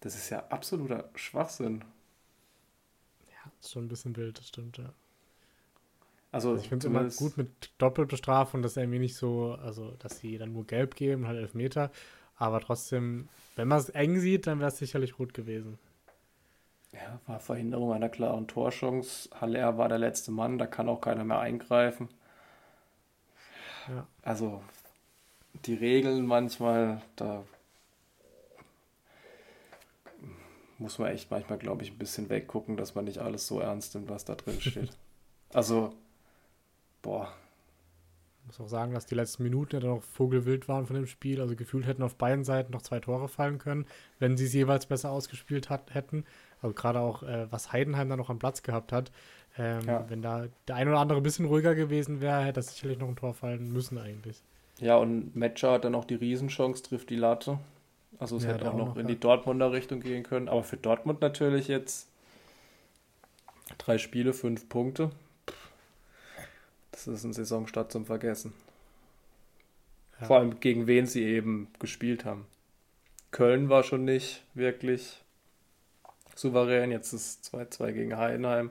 das 0.00 0.14
ist 0.14 0.30
ja 0.30 0.46
absoluter 0.48 1.10
Schwachsinn 1.14 1.84
ist 3.60 3.72
schon 3.72 3.84
ein 3.84 3.88
bisschen 3.88 4.16
wild, 4.16 4.38
das 4.38 4.48
stimmt, 4.48 4.78
ja. 4.78 4.92
Also, 6.36 6.50
also 6.50 6.62
ich 6.62 6.68
finde 6.68 6.86
es 6.86 6.92
immer 6.92 7.08
gut 7.08 7.38
mit 7.38 7.70
Doppelbestrafung, 7.78 8.60
dass 8.60 8.76
er 8.76 8.82
irgendwie 8.82 8.98
nicht 8.98 9.16
so, 9.16 9.56
also 9.62 9.92
dass 9.98 10.18
sie 10.18 10.36
dann 10.36 10.52
nur 10.52 10.66
gelb 10.66 10.94
geben, 10.94 11.26
halt 11.26 11.38
elf 11.38 11.54
Meter. 11.54 11.90
Aber 12.36 12.60
trotzdem, 12.60 13.30
wenn 13.54 13.68
man 13.68 13.78
es 13.78 13.88
eng 13.88 14.20
sieht, 14.20 14.46
dann 14.46 14.58
wäre 14.58 14.68
es 14.68 14.76
sicherlich 14.76 15.18
rot 15.18 15.32
gewesen. 15.32 15.78
Ja, 16.92 17.20
war 17.26 17.40
Verhinderung 17.40 17.94
einer 17.94 18.10
klaren 18.10 18.46
Torchance. 18.46 19.30
Haller 19.40 19.78
war 19.78 19.88
der 19.88 19.96
letzte 19.96 20.30
Mann, 20.30 20.58
da 20.58 20.66
kann 20.66 20.90
auch 20.90 21.00
keiner 21.00 21.24
mehr 21.24 21.40
eingreifen. 21.40 22.08
Ja. 23.88 24.06
Also 24.20 24.62
die 25.64 25.74
Regeln 25.74 26.26
manchmal, 26.26 27.00
da 27.16 27.44
muss 30.76 30.98
man 30.98 31.12
echt 31.12 31.30
manchmal, 31.30 31.56
glaube 31.58 31.82
ich, 31.82 31.92
ein 31.92 31.98
bisschen 31.98 32.28
weggucken, 32.28 32.76
dass 32.76 32.94
man 32.94 33.06
nicht 33.06 33.20
alles 33.20 33.46
so 33.46 33.58
ernst 33.58 33.94
nimmt, 33.94 34.10
was 34.10 34.26
da 34.26 34.34
drin 34.34 34.60
steht. 34.60 34.90
also, 35.54 35.94
boah. 37.02 37.32
Ich 38.42 38.58
muss 38.58 38.60
auch 38.60 38.70
sagen, 38.70 38.94
dass 38.94 39.06
die 39.06 39.16
letzten 39.16 39.42
Minuten 39.42 39.74
ja 39.74 39.80
dann 39.80 39.90
noch 39.90 40.02
vogelwild 40.02 40.68
waren 40.68 40.86
von 40.86 40.94
dem 40.94 41.06
Spiel. 41.06 41.40
Also 41.40 41.56
gefühlt 41.56 41.84
hätten 41.86 42.04
auf 42.04 42.14
beiden 42.14 42.44
Seiten 42.44 42.72
noch 42.72 42.82
zwei 42.82 43.00
Tore 43.00 43.28
fallen 43.28 43.58
können, 43.58 43.86
wenn 44.20 44.36
sie 44.36 44.44
es 44.44 44.52
jeweils 44.52 44.86
besser 44.86 45.10
ausgespielt 45.10 45.68
hat, 45.68 45.94
hätten. 45.94 46.24
Also 46.62 46.72
gerade 46.72 47.00
auch, 47.00 47.24
äh, 47.24 47.50
was 47.50 47.72
Heidenheim 47.72 48.08
da 48.08 48.16
noch 48.16 48.30
am 48.30 48.38
Platz 48.38 48.62
gehabt 48.62 48.92
hat. 48.92 49.10
Ähm, 49.58 49.82
ja. 49.86 50.04
Wenn 50.08 50.22
da 50.22 50.46
der 50.68 50.76
ein 50.76 50.88
oder 50.88 50.98
andere 50.98 51.18
ein 51.18 51.24
bisschen 51.24 51.46
ruhiger 51.46 51.74
gewesen 51.74 52.20
wäre, 52.20 52.42
hätte 52.42 52.54
das 52.54 52.74
sicherlich 52.74 52.98
noch 52.98 53.08
ein 53.08 53.16
Tor 53.16 53.34
fallen 53.34 53.72
müssen 53.72 53.98
eigentlich. 53.98 54.42
Ja, 54.78 54.96
und 54.96 55.34
Matcher 55.34 55.72
hat 55.72 55.84
dann 55.84 55.94
auch 55.94 56.04
die 56.04 56.14
Riesenchance, 56.14 56.82
trifft 56.82 57.10
die 57.10 57.16
Latte. 57.16 57.58
Also 58.18 58.36
es 58.36 58.44
ja, 58.44 58.50
hätte 58.50 58.70
auch 58.70 58.76
noch, 58.76 58.88
noch 58.88 58.96
in 58.96 59.06
die 59.06 59.18
Dortmunder 59.18 59.72
Richtung 59.72 60.00
gehen 60.00 60.22
können. 60.22 60.48
Aber 60.48 60.62
für 60.62 60.76
Dortmund 60.76 61.20
natürlich 61.20 61.68
jetzt 61.68 62.08
drei 63.78 63.98
Spiele, 63.98 64.32
fünf 64.32 64.68
Punkte. 64.68 65.10
Das 67.04 67.14
ist 67.18 67.24
ein 67.24 67.32
Saisonstart 67.32 67.92
zum 67.92 68.06
Vergessen. 68.06 68.54
Ja. 70.20 70.26
Vor 70.26 70.38
allem 70.38 70.60
gegen 70.60 70.86
wen 70.86 71.06
sie 71.06 71.24
eben 71.24 71.68
gespielt 71.78 72.24
haben. 72.24 72.46
Köln 73.30 73.68
war 73.68 73.82
schon 73.82 74.04
nicht 74.04 74.44
wirklich 74.54 75.22
souverän. 76.34 76.90
Jetzt 76.90 77.12
ist 77.12 77.44
2-2 77.54 77.92
gegen 77.92 78.16
Heidenheim, 78.16 78.70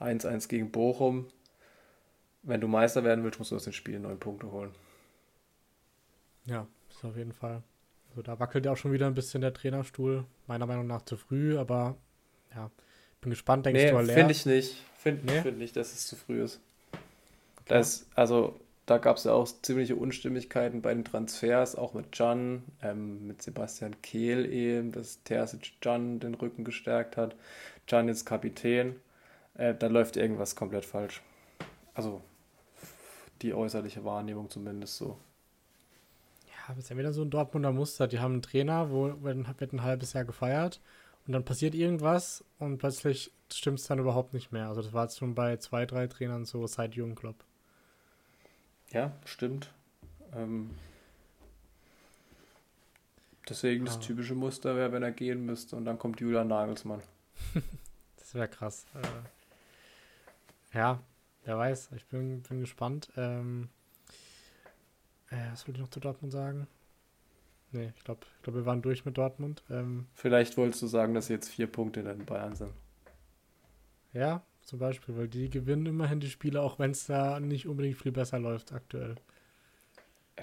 1-1 0.00 0.48
gegen 0.48 0.70
Bochum. 0.70 1.26
Wenn 2.42 2.60
du 2.60 2.68
Meister 2.68 3.02
werden 3.02 3.24
willst, 3.24 3.38
musst 3.38 3.50
du 3.50 3.56
aus 3.56 3.64
den 3.64 3.72
Spielen 3.72 4.02
neun 4.02 4.20
Punkte 4.20 4.52
holen. 4.52 4.70
Ja, 6.44 6.66
ist 6.88 7.04
auf 7.04 7.16
jeden 7.16 7.32
Fall. 7.32 7.62
Also 8.10 8.22
da 8.22 8.38
wackelt 8.38 8.64
ja 8.64 8.72
auch 8.72 8.76
schon 8.76 8.92
wieder 8.92 9.06
ein 9.06 9.14
bisschen 9.14 9.40
der 9.40 9.52
Trainerstuhl. 9.52 10.24
Meiner 10.46 10.66
Meinung 10.66 10.86
nach 10.86 11.02
zu 11.02 11.16
früh, 11.16 11.58
aber 11.58 11.96
ja, 12.54 12.70
bin 13.20 13.30
gespannt, 13.30 13.66
denkst 13.66 13.82
nee, 13.82 13.90
du, 13.90 14.04
Finde 14.06 14.32
ich 14.32 14.46
nicht. 14.46 14.76
Finde 14.96 15.26
nee? 15.26 15.42
find 15.42 15.58
nicht, 15.58 15.76
dass 15.76 15.92
es 15.92 16.06
zu 16.06 16.16
früh 16.16 16.42
ist. 16.42 16.60
Das, 17.68 18.06
also, 18.14 18.58
da 18.86 18.98
gab 18.98 19.18
es 19.18 19.24
ja 19.24 19.32
auch 19.32 19.46
ziemliche 19.62 19.96
Unstimmigkeiten 19.96 20.80
bei 20.82 20.94
den 20.94 21.04
Transfers, 21.04 21.76
auch 21.76 21.94
mit 21.94 22.12
Can, 22.12 22.64
ähm, 22.82 23.26
mit 23.26 23.42
Sebastian 23.42 24.00
Kehl 24.02 24.46
eben, 24.46 24.92
dass 24.92 25.22
Terzic 25.22 25.80
Can 25.80 26.20
den 26.20 26.34
Rücken 26.34 26.64
gestärkt 26.64 27.16
hat. 27.16 27.36
Can 27.86 28.08
ist 28.08 28.24
Kapitän. 28.24 28.96
Äh, 29.54 29.74
da 29.74 29.88
läuft 29.88 30.16
irgendwas 30.16 30.56
komplett 30.56 30.84
falsch. 30.84 31.22
Also, 31.94 32.22
die 33.42 33.54
äußerliche 33.54 34.04
Wahrnehmung 34.04 34.50
zumindest 34.50 34.96
so. 34.96 35.18
Ja, 36.46 36.74
das 36.74 36.84
ist 36.84 36.90
ja 36.90 36.96
wieder 36.96 37.12
so 37.12 37.22
ein 37.22 37.30
Dortmunder 37.30 37.72
Muster. 37.72 38.08
Die 38.08 38.18
haben 38.18 38.34
einen 38.34 38.42
Trainer, 38.42 38.90
wo 38.90 39.12
wird 39.22 39.72
ein 39.72 39.82
halbes 39.82 40.12
Jahr 40.12 40.24
gefeiert 40.24 40.80
und 41.26 41.32
dann 41.34 41.44
passiert 41.44 41.74
irgendwas 41.74 42.42
und 42.58 42.78
plötzlich 42.78 43.32
stimmt 43.52 43.78
es 43.78 43.86
dann 43.86 43.98
überhaupt 43.98 44.32
nicht 44.32 44.50
mehr. 44.50 44.68
Also 44.68 44.82
das 44.82 44.92
war 44.92 45.04
jetzt 45.04 45.18
schon 45.18 45.34
bei 45.34 45.56
zwei, 45.58 45.86
drei 45.86 46.06
Trainern 46.06 46.46
so 46.46 46.66
seit 46.66 46.94
Jürgen 46.94 47.14
Klopp. 47.14 47.44
Ja, 48.92 49.12
stimmt. 49.24 49.70
Ähm, 50.34 50.70
deswegen 53.48 53.82
ah. 53.82 53.86
das 53.86 54.00
typische 54.00 54.34
Muster 54.34 54.76
wäre, 54.76 54.92
wenn 54.92 55.02
er 55.02 55.12
gehen 55.12 55.44
müsste 55.44 55.76
und 55.76 55.84
dann 55.84 55.98
kommt 55.98 56.20
Julian 56.20 56.48
Nagelsmann. 56.48 57.02
das 58.16 58.34
wäre 58.34 58.48
krass. 58.48 58.86
Äh, 58.94 60.76
ja, 60.76 61.00
wer 61.44 61.58
weiß. 61.58 61.90
Ich 61.96 62.06
bin, 62.06 62.42
bin 62.42 62.60
gespannt. 62.60 63.10
Ähm, 63.16 63.68
äh, 65.30 65.50
was 65.50 65.66
wollte 65.66 65.78
ich 65.78 65.82
noch 65.82 65.90
zu 65.90 66.00
Dortmund 66.00 66.32
sagen? 66.32 66.66
Nee, 67.70 67.92
ich 67.94 68.04
glaube, 68.04 68.20
ich 68.36 68.42
glaub, 68.42 68.56
wir 68.56 68.64
waren 68.64 68.80
durch 68.80 69.04
mit 69.04 69.18
Dortmund. 69.18 69.62
Ähm, 69.68 70.06
Vielleicht 70.14 70.56
wolltest 70.56 70.80
du 70.80 70.86
sagen, 70.86 71.12
dass 71.14 71.28
jetzt 71.28 71.50
vier 71.50 71.66
Punkte 71.66 72.00
in 72.00 72.24
Bayern 72.24 72.54
sind. 72.54 72.72
Ja, 74.14 74.42
zum 74.68 74.80
Beispiel, 74.80 75.16
weil 75.16 75.28
die 75.28 75.48
gewinnen 75.48 75.86
immerhin 75.86 76.20
die 76.20 76.28
Spiele, 76.28 76.60
auch 76.60 76.78
wenn 76.78 76.90
es 76.90 77.06
da 77.06 77.40
nicht 77.40 77.66
unbedingt 77.66 77.96
viel 77.96 78.12
besser 78.12 78.38
läuft 78.38 78.74
aktuell. 78.74 79.14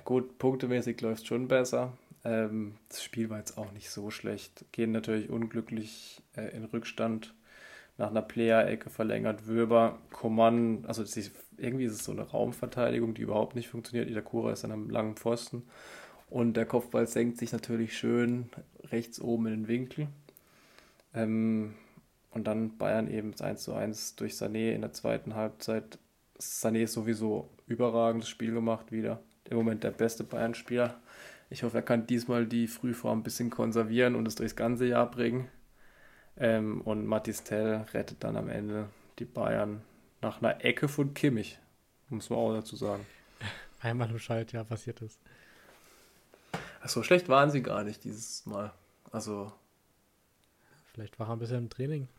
Gut, 0.03 0.39
punktemäßig 0.39 0.99
läuft 1.01 1.21
es 1.21 1.28
schon 1.28 1.47
besser. 1.47 1.95
Ähm, 2.23 2.73
das 2.89 3.03
Spiel 3.03 3.30
war 3.30 3.38
jetzt 3.38 3.55
auch 3.55 3.71
nicht 3.71 3.91
so 3.91 4.09
schlecht. 4.09 4.65
Gehen 4.71 4.91
natürlich 4.91 5.30
unglücklich 5.30 6.23
äh, 6.36 6.55
in 6.55 6.65
Rückstand 6.65 7.36
nach 7.97 8.09
einer 8.09 8.23
Player-Ecke 8.23 8.89
verlängert. 8.89 9.47
Wöber, 9.47 9.99
Koman, 10.11 10.86
also 10.88 11.03
ist, 11.03 11.32
irgendwie 11.57 11.86
ist 11.86 11.93
es 11.93 12.03
so 12.03 12.11
eine 12.11 12.23
Raumverteidigung, 12.23 13.13
die 13.13 13.21
überhaupt 13.21 13.55
nicht 13.55 13.69
funktioniert. 13.69 14.09
Itakura 14.09 14.51
ist 14.51 14.65
an 14.65 14.71
einem 14.71 14.89
langen 14.89 15.17
Pfosten. 15.17 15.67
Und 16.32 16.57
der 16.57 16.65
Kopfball 16.65 17.05
senkt 17.05 17.38
sich 17.38 17.51
natürlich 17.51 17.95
schön 17.95 18.49
rechts 18.86 19.21
oben 19.21 19.45
in 19.45 19.53
den 19.53 19.67
Winkel. 19.67 20.07
Ähm, 21.13 21.76
und 22.36 22.43
dann 22.43 22.77
Bayern 22.77 23.09
eben 23.09 23.33
1 23.39 23.63
zu 23.63 23.73
1 23.73 24.17
durch 24.17 24.33
Sané 24.33 24.73
in 24.73 24.81
der 24.81 24.91
zweiten 24.91 25.36
Halbzeit. 25.36 25.97
Sané 26.38 26.86
sowieso 26.86 27.49
überragendes 27.65 28.27
Spiel 28.27 28.51
gemacht 28.51 28.91
wieder. 28.91 29.21
Im 29.49 29.55
Moment 29.55 29.86
der 29.86 29.91
beste 29.91 30.25
Bayern-Spieler. 30.25 30.99
Ich 31.49 31.63
hoffe, 31.63 31.77
er 31.77 31.81
kann 31.81 32.07
diesmal 32.07 32.45
die 32.45 32.67
Frühform 32.67 33.19
ein 33.19 33.23
bisschen 33.23 33.49
konservieren 33.49 34.15
und 34.15 34.27
es 34.27 34.36
durchs 34.36 34.57
ganze 34.57 34.86
Jahr 34.86 35.09
bringen. 35.09 35.47
Ähm, 36.36 36.81
und 36.81 37.05
Matis 37.05 37.43
Tell 37.43 37.86
rettet 37.93 38.21
dann 38.25 38.36
am 38.36 38.49
Ende 38.49 38.89
die 39.17 39.25
Bayern 39.25 39.81
nach 40.21 40.41
einer 40.41 40.61
Ecke 40.63 40.89
von 40.89 41.13
Kimmich, 41.13 41.57
muss 42.09 42.29
man 42.29 42.39
auch 42.39 42.53
dazu 42.53 42.75
sagen. 42.75 43.05
Einmal 43.79 44.09
im 44.09 44.19
Schaltjahr 44.19 44.65
passiert 44.65 45.01
ist. 45.01 45.21
So 46.86 47.01
schlecht 47.01 47.29
waren 47.29 47.49
sie 47.49 47.63
gar 47.63 47.86
nicht 47.86 48.03
dieses 48.03 48.45
Mal. 48.45 48.73
Also. 49.11 49.53
Vielleicht 50.91 51.17
war 51.17 51.29
er 51.29 51.33
ein 51.38 51.39
bisschen 51.39 51.59
im 51.59 51.69
Training. 51.69 52.09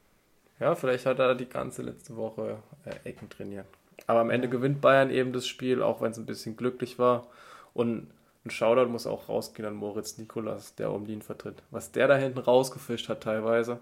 Ja, 0.58 0.74
vielleicht 0.74 1.06
hat 1.06 1.18
er 1.18 1.34
die 1.34 1.48
ganze 1.48 1.82
letzte 1.82 2.16
Woche 2.16 2.58
äh, 2.84 3.08
Ecken 3.08 3.28
trainiert. 3.28 3.66
Aber 4.06 4.20
am 4.20 4.30
Ende 4.30 4.48
gewinnt 4.48 4.80
Bayern 4.80 5.10
eben 5.10 5.32
das 5.32 5.46
Spiel, 5.46 5.82
auch 5.82 6.00
wenn 6.00 6.12
es 6.12 6.18
ein 6.18 6.26
bisschen 6.26 6.56
glücklich 6.56 6.98
war. 6.98 7.26
Und 7.74 8.10
ein 8.44 8.50
Shoutout 8.50 8.90
muss 8.90 9.06
auch 9.06 9.28
rausgehen 9.28 9.68
an 9.68 9.74
Moritz 9.74 10.18
Nikolas, 10.18 10.74
der 10.76 10.92
Omlin 10.92 11.22
vertritt. 11.22 11.62
Was 11.70 11.92
der 11.92 12.08
da 12.08 12.16
hinten 12.16 12.38
rausgefischt 12.38 13.08
hat 13.08 13.22
teilweise, 13.22 13.80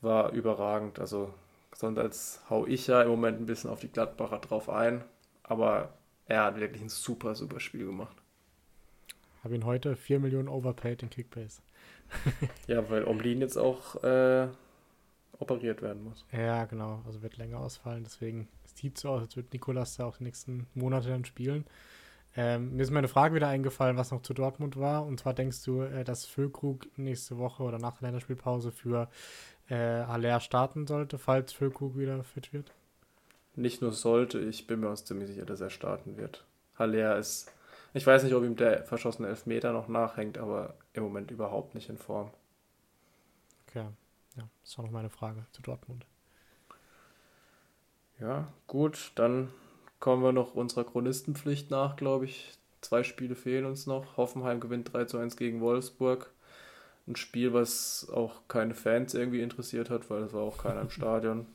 war 0.00 0.32
überragend. 0.32 0.98
Also 0.98 1.32
sonst 1.74 1.98
als 1.98 2.40
hau 2.48 2.66
ich 2.66 2.86
ja 2.86 3.02
im 3.02 3.10
Moment 3.10 3.40
ein 3.40 3.46
bisschen 3.46 3.70
auf 3.70 3.80
die 3.80 3.92
Gladbacher 3.92 4.38
drauf 4.38 4.68
ein. 4.68 5.04
Aber 5.42 5.92
er 6.26 6.44
hat 6.44 6.58
wirklich 6.58 6.82
ein 6.82 6.88
super, 6.88 7.34
super 7.34 7.60
Spiel 7.60 7.86
gemacht. 7.86 8.16
Habe 9.42 9.54
ihn 9.54 9.66
heute 9.66 9.94
4 9.94 10.20
Millionen 10.20 10.48
overpaid 10.48 11.02
in 11.02 11.10
Kickbase. 11.10 11.60
ja, 12.66 12.88
weil 12.88 13.04
Omlin 13.04 13.40
jetzt 13.42 13.58
auch 13.58 14.02
äh, 14.02 14.48
operiert 15.44 15.82
werden 15.82 16.04
muss. 16.04 16.24
Ja, 16.32 16.64
genau. 16.64 17.02
Also 17.06 17.22
wird 17.22 17.36
länger 17.36 17.58
ausfallen. 17.60 18.04
Deswegen 18.04 18.48
sieht 18.64 18.96
es 18.96 19.02
so 19.02 19.10
aus, 19.10 19.22
als 19.22 19.36
würde 19.36 19.48
Nikolas 19.52 19.96
da 19.96 20.06
auch 20.06 20.16
die 20.16 20.24
nächsten 20.24 20.66
Monate 20.74 21.08
dann 21.08 21.24
spielen. 21.24 21.64
Ähm, 22.36 22.74
mir 22.74 22.82
ist 22.82 22.90
meine 22.90 23.08
Frage 23.08 23.34
wieder 23.34 23.48
eingefallen, 23.48 23.96
was 23.96 24.10
noch 24.10 24.22
zu 24.22 24.34
Dortmund 24.34 24.76
war. 24.76 25.06
Und 25.06 25.20
zwar 25.20 25.34
denkst 25.34 25.62
du, 25.64 25.82
äh, 25.82 26.04
dass 26.04 26.24
Füllkrug 26.24 26.86
nächste 26.96 27.38
Woche 27.38 27.62
oder 27.62 27.78
nach 27.78 27.98
der 27.98 28.08
Länderspielpause 28.08 28.72
für 28.72 29.08
äh, 29.68 29.76
Haller 29.76 30.40
starten 30.40 30.86
sollte, 30.86 31.18
falls 31.18 31.52
Füllkrug 31.52 31.96
wieder 31.96 32.24
fit 32.24 32.52
wird? 32.52 32.72
Nicht 33.56 33.82
nur 33.82 33.92
sollte, 33.92 34.40
ich 34.40 34.66
bin 34.66 34.80
mir 34.80 34.90
auch 34.90 34.96
ziemlich 34.96 35.28
sicher, 35.28 35.44
dass 35.44 35.60
er 35.60 35.70
starten 35.70 36.16
wird. 36.16 36.44
Haller 36.76 37.18
ist, 37.18 37.52
ich 37.92 38.04
weiß 38.04 38.24
nicht, 38.24 38.34
ob 38.34 38.42
ihm 38.42 38.56
der 38.56 38.82
verschossene 38.82 39.28
Elfmeter 39.28 39.72
noch 39.72 39.86
nachhängt, 39.86 40.38
aber 40.38 40.74
im 40.92 41.04
Moment 41.04 41.30
überhaupt 41.30 41.76
nicht 41.76 41.88
in 41.88 41.98
Form. 41.98 42.30
Okay. 43.68 43.86
Ja, 44.36 44.48
das 44.62 44.76
war 44.78 44.84
noch 44.84 44.92
meine 44.92 45.10
Frage 45.10 45.46
zu 45.52 45.62
Dortmund. 45.62 46.06
Ja, 48.20 48.52
gut, 48.66 49.12
dann 49.16 49.48
kommen 50.00 50.22
wir 50.22 50.32
noch 50.32 50.54
unserer 50.54 50.84
Chronistenpflicht 50.84 51.70
nach, 51.70 51.96
glaube 51.96 52.26
ich. 52.26 52.52
Zwei 52.80 53.02
Spiele 53.02 53.34
fehlen 53.34 53.64
uns 53.64 53.86
noch. 53.86 54.16
Hoffenheim 54.16 54.60
gewinnt 54.60 54.92
3 54.92 55.06
zu 55.06 55.18
1 55.18 55.36
gegen 55.36 55.60
Wolfsburg. 55.60 56.30
Ein 57.06 57.16
Spiel, 57.16 57.52
was 57.52 58.08
auch 58.12 58.42
keine 58.48 58.74
Fans 58.74 59.14
irgendwie 59.14 59.42
interessiert 59.42 59.90
hat, 59.90 60.10
weil 60.10 60.22
es 60.22 60.32
war 60.32 60.42
auch 60.42 60.58
keiner 60.58 60.82
im 60.82 60.90
Stadion. 60.90 61.46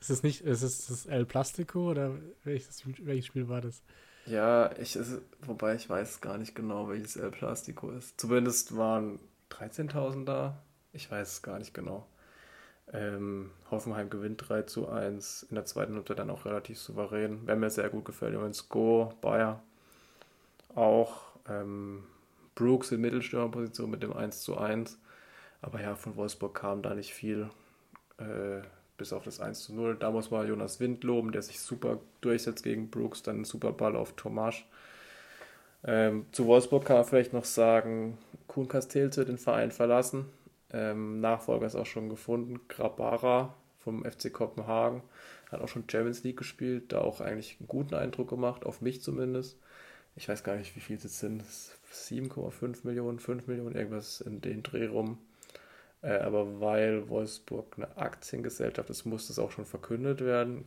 ist 0.00 0.10
es 0.10 0.22
nicht, 0.22 0.42
ist 0.42 0.62
es 0.62 0.86
das 0.86 1.06
El 1.06 1.24
Plastico 1.24 1.90
oder 1.90 2.16
welches, 2.44 2.82
welches 3.04 3.26
Spiel 3.26 3.48
war 3.48 3.60
das? 3.60 3.82
Ja, 4.26 4.70
ich, 4.78 4.96
ist, 4.96 5.20
wobei 5.40 5.74
ich 5.74 5.88
weiß 5.88 6.20
gar 6.20 6.38
nicht 6.38 6.54
genau, 6.54 6.88
welches 6.88 7.16
El 7.16 7.30
Plastico 7.30 7.90
ist. 7.90 8.20
Zumindest 8.20 8.76
waren 8.76 9.18
13.000 9.50 10.24
da. 10.24 10.62
Ich 10.92 11.10
weiß 11.10 11.28
es 11.28 11.42
gar 11.42 11.58
nicht 11.58 11.74
genau. 11.74 12.06
Ähm, 12.92 13.50
Hoffenheim 13.70 14.10
gewinnt 14.10 14.48
3 14.48 14.62
zu 14.62 14.88
1. 14.88 15.44
In 15.50 15.54
der 15.54 15.64
zweiten 15.64 15.92
Minute 15.92 16.14
dann 16.14 16.30
auch 16.30 16.44
relativ 16.44 16.78
souverän. 16.78 17.40
Wer 17.46 17.56
mir 17.56 17.70
sehr 17.70 17.88
gut 17.88 18.04
gefällt, 18.04 18.34
übrigens 18.34 18.68
Go, 18.68 19.12
Bayer 19.20 19.62
auch. 20.74 21.32
Ähm, 21.48 22.04
Brooks 22.54 22.92
in 22.92 23.00
Mittelstürmerposition 23.00 23.90
mit 23.90 24.02
dem 24.02 24.12
1 24.12 24.42
zu 24.42 24.58
1. 24.58 24.98
Aber 25.62 25.80
ja, 25.80 25.94
von 25.94 26.16
Wolfsburg 26.16 26.54
kam 26.54 26.82
da 26.82 26.94
nicht 26.94 27.14
viel. 27.14 27.48
Äh, 28.18 28.62
bis 28.98 29.12
auf 29.12 29.24
das 29.24 29.40
1 29.40 29.60
zu 29.64 29.74
0. 29.74 29.96
Da 29.98 30.10
muss 30.10 30.30
man 30.30 30.46
Jonas 30.46 30.78
Wind 30.78 31.02
loben, 31.02 31.32
der 31.32 31.42
sich 31.42 31.60
super 31.60 31.98
durchsetzt 32.20 32.62
gegen 32.62 32.90
Brooks. 32.90 33.22
Dann 33.22 33.40
ein 33.40 33.44
super 33.44 33.72
Ball 33.72 33.96
auf 33.96 34.12
Tomasch. 34.12 34.66
Ähm, 35.84 36.26
zu 36.32 36.46
Wolfsburg 36.46 36.84
kann 36.84 36.96
man 36.96 37.04
vielleicht 37.06 37.32
noch 37.32 37.44
sagen, 37.44 38.18
Kuhn 38.46 38.72
wird 38.72 39.28
den 39.28 39.38
Verein 39.38 39.72
verlassen. 39.72 40.26
Ähm, 40.72 41.20
Nachfolger 41.20 41.66
ist 41.66 41.76
auch 41.76 41.86
schon 41.86 42.08
gefunden. 42.08 42.60
Grabara 42.68 43.54
vom 43.78 44.04
FC 44.04 44.32
Kopenhagen 44.32 45.02
hat 45.50 45.60
auch 45.60 45.68
schon 45.68 45.84
Champions 45.88 46.22
League 46.24 46.38
gespielt, 46.38 46.92
da 46.92 47.00
auch 47.00 47.20
eigentlich 47.20 47.56
einen 47.58 47.68
guten 47.68 47.94
Eindruck 47.94 48.30
gemacht, 48.30 48.64
auf 48.64 48.80
mich 48.80 49.02
zumindest. 49.02 49.58
Ich 50.16 50.28
weiß 50.28 50.44
gar 50.44 50.56
nicht, 50.56 50.76
wie 50.76 50.80
viel 50.80 50.96
es 50.96 51.18
sind. 51.18 51.42
7,5 51.92 52.86
Millionen, 52.86 53.18
5 53.18 53.46
Millionen, 53.46 53.74
irgendwas 53.74 54.20
in 54.20 54.40
den 54.40 54.62
Dreh 54.62 54.86
rum. 54.86 55.18
Äh, 56.02 56.18
aber 56.18 56.60
weil 56.60 57.08
Wolfsburg 57.08 57.74
eine 57.76 57.96
Aktiengesellschaft 57.96 58.90
ist, 58.90 59.04
muss 59.04 59.28
das 59.28 59.38
auch 59.38 59.50
schon 59.50 59.64
verkündet 59.64 60.20
werden. 60.20 60.64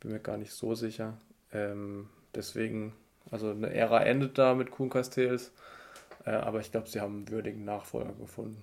Bin 0.00 0.12
mir 0.12 0.20
gar 0.20 0.36
nicht 0.36 0.52
so 0.52 0.74
sicher. 0.74 1.16
Ähm, 1.52 2.08
deswegen, 2.34 2.94
also 3.30 3.50
eine 3.50 3.72
Ära 3.72 4.02
endet 4.04 4.38
da 4.38 4.54
mit 4.54 4.70
Kuhn 4.70 4.90
Castells. 4.90 5.52
Äh, 6.24 6.30
aber 6.30 6.60
ich 6.60 6.70
glaube, 6.70 6.88
sie 6.88 7.00
haben 7.00 7.16
einen 7.18 7.30
würdigen 7.30 7.64
Nachfolger 7.64 8.12
gefunden. 8.12 8.62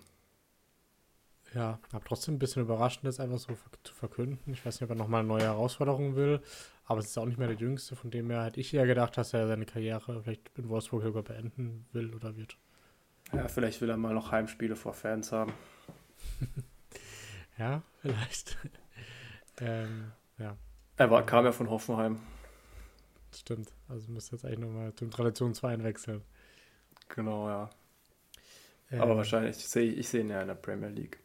Ja, 1.56 1.80
aber 1.92 2.04
trotzdem 2.06 2.36
ein 2.36 2.40
bisschen 2.40 2.62
überraschend, 2.62 3.06
das 3.06 3.20
einfach 3.20 3.40
so 3.40 3.58
zu 3.84 3.94
verkünden. 3.94 4.54
Ich 4.54 4.66
weiß 4.66 4.76
nicht, 4.76 4.84
ob 4.84 4.96
er 4.96 4.96
nochmal 4.96 5.22
eine 5.22 5.28
neue 5.28 5.44
Herausforderung 5.44 6.16
will. 6.16 6.42
aber 6.86 7.00
es 7.00 7.08
ist 7.08 7.18
auch 7.18 7.26
nicht 7.26 7.38
mehr 7.38 7.48
der 7.48 7.58
Jüngste, 7.58 7.96
von 7.96 8.12
dem 8.12 8.30
her 8.30 8.46
hätte 8.46 8.60
ich 8.60 8.74
eher 8.74 8.86
gedacht, 8.86 9.18
dass 9.18 9.34
er 9.34 9.48
seine 9.48 9.66
Karriere 9.66 10.22
vielleicht 10.24 10.52
in 10.58 10.70
Wolfsburg 10.70 11.04
sogar 11.04 11.24
beenden 11.24 11.86
will 11.92 12.14
oder 12.14 12.36
wird. 12.36 12.58
Ja, 13.34 13.48
vielleicht 13.48 13.82
will 13.82 13.90
er 13.90 13.98
mal 13.98 14.14
noch 14.14 14.32
Heimspiele 14.32 14.76
vor 14.76 14.94
Fans 14.94 15.32
haben. 15.32 15.54
ja, 17.58 17.84
vielleicht. 18.02 18.58
ähm, 19.62 20.12
ja. 20.38 20.56
Er 20.98 21.12
war, 21.12 21.26
kam 21.26 21.46
ja 21.46 21.52
von 21.52 21.70
Hoffenheim. 21.70 22.20
Stimmt. 23.36 23.72
Also 23.88 24.12
müsste 24.12 24.36
jetzt 24.36 24.46
eigentlich 24.46 24.60
nochmal 24.60 24.94
zum 24.96 25.12
Traditionsverein 25.12 25.84
wechseln. 25.84 26.24
Genau, 27.10 27.48
ja. 27.48 27.70
Ähm, 28.92 29.02
Aber 29.02 29.18
wahrscheinlich 29.18 29.58
sehe 29.58 29.92
ich 29.92 30.10
sehe 30.10 30.22
ihn 30.22 30.30
ja 30.30 30.42
in 30.42 30.48
der 30.48 30.56
Premier 30.56 30.90
League. 30.90 31.20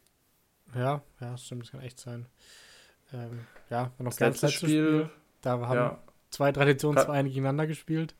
Ja, 0.75 1.01
ja, 1.19 1.37
stimmt, 1.37 1.63
das 1.63 1.71
kann 1.71 1.81
echt 1.81 1.99
sein. 1.99 2.25
Ähm, 3.13 3.39
ja, 3.69 3.91
noch 3.97 4.05
das 4.05 4.17
ganz 4.17 4.41
letztes 4.41 4.53
Spiel, 4.53 4.87
Spiel, 4.87 5.09
Da 5.41 5.59
haben 5.59 5.75
ja. 5.75 5.99
zwei 6.29 6.51
Traditionsvereine 6.51 7.29
gegeneinander 7.29 7.67
gespielt. 7.67 8.15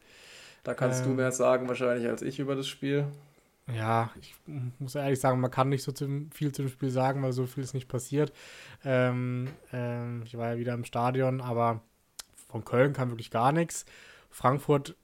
Da 0.64 0.74
kannst 0.74 1.02
ähm, 1.02 1.10
du 1.10 1.14
mehr 1.16 1.32
sagen 1.32 1.68
wahrscheinlich 1.68 2.08
als 2.08 2.22
ich 2.22 2.40
über 2.40 2.56
das 2.56 2.68
Spiel. 2.68 3.08
Ja, 3.74 4.12
ich 4.22 4.36
muss 4.80 4.94
ehrlich 4.94 5.20
sagen, 5.20 5.40
man 5.40 5.50
kann 5.50 5.70
nicht 5.70 5.84
so 5.84 5.92
zum, 5.92 6.30
viel 6.32 6.52
zu 6.52 6.62
dem 6.62 6.70
Spiel 6.70 6.92
sagen, 6.92 7.24
weil 7.24 7.34
so 7.34 7.48
viel 7.48 7.64
ist 7.64 7.74
nicht 7.74 7.88
passiert. 7.88 8.32
Ähm, 8.84 9.50
ähm, 9.74 10.22
ich 10.26 10.38
war 10.38 10.54
ja 10.54 10.58
wieder 10.60 10.74
im 10.74 10.86
Stadion, 10.86 11.42
aber 11.42 11.82
von 12.48 12.64
Köln 12.64 12.94
kam 12.94 13.10
wirklich 13.10 13.32
gar 13.32 13.52
nichts. 13.52 13.86
Frankfurt, 14.30 14.96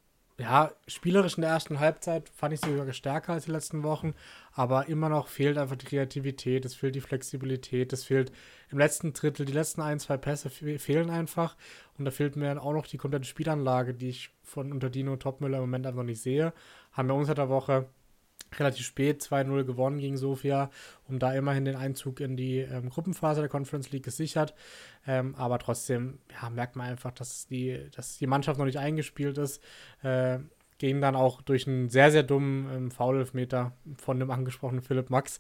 ja, 0.42 0.72
spielerisch 0.88 1.38
in 1.38 1.42
der 1.42 1.52
ersten 1.52 1.80
Halbzeit 1.80 2.30
fand 2.30 2.54
ich 2.54 2.62
sie 2.62 2.76
sogar 2.76 2.94
stärker 2.94 3.34
als 3.34 3.46
die 3.46 3.52
letzten 3.52 3.84
Wochen, 3.84 4.16
aber 4.54 4.88
immer 4.88 5.08
noch 5.08 5.28
fehlt 5.28 5.58
einfach 5.58 5.76
die 5.76 5.86
Kreativität, 5.86 6.66
es 6.66 6.74
fehlt 6.74 6.96
die 6.96 7.02
Flexibilität, 7.02 7.94
es 7.94 8.04
fehlt 8.04 8.32
im 8.72 8.80
letzten 8.80 9.14
Drittel, 9.14 9.46
die 9.46 9.54
letzten 9.54 9.82
ein, 9.82 10.00
zwei 10.00 10.18
Pässe 10.18 10.50
fehlen 10.50 11.12
einfach 11.12 11.56
und 11.98 12.06
da 12.06 12.12
fehlt 12.12 12.36
mir 12.36 12.46
dann 12.46 12.58
auch 12.58 12.74
noch 12.74 12.88
die 12.88 12.98
komplette 12.98 13.26
Spielanlage, 13.26 13.94
die 13.94 14.10
ich 14.10 14.32
von 14.44 14.72
unter 14.72 14.90
Dino 14.90 15.16
Topmüller 15.16 15.58
im 15.58 15.64
Moment 15.64 15.86
einfach 15.86 16.04
nicht 16.04 16.22
sehe. 16.22 16.54
Haben 16.92 17.10
wir 17.10 17.16
unter 17.16 17.36
der 17.36 17.50
Woche 17.50 17.88
relativ 18.60 18.86
spät 18.86 19.22
2-0 19.22 19.64
gewonnen 19.64 20.00
gegen 20.00 20.18
Sofia, 20.18 20.70
um 21.08 21.20
da 21.20 21.34
immerhin 21.34 21.66
den 21.66 21.76
Einzug 21.76 22.20
in 22.20 22.36
die 22.36 22.60
ähm, 22.60 22.90
Gruppenphase 22.90 23.42
der 23.42 23.50
Conference 23.50 23.92
League 23.92 24.04
gesichert. 24.04 24.54
Ähm, 25.08 25.36
aber 25.36 25.60
trotzdem 25.60 26.20
ja, 26.42 26.50
merkt 26.50 26.76
man 26.76 26.88
einfach, 26.88 27.12
dass 27.12 27.48
die, 27.48 27.90
dass 27.96 28.18
die 28.18 28.28
Mannschaft 28.28 28.60
noch 28.60 28.66
nicht 28.66 28.80
eingespielt 28.80 29.38
ist. 29.38 29.62
Äh, 30.04 30.40
gehen 30.82 31.00
dann 31.00 31.16
auch 31.16 31.44
durch 31.44 31.68
einen 31.68 31.90
sehr, 31.90 32.10
sehr 32.10 32.24
dummen 32.24 32.68
ähm, 32.74 32.92
Foul-Elfmeter 32.92 33.72
von 33.98 34.20
dem 34.20 34.32
angesprochenen 34.32 34.82
Philipp 34.82 35.12
Max, 35.12 35.40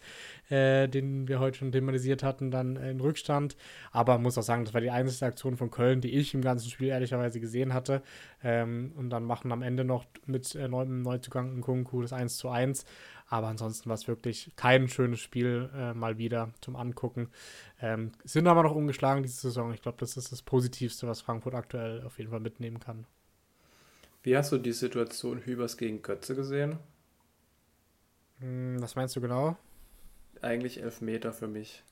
äh, 0.49 0.87
den 0.87 1.27
wir 1.27 1.39
heute 1.39 1.57
schon 1.57 1.71
thematisiert 1.71 2.21
hatten, 2.21 2.51
dann 2.51 2.75
in 2.75 2.99
Rückstand. 2.99 3.57
Aber 3.91 4.19
muss 4.19 4.37
auch 4.37 4.43
sagen, 4.43 4.65
das 4.65 4.75
war 4.75 4.81
die 4.81 4.91
einzige 4.91 5.25
Aktion 5.25 5.57
von 5.57 5.71
Köln, 5.71 5.99
die 5.99 6.11
ich 6.11 6.35
im 6.35 6.43
ganzen 6.43 6.69
Spiel 6.69 6.89
ehrlicherweise 6.89 7.39
gesehen 7.39 7.73
hatte. 7.73 8.03
Ähm, 8.43 8.93
und 8.95 9.09
dann 9.09 9.23
machen 9.23 9.51
am 9.51 9.63
Ende 9.63 9.83
noch 9.83 10.05
mit 10.27 10.53
äh, 10.53 10.67
neuem 10.67 11.01
Neuzugang 11.01 11.59
Kunku 11.61 12.03
das 12.03 12.13
1 12.13 12.37
zu 12.37 12.49
1. 12.49 12.85
Aber 13.27 13.47
ansonsten 13.47 13.89
war 13.89 13.95
es 13.95 14.07
wirklich 14.07 14.51
kein 14.55 14.89
schönes 14.89 15.21
Spiel 15.21 15.71
äh, 15.75 15.95
mal 15.95 16.19
wieder 16.19 16.51
zum 16.61 16.75
Angucken. 16.75 17.29
Ähm, 17.81 18.11
sind 18.23 18.45
aber 18.45 18.61
noch 18.61 18.75
ungeschlagen 18.75 19.23
diese 19.23 19.41
Saison. 19.41 19.73
Ich 19.73 19.81
glaube, 19.81 19.97
das 19.99 20.17
ist 20.17 20.31
das 20.31 20.43
Positivste, 20.43 21.07
was 21.07 21.21
Frankfurt 21.21 21.55
aktuell 21.55 22.03
auf 22.03 22.19
jeden 22.19 22.29
Fall 22.29 22.41
mitnehmen 22.41 22.79
kann. 22.79 23.07
Wie 24.23 24.37
hast 24.37 24.51
du 24.51 24.57
die 24.57 24.71
Situation 24.71 25.43
Hübers 25.45 25.77
gegen 25.77 26.01
Götze 26.01 26.35
gesehen? 26.35 26.77
Hm, 28.39 28.81
was 28.81 28.95
meinst 28.95 29.15
du 29.15 29.21
genau? 29.21 29.57
Eigentlich 30.41 30.81
elf 30.81 31.01
Meter 31.01 31.33
für 31.33 31.47
mich. 31.47 31.83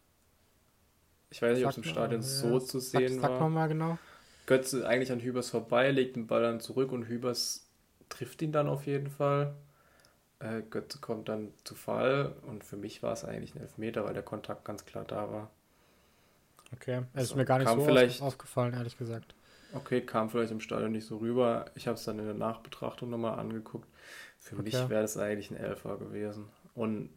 Ich 1.31 1.41
weiß 1.41 1.55
nicht, 1.55 1.65
ob 1.65 1.71
es 1.71 1.77
im 1.77 1.83
Stadion 1.83 2.21
mal, 2.21 2.27
so 2.27 2.53
ja. 2.53 2.59
zu 2.59 2.79
sehen 2.79 3.13
sag, 3.15 3.21
sag 3.21 3.29
war. 3.31 3.39
Sag 3.39 3.49
mal 3.49 3.67
genau. 3.67 3.97
Götze 4.45 4.87
eigentlich 4.87 5.11
an 5.11 5.19
Hübers 5.19 5.49
vorbei, 5.51 5.91
legt 5.91 6.15
den 6.15 6.25
Ball 6.27 6.41
dann 6.41 6.59
zurück 6.59 6.91
und 6.91 7.07
Hübers 7.07 7.67
trifft 8.09 8.41
ihn 8.41 8.51
dann 8.51 8.67
auf 8.67 8.85
jeden 8.87 9.09
Fall. 9.09 9.55
Äh, 10.39 10.61
Götze 10.69 10.99
kommt 10.99 11.29
dann 11.29 11.51
zu 11.63 11.75
Fall 11.75 12.33
und 12.47 12.63
für 12.63 12.77
mich 12.77 13.03
war 13.03 13.13
es 13.13 13.25
eigentlich 13.25 13.53
ein 13.55 13.61
Elfmeter, 13.61 14.05
weil 14.05 14.13
der 14.13 14.23
Kontakt 14.23 14.65
ganz 14.65 14.85
klar 14.85 15.05
da 15.05 15.31
war. 15.31 15.49
Okay, 16.73 17.03
es 17.13 17.19
also, 17.19 17.33
ist 17.33 17.37
mir 17.37 17.45
gar 17.45 17.59
nicht 17.59 17.69
so 17.69 17.83
vielleicht, 17.83 18.21
aufgefallen, 18.21 18.73
ehrlich 18.73 18.97
gesagt. 18.97 19.35
Okay, 19.73 20.01
kam 20.01 20.29
vielleicht 20.29 20.51
im 20.51 20.61
Stadion 20.61 20.91
nicht 20.91 21.05
so 21.05 21.17
rüber. 21.17 21.65
Ich 21.75 21.87
habe 21.87 21.95
es 21.95 22.03
dann 22.03 22.19
in 22.19 22.25
der 22.25 22.33
Nachbetrachtung 22.33 23.09
nochmal 23.09 23.37
angeguckt. 23.37 23.87
Für 24.39 24.55
okay. 24.55 24.63
mich 24.63 24.73
wäre 24.89 25.01
das 25.01 25.17
eigentlich 25.17 25.51
ein 25.51 25.57
Elfer 25.57 25.97
gewesen. 25.97 26.49
Und 26.73 27.09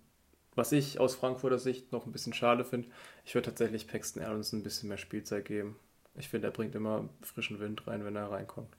was 0.55 0.73
ich 0.73 1.01
aus 1.01 1.15
Frankfurter 1.15 1.59
Sicht 1.59 1.93
noch 1.93 2.05
ein 2.05 2.13
bisschen 2.13 2.35
schade 2.35 2.65
finde, 2.65 2.89
ich 3.25 3.35
würde 3.35 3.47
tatsächlich 3.47 3.87
Paxton 3.87 4.23
Aronson 4.23 4.61
ein 4.61 4.63
bisschen 4.63 4.89
mehr 4.89 4.99
Spielzeit 4.99 5.47
geben. 5.47 5.77
Ich 6.15 6.29
finde, 6.29 6.49
er 6.49 6.53
bringt 6.53 6.75
immer 6.75 7.09
frischen 7.23 7.59
Wind 7.59 7.87
rein, 7.87 8.05
wenn 8.05 8.17
er 8.17 8.31
reinkommt. 8.31 8.77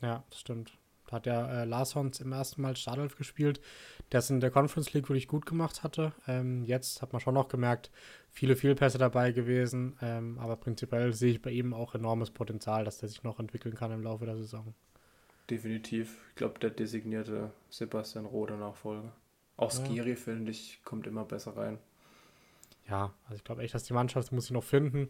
Ja, 0.00 0.24
stimmt. 0.34 0.72
Hat 1.12 1.26
ja 1.26 1.62
äh, 1.62 1.64
Larsson 1.64 2.10
im 2.18 2.32
ersten 2.32 2.62
Mal 2.62 2.76
Startelf 2.76 3.16
gespielt, 3.16 3.60
der 4.10 4.18
es 4.18 4.30
in 4.30 4.40
der 4.40 4.50
Conference 4.50 4.92
League 4.92 5.08
wirklich 5.08 5.28
gut 5.28 5.46
gemacht 5.46 5.82
hatte. 5.82 6.12
Ähm, 6.26 6.64
jetzt 6.64 7.02
hat 7.02 7.12
man 7.12 7.20
schon 7.20 7.34
noch 7.34 7.48
gemerkt, 7.48 7.90
viele 8.30 8.56
Fehlpässe 8.56 8.98
dabei 8.98 9.32
gewesen, 9.32 9.96
ähm, 10.02 10.38
aber 10.38 10.56
prinzipiell 10.56 11.12
sehe 11.12 11.32
ich 11.32 11.42
bei 11.42 11.50
ihm 11.50 11.74
auch 11.74 11.94
enormes 11.94 12.30
Potenzial, 12.30 12.84
dass 12.84 12.98
der 12.98 13.08
sich 13.08 13.22
noch 13.22 13.38
entwickeln 13.38 13.74
kann 13.74 13.92
im 13.92 14.02
Laufe 14.02 14.26
der 14.26 14.36
Saison. 14.36 14.74
Definitiv. 15.50 16.16
Ich 16.30 16.36
glaube, 16.36 16.58
der 16.58 16.70
designierte 16.70 17.52
Sebastian 17.68 18.26
Rode 18.26 18.56
Nachfolger. 18.56 19.12
Auch 19.56 19.70
Skiri, 19.70 20.10
ja. 20.10 20.16
finde 20.16 20.50
ich, 20.50 20.80
kommt 20.84 21.06
immer 21.06 21.24
besser 21.24 21.56
rein. 21.56 21.78
Ja, 22.88 23.14
also 23.24 23.36
ich 23.36 23.44
glaube 23.44 23.62
echt, 23.62 23.74
dass 23.74 23.84
die 23.84 23.92
Mannschaft 23.92 24.32
muss 24.32 24.44
sich 24.44 24.52
noch 24.52 24.64
finden. 24.64 25.08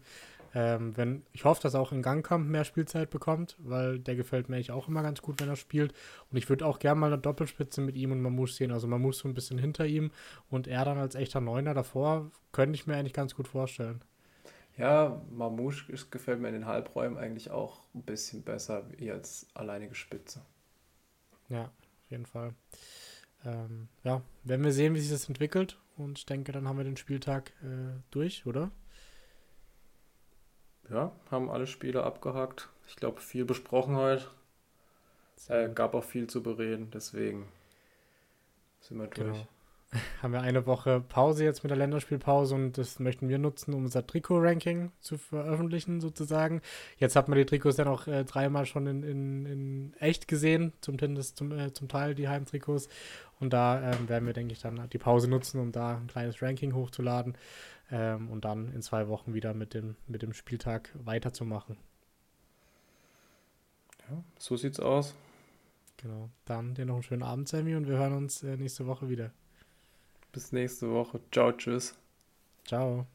Ähm, 0.55 0.97
wenn, 0.97 1.23
ich 1.33 1.45
hoffe, 1.45 1.63
dass 1.63 1.75
auch 1.75 1.93
in 1.93 2.03
Gangkamp 2.03 2.47
mehr 2.47 2.65
Spielzeit 2.65 3.09
bekommt, 3.11 3.57
weil 3.59 3.99
der 3.99 4.17
gefällt 4.17 4.49
mir 4.49 4.57
eigentlich 4.57 4.71
auch 4.71 4.87
immer 4.87 5.03
ganz 5.03 5.23
gut, 5.23 5.41
wenn 5.41 5.49
er 5.49 5.57
spielt. 5.57 5.95
Und 6.31 6.37
ich 6.37 6.49
würde 6.49 6.67
auch 6.67 6.79
gerne 6.79 7.01
mal 7.01 7.07
eine 7.13 7.19
Doppelspitze 7.19 7.81
mit 7.81 7.97
ihm 7.97 8.13
und 8.13 8.21
Mamouche 8.21 8.53
sehen. 8.53 8.71
Also 8.71 8.87
Mamouche 8.87 9.15
so 9.15 9.29
ein 9.29 9.35
bisschen 9.35 9.59
hinter 9.59 9.87
ihm 9.87 10.11
und 10.51 10.69
er 10.69 10.85
dann 10.85 10.99
als 10.99 11.15
echter 11.15 11.41
Neuner 11.41 11.73
davor, 11.73 12.31
könnte 12.53 12.75
ich 12.75 12.87
mir 12.87 12.97
eigentlich 12.97 13.15
ganz 13.15 13.35
gut 13.35 13.49
vorstellen. 13.49 14.03
Ja, 14.77 15.23
Mamouche 15.31 15.93
gefällt 16.11 16.41
mir 16.41 16.49
in 16.49 16.55
den 16.55 16.67
Halbräumen 16.67 17.19
eigentlich 17.19 17.51
auch 17.51 17.81
ein 17.95 18.03
bisschen 18.03 18.43
besser 18.43 18.85
wie 18.99 19.11
als 19.11 19.47
alleinige 19.55 19.95
Spitze. 19.95 20.43
Ja, 21.49 21.65
auf 21.65 22.11
jeden 22.11 22.27
Fall. 22.27 22.55
Ähm, 23.45 23.89
ja, 24.05 24.23
werden 24.45 24.65
wir 24.65 24.73
sehen, 24.73 24.95
wie 24.95 25.01
sich 25.01 25.11
das 25.11 25.29
entwickelt. 25.29 25.79
Und 25.97 26.19
ich 26.19 26.27
denke, 26.27 26.53
dann 26.53 26.67
haben 26.67 26.79
wir 26.79 26.85
den 26.85 26.97
Spieltag 26.97 27.53
äh, 27.63 28.01
durch, 28.11 28.47
oder? 28.47 28.71
Ja, 30.91 31.13
haben 31.31 31.51
alle 31.51 31.67
Spiele 31.67 32.05
abgehakt. 32.05 32.69
Ich 32.89 32.97
glaube, 32.97 33.21
viel 33.21 33.45
besprochen 33.45 33.97
heute. 33.97 34.27
Äh, 35.49 35.69
gab 35.71 35.95
auch 35.95 36.05
viel 36.05 36.29
zu 36.29 36.43
bereden, 36.43 36.91
deswegen 36.93 37.49
sind 38.81 38.99
wir 38.99 39.07
durch. 39.09 39.39
Genau. 39.39 39.47
Haben 40.23 40.33
wir 40.33 40.41
eine 40.41 40.65
Woche 40.65 41.01
Pause 41.07 41.45
jetzt 41.45 41.63
mit 41.63 41.71
der 41.71 41.77
Länderspielpause 41.77 42.55
und 42.55 42.79
das 42.79 42.99
möchten 42.99 43.29
wir 43.29 43.39
nutzen, 43.39 43.75
um 43.75 43.85
unser 43.85 44.07
Trikot-Ranking 44.07 44.91
zu 45.01 45.19
veröffentlichen, 45.19 46.01
sozusagen. 46.01 46.63
Jetzt 46.97 47.15
hat 47.15 47.29
man 47.29 47.37
die 47.37 47.45
Trikots 47.45 47.77
ja 47.77 47.85
noch 47.85 48.07
äh, 48.07 48.25
dreimal 48.25 48.65
schon 48.65 48.87
in, 48.87 49.03
in, 49.03 49.47
in 49.47 49.95
echt 49.99 50.29
gesehen, 50.29 50.73
zum, 50.81 50.97
zum, 50.99 51.53
äh, 51.53 51.73
zum 51.75 51.89
Teil 51.89 52.15
die 52.15 52.29
Heimtrikots. 52.29 52.89
Und 53.39 53.53
da 53.53 53.93
ähm, 53.93 54.09
werden 54.09 54.25
wir, 54.25 54.33
denke 54.33 54.53
ich, 54.53 54.61
dann 54.61 54.89
die 54.91 54.99
Pause 54.99 55.29
nutzen, 55.29 55.61
um 55.61 55.73
da 55.73 55.97
ein 55.97 56.07
kleines 56.07 56.41
Ranking 56.41 56.75
hochzuladen 56.75 57.37
ähm, 57.93 58.31
und 58.31 58.45
dann 58.45 58.73
in 58.73 58.83
zwei 58.83 59.07
Wochen 59.07 59.35
wieder 59.35 59.55
mit 59.55 59.75
dem, 59.75 59.97
mit 60.09 60.23
dem 60.23 60.33
Spieltag 60.33 60.91
weiterzumachen. 61.05 61.77
Ja, 64.09 64.25
so 64.39 64.57
sieht's 64.57 64.81
aus. 64.81 65.15
Genau. 65.99 66.31
Dann 66.47 66.75
dir 66.75 66.87
noch 66.87 66.95
einen 66.95 67.03
schönen 67.05 67.23
Abend, 67.23 67.49
Sammy, 67.49 67.77
und 67.77 67.87
wir 67.87 67.99
hören 67.99 68.15
uns 68.15 68.43
äh, 68.43 68.57
nächste 68.57 68.87
Woche 68.87 69.09
wieder. 69.09 69.31
Bis 70.33 70.51
nächste 70.51 70.91
Woche. 70.91 71.21
Ciao, 71.31 71.53
tschüss. 71.53 71.95
Ciao. 72.65 73.07